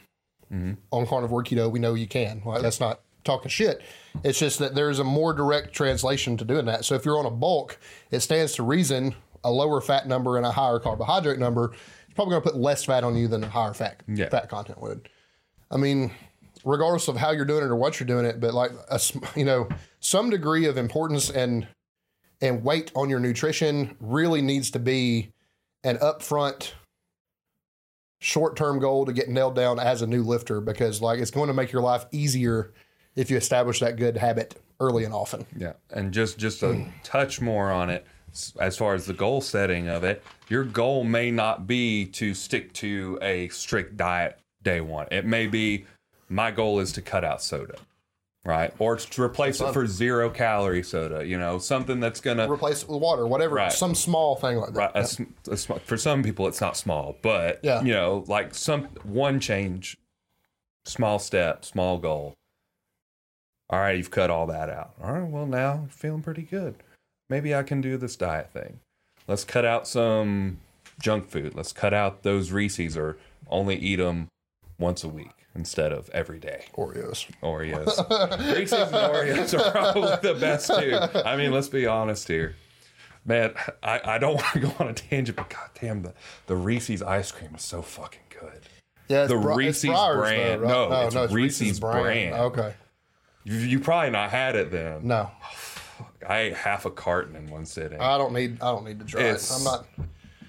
mm-hmm. 0.53 0.75
on 0.91 1.07
carnivore 1.07 1.45
keto. 1.45 1.71
We 1.71 1.79
know 1.79 1.95
you 1.95 2.07
can. 2.07 2.43
Like, 2.45 2.61
that's 2.61 2.81
not 2.81 3.01
talking 3.25 3.49
shit. 3.49 3.81
It's 4.23 4.39
just 4.39 4.59
that 4.59 4.75
there's 4.75 4.99
a 4.99 5.05
more 5.05 5.33
direct 5.33 5.73
translation 5.73 6.37
to 6.37 6.45
doing 6.45 6.67
that. 6.67 6.85
So 6.85 6.95
if 6.95 7.07
you're 7.07 7.19
on 7.19 7.25
a 7.25 7.31
bulk, 7.31 7.79
it 8.11 8.21
stands 8.21 8.53
to 8.57 8.63
reason 8.63 9.15
a 9.45 9.51
lower 9.51 9.81
fat 9.81 10.07
number 10.07 10.37
and 10.37 10.45
a 10.45 10.53
higher 10.53 10.79
carbohydrate 10.79 11.39
number 11.39 11.73
it's 12.13 12.17
probably 12.17 12.33
going 12.33 12.43
to 12.43 12.51
put 12.51 12.61
less 12.61 12.85
fat 12.85 13.05
on 13.05 13.17
you 13.17 13.27
than 13.27 13.43
a 13.43 13.49
higher 13.49 13.73
fat 13.73 14.03
Yeah. 14.07 14.29
fat 14.29 14.51
content 14.51 14.79
would. 14.83 15.09
I 15.71 15.79
mean, 15.79 16.11
regardless 16.65 17.09
of 17.09 17.17
how 17.17 17.31
you're 17.31 17.45
doing 17.45 17.65
it 17.65 17.67
or 17.67 17.77
what 17.77 17.99
you're 17.99 18.07
doing 18.07 18.25
it, 18.25 18.41
but 18.41 18.55
like 18.55 18.73
a 18.91 19.01
you 19.37 19.45
know 19.45 19.69
some 20.01 20.31
degree 20.31 20.67
of 20.67 20.77
importance 20.77 21.31
and 21.31 21.67
and 22.41 22.65
weight 22.65 22.91
on 22.95 23.09
your 23.09 23.21
nutrition 23.21 23.97
really 24.01 24.43
needs 24.43 24.71
to 24.73 24.79
be 24.79 25.31
an 25.85 25.97
upfront 25.99 26.73
short 28.21 28.57
term 28.57 28.79
goal 28.79 29.05
to 29.05 29.13
get 29.13 29.29
nailed 29.29 29.57
down 29.57 29.79
as 29.81 30.03
a 30.03 30.07
new 30.07 30.23
lifter 30.23 30.61
because 30.61 31.01
like 31.01 31.19
it's 31.19 31.31
going 31.31 31.49
to 31.49 31.55
make 31.55 31.73
your 31.73 31.83
life 31.83 32.07
easier 32.13 32.73
if 33.17 33.31
you 33.31 33.37
establish 33.37 33.81
that 33.81 33.97
good 33.97 34.17
habit 34.17 34.61
early 34.81 35.05
and 35.05 35.13
often. 35.13 35.45
Yeah, 35.57 35.73
and 35.91 36.13
just 36.13 36.39
just 36.39 36.63
a 36.63 36.67
mm. 36.67 36.91
touch 37.03 37.41
more 37.41 37.71
on 37.71 37.91
it 37.91 38.07
as 38.59 38.77
far 38.77 38.95
as 38.95 39.07
the 39.07 39.13
goal 39.13 39.41
setting 39.41 39.89
of 39.89 40.05
it. 40.05 40.23
Your 40.49 40.65
goal 40.65 41.05
may 41.05 41.31
not 41.31 41.67
be 41.67 42.07
to 42.07 42.33
stick 42.35 42.73
to 42.75 43.19
a 43.21 43.49
strict 43.49 43.97
diet 43.97 44.39
day 44.63 44.81
one. 44.81 45.07
It 45.11 45.27
may 45.27 45.47
be 45.47 45.85
my 46.33 46.51
goal 46.51 46.81
is 46.81 46.93
to 46.93 47.03
cut 47.03 47.25
out 47.25 47.43
soda, 47.43 47.77
right? 48.45 48.73
Or 48.79 48.97
to 48.97 49.23
replace 49.23 49.61
it 49.61 49.73
for 49.73 49.87
zero 49.87 50.31
calorie 50.31 50.83
soda. 50.83 51.27
You 51.27 51.39
know, 51.39 51.59
something 51.59 52.01
that's 52.01 52.21
gonna 52.21 52.51
Replace 52.51 52.83
it 52.83 52.89
with 52.89 53.01
water, 53.01 53.27
whatever, 53.27 53.57
Right. 53.57 53.73
some 53.73 53.95
small 53.95 54.37
thing 54.37 54.57
like 54.57 54.73
that. 54.73 54.79
Right, 54.79 54.91
a 54.95 55.07
sm- 55.07 55.23
a 55.51 55.57
sm- 55.57 55.75
for 55.85 55.97
some 55.97 56.23
people 56.23 56.47
it's 56.49 56.61
not 56.61 56.77
small, 56.77 57.17
but 57.23 57.61
Yeah. 57.63 57.83
you 57.83 57.93
know, 57.93 58.25
like 58.27 58.55
some 58.55 58.85
one 59.05 59.41
change, 59.41 59.97
small 60.85 61.19
step, 61.19 61.65
small 61.65 61.99
goal. 61.99 62.35
All 63.71 63.79
right, 63.79 63.97
you've 63.97 64.11
cut 64.11 64.31
all 64.31 64.47
that 64.49 64.69
out. 64.69 64.95
All 65.03 65.13
right, 65.13 65.29
well 65.29 65.47
now 65.47 65.73
I'm 65.73 65.89
feeling 65.89 66.23
pretty 66.23 66.43
good. 66.43 66.77
Maybe 67.31 67.55
I 67.55 67.63
can 67.63 67.81
do 67.81 67.97
this 67.97 68.17
diet 68.17 68.51
thing. 68.53 68.81
Let's 69.29 69.45
cut 69.45 69.65
out 69.65 69.87
some 69.87 70.59
junk 71.01 71.29
food. 71.29 71.55
Let's 71.55 71.73
cut 71.73 71.95
out 71.95 72.23
those 72.23 72.51
Reese's 72.53 72.97
or 72.97 73.17
only 73.49 73.77
eat 73.77 73.97
them 73.97 74.29
once 74.79 75.05
a 75.05 75.09
week 75.09 75.42
instead 75.55 75.93
of 75.93 76.09
every 76.11 76.39
day. 76.39 76.65
Oreos. 76.77 77.27
Oreos. 77.43 78.57
Reese's 78.57 78.73
and 78.73 78.91
Oreos 78.93 79.59
are 79.59 79.71
probably 79.71 80.17
the 80.23 80.39
best 80.39 80.67
too. 80.69 80.97
I 81.27 81.37
mean, 81.37 81.53
let's 81.53 81.69
be 81.69 81.87
honest 81.87 82.29
here. 82.29 82.57
Man, 83.25 83.55
I, 83.83 84.01
I 84.05 84.19
don't 84.19 84.35
want 84.43 84.53
to 84.55 84.59
go 84.61 84.73
on 84.79 84.89
a 84.89 84.93
tangent, 84.95 85.37
but 85.37 85.49
goddamn, 85.51 86.03
the, 86.03 86.15
the 86.47 86.57
Reese's 86.57 87.03
ice 87.03 87.31
cream 87.31 87.55
is 87.55 87.63
so 87.63 87.83
fucking 87.83 88.21
good. 88.41 88.61
Yeah, 89.09 89.23
it's 89.25 89.33
The 89.33 89.39
it's 89.39 89.57
Reese's 89.57 89.91
Breyers, 89.91 90.17
brand. 90.19 90.63
Though, 90.63 90.89
right? 90.91 91.05
Oh, 91.05 91.09
no, 91.11 91.25
it's 91.25 91.33
Reese's 91.33 91.81
brand. 91.81 92.35
Okay. 92.35 92.75
You, 93.45 93.57
you 93.57 93.81
probably 93.81 94.11
not 94.11 94.31
had 94.31 94.55
it 94.57 94.71
then. 94.71 95.07
No, 95.07 95.29
oh, 96.01 96.07
I 96.29 96.39
ate 96.41 96.55
half 96.55 96.85
a 96.87 96.91
carton 96.91 97.35
in 97.37 97.51
one 97.51 97.67
sitting. 97.67 98.01
I 98.01 98.17
don't 98.17 98.33
need. 98.33 98.63
I 98.63 98.67
don't 98.71 98.85
need 98.85 99.01
to 99.01 99.05
try 99.05 99.21
It's- 99.23 99.51
it. 99.51 99.59
I'm 99.59 99.65
not. 99.65 99.87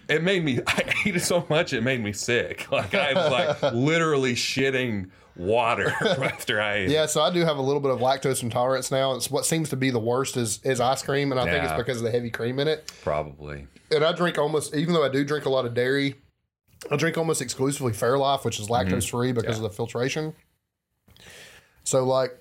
It 0.09 0.23
made 0.23 0.43
me, 0.43 0.59
I 0.67 0.83
ate 1.05 1.15
it 1.15 1.21
so 1.21 1.45
much, 1.49 1.73
it 1.73 1.81
made 1.81 2.03
me 2.03 2.13
sick. 2.13 2.67
Like, 2.71 2.93
I 2.95 3.13
was 3.13 3.31
like 3.61 3.73
literally 3.73 4.33
shitting 4.35 5.09
water 5.35 5.89
after 6.03 6.61
I 6.61 6.75
ate. 6.75 6.89
Yeah, 6.89 7.05
so 7.07 7.21
I 7.21 7.31
do 7.33 7.39
have 7.41 7.57
a 7.57 7.61
little 7.61 7.81
bit 7.81 7.91
of 7.91 7.99
lactose 7.99 8.43
intolerance 8.43 8.91
now. 8.91 9.13
It's 9.15 9.31
what 9.31 9.45
seems 9.45 9.69
to 9.69 9.75
be 9.75 9.89
the 9.89 9.99
worst 9.99 10.37
is 10.37 10.59
is 10.63 10.79
ice 10.79 11.01
cream, 11.01 11.31
and 11.31 11.39
I 11.39 11.45
think 11.45 11.63
it's 11.63 11.71
Yeah. 11.71 11.77
because 11.77 11.97
of 11.97 12.03
the 12.03 12.11
heavy 12.11 12.29
cream 12.29 12.59
in 12.59 12.67
it. 12.67 12.91
Probably. 13.01 13.67
And 13.91 14.03
I 14.03 14.11
drink 14.13 14.37
almost, 14.37 14.75
even 14.75 14.93
though 14.93 15.03
I 15.03 15.09
do 15.09 15.23
drink 15.25 15.45
a 15.45 15.49
lot 15.49 15.65
of 15.65 15.73
dairy, 15.73 16.15
I 16.91 16.95
drink 16.97 17.17
almost 17.17 17.41
exclusively 17.41 17.93
Fairlife, 17.93 18.43
which 18.45 18.59
is 18.59 18.67
Mm-hmm. 18.67 18.93
lactose 18.93 19.09
free 19.09 19.31
because 19.31 19.57
of 19.57 19.63
the 19.63 19.69
filtration. 19.69 20.33
So 21.83 22.03
like, 22.05 22.31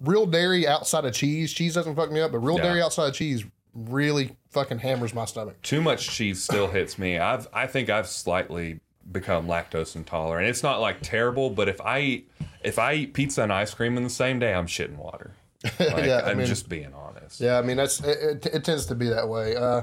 real 0.00 0.26
dairy 0.26 0.66
outside 0.66 1.04
of 1.04 1.12
cheese, 1.14 1.52
cheese 1.52 1.74
doesn't 1.74 1.94
fuck 1.96 2.10
me 2.10 2.20
up, 2.20 2.32
but 2.32 2.38
real 2.38 2.56
Yeah. 2.56 2.62
dairy 2.64 2.82
outside 2.82 3.08
of 3.08 3.14
cheese 3.14 3.44
really 3.74 4.36
fucking 4.50 4.78
hammers 4.78 5.14
my 5.14 5.24
stomach. 5.24 5.60
too 5.62 5.80
much 5.80 6.08
cheese 6.08 6.42
still 6.42 6.68
hits 6.68 6.98
me. 6.98 7.18
I've 7.18 7.46
I 7.52 7.66
think 7.66 7.90
I've 7.90 8.06
slightly 8.08 8.80
become 9.10 9.46
lactose 9.46 9.96
intolerant. 9.96 10.48
It's 10.48 10.62
not 10.62 10.80
like 10.80 10.98
terrible, 11.00 11.50
but 11.50 11.68
if 11.68 11.80
I 11.80 12.00
eat 12.00 12.30
if 12.62 12.78
I 12.78 12.94
eat 12.94 13.14
pizza 13.14 13.42
and 13.42 13.52
ice 13.52 13.72
cream 13.74 13.96
in 13.96 14.02
the 14.04 14.10
same 14.10 14.38
day, 14.38 14.54
I'm 14.54 14.66
shitting 14.66 14.96
water. 14.96 15.32
Like, 15.80 16.04
Yeah, 16.06 16.22
I 16.24 16.30
I'm 16.30 16.38
mean- 16.38 16.46
just 16.46 16.68
being 16.68 16.92
honest. 16.94 17.40
Yeah, 17.40 17.58
I 17.58 17.62
mean 17.62 17.76
that's 17.76 18.00
it, 18.00 18.46
it, 18.46 18.54
it 18.54 18.64
tends 18.64 18.86
to 18.86 18.94
be 18.94 19.08
that 19.08 19.28
way. 19.28 19.56
Uh, 19.56 19.82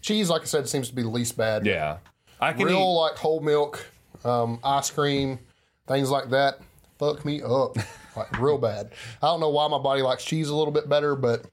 cheese, 0.00 0.28
like 0.30 0.42
I 0.42 0.46
said, 0.46 0.68
seems 0.68 0.88
to 0.88 0.94
be 0.94 1.02
the 1.02 1.08
least 1.08 1.36
bad. 1.36 1.64
Yeah. 1.66 1.98
I 2.40 2.52
can 2.52 2.66
real 2.66 2.76
eat 2.76 3.00
like 3.00 3.16
whole 3.16 3.40
milk, 3.40 3.84
um, 4.24 4.58
ice 4.64 4.90
cream, 4.90 5.38
things 5.86 6.10
like 6.10 6.30
that. 6.30 6.58
Fuck 6.98 7.24
me 7.24 7.42
up, 7.42 7.76
like 8.16 8.38
real 8.38 8.58
bad. 8.58 8.90
I 9.22 9.26
don't 9.28 9.40
know 9.40 9.48
why 9.50 9.66
my 9.68 9.78
body 9.78 10.02
likes 10.02 10.24
cheese 10.24 10.48
a 10.48 10.54
little 10.54 10.72
bit 10.72 10.88
better, 10.88 11.16
but 11.16 11.46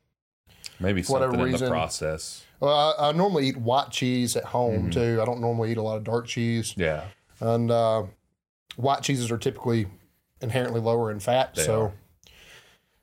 maybe 0.82 1.04
whatever 1.04 1.34
in 1.34 1.40
the 1.40 1.46
reason. 1.46 1.70
process. 1.70 2.44
well, 2.60 2.96
I, 3.00 3.10
I 3.10 3.12
normally 3.14 3.48
eat 3.48 3.58
white 3.58 3.92
cheese 3.92 4.36
at 4.36 4.46
home 4.46 4.84
Mm-hmm. 4.84 4.90
too. 4.92 5.20
I 5.22 5.26
don't 5.26 5.40
normally 5.42 5.72
eat 5.72 5.78
a 5.78 5.82
lot 5.82 5.98
of 5.98 6.04
dark 6.04 6.28
cheese, 6.28 6.74
Yeah. 6.78 7.04
and 7.40 7.70
uh, 7.72 8.04
white 8.76 9.02
cheeses 9.04 9.32
are 9.32 9.38
typically 9.38 9.88
inherently 10.42 10.82
lower 10.82 11.12
in 11.12 11.20
fat, 11.20 11.56
They 11.56 11.64
so 11.64 11.82
are. 11.82 11.92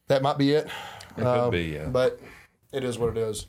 that 0.09 0.23
might 0.23 0.39
be 0.39 0.53
it. 0.53 0.69
It 1.17 1.25
Uh, 1.25 1.45
could 1.45 1.53
be, 1.53 1.65
yeah. 1.75 1.87
But 1.87 2.21
it 2.73 2.85
is 2.85 2.99
what 2.99 3.11
it 3.11 3.19
is. 3.19 3.47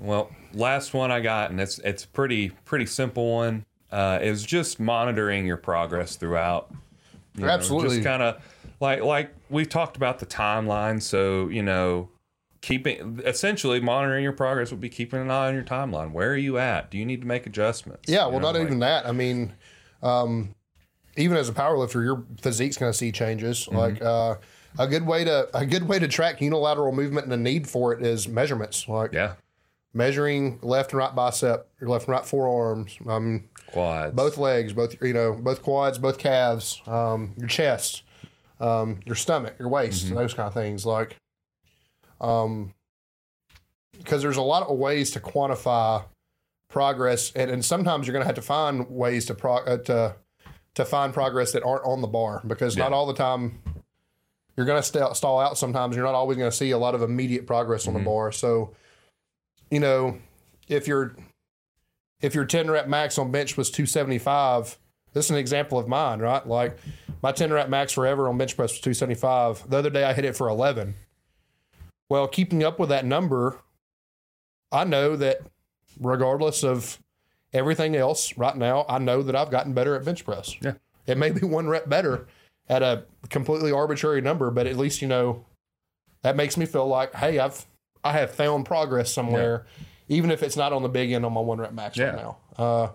Well, 0.00 0.30
last 0.54 0.94
one 0.94 1.10
I 1.12 1.20
got, 1.20 1.50
and 1.50 1.60
it's 1.60 1.78
it's 1.80 2.04
pretty 2.04 2.50
pretty 2.64 2.86
simple 2.86 3.30
one. 3.36 3.64
Uh, 3.90 4.18
is 4.22 4.42
just 4.42 4.80
monitoring 4.80 5.46
your 5.46 5.58
progress 5.58 6.16
throughout. 6.16 6.70
You 7.36 7.44
know, 7.44 7.50
Absolutely. 7.50 7.96
just 7.98 8.04
kind 8.06 8.22
of 8.22 8.42
like 8.80 9.02
like 9.02 9.34
we 9.50 9.64
talked 9.66 9.96
about 9.96 10.18
the 10.18 10.26
timeline. 10.26 11.00
So 11.00 11.48
you 11.48 11.62
know, 11.62 12.08
keeping 12.62 13.20
essentially 13.24 13.80
monitoring 13.80 14.22
your 14.24 14.32
progress 14.32 14.70
would 14.70 14.80
be 14.80 14.88
keeping 14.88 15.20
an 15.20 15.30
eye 15.30 15.48
on 15.48 15.54
your 15.54 15.62
timeline. 15.64 16.12
Where 16.12 16.30
are 16.30 16.36
you 16.36 16.56
at? 16.58 16.90
Do 16.90 16.96
you 16.96 17.04
need 17.04 17.20
to 17.20 17.26
make 17.26 17.46
adjustments? 17.46 18.08
Yeah, 18.08 18.24
You 18.26 18.30
well, 18.30 18.40
know, 18.40 18.52
not 18.52 18.54
like- 18.58 18.66
even 18.66 18.78
that. 18.78 19.04
I 19.06 19.12
mean, 19.12 19.52
um, 20.02 20.54
even 21.16 21.36
as 21.36 21.48
a 21.48 21.52
powerlifter, 21.52 22.02
your 22.02 22.24
physique's 22.40 22.78
going 22.78 22.90
to 22.90 22.96
see 22.96 23.12
changes. 23.12 23.66
Mm-hmm. 23.66 23.76
Like 23.76 24.00
uh, 24.02 24.36
a 24.78 24.86
good 24.88 25.06
way 25.06 25.24
to 25.24 25.48
a 25.54 25.66
good 25.66 25.86
way 25.86 25.98
to 25.98 26.08
track 26.08 26.40
unilateral 26.40 26.92
movement 26.92 27.24
and 27.24 27.32
the 27.32 27.36
need 27.36 27.68
for 27.68 27.92
it 27.92 28.02
is 28.02 28.26
measurements. 28.28 28.88
Like 28.88 29.12
Yeah, 29.12 29.34
measuring 29.92 30.58
left 30.62 30.92
and 30.92 30.98
right 30.98 31.14
bicep, 31.14 31.68
your 31.80 31.90
left 31.90 32.06
and 32.06 32.12
right 32.12 32.24
forearms, 32.24 32.96
um, 33.06 33.48
quads. 33.66 34.14
both 34.14 34.38
legs, 34.38 34.72
both 34.72 34.94
you 35.02 35.12
know, 35.12 35.32
both 35.34 35.62
quads, 35.62 35.98
both 35.98 36.16
calves, 36.18 36.80
um, 36.86 37.34
your 37.36 37.48
chest, 37.48 38.02
um, 38.60 39.00
your 39.04 39.16
stomach, 39.16 39.56
your 39.58 39.68
waist, 39.68 40.06
Mm-hmm. 40.06 40.14
those 40.14 40.32
kind 40.32 40.46
of 40.46 40.54
things. 40.54 40.86
Like, 40.86 41.16
um, 42.22 42.74
because 43.98 44.22
there's 44.22 44.38
a 44.38 44.42
lot 44.42 44.66
of 44.66 44.78
ways 44.78 45.10
to 45.12 45.20
quantify 45.20 46.04
progress, 46.68 47.32
and, 47.32 47.50
and 47.50 47.64
sometimes 47.64 48.06
you're 48.06 48.12
going 48.12 48.22
to 48.22 48.26
have 48.26 48.36
to 48.36 48.42
find 48.42 48.88
ways 48.88 49.26
to 49.26 49.34
pro 49.34 49.56
uh, 49.56 49.76
to 49.78 50.16
to 50.74 50.84
find 50.84 51.12
progress 51.12 51.52
that 51.52 51.62
aren't 51.62 51.84
on 51.84 52.00
the 52.00 52.06
bar 52.06 52.40
because 52.46 52.76
not 52.78 52.92
all 52.92 53.06
the 53.06 53.14
time 53.14 53.60
you're 54.56 54.66
going 54.66 54.80
to 54.80 54.86
st- 54.86 55.16
stall 55.16 55.38
out. 55.38 55.58
Sometimes 55.58 55.96
you're 55.96 56.04
not 56.04 56.14
always 56.14 56.38
going 56.38 56.50
to 56.50 56.56
see 56.56 56.70
a 56.70 56.78
lot 56.78 56.94
of 56.94 57.02
immediate 57.02 57.46
progress 57.46 57.86
on 57.86 57.94
the 57.94 58.00
bar. 58.00 58.32
So, 58.32 58.74
you 59.70 59.80
know, 59.80 60.18
if 60.68 60.88
you're 60.88 61.14
if 62.20 62.34
your 62.34 62.44
10 62.44 62.70
rep 62.70 62.88
max 62.88 63.18
on 63.18 63.30
bench 63.30 63.56
was 63.56 63.70
275, 63.70 64.78
this 65.12 65.26
is 65.26 65.30
an 65.30 65.36
example 65.36 65.78
of 65.78 65.88
mine, 65.88 66.20
right? 66.20 66.46
Like 66.46 66.78
my 67.22 67.32
10 67.32 67.52
rep 67.52 67.68
max 67.68 67.92
forever 67.92 68.28
on 68.28 68.38
bench 68.38 68.56
press 68.56 68.72
was 68.72 68.80
275. 68.80 69.68
The 69.68 69.76
other 69.76 69.90
day 69.90 70.04
I 70.04 70.12
hit 70.12 70.24
it 70.24 70.36
for 70.36 70.48
11. 70.48 70.94
Well, 72.12 72.28
keeping 72.28 72.62
up 72.62 72.78
with 72.78 72.90
that 72.90 73.06
number, 73.06 73.58
I 74.70 74.84
know 74.84 75.16
that 75.16 75.40
regardless 75.98 76.62
of 76.62 76.98
everything 77.54 77.96
else 77.96 78.36
right 78.36 78.54
now, 78.54 78.84
I 78.86 78.98
know 78.98 79.22
that 79.22 79.34
I've 79.34 79.50
gotten 79.50 79.72
better 79.72 79.94
at 79.96 80.04
bench 80.04 80.22
press. 80.22 80.54
Yeah. 80.60 80.74
It 81.06 81.16
may 81.16 81.30
be 81.30 81.46
one 81.46 81.68
rep 81.68 81.88
better 81.88 82.26
at 82.68 82.82
a 82.82 83.04
completely 83.30 83.72
arbitrary 83.72 84.20
number, 84.20 84.50
but 84.50 84.66
at 84.66 84.76
least, 84.76 85.00
you 85.00 85.08
know, 85.08 85.46
that 86.20 86.36
makes 86.36 86.58
me 86.58 86.66
feel 86.66 86.86
like, 86.86 87.14
hey, 87.14 87.38
I've 87.38 87.64
I 88.04 88.12
have 88.12 88.30
found 88.34 88.66
progress 88.66 89.10
somewhere, 89.10 89.64
even 90.10 90.30
if 90.30 90.42
it's 90.42 90.54
not 90.54 90.74
on 90.74 90.82
the 90.82 90.90
big 90.90 91.12
end 91.12 91.24
on 91.24 91.32
my 91.32 91.40
one 91.40 91.56
rep 91.62 91.72
max 91.72 91.96
Yeah. 91.96 92.08
right 92.08 92.16
now. 92.16 92.36
Uh, 92.58 92.88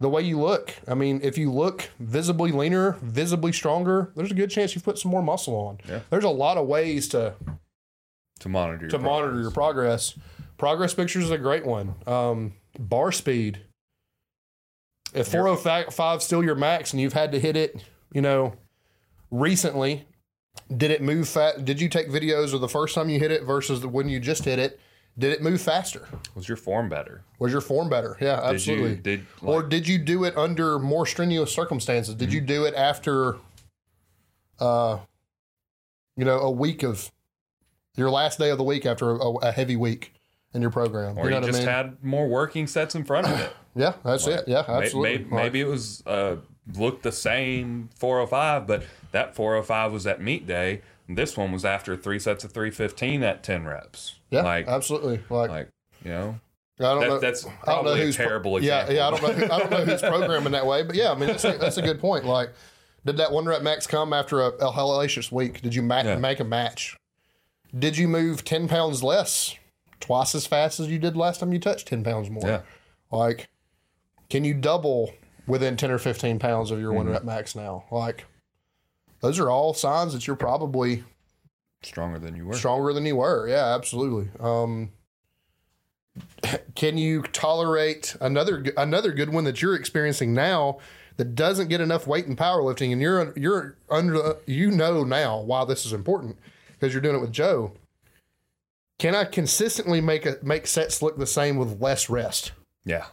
the 0.00 0.10
way 0.10 0.20
you 0.20 0.38
look, 0.38 0.74
I 0.86 0.92
mean, 0.92 1.20
if 1.22 1.38
you 1.38 1.50
look 1.50 1.88
visibly 1.98 2.52
leaner, 2.52 2.98
visibly 3.00 3.52
stronger, 3.52 4.12
there's 4.14 4.32
a 4.32 4.34
good 4.34 4.50
chance 4.50 4.74
you've 4.74 4.84
put 4.84 4.98
some 4.98 5.10
more 5.10 5.22
muscle 5.22 5.54
on. 5.56 5.78
Yeah. 5.88 6.00
There's 6.10 6.24
a 6.24 6.28
lot 6.28 6.58
of 6.58 6.66
ways 6.66 7.08
to 7.08 7.32
to 8.44 8.48
monitor 8.50 8.82
your 8.84 8.90
to 8.90 8.98
monitor 8.98 9.40
your 9.40 9.50
progress. 9.50 10.14
Progress 10.58 10.94
pictures 10.94 11.24
is 11.24 11.30
a 11.30 11.38
great 11.38 11.64
one. 11.66 11.94
Um, 12.06 12.52
bar 12.78 13.10
speed. 13.10 13.60
If 15.14 15.28
405 15.28 16.22
still 16.22 16.44
your 16.44 16.54
max 16.54 16.92
and 16.92 17.00
you've 17.00 17.12
had 17.14 17.32
to 17.32 17.40
hit 17.40 17.56
it, 17.56 17.82
you 18.12 18.20
know, 18.20 18.54
recently, 19.30 20.06
did 20.76 20.90
it 20.90 21.02
move 21.02 21.28
fast? 21.28 21.64
Did 21.64 21.80
you 21.80 21.88
take 21.88 22.08
videos 22.08 22.52
of 22.52 22.60
the 22.60 22.68
first 22.68 22.94
time 22.94 23.08
you 23.08 23.18
hit 23.18 23.30
it 23.30 23.44
versus 23.44 23.80
the, 23.80 23.88
when 23.88 24.08
you 24.08 24.20
just 24.20 24.44
hit 24.44 24.58
it? 24.58 24.78
Did 25.16 25.32
it 25.32 25.40
move 25.42 25.60
faster? 25.60 26.08
Was 26.34 26.48
your 26.48 26.56
form 26.56 26.88
better? 26.88 27.22
Was 27.38 27.52
your 27.52 27.60
form 27.60 27.88
better? 27.88 28.16
Yeah, 28.20 28.36
Did 28.40 28.54
absolutely. 28.56 28.90
you 28.90 28.96
did 28.96 29.26
or 29.42 29.62
did 29.62 29.86
you 29.86 29.98
do 29.98 30.24
it 30.24 30.36
under 30.36 30.78
more 30.80 31.06
strenuous 31.06 31.52
circumstances? 31.52 32.14
Did 32.16 32.32
you 32.32 32.40
Mm-hmm. 32.40 32.46
do 32.46 32.64
it 32.64 32.74
after, 32.74 33.36
uh, 34.58 34.98
you 36.16 36.24
know, 36.24 36.38
a 36.40 36.50
week 36.50 36.82
of 36.82 37.10
your 37.96 38.10
last 38.10 38.38
day 38.38 38.50
of 38.50 38.58
the 38.58 38.64
week 38.64 38.86
after 38.86 39.10
a, 39.10 39.30
a 39.38 39.52
heavy 39.52 39.76
week, 39.76 40.12
in 40.52 40.62
your 40.62 40.70
program. 40.70 41.18
or 41.18 41.22
you 41.22 41.24
you, 41.24 41.30
know 41.30 41.40
what 41.40 41.46
just 41.46 41.62
I 41.62 41.66
mean? 41.66 41.68
had 41.68 42.04
more 42.04 42.28
working 42.28 42.66
sets 42.66 42.94
in 42.94 43.04
front 43.04 43.26
of 43.26 43.40
it. 43.40 43.52
yeah, 43.74 43.94
that's 44.04 44.26
it. 44.26 44.44
Yeah, 44.46 44.64
absolutely. 44.68 45.18
Maybe, 45.24 45.34
maybe 45.34 45.60
it 45.60 45.66
was 45.66 46.02
uh, 46.06 46.36
looked 46.76 47.02
the 47.02 47.12
same 47.12 47.88
405, 47.96 48.66
but 48.66 48.84
that 49.12 49.34
405 49.34 49.92
was 49.92 50.06
at 50.06 50.20
meet 50.20 50.46
day. 50.46 50.82
and 51.08 51.18
This 51.18 51.36
one 51.36 51.50
was 51.52 51.64
after 51.64 51.96
three 51.96 52.18
sets 52.20 52.44
of 52.44 52.52
315 52.52 53.22
at 53.24 53.42
10 53.42 53.64
reps. 53.64 54.14
yeah, 54.30 54.42
like, 54.42 54.68
absolutely. 54.68 55.20
Like, 55.28 55.50
like 55.50 55.68
you 56.04 56.10
know, 56.10 56.40
I 56.78 56.82
don't 56.84 57.00
that, 57.00 57.08
know. 57.08 57.18
that's 57.20 57.44
I 57.44 57.48
don't 57.48 57.56
know 57.56 57.62
probably 57.64 58.00
a 58.00 58.04
who's 58.04 58.16
pro- 58.16 58.26
terrible 58.26 58.62
yeah, 58.62 58.86
example. 58.86 58.94
yeah. 58.94 59.06
I 59.06 59.10
don't 59.10 59.22
know. 59.22 59.46
Who, 59.46 59.52
I 59.52 59.58
don't 59.58 59.70
know 59.70 59.84
who's 59.84 60.00
programming 60.16 60.52
that 60.52 60.66
way, 60.66 60.82
but 60.84 60.94
yeah, 60.96 61.10
I 61.12 61.14
mean 61.14 61.28
that's 61.28 61.44
a, 61.44 61.52
that's 61.58 61.76
a 61.78 61.82
good 61.82 61.98
point. 62.00 62.24
Like, 62.24 62.50
did 63.04 63.16
that 63.18 63.30
one 63.32 63.44
rep 63.44 63.62
max 63.62 63.86
come 63.86 64.12
after 64.12 64.40
a, 64.40 64.46
a 64.48 64.72
hellacious 64.72 65.30
week? 65.32 65.62
Did 65.62 65.74
you 65.74 65.82
ma- 65.82 66.02
Yeah. 66.02 66.16
make 66.16 66.40
a 66.40 66.44
match? 66.44 66.96
Did 67.76 67.96
you 67.98 68.06
move 68.08 68.44
ten 68.44 68.68
pounds 68.68 69.02
less, 69.02 69.56
twice 70.00 70.34
as 70.34 70.46
fast 70.46 70.78
as 70.80 70.88
you 70.88 70.98
did 70.98 71.16
last 71.16 71.40
time 71.40 71.52
you 71.52 71.58
touched 71.58 71.88
ten 71.88 72.04
pounds 72.04 72.30
more? 72.30 72.46
Yeah. 72.46 72.60
Like, 73.10 73.48
can 74.30 74.44
you 74.44 74.54
double 74.54 75.12
within 75.46 75.76
ten 75.76 75.90
or 75.90 75.98
fifteen 75.98 76.38
pounds 76.38 76.70
of 76.70 76.78
your 76.80 76.90
Mm-hmm. 76.90 76.96
one 76.98 77.08
rep 77.10 77.24
max 77.24 77.54
now? 77.56 77.84
Like, 77.90 78.26
those 79.20 79.38
are 79.40 79.50
all 79.50 79.74
signs 79.74 80.12
that 80.12 80.26
you're 80.26 80.36
probably 80.36 81.04
Stronger 81.82 82.18
than 82.18 82.34
you 82.36 82.46
were. 82.46 82.54
stronger 82.54 82.92
than 82.94 83.04
you 83.04 83.16
were. 83.16 83.46
Yeah, 83.48 83.74
absolutely. 83.74 84.30
Um, 84.40 84.92
can 86.74 86.96
you 86.96 87.22
tolerate 87.22 88.16
another 88.20 88.64
another 88.76 89.12
good 89.12 89.30
one 89.32 89.44
that 89.44 89.60
you're 89.60 89.74
experiencing 89.74 90.32
now 90.32 90.78
that 91.16 91.34
doesn't 91.34 91.68
get 91.68 91.80
enough 91.80 92.06
weight 92.06 92.26
in 92.26 92.36
powerlifting? 92.36 92.92
And 92.92 93.00
you're 93.02 93.32
you're 93.36 93.76
under 93.90 94.36
you 94.46 94.70
know 94.70 95.04
now 95.04 95.40
why 95.40 95.64
this 95.64 95.84
is 95.84 95.92
important 95.92 96.38
because 96.84 96.92
you're 96.92 97.00
doing 97.00 97.16
it 97.16 97.20
with 97.20 97.32
Joe. 97.32 97.72
Can 98.98 99.14
I 99.14 99.24
consistently 99.24 100.02
make 100.02 100.26
a 100.26 100.36
make 100.42 100.66
sets 100.66 101.00
look 101.00 101.16
the 101.16 101.26
same 101.26 101.56
with 101.56 101.80
less 101.80 102.10
rest? 102.10 102.52
Yeah. 102.84 103.06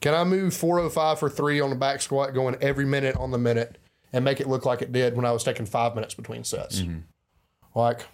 Can 0.00 0.14
I 0.14 0.22
move 0.22 0.54
405 0.54 1.18
for 1.18 1.28
three 1.28 1.60
on 1.60 1.70
the 1.70 1.76
back 1.76 2.00
squat 2.00 2.32
going 2.32 2.56
every 2.60 2.84
minute 2.84 3.16
on 3.16 3.32
the 3.32 3.38
minute 3.38 3.78
and 4.12 4.24
make 4.24 4.40
it 4.40 4.46
look 4.46 4.64
like 4.64 4.82
it 4.82 4.92
did 4.92 5.16
when 5.16 5.24
I 5.24 5.32
was 5.32 5.42
taking 5.42 5.66
five 5.66 5.96
minutes 5.96 6.14
between 6.14 6.44
sets? 6.44 6.80
Mm-hmm. 6.80 7.00
Like, 7.74 8.06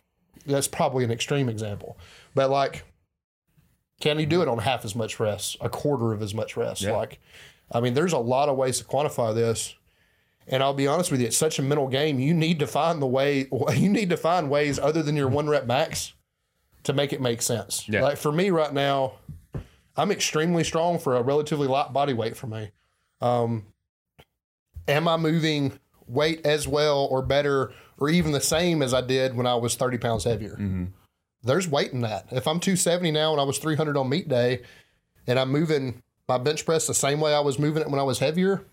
that's 0.47 0.69
probably 0.69 1.05
an 1.05 1.11
extreme 1.11 1.51
example. 1.51 1.99
But 2.35 2.49
like, 2.49 2.85
can 4.01 4.19
you 4.19 4.27
do 4.27 4.41
it 4.41 4.49
on 4.49 4.59
half 4.59 4.87
as 4.87 4.95
much 4.95 5.21
rest, 5.21 5.59
a 5.61 5.69
quarter 5.69 6.15
of 6.15 6.23
as 6.23 6.35
much 6.35 6.57
rest? 6.57 6.81
Yeah. 6.81 6.97
Like, 6.97 7.21
I 7.71 7.81
mean, 7.81 7.93
there's 7.93 8.15
a 8.15 8.19
lot 8.19 8.49
of 8.49 8.57
ways 8.57 8.79
to 8.79 8.85
quantify 8.85 9.35
this. 9.35 9.75
And 10.49 10.63
I'll 10.63 10.75
be 10.75 10.87
honest 10.87 11.11
with 11.11 11.21
you, 11.21 11.27
it's 11.27 11.37
such 11.37 11.59
a 11.59 11.63
mental 11.63 11.89
game. 11.89 12.19
You 12.19 12.35
need 12.35 12.59
to 12.61 12.67
find 12.67 13.01
the 13.03 13.07
way, 13.07 13.49
you 13.75 13.89
need 13.89 14.11
to 14.11 14.17
find 14.17 14.51
ways 14.51 14.79
other 14.79 15.03
than 15.03 15.17
your 15.17 15.29
one 15.29 15.49
rep 15.49 15.67
max 15.67 16.15
to 16.85 16.93
make 16.93 17.13
it 17.13 17.21
make 17.21 17.43
sense. 17.43 17.89
Yeah. 17.89 18.03
Like 18.03 18.17
for 18.17 18.33
me 18.33 18.51
right 18.51 18.73
now, 18.73 19.15
I'm 19.97 20.11
extremely 20.11 20.65
strong 20.65 20.99
for 20.99 21.17
a 21.17 21.23
relatively 21.23 21.67
light 21.69 21.93
body 21.93 22.13
weight 22.15 22.37
for 22.37 22.47
me. 22.47 22.71
Um, 23.21 23.67
am 24.87 25.09
I 25.09 25.17
moving 25.17 25.79
weight 26.07 26.47
as 26.47 26.67
well 26.67 27.07
or 27.11 27.21
better 27.21 27.73
or 27.99 28.09
even 28.09 28.33
the 28.33 28.41
same 28.41 28.81
as 28.81 28.95
I 28.95 29.01
did 29.01 29.35
when 29.35 29.47
I 29.47 29.57
was 29.57 29.75
30 29.75 29.99
pounds 29.99 30.25
heavier? 30.25 30.57
There's 31.43 31.69
weight 31.69 31.93
in 31.93 32.01
that. 32.03 32.27
If 32.31 32.47
I'm 32.47 32.61
270 32.61 33.11
now 33.11 33.33
and 33.33 33.41
I 33.41 33.45
was 33.45 33.59
300 33.59 33.97
on 33.97 34.09
meet 34.09 34.29
day 34.29 34.63
and 35.27 35.39
I'm 35.39 35.51
moving 35.51 36.03
my 36.29 36.39
bench 36.39 36.65
press 36.65 36.87
the 36.87 36.95
same 36.95 37.21
way 37.21 37.35
I 37.35 37.41
was 37.41 37.59
moving 37.59 37.83
it 37.83 37.91
when 37.91 38.01
I 38.01 38.05
was 38.05 38.19
heavier, 38.19 38.65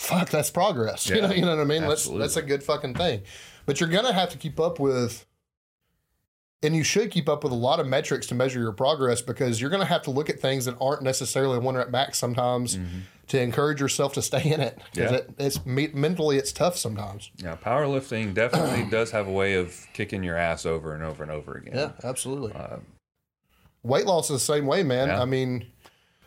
fuck, 0.00 0.30
that's 0.30 0.50
progress. 0.50 1.08
You, 1.10 1.20
know, 1.20 1.30
you 1.30 1.42
know 1.42 1.56
what 1.56 1.60
I 1.60 1.64
mean? 1.64 1.82
That's, 1.82 1.92
absolutely. 1.92 2.22
that's 2.22 2.36
a 2.36 2.42
good 2.42 2.62
fucking 2.62 2.94
thing. 2.94 3.22
But 3.66 3.80
you're 3.80 3.88
going 3.90 4.06
to 4.06 4.12
have 4.12 4.30
to 4.30 4.38
keep 4.38 4.58
up 4.58 4.80
with 4.80 5.26
and 6.62 6.76
you 6.76 6.82
should 6.84 7.10
keep 7.10 7.26
up 7.28 7.42
with 7.42 7.52
a 7.52 7.56
lot 7.56 7.80
of 7.80 7.86
metrics 7.86 8.26
to 8.26 8.34
measure 8.34 8.60
your 8.60 8.72
progress 8.72 9.22
because 9.22 9.60
you're 9.60 9.70
going 9.70 9.80
to 9.80 9.86
have 9.88 10.02
to 10.02 10.10
look 10.10 10.28
at 10.28 10.38
things 10.40 10.66
that 10.66 10.76
aren't 10.80 11.02
necessarily 11.02 11.58
one 11.58 11.74
rep 11.74 11.88
max 11.90 12.18
sometimes 12.18 12.78
to 13.28 13.40
encourage 13.40 13.80
yourself 13.80 14.12
to 14.14 14.20
stay 14.22 14.42
in 14.52 14.60
it 14.60 14.78
because 14.92 15.10
Mm-hmm. 15.12 15.32
Yeah. 15.38 15.46
it, 15.46 15.56
it's 15.56 15.94
mentally 15.94 16.36
it's 16.36 16.52
tough 16.52 16.76
sometimes. 16.76 17.30
Yeah. 17.36 17.56
Powerlifting 17.56 18.34
definitely 18.34 18.84
does 18.90 19.10
have 19.12 19.26
a 19.26 19.32
way 19.32 19.54
of 19.54 19.86
kicking 19.94 20.22
your 20.22 20.36
ass 20.36 20.66
over 20.66 20.94
and 20.94 21.02
over 21.02 21.22
and 21.22 21.32
over 21.32 21.54
again. 21.54 21.74
Yeah, 21.76 21.92
absolutely. 22.04 22.52
weight 23.82 24.04
loss 24.06 24.30
is 24.30 24.36
the 24.36 24.52
same 24.54 24.66
way, 24.66 24.82
man. 24.82 25.08
Yeah. 25.08 25.22
I 25.22 25.24
mean, 25.24 25.66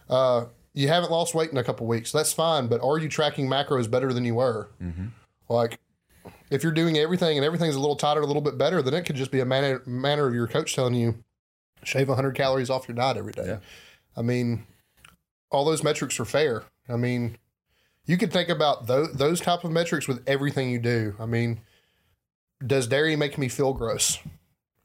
uh, 0.09 0.45
you 0.73 0.87
haven't 0.87 1.11
lost 1.11 1.35
weight 1.35 1.51
in 1.51 1.57
a 1.57 1.63
couple 1.63 1.85
weeks. 1.87 2.11
That's 2.11 2.33
fine, 2.33 2.67
but 2.67 2.81
are 2.81 2.97
you 2.97 3.09
tracking 3.09 3.47
macros 3.47 3.89
better 3.89 4.11
than 4.11 4.25
you 4.25 4.35
were? 4.35 4.69
Mm-hmm. 4.81 5.07
Like, 5.49 5.79
if 6.49 6.63
you're 6.63 6.71
doing 6.71 6.97
everything 6.97 7.37
and 7.37 7.45
everything's 7.45 7.75
a 7.75 7.79
little 7.79 7.95
tighter, 7.95 8.21
a 8.21 8.25
little 8.25 8.41
bit 8.41 8.57
better, 8.57 8.81
then 8.81 8.93
it 8.93 9.03
could 9.03 9.15
just 9.15 9.31
be 9.31 9.39
a 9.39 9.45
manner, 9.45 9.81
manner 9.85 10.27
of 10.27 10.33
your 10.33 10.47
coach 10.47 10.75
telling 10.75 10.93
you 10.95 11.15
shave 11.83 12.07
100 12.07 12.33
calories 12.35 12.69
off 12.69 12.87
your 12.87 12.95
diet 12.95 13.17
every 13.17 13.33
day. 13.33 13.45
Yeah. 13.45 13.57
I 14.15 14.21
mean, 14.21 14.65
all 15.51 15.65
those 15.65 15.83
metrics 15.83 16.19
are 16.19 16.25
fair. 16.25 16.63
I 16.89 16.95
mean, 16.95 17.37
you 18.05 18.17
could 18.17 18.33
think 18.33 18.49
about 18.49 18.87
those, 18.87 19.13
those 19.13 19.41
type 19.41 19.63
of 19.63 19.71
metrics 19.71 20.07
with 20.07 20.23
everything 20.27 20.69
you 20.69 20.79
do. 20.79 21.15
I 21.19 21.25
mean, 21.25 21.61
does 22.65 22.87
dairy 22.87 23.15
make 23.15 23.37
me 23.37 23.47
feel 23.47 23.73
gross? 23.73 24.19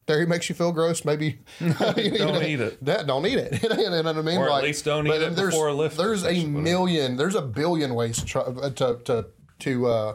Dairy 0.08 0.26
makes 0.26 0.48
you 0.48 0.54
feel 0.56 0.72
gross, 0.72 1.04
maybe. 1.04 1.38
you 1.60 1.72
Don't 1.74 1.96
know, 2.18 2.40
eat 2.42 2.60
it. 2.60 2.84
that 2.84 3.06
don't 3.06 3.24
eat 3.26 3.38
it. 3.38 3.62
you 3.78 3.90
know 3.90 4.02
what 4.02 4.16
I 4.16 4.22
mean? 4.22 4.38
Or 4.38 4.50
at 4.50 4.62
least 4.64 4.84
don't 4.84 5.06
eat 5.06 5.12
it 5.22 5.36
there's, 5.36 5.50
before 5.50 5.68
a 5.68 5.74
lift. 5.74 5.96
There's 5.96 6.24
a 6.24 6.46
million, 6.46 7.16
there's 7.16 7.34
a 7.36 7.42
billion 7.42 7.94
ways 7.94 8.16
to 8.18 8.24
try, 8.24 8.42
uh, 8.42 8.70
to 8.70 8.98
to 9.04 9.26
to 9.60 9.86
uh, 9.86 10.14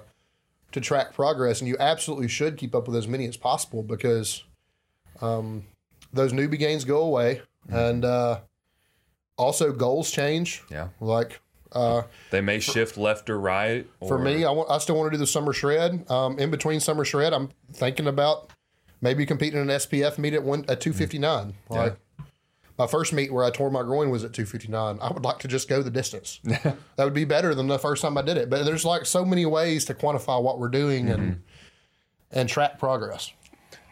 to 0.72 0.82
track 0.82 1.14
progress, 1.14 1.62
and 1.62 1.68
you 1.68 1.78
absolutely 1.80 2.28
should 2.28 2.58
keep 2.58 2.74
up 2.74 2.88
with 2.88 2.98
as 2.98 3.08
many 3.08 3.28
as 3.28 3.38
possible 3.38 3.84
because 3.84 4.44
um, 5.22 5.64
those 6.12 6.34
newbie 6.34 6.60
gains 6.60 6.84
go 6.84 7.04
away, 7.04 7.42
Mm-hmm. 7.68 7.76
and 7.78 8.04
uh, 8.06 8.40
also 9.38 9.72
goals 9.72 10.12
change. 10.12 10.64
Yeah. 10.70 10.90
Like 11.00 11.40
uh, 11.72 12.04
They 12.32 12.42
may 12.42 12.60
shift 12.60 12.98
left 12.98 13.30
or 13.30 13.40
right. 13.40 13.88
for 14.08 14.18
me, 14.20 14.44
I 14.46 14.52
want 14.52 14.70
I 14.70 14.78
still 14.80 14.96
want 14.98 15.12
to 15.12 15.18
do 15.18 15.20
the 15.20 15.28
summer 15.28 15.54
shred. 15.54 16.10
Um, 16.12 16.38
in 16.40 16.52
between 16.52 16.80
summer 16.80 17.06
shred, 17.06 17.32
I'm 17.34 17.50
thinking 17.72 18.08
about 18.08 18.50
maybe 19.04 19.26
competing 19.26 19.62
in 19.62 19.70
an 19.70 19.76
SPF 19.78 20.18
meet 20.18 20.34
at 20.34 20.44
one 20.44 20.62
at 20.70 20.82
259. 20.82 21.54
Mm. 21.70 21.76
Like 21.76 21.98
my 22.80 22.88
first 22.88 23.14
meet 23.14 23.32
where 23.32 23.44
I 23.44 23.52
tore 23.52 23.70
my 23.70 23.84
groin 23.84 24.10
was 24.10 24.24
at 24.24 24.34
259. 24.34 24.98
I 25.00 25.12
would 25.12 25.24
like 25.24 25.40
to 25.40 25.48
just 25.48 25.68
go 25.70 25.84
the 25.84 25.92
distance. 25.92 26.40
that 26.44 26.78
would 26.98 27.14
be 27.14 27.26
better 27.26 27.54
than 27.54 27.68
the 27.68 27.78
first 27.78 28.02
time 28.02 28.18
I 28.18 28.24
did 28.24 28.38
it. 28.38 28.50
But 28.50 28.64
there's 28.66 28.86
like 28.86 29.06
so 29.06 29.24
many 29.26 29.46
ways 29.46 29.86
to 29.86 29.94
quantify 29.94 30.42
what 30.42 30.58
we're 30.58 30.70
doing 30.70 31.10
and 31.10 31.22
mm-hmm. 31.22 32.40
and 32.40 32.50
track 32.50 32.80
progress. 32.80 33.32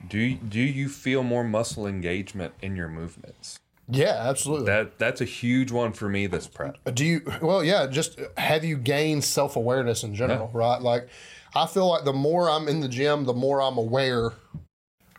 Do 0.07 0.17
you, 0.17 0.37
do 0.37 0.59
you 0.59 0.89
feel 0.89 1.21
more 1.21 1.43
muscle 1.43 1.85
engagement 1.85 2.55
in 2.61 2.75
your 2.75 2.87
movements? 2.87 3.59
Yeah, 3.87 4.17
absolutely. 4.29 4.67
That 4.67 4.97
that's 4.97 5.19
a 5.19 5.25
huge 5.25 5.71
one 5.71 5.91
for 5.91 6.07
me 6.07 6.25
this 6.25 6.47
prep. 6.47 6.77
Uh, 6.85 6.91
do 6.91 7.05
you? 7.05 7.21
Well, 7.41 7.61
yeah. 7.61 7.87
Just 7.87 8.19
have 8.37 8.63
you 8.63 8.77
gained 8.77 9.25
self 9.25 9.57
awareness 9.57 10.03
in 10.03 10.15
general, 10.15 10.49
right? 10.53 10.81
Like, 10.81 11.09
I 11.53 11.67
feel 11.67 11.87
like 11.87 12.05
the 12.05 12.13
more 12.13 12.49
I'm 12.49 12.69
in 12.69 12.79
the 12.79 12.87
gym, 12.87 13.25
the 13.25 13.33
more 13.33 13.61
I'm 13.61 13.77
aware 13.77 14.31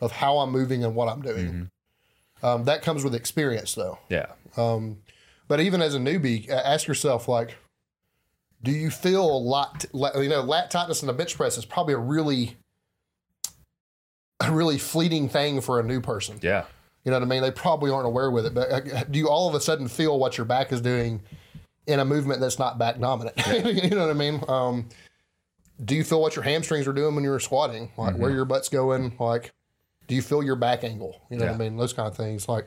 of 0.02 0.10
how 0.10 0.38
I'm 0.38 0.50
moving 0.50 0.84
and 0.84 0.94
what 0.96 1.08
I'm 1.08 1.22
doing. 1.22 1.70
Um, 2.42 2.64
that 2.64 2.82
comes 2.82 3.04
with 3.04 3.14
experience, 3.14 3.74
though. 3.74 4.00
Yeah. 4.08 4.26
Um, 4.56 4.98
but 5.46 5.60
even 5.60 5.80
as 5.80 5.94
a 5.94 5.98
newbie, 5.98 6.50
ask 6.50 6.88
yourself, 6.88 7.28
like, 7.28 7.56
do 8.64 8.72
you 8.72 8.90
feel 8.90 9.48
lat? 9.48 9.86
you 9.94 10.28
know, 10.28 10.40
lat 10.40 10.72
tightness 10.72 11.02
in 11.02 11.06
the 11.06 11.12
bench 11.12 11.36
press 11.36 11.56
is 11.56 11.64
probably 11.64 11.94
a 11.94 11.98
really, 11.98 12.56
a 14.40 14.50
really 14.50 14.76
fleeting 14.76 15.28
thing 15.28 15.60
for 15.60 15.78
a 15.78 15.84
new 15.84 16.00
person. 16.00 16.40
Yeah. 16.42 16.64
You 17.04 17.12
know 17.12 17.18
what 17.18 17.26
I 17.26 17.28
mean? 17.28 17.42
They 17.42 17.52
probably 17.52 17.92
aren't 17.92 18.06
aware 18.06 18.30
with 18.30 18.46
it, 18.46 18.54
but 18.54 18.72
uh, 18.72 19.04
do 19.04 19.20
you 19.20 19.28
all 19.28 19.48
of 19.48 19.54
a 19.54 19.60
sudden 19.60 19.86
feel 19.86 20.18
what 20.18 20.36
your 20.36 20.44
back 20.44 20.72
is 20.72 20.80
doing 20.80 21.22
in 21.86 22.00
a 22.00 22.04
movement 22.04 22.40
that's 22.40 22.58
not 22.58 22.76
back 22.76 22.98
dominant? 22.98 23.36
you 23.64 23.90
know 23.90 24.06
what 24.06 24.10
I 24.10 24.18
mean? 24.18 24.42
Um, 24.48 24.88
do 25.84 25.94
you 25.94 26.02
feel 26.02 26.20
what 26.20 26.34
your 26.34 26.44
hamstrings 26.44 26.88
are 26.88 26.92
doing 26.92 27.14
when 27.14 27.22
you're 27.22 27.38
squatting? 27.38 27.92
Like 27.96 28.16
where 28.16 28.30
your 28.30 28.44
butt's 28.44 28.68
going? 28.68 29.14
Like, 29.18 29.52
do 30.08 30.14
you 30.14 30.22
feel 30.22 30.42
your 30.42 30.56
back 30.56 30.84
angle? 30.84 31.20
You 31.30 31.38
know 31.38 31.46
what 31.46 31.54
I 31.54 31.58
mean? 31.58 31.76
Those 31.76 31.92
kind 31.92 32.08
of 32.08 32.16
things. 32.16 32.48
Like 32.48 32.66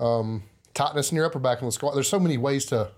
um, 0.00 0.42
tightness 0.74 1.10
in 1.10 1.16
your 1.16 1.26
upper 1.26 1.38
back 1.38 1.60
in 1.60 1.66
the 1.66 1.72
squat. 1.72 1.94
There's 1.94 2.08
so 2.08 2.20
many 2.20 2.36
ways 2.38 2.64
to. 2.66 2.90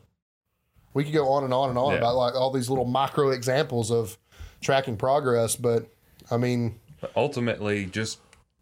We 0.95 1.03
could 1.05 1.13
go 1.13 1.29
on 1.29 1.43
and 1.45 1.53
on 1.53 1.71
and 1.71 1.79
on 1.79 1.93
Yeah. 1.93 1.99
about 1.99 2.15
like 2.17 2.35
all 2.35 2.51
these 2.51 2.69
little 2.69 2.85
micro 2.85 3.31
examples 3.31 3.91
of 3.91 4.17
tracking 4.61 4.97
progress, 4.97 5.57
but 5.57 5.87
I 6.31 6.37
mean, 6.37 6.79
But 7.01 7.13
ultimately, 7.17 7.87
just 7.87 8.19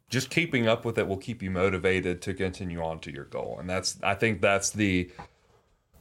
just 0.09 0.31
keeping 0.31 0.67
up 0.67 0.85
with 0.85 0.99
it 0.99 1.07
will 1.07 1.17
keep 1.19 1.43
you 1.43 1.51
motivated 1.51 2.21
to 2.23 2.35
continue 2.35 2.83
on 2.83 3.01
to 3.01 3.13
your 3.13 3.25
goal, 3.27 3.57
and 3.61 3.69
that's 3.69 3.99
I 4.03 4.15
think 4.15 4.41
that's 4.41 4.71
the 4.71 5.11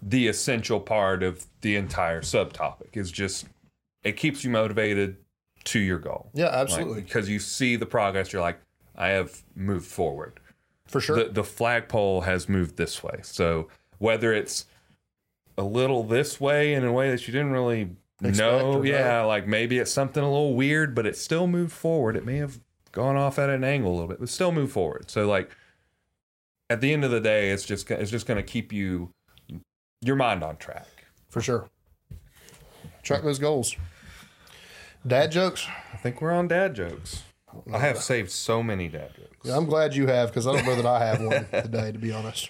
the 0.02 0.28
essential 0.28 0.80
part 0.80 1.22
of 1.22 1.46
the 1.62 1.76
entire 1.76 2.22
subtopic 2.22 2.96
is 2.98 3.12
just 3.12 3.46
it 4.04 4.14
keeps 4.14 4.44
you 4.44 4.50
motivated 4.50 5.18
to 5.66 5.80
your 5.80 6.00
goal. 6.00 6.32
yeah, 6.34 6.46
Like, 6.46 6.54
absolutely, 6.56 7.02
because 7.02 7.30
you 7.30 7.38
see 7.40 7.76
the 7.76 7.86
progress, 7.86 8.34
you're 8.34 8.42
like, 8.42 8.60
I 8.96 9.10
have 9.10 9.42
moved 9.56 9.88
forward. 9.88 10.40
for 10.88 11.00
sure. 11.02 11.16
The 11.16 11.26
the 11.30 11.44
flagpole 11.44 12.22
has 12.22 12.48
moved 12.50 12.78
this 12.78 13.02
way. 13.04 13.20
So 13.24 13.68
whether 13.98 14.34
it's 14.34 14.66
a 15.58 15.64
little 15.64 16.04
this 16.04 16.40
way 16.40 16.74
in 16.74 16.84
a 16.84 16.92
way 16.92 17.12
that 17.12 17.28
you 17.28 17.32
didn't 17.32 17.52
really 17.52 17.96
know, 18.22 18.84
yeah, 18.84 19.22
like 19.24 19.48
maybe 19.48 19.80
it's 19.80 19.92
something 19.92 20.24
a 20.24 20.30
little 20.30 20.54
weird, 20.56 20.94
but 20.96 21.06
it 21.06 21.16
still 21.18 21.48
moved 21.48 21.72
forward. 21.74 22.16
It 22.16 22.26
may 22.26 22.38
have 22.38 22.60
gone 22.92 23.16
off 23.16 23.40
at 23.40 23.50
an 23.50 23.64
angle 23.64 23.92
a 23.92 23.94
little 23.94 24.08
bit, 24.08 24.20
but 24.20 24.30
still 24.30 24.52
moved 24.52 24.74
forward. 24.74 25.10
So 25.10 25.28
like 25.28 25.52
at 26.70 26.82
the 26.82 26.94
end 26.94 27.04
of 27.04 27.12
the 27.12 27.20
day, 27.20 27.52
it's 27.52 27.66
just 27.66 27.90
it's 27.92 28.12
just 28.12 28.26
going 28.28 28.38
to 28.38 28.44
keep 28.44 28.72
you 28.74 29.14
your 30.02 30.16
mind 30.16 30.44
on 30.44 30.58
track. 30.58 30.88
for 31.30 31.42
sure. 31.42 31.70
Track 33.04 33.24
those 33.24 33.40
goals. 33.40 33.76
Dad 35.06 35.32
jokes. 35.32 35.68
I 35.94 35.98
think 35.98 36.22
we're 36.22 36.32
on 36.32 36.48
dad 36.48 36.76
jokes. 36.76 37.24
I 37.72 37.80
have 37.80 37.98
saved 38.00 38.32
so 38.32 38.62
many 38.64 38.88
dad 38.88 39.12
jokes. 39.16 39.38
Yeah, 39.44 39.58
I'm 39.58 39.66
glad 39.66 39.96
you 39.96 40.08
have 40.08 40.30
because 40.30 40.48
I 40.48 40.54
don't 40.54 40.66
know 40.66 40.76
that 40.76 40.86
I 40.86 41.06
have 41.06 41.22
one 41.22 41.48
today, 41.64 41.92
to 41.92 42.00
be 42.00 42.12
honest. 42.12 42.50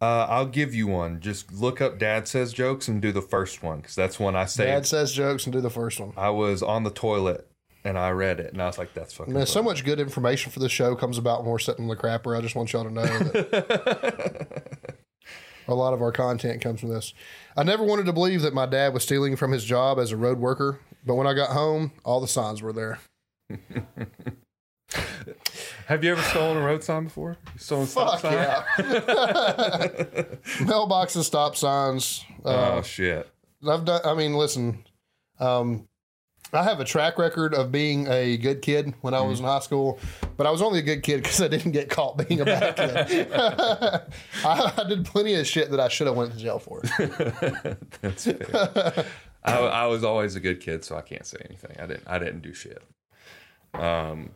Uh, 0.00 0.26
I'll 0.28 0.46
give 0.46 0.74
you 0.74 0.86
one. 0.86 1.20
Just 1.20 1.52
look 1.52 1.80
up 1.80 1.98
dad 1.98 2.28
says 2.28 2.52
jokes 2.52 2.86
and 2.86 3.02
do 3.02 3.10
the 3.10 3.22
first 3.22 3.62
one 3.62 3.78
because 3.78 3.96
that's 3.96 4.20
one 4.20 4.36
I 4.36 4.44
saved. 4.44 4.68
Dad 4.68 4.86
says 4.86 5.12
jokes 5.12 5.44
and 5.44 5.52
do 5.52 5.60
the 5.60 5.70
first 5.70 5.98
one. 5.98 6.12
I 6.16 6.30
was 6.30 6.62
on 6.62 6.84
the 6.84 6.90
toilet 6.90 7.48
and 7.84 7.98
I 7.98 8.10
read 8.10 8.38
it 8.38 8.52
and 8.52 8.62
I 8.62 8.66
was 8.66 8.78
like, 8.78 8.94
"That's 8.94 9.12
fucking." 9.14 9.34
Man, 9.34 9.46
so 9.46 9.62
much 9.62 9.84
good 9.84 9.98
information 9.98 10.52
for 10.52 10.60
the 10.60 10.68
show 10.68 10.94
comes 10.94 11.18
about 11.18 11.42
when 11.42 11.50
we're 11.50 11.58
sitting 11.58 11.84
in 11.84 11.88
the 11.88 11.96
crapper. 11.96 12.36
I 12.38 12.40
just 12.40 12.54
want 12.54 12.72
y'all 12.72 12.84
to 12.84 12.90
know 12.90 13.02
that 13.02 14.68
a 15.68 15.74
lot 15.74 15.94
of 15.94 16.00
our 16.00 16.12
content 16.12 16.60
comes 16.60 16.78
from 16.80 16.90
this. 16.90 17.12
I 17.56 17.64
never 17.64 17.82
wanted 17.82 18.06
to 18.06 18.12
believe 18.12 18.42
that 18.42 18.54
my 18.54 18.66
dad 18.66 18.94
was 18.94 19.02
stealing 19.02 19.34
from 19.34 19.50
his 19.50 19.64
job 19.64 19.98
as 19.98 20.12
a 20.12 20.16
road 20.16 20.38
worker, 20.38 20.78
but 21.04 21.16
when 21.16 21.26
I 21.26 21.34
got 21.34 21.50
home, 21.50 21.90
all 22.04 22.20
the 22.20 22.28
signs 22.28 22.62
were 22.62 22.72
there. 22.72 23.00
Have 25.86 26.02
you 26.04 26.12
ever 26.12 26.22
stolen 26.22 26.56
a 26.58 26.60
road 26.64 26.82
sign 26.84 27.04
before? 27.04 27.36
You 27.54 27.58
stolen 27.58 27.84
a 27.84 27.86
stop 27.88 28.20
Fuck 28.20 28.20
sign? 28.20 28.32
yeah. 28.32 28.64
Mailboxes, 30.64 31.24
stop 31.24 31.56
signs. 31.56 32.24
Uh, 32.44 32.76
Oh 32.76 32.82
shit! 32.82 33.28
I've 33.66 33.84
done. 33.84 34.00
I 34.04 34.14
mean, 34.14 34.34
listen. 34.34 34.84
Um, 35.40 35.88
I 36.52 36.62
have 36.62 36.80
a 36.80 36.84
track 36.84 37.18
record 37.18 37.52
of 37.54 37.70
being 37.70 38.06
a 38.08 38.38
good 38.38 38.62
kid 38.62 38.94
when 39.02 39.12
I 39.12 39.20
was 39.20 39.38
in 39.38 39.44
high 39.44 39.58
school, 39.60 39.98
but 40.38 40.46
I 40.46 40.50
was 40.50 40.62
only 40.62 40.78
a 40.78 40.82
good 40.82 41.02
kid 41.02 41.22
because 41.22 41.42
I 41.42 41.48
didn't 41.48 41.72
get 41.72 41.90
caught 41.90 42.16
being 42.26 42.40
a 42.40 42.44
bad 42.46 42.74
kid. 42.76 43.28
I, 43.34 44.72
I 44.78 44.84
did 44.88 45.04
plenty 45.04 45.34
of 45.34 45.46
shit 45.46 45.70
that 45.70 45.80
I 45.80 45.88
should 45.88 46.06
have 46.06 46.16
went 46.16 46.32
to 46.32 46.38
jail 46.38 46.58
for. 46.58 46.80
That's 48.00 48.24
fair. 48.24 49.04
I, 49.44 49.58
I 49.58 49.86
was 49.86 50.02
always 50.04 50.36
a 50.36 50.40
good 50.40 50.60
kid, 50.60 50.84
so 50.84 50.96
I 50.96 51.02
can't 51.02 51.26
say 51.26 51.36
anything. 51.48 51.76
I 51.78 51.86
didn't. 51.86 52.04
I 52.06 52.18
didn't 52.18 52.40
do 52.40 52.54
shit. 52.54 52.82
Um, 53.74 54.30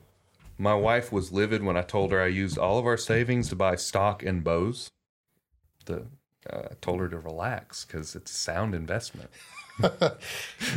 my 0.59 0.75
wife 0.75 1.11
was 1.11 1.33
livid 1.33 1.63
when 1.63 1.77
I 1.77 1.83
told 1.83 2.13
her 2.13 2.23
I 2.23 2.27
used 2.27 2.59
all 2.59 2.79
of 2.79 2.87
our 2.87 2.97
savings 2.97 3.49
to 3.49 3.57
buy 3.57 3.77
stock 3.77 4.23
in 4.23 4.41
Bose. 4.41 4.91
The 5.87 6.07
uh, 6.51 6.69
I 6.71 6.75
told 6.81 7.01
her 7.01 7.09
to 7.09 7.19
relax 7.19 7.85
because 7.85 8.15
it's 8.15 8.31
a 8.31 8.35
sound 8.35 8.75
investment. 8.75 9.31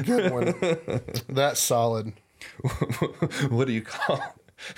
Good 0.05 0.31
one. 0.31 0.53
That's 1.27 1.59
solid. 1.59 2.13
what 3.49 3.65
do 3.65 3.73
you 3.73 3.81
call? 3.81 4.21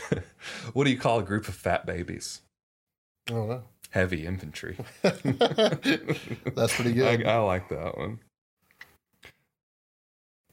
what 0.74 0.86
do 0.86 0.90
you 0.90 0.98
call 0.98 1.20
a 1.20 1.24
group 1.24 1.48
of 1.48 1.56
fat 1.56 1.86
babies? 1.86 2.42
I 3.30 3.34
don't 3.34 3.50
know. 3.50 3.64
Heavy 3.90 4.26
infantry. 4.26 4.78
That's 5.02 6.76
pretty 6.76 7.02
I, 7.04 7.16
good. 7.18 7.28
I 7.28 7.38
like 7.40 7.70
that 7.70 7.98
one. 7.98 8.20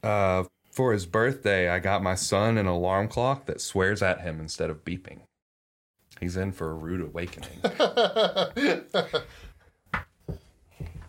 Uh, 0.03 0.45
for 0.75 0.93
his 0.93 1.07
birthday, 1.07 1.69
I 1.69 1.79
got 1.79 2.03
my 2.03 2.17
son 2.17 2.59
an 2.59 2.67
alarm 2.67 3.07
clock 3.07 3.47
that 3.47 3.61
swears 3.61 4.03
at 4.03 4.23
him 4.23 4.41
instead 4.41 4.71
of 4.71 4.85
beeping. 4.85 5.21
He's 6.21 6.37
in 6.37 6.51
for 6.51 6.71
a 6.71 6.75
rude 6.75 7.01
awakening. 7.01 7.61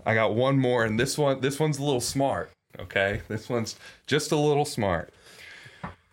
I 0.05 0.13
got 0.13 0.35
one 0.35 0.59
more, 0.59 0.85
and 0.85 0.99
this 0.99 1.17
one 1.17 1.41
this 1.41 1.59
one's 1.59 1.79
a 1.79 1.83
little 1.83 1.99
smart. 1.99 2.51
Okay, 2.79 3.23
this 3.27 3.49
one's 3.49 3.75
just 4.05 4.31
a 4.31 4.37
little 4.37 4.65
smart. 4.65 5.11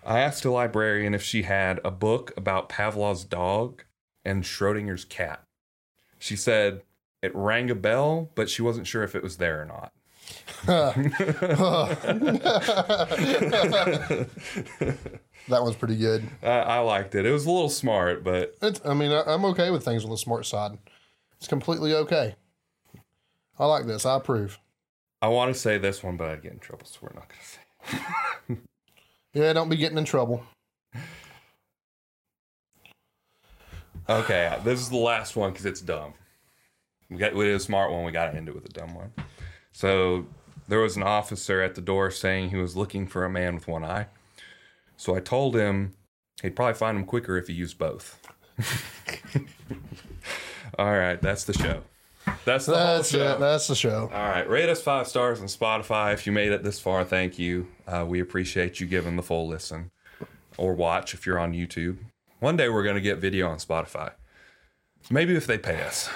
I 0.04 0.20
asked 0.20 0.46
a 0.46 0.50
librarian 0.50 1.14
if 1.14 1.22
she 1.22 1.42
had 1.42 1.78
a 1.84 1.90
book 1.90 2.32
about 2.36 2.70
Pavlov's 2.70 3.24
dog 3.24 3.84
and 4.24 4.44
Schrodinger's 4.44 5.04
cat. 5.04 5.42
She 6.18 6.36
said 6.36 6.82
it 7.22 7.34
rang 7.34 7.70
a 7.70 7.74
bell, 7.74 8.30
but 8.34 8.48
she 8.48 8.62
wasn't 8.62 8.86
sure 8.86 9.02
if 9.02 9.14
it 9.14 9.22
was 9.22 9.36
there 9.36 9.60
or 9.60 9.66
not. 9.66 9.92
that 10.66 10.96
one's 15.48 15.76
pretty 15.76 15.96
good. 15.96 16.26
I, 16.42 16.48
I 16.48 16.78
liked 16.78 17.14
it. 17.14 17.26
It 17.26 17.32
was 17.32 17.46
a 17.46 17.50
little 17.50 17.68
smart, 17.68 18.24
but 18.24 18.54
It's, 18.62 18.80
I 18.84 18.94
mean, 18.94 19.12
I, 19.12 19.22
I'm 19.26 19.44
okay 19.46 19.70
with 19.70 19.84
things 19.84 20.04
on 20.04 20.10
the 20.10 20.16
smart 20.16 20.46
side. 20.46 20.78
It's 21.38 21.48
completely 21.48 21.94
okay. 21.94 22.36
I 23.58 23.66
like 23.66 23.86
this. 23.86 24.06
I 24.06 24.16
approve. 24.16 24.58
I 25.20 25.28
want 25.28 25.52
to 25.52 25.58
say 25.58 25.78
this 25.78 26.02
one, 26.02 26.16
but 26.16 26.28
I'd 26.28 26.42
get 26.42 26.52
in 26.52 26.58
trouble, 26.58 26.86
so 26.86 26.98
we're 27.02 27.12
not 27.14 27.28
going 27.28 27.40
to 27.40 28.56
say. 28.56 28.60
Yeah, 29.34 29.52
don't 29.52 29.68
be 29.68 29.76
getting 29.76 29.98
in 29.98 30.04
trouble. 30.04 30.44
Okay, 34.08 34.58
this 34.64 34.80
is 34.80 34.90
the 34.90 34.96
last 34.96 35.36
one 35.36 35.52
because 35.52 35.64
it's 35.64 35.80
dumb. 35.80 36.14
We 37.08 37.16
got 37.16 37.34
we 37.34 37.44
did 37.44 37.54
a 37.54 37.60
smart 37.60 37.92
one. 37.92 38.04
We 38.04 38.12
got 38.12 38.30
to 38.30 38.36
end 38.36 38.48
it 38.48 38.54
with 38.54 38.66
a 38.66 38.68
dumb 38.68 38.94
one. 38.94 39.12
So 39.72 40.26
there 40.68 40.80
was 40.80 40.96
an 40.96 41.02
officer 41.02 41.60
at 41.62 41.74
the 41.74 41.80
door 41.80 42.10
saying 42.10 42.50
he 42.50 42.56
was 42.56 42.76
looking 42.76 43.06
for 43.06 43.24
a 43.24 43.30
man 43.30 43.54
with 43.54 43.66
one 43.68 43.84
eye. 43.84 44.06
So 44.96 45.16
I 45.16 45.20
told 45.20 45.56
him 45.56 45.94
he'd 46.42 46.54
probably 46.56 46.74
find 46.74 46.96
him 46.96 47.04
quicker 47.04 47.36
if 47.36 47.48
he 47.48 47.54
used 47.54 47.78
both. 47.78 48.18
All 50.78 50.92
right, 50.92 51.20
that's 51.20 51.44
the 51.44 51.52
show. 51.52 51.82
That's 52.44 52.66
the 52.66 52.72
That's 52.72 53.10
whole 53.10 53.20
show. 53.20 53.32
it. 53.34 53.40
That's 53.40 53.66
the 53.66 53.74
show. 53.74 54.10
All 54.12 54.28
right, 54.28 54.48
rate 54.48 54.68
us 54.68 54.80
five 54.80 55.08
stars 55.08 55.40
on 55.40 55.46
Spotify 55.46 56.12
if 56.14 56.26
you 56.26 56.32
made 56.32 56.52
it 56.52 56.62
this 56.62 56.78
far. 56.78 57.04
Thank 57.04 57.38
you. 57.38 57.66
Uh, 57.86 58.04
we 58.08 58.20
appreciate 58.20 58.78
you 58.80 58.86
giving 58.86 59.16
the 59.16 59.22
full 59.22 59.48
listen 59.48 59.90
or 60.56 60.74
watch 60.74 61.14
if 61.14 61.26
you're 61.26 61.38
on 61.38 61.52
YouTube. 61.52 61.98
One 62.38 62.56
day 62.56 62.68
we're 62.68 62.84
gonna 62.84 63.00
get 63.00 63.18
video 63.18 63.48
on 63.48 63.58
Spotify. 63.58 64.12
Maybe 65.10 65.34
if 65.34 65.46
they 65.46 65.58
pay 65.58 65.82
us, 65.82 66.08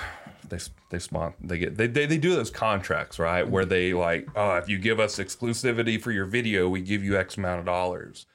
they 0.49 0.59
they 0.91 0.99
spawn 0.99 1.35
they 1.41 1.59
get 1.59 1.77
they, 1.77 1.87
they 1.87 2.07
they 2.07 2.19
do 2.19 2.35
those 2.35 2.51
contracts 2.51 3.19
right 3.19 3.45
mm-hmm. 3.45 3.53
where 3.53 3.65
they 3.65 3.93
like 3.93 4.29
oh 4.37 4.57
if 4.57 4.69
you 4.69 4.79
give 4.79 5.01
us 5.01 5.19
exclusivity 5.19 6.01
for 6.01 6.13
your 6.13 6.27
video 6.27 6.69
we 6.69 6.81
give 6.81 7.03
you 7.03 7.17
X 7.17 7.37
amount 7.37 7.61
of 7.61 7.67
dollars. 7.67 8.27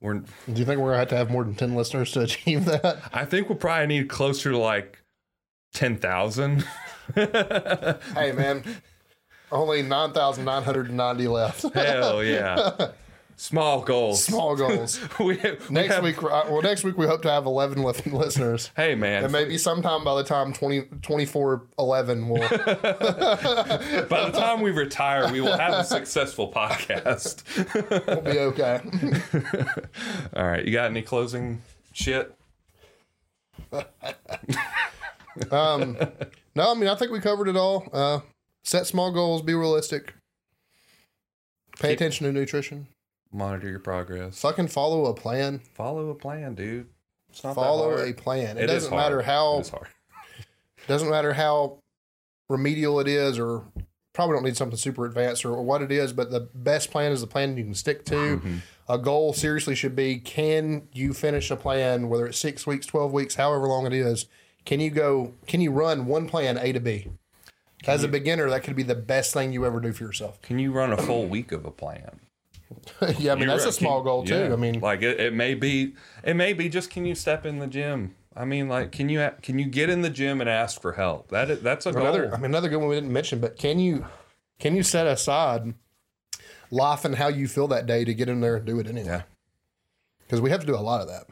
We're 0.00 0.14
Do 0.14 0.26
you 0.48 0.64
think 0.64 0.80
we're 0.80 0.88
gonna 0.88 0.98
have 0.98 1.08
to 1.08 1.16
have 1.16 1.30
more 1.30 1.44
than 1.44 1.54
ten 1.54 1.74
listeners 1.74 2.12
to 2.12 2.20
achieve 2.22 2.64
that? 2.66 2.98
I 3.12 3.24
think 3.24 3.48
we'll 3.48 3.58
probably 3.58 3.86
need 3.86 4.08
closer 4.08 4.50
to 4.50 4.58
like 4.58 5.02
ten 5.72 5.96
thousand. 5.96 6.66
hey, 7.14 8.32
man, 8.34 8.64
only 9.52 9.82
nine 9.82 10.12
thousand 10.12 10.44
nine 10.44 10.64
hundred 10.64 10.88
and 10.88 10.96
ninety 10.96 11.28
left. 11.28 11.62
Hell 11.74 12.22
yeah. 12.22 12.90
Small 13.42 13.82
goals. 13.82 14.22
Small 14.22 14.54
goals. 14.54 15.00
we, 15.18 15.34
we 15.34 15.36
Next 15.68 15.94
have- 15.94 16.04
week, 16.04 16.22
uh, 16.22 16.44
well, 16.48 16.62
next 16.62 16.84
week 16.84 16.96
we 16.96 17.06
hope 17.08 17.22
to 17.22 17.30
have 17.30 17.44
eleven 17.44 17.82
listeners, 17.82 18.70
Hey 18.76 18.94
man, 18.94 19.24
and 19.24 19.32
maybe 19.32 19.58
sometime 19.58 20.04
by 20.04 20.14
the 20.14 20.22
time 20.22 20.52
20, 20.52 20.82
24 21.02 21.62
11 21.76 22.28
will. 22.28 22.38
by 22.38 22.46
the 24.30 24.32
time 24.32 24.60
we 24.60 24.70
retire, 24.70 25.32
we 25.32 25.40
will 25.40 25.56
have 25.58 25.72
a 25.74 25.82
successful 25.82 26.52
podcast. 26.52 27.42
we'll 28.06 28.20
be 28.20 28.38
okay. 28.38 28.80
All 30.36 30.46
right, 30.46 30.64
you 30.64 30.72
got 30.72 30.88
any 30.88 31.02
closing 31.02 31.62
shit? 31.92 32.32
Um, 35.50 35.96
no, 36.54 36.70
I 36.70 36.74
mean 36.74 36.88
I 36.88 36.94
think 36.94 37.10
we 37.10 37.18
covered 37.18 37.48
it 37.48 37.56
all. 37.56 37.88
Uh, 37.92 38.20
set 38.62 38.86
small 38.86 39.10
goals, 39.10 39.42
be 39.42 39.54
realistic, 39.54 40.14
pay 41.80 41.88
Keep- 41.88 41.96
attention 41.98 42.26
to 42.28 42.32
nutrition, 42.32 42.86
Monitor 43.32 43.68
your 43.70 43.78
progress. 43.78 44.40
fucking 44.40 44.68
follow 44.68 45.06
a 45.06 45.14
plan, 45.14 45.60
Follow 45.74 46.10
a 46.10 46.14
plan, 46.14 46.54
dude. 46.54 46.88
It's 47.30 47.42
not 47.42 47.54
follow 47.54 47.96
a 47.96 48.12
plan. 48.12 48.58
It, 48.58 48.64
It 48.64 48.66
doesn't 48.66 48.90
matter 48.94 49.22
how 49.22 49.58
It 49.60 49.70
doesn't 50.88 51.08
matter 51.10 51.32
how 51.32 51.78
remedial 52.48 53.00
it 53.00 53.08
is 53.08 53.38
or 53.38 53.64
probably 54.12 54.34
don't 54.36 54.44
need 54.44 54.56
something 54.58 54.76
super 54.76 55.06
advanced 55.06 55.44
or, 55.46 55.52
or 55.52 55.62
what 55.62 55.80
it 55.80 55.90
is 55.90 56.12
but 56.12 56.30
the 56.30 56.40
best 56.54 56.90
plan 56.90 57.12
is 57.12 57.22
the 57.22 57.26
plan 57.26 57.56
you 57.56 57.64
can 57.64 57.72
stick 57.74 58.04
to 58.04 58.14
Mm-hmm. 58.14 58.56
a 58.90 58.98
goal 58.98 59.32
seriously 59.32 59.74
should 59.74 59.96
be 59.96 60.18
can 60.18 60.86
you 60.92 61.14
finish 61.14 61.50
a 61.50 61.56
plan 61.56 62.10
whether 62.10 62.26
it's 62.26 62.36
six 62.38 62.66
weeks 62.66 62.84
12 62.84 63.10
weeks 63.10 63.36
however 63.36 63.66
long 63.66 63.86
it 63.86 63.94
is 63.94 64.26
can 64.66 64.80
you 64.80 64.90
go 64.90 65.32
can 65.46 65.62
you 65.62 65.70
run 65.70 66.04
one 66.04 66.28
plan 66.28 66.58
a 66.58 66.72
to 66.72 66.80
b 66.80 67.08
as 67.86 68.04
a 68.04 68.08
beginner 68.08 68.50
that 68.50 68.62
could 68.62 68.76
be 68.76 68.82
the 68.82 68.94
best 68.94 69.32
thing 69.32 69.50
you 69.50 69.64
ever 69.64 69.80
do 69.80 69.94
for 69.94 70.04
yourself 70.04 70.42
Can 70.42 70.58
you 70.58 70.72
run 70.72 70.92
a 70.92 70.98
full 70.98 71.24
week 71.26 71.50
of 71.50 71.64
a 71.64 71.70
plan? 71.70 72.20
yeah 73.18 73.32
i 73.32 73.34
mean 73.34 73.44
You're 73.44 73.56
that's 73.56 73.64
a 73.66 73.72
small 73.72 73.98
Can- 74.00 74.04
goal 74.04 74.24
too 74.24 74.34
yeah. 74.34 74.52
i 74.52 74.56
mean 74.56 74.80
like 74.80 75.02
it, 75.02 75.18
it 75.20 75.32
may 75.34 75.54
be, 75.54 75.94
it 76.24 76.34
may 76.34 76.52
be 76.52 76.68
just 76.68 76.90
can 76.90 77.04
you 77.06 77.14
step 77.14 77.44
in 77.46 77.58
the 77.58 77.66
gym? 77.66 78.14
I 78.34 78.46
mean, 78.46 78.66
like, 78.66 78.92
can 78.92 79.10
you 79.10 79.30
can 79.42 79.58
you 79.58 79.66
get 79.66 79.90
in 79.90 80.00
the 80.00 80.08
gym 80.08 80.40
and 80.40 80.48
ask 80.48 80.80
for 80.80 80.92
help? 80.92 81.28
That 81.28 81.62
that's 81.62 81.84
a 81.84 81.92
goal. 81.92 82.00
another 82.02 82.32
i 82.32 82.36
mean 82.36 82.46
another 82.46 82.70
good 82.70 82.78
one 82.78 82.88
we 82.88 82.94
didn't 82.94 83.12
mention 83.12 83.40
but 83.40 83.58
can 83.58 83.78
you 83.78 84.06
can 84.58 84.74
you 84.74 84.82
set 84.82 85.06
aside 85.06 85.74
life 86.70 87.04
and 87.04 87.16
how 87.16 87.28
you 87.28 87.46
feel 87.46 87.68
that 87.68 87.84
day 87.86 88.04
to 88.06 88.14
get 88.14 88.30
in 88.30 88.40
there 88.40 88.56
and 88.56 88.64
do 88.64 88.78
it 88.80 88.86
anyway 88.86 89.06
Yeah. 89.06 89.22
because 90.22 90.40
we 90.40 90.48
have 90.50 90.60
to 90.60 90.66
do 90.66 90.74
a 90.74 90.80
lot 90.80 91.02
of 91.02 91.08
that. 91.08 91.26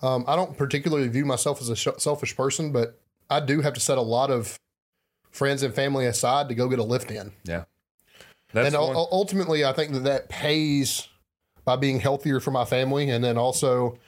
Um, 0.00 0.24
I 0.26 0.34
don't 0.36 0.56
particularly 0.56 1.06
view 1.08 1.24
myself 1.24 1.60
as 1.60 1.68
a 1.68 1.76
sh- 1.76 1.88
selfish 1.98 2.34
person, 2.36 2.72
but 2.72 2.98
I 3.30 3.38
do 3.40 3.60
have 3.60 3.74
to 3.74 3.80
set 3.80 3.98
a 3.98 4.02
lot 4.02 4.30
of 4.30 4.58
friends 5.30 5.62
and 5.62 5.72
family 5.74 6.06
aside 6.06 6.48
to 6.48 6.54
go 6.54 6.68
get 6.68 6.78
a 6.78 6.82
lift 6.82 7.10
in. 7.10 7.32
Yeah. 7.44 7.64
That's 8.52 8.66
and 8.68 8.76
ul- 8.76 9.08
ultimately, 9.10 9.64
I 9.64 9.72
think 9.72 9.92
that 9.92 10.04
that 10.04 10.28
pays 10.28 11.08
by 11.64 11.76
being 11.76 12.00
healthier 12.00 12.40
for 12.40 12.50
my 12.50 12.64
family, 12.64 13.10
and 13.10 13.22
then 13.22 13.38
also 13.38 13.98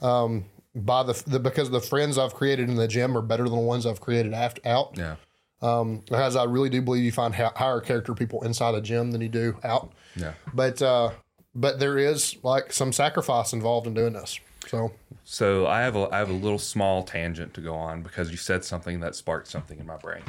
um, 0.00 0.44
by 0.74 1.02
the, 1.02 1.22
the 1.26 1.40
because 1.40 1.70
the 1.70 1.80
friends 1.80 2.18
I've 2.18 2.34
created 2.34 2.68
in 2.68 2.76
the 2.76 2.88
gym 2.88 3.16
are 3.16 3.22
better 3.22 3.44
than 3.44 3.52
the 3.52 3.64
ones 3.64 3.86
I've 3.86 4.00
created 4.00 4.32
after 4.32 4.60
out. 4.66 4.96
Yeah. 4.96 5.16
Um, 5.62 6.02
as 6.10 6.36
I 6.36 6.44
really 6.44 6.70
do 6.70 6.80
believe 6.80 7.04
you 7.04 7.12
find 7.12 7.34
hi- 7.34 7.52
higher 7.54 7.80
character 7.80 8.14
people 8.14 8.42
inside 8.44 8.74
a 8.74 8.80
gym 8.80 9.10
than 9.10 9.20
you 9.20 9.28
do 9.28 9.58
out. 9.62 9.92
Yeah. 10.16 10.32
But 10.54 10.80
uh, 10.80 11.10
but 11.54 11.78
there 11.78 11.98
is 11.98 12.36
like 12.42 12.72
some 12.72 12.92
sacrifice 12.92 13.52
involved 13.52 13.86
in 13.86 13.94
doing 13.94 14.14
this. 14.14 14.40
So 14.68 14.92
So 15.24 15.66
I 15.66 15.82
have 15.82 15.96
a 15.96 16.08
I 16.12 16.18
have 16.18 16.30
a 16.30 16.34
little 16.34 16.58
small 16.58 17.02
tangent 17.02 17.52
to 17.54 17.60
go 17.60 17.74
on 17.74 18.02
because 18.02 18.30
you 18.30 18.36
said 18.36 18.64
something 18.64 19.00
that 19.00 19.14
sparked 19.14 19.48
something 19.48 19.78
in 19.78 19.86
my 19.86 19.96
brain. 19.96 20.22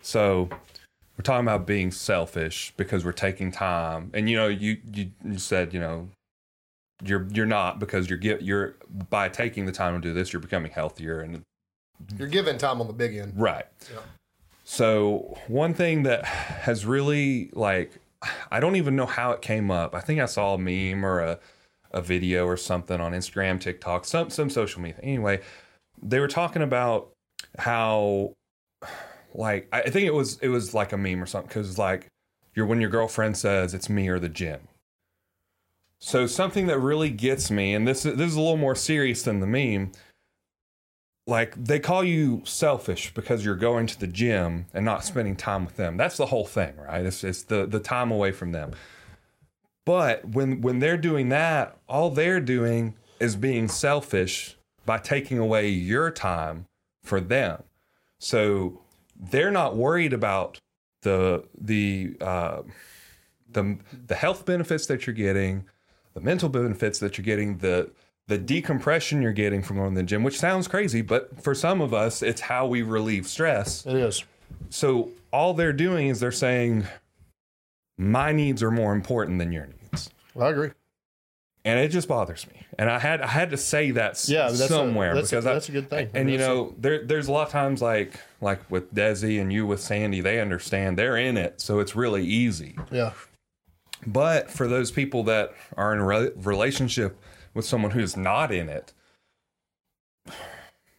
So 0.00 0.48
we're 1.16 1.22
talking 1.22 1.46
about 1.46 1.66
being 1.66 1.90
selfish 1.90 2.72
because 2.76 3.04
we're 3.04 3.12
taking 3.12 3.50
time, 3.50 4.10
and 4.12 4.28
you 4.28 4.36
know 4.36 4.48
you 4.48 4.78
you, 4.92 5.10
you 5.24 5.38
said 5.38 5.72
you 5.72 5.80
know 5.80 6.08
you're 7.04 7.26
you're 7.32 7.46
not 7.46 7.78
because 7.78 8.08
you're 8.08 8.18
get 8.18 8.42
you're 8.42 8.76
by 9.10 9.28
taking 9.28 9.66
the 9.66 9.72
time 9.72 10.00
to 10.00 10.08
do 10.08 10.14
this 10.14 10.32
you're 10.32 10.40
becoming 10.40 10.70
healthier 10.70 11.20
and 11.20 11.42
you're 12.18 12.28
giving 12.28 12.56
time 12.56 12.80
on 12.80 12.86
the 12.86 12.92
big 12.92 13.16
end. 13.16 13.32
right. 13.36 13.66
Yeah. 13.90 14.00
So 14.64 15.38
one 15.46 15.74
thing 15.74 16.02
that 16.04 16.24
has 16.24 16.84
really 16.84 17.50
like 17.52 17.92
I 18.50 18.60
don't 18.60 18.76
even 18.76 18.96
know 18.96 19.06
how 19.06 19.30
it 19.32 19.42
came 19.42 19.70
up. 19.70 19.94
I 19.94 20.00
think 20.00 20.20
I 20.20 20.26
saw 20.26 20.54
a 20.54 20.58
meme 20.58 21.04
or 21.04 21.20
a 21.20 21.38
a 21.92 22.02
video 22.02 22.46
or 22.46 22.56
something 22.56 23.00
on 23.00 23.12
Instagram, 23.12 23.60
TikTok, 23.60 24.04
some 24.04 24.30
some 24.30 24.50
social 24.50 24.82
media. 24.82 25.00
Anyway, 25.02 25.40
they 26.02 26.20
were 26.20 26.28
talking 26.28 26.62
about 26.62 27.10
how 27.58 28.32
like 29.36 29.68
I 29.72 29.82
think 29.82 30.06
it 30.06 30.14
was 30.14 30.38
it 30.40 30.48
was 30.48 30.74
like 30.74 30.92
a 30.92 30.96
meme 30.96 31.22
or 31.22 31.26
something 31.26 31.48
because 31.48 31.78
like 31.78 32.08
you're 32.54 32.66
when 32.66 32.80
your 32.80 32.90
girlfriend 32.90 33.36
says 33.36 33.74
it's 33.74 33.88
me 33.88 34.08
or 34.08 34.18
the 34.18 34.28
gym. 34.28 34.60
So 35.98 36.26
something 36.26 36.66
that 36.66 36.78
really 36.78 37.10
gets 37.10 37.50
me, 37.50 37.74
and 37.74 37.86
this 37.86 38.04
is 38.04 38.16
this 38.16 38.30
is 38.30 38.36
a 38.36 38.40
little 38.40 38.56
more 38.56 38.74
serious 38.74 39.22
than 39.22 39.40
the 39.40 39.46
meme. 39.46 39.92
Like 41.26 41.62
they 41.62 41.80
call 41.80 42.04
you 42.04 42.42
selfish 42.44 43.12
because 43.12 43.44
you're 43.44 43.56
going 43.56 43.86
to 43.88 43.98
the 43.98 44.06
gym 44.06 44.66
and 44.72 44.84
not 44.84 45.04
spending 45.04 45.36
time 45.36 45.64
with 45.64 45.76
them. 45.76 45.96
That's 45.96 46.16
the 46.16 46.26
whole 46.26 46.46
thing, 46.46 46.74
right? 46.76 47.04
It's 47.04 47.22
it's 47.24 47.42
the 47.42 47.66
the 47.66 47.80
time 47.80 48.10
away 48.10 48.32
from 48.32 48.52
them. 48.52 48.72
But 49.84 50.24
when 50.28 50.60
when 50.60 50.78
they're 50.78 50.96
doing 50.96 51.28
that, 51.30 51.76
all 51.88 52.10
they're 52.10 52.40
doing 52.40 52.94
is 53.20 53.36
being 53.36 53.68
selfish 53.68 54.56
by 54.84 54.98
taking 54.98 55.38
away 55.38 55.68
your 55.68 56.10
time 56.10 56.66
for 57.02 57.20
them. 57.20 57.62
So 58.18 58.82
they're 59.18 59.50
not 59.50 59.76
worried 59.76 60.12
about 60.12 60.60
the 61.02 61.44
the 61.58 62.16
uh, 62.20 62.62
the 63.50 63.78
the 64.06 64.14
health 64.14 64.44
benefits 64.44 64.86
that 64.86 65.06
you're 65.06 65.14
getting, 65.14 65.64
the 66.14 66.20
mental 66.20 66.48
benefits 66.48 66.98
that 66.98 67.16
you're 67.16 67.24
getting, 67.24 67.58
the 67.58 67.90
the 68.28 68.38
decompression 68.38 69.22
you're 69.22 69.32
getting 69.32 69.62
from 69.62 69.76
going 69.76 69.94
to 69.94 70.00
the 70.00 70.02
gym, 70.02 70.24
which 70.24 70.38
sounds 70.38 70.66
crazy, 70.66 71.00
but 71.00 71.40
for 71.42 71.54
some 71.54 71.80
of 71.80 71.94
us, 71.94 72.22
it's 72.22 72.40
how 72.40 72.66
we 72.66 72.82
relieve 72.82 73.26
stress. 73.26 73.86
It 73.86 73.94
is. 73.94 74.24
So 74.68 75.10
all 75.32 75.54
they're 75.54 75.72
doing 75.72 76.08
is 76.08 76.18
they're 76.18 76.32
saying, 76.32 76.86
my 77.96 78.32
needs 78.32 78.62
are 78.62 78.70
more 78.70 78.92
important 78.94 79.38
than 79.38 79.52
your 79.52 79.66
needs. 79.66 80.10
I 80.38 80.48
agree. 80.48 80.70
And 81.66 81.80
it 81.80 81.88
just 81.88 82.06
bothers 82.08 82.46
me. 82.46 82.64
And 82.78 82.88
I 82.88 82.98
had 82.98 83.20
I 83.20 83.26
had 83.26 83.50
to 83.50 83.56
say 83.56 83.90
that 83.90 84.24
Yeah, 84.28 84.44
that's 84.44 84.60
a- 84.60 84.68
somewhere 84.68 85.14
that's 85.14 85.30
because 85.30 85.44
I- 85.46 85.52
that's 85.54 85.68
a 85.68 85.72
good 85.72 85.90
thing. 85.90 86.08
And 86.14 86.30
you 86.30 86.38
know, 86.38 86.74
there 86.78 87.04
there's 87.04 87.26
a 87.28 87.32
lot 87.32 87.46
of 87.46 87.52
times 87.52 87.82
like 87.82 88.20
like 88.40 88.60
with 88.70 88.94
Desi 88.94 89.40
and 89.40 89.52
you 89.52 89.66
with 89.66 89.80
Sandy, 89.80 90.20
they 90.20 90.40
understand 90.40 90.96
they're 90.96 91.16
in 91.16 91.36
it, 91.36 91.60
so 91.60 91.80
it's 91.80 91.94
really 91.96 92.24
easy. 92.24 92.76
Yeah. 92.90 93.12
But 94.06 94.50
for 94.50 94.68
those 94.68 94.90
people 94.92 95.24
that 95.24 95.52
are 95.76 95.92
in 95.92 95.98
a 95.98 96.04
re- 96.06 96.30
relationship 96.36 97.18
with 97.52 97.64
someone 97.64 97.90
who's 97.90 98.16
not 98.16 98.52
in 98.52 98.68
it, 98.68 98.92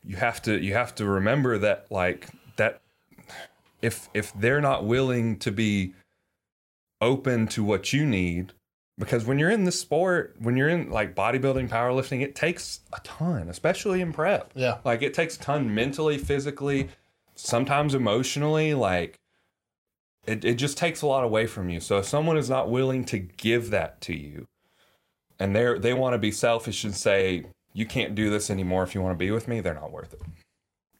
you 0.03 0.15
have 0.18 0.41
to 0.44 0.60
you 0.61 0.73
have 0.73 0.94
to 0.95 1.06
remember 1.06 1.57
that 1.60 1.85
like 1.89 2.27
that 2.57 2.81
if 3.81 4.10
if 4.14 4.34
they're 4.34 4.61
not 4.61 4.84
willing 4.85 5.38
to 5.39 5.52
be 5.52 5.94
open 6.99 7.48
to 7.48 7.64
what 7.64 7.94
you 7.94 8.06
need 8.06 8.52
because 8.99 9.26
when 9.26 9.38
you're 9.38 9.52
in 9.52 9.64
the 9.64 9.72
sport, 9.72 10.36
when 10.40 10.57
you're 10.57 10.69
in 10.69 10.90
like 10.90 11.15
bodybuilding, 11.15 11.69
powerlifting, 11.69 12.22
it 12.22 12.36
takes 12.36 12.82
a 12.94 12.99
ton, 13.02 13.49
especially 13.49 14.02
in 14.02 14.11
prep. 14.11 14.52
Yeah. 14.56 14.80
Like 14.84 15.02
it 15.02 15.14
takes 15.14 15.36
a 15.36 15.40
ton 15.40 15.74
mentally, 15.74 16.18
physically, 16.18 16.90
sometimes 17.36 17.94
emotionally. 17.94 18.74
Like 18.74 19.19
it, 20.26 20.44
it 20.44 20.56
just 20.56 20.78
takes 20.78 21.02
a 21.02 21.07
lot 21.07 21.24
away 21.24 21.45
from 21.45 21.69
you. 21.69 21.80
So 21.80 21.98
if 21.98 22.06
someone 22.06 22.38
is 22.38 22.49
not 22.49 22.69
willing 22.69 23.06
to 23.06 23.19
give 23.19 23.69
that 23.69 24.02
to 24.02 24.15
you 24.15 24.48
and 25.40 25.56
they're 25.56 25.78
they 25.78 25.94
want 25.94 26.14
to 26.14 26.18
be 26.18 26.32
selfish 26.32 26.84
and 26.84 26.95
say, 26.95 27.45
you 27.74 27.86
can't 27.86 28.15
do 28.15 28.32
this 28.32 28.49
anymore 28.49 28.82
if 28.82 28.95
you 28.95 29.02
want 29.02 29.14
to 29.14 29.24
be 29.24 29.30
with 29.30 29.48
me, 29.48 29.60
they're 29.60 29.76
not 29.76 29.91
worth 29.91 30.14
it. 30.14 30.22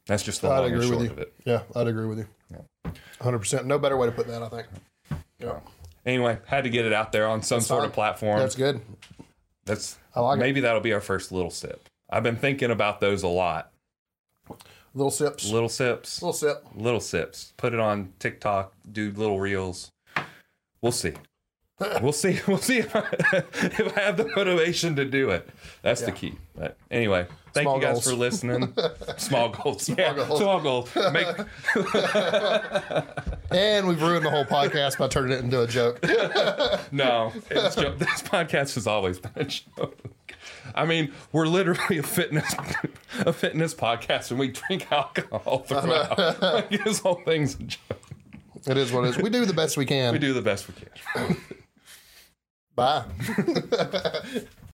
That's 0.06 0.24
just 0.24 0.42
the 0.42 0.50
I'd 0.50 0.60
long 0.60 0.74
and 0.74 0.84
short 0.84 1.04
you. 1.04 1.10
of 1.10 1.18
it. 1.18 1.34
Yeah, 1.46 1.64
I'd 1.76 1.88
agree 1.88 2.06
with 2.06 2.20
you. 2.20 2.28
Yeah. 2.52 2.92
Hundred 3.20 3.40
percent. 3.40 3.66
No 3.66 3.80
better 3.80 3.98
way 3.98 4.06
to 4.08 4.12
put 4.12 4.28
that. 4.28 4.44
I 4.44 4.50
think. 4.50 4.68
Yeah. 5.40 5.60
Anyway, 6.08 6.40
had 6.46 6.64
to 6.64 6.70
get 6.70 6.86
it 6.86 6.94
out 6.94 7.12
there 7.12 7.28
on 7.28 7.42
some 7.44 7.60
sort 7.62 7.82
fine. 7.82 7.90
of 7.90 7.94
platform. 7.94 8.40
That's 8.40 8.56
good. 8.56 8.82
That's 9.66 9.98
I 10.16 10.22
like 10.22 10.38
it. 10.38 10.40
maybe 10.40 10.62
that'll 10.62 10.82
be 10.82 10.94
our 10.94 11.02
first 11.02 11.32
little 11.34 11.52
sip. 11.52 11.90
I've 12.10 12.24
been 12.24 12.38
thinking 12.38 12.72
about 12.72 13.02
those 13.02 13.24
a 13.24 13.28
lot. 13.28 13.72
Little 14.94 15.12
sips. 15.12 15.50
Little 15.52 15.68
sips, 15.70 16.22
Little 16.22 16.34
sip. 16.34 16.66
little 16.74 17.02
sips. 17.02 17.54
Put 17.58 17.74
it 17.74 17.80
on 17.82 18.14
TikTok. 18.20 18.74
Do 18.90 19.12
little 19.12 19.40
reels. 19.40 19.92
We'll 20.82 20.92
see. 20.94 21.14
We'll 22.02 22.12
see. 22.14 22.40
We'll 22.48 22.58
see 22.58 22.80
if 22.80 22.96
I, 22.96 23.04
if 23.34 23.96
I 23.98 24.02
have 24.02 24.18
the 24.18 24.32
motivation 24.36 24.96
to 24.96 25.06
do 25.06 25.30
it. 25.30 25.48
That's 25.84 26.02
the 26.02 26.12
key. 26.12 26.34
But 26.56 26.76
anyway, 26.90 27.28
thank 27.58 27.66
Small 27.66 27.76
you 27.78 27.82
guys 27.82 27.94
goals. 27.94 28.10
for 28.10 28.16
listening. 28.16 28.74
Small 29.18 29.50
goals. 29.50 29.90
yeah, 29.90 30.14
goals. 30.14 30.40
small 30.40 30.62
goals. 30.62 30.96
Make 31.12 31.28
And 33.52 33.88
we've 33.88 34.02
ruined 34.02 34.26
the 34.26 34.30
whole 34.30 34.46
podcast 34.46 34.98
by 34.98 35.08
turning 35.08 35.32
it 35.38 35.44
into 35.44 35.62
a 35.62 35.68
joke. 35.68 36.00
no. 36.92 37.32
It's 37.50 37.76
this 37.76 38.22
podcast 38.22 38.76
has 38.76 38.86
always 38.86 39.20
been 39.20 39.32
a 39.36 39.46
joke. 39.46 39.98
I 40.76 40.86
mean, 40.86 41.12
we're 41.32 41.48
literally 41.48 41.98
a 41.98 42.04
fitness 42.04 42.54
a 43.20 43.34
fitness 43.34 43.74
podcast, 43.74 44.30
and 44.32 44.40
we 44.40 44.50
drink 44.50 44.92
alcohol 44.92 45.60
throughout. 45.60 46.42
Like, 46.42 46.70
this 46.70 47.00
whole 47.00 47.22
thing's 47.26 47.56
a 47.56 47.64
joke. 47.64 48.02
It 48.68 48.78
is 48.78 48.92
what 48.92 49.06
it 49.06 49.10
is. 49.12 49.18
We 49.18 49.30
do 49.30 49.46
the 49.46 49.54
best 49.54 49.78
we 49.78 49.86
can. 49.86 50.14
We 50.14 50.20
do 50.20 50.34
the 50.34 50.42
best 50.42 50.68
we 50.68 50.76
can. 50.76 51.38
Bye. 52.76 53.06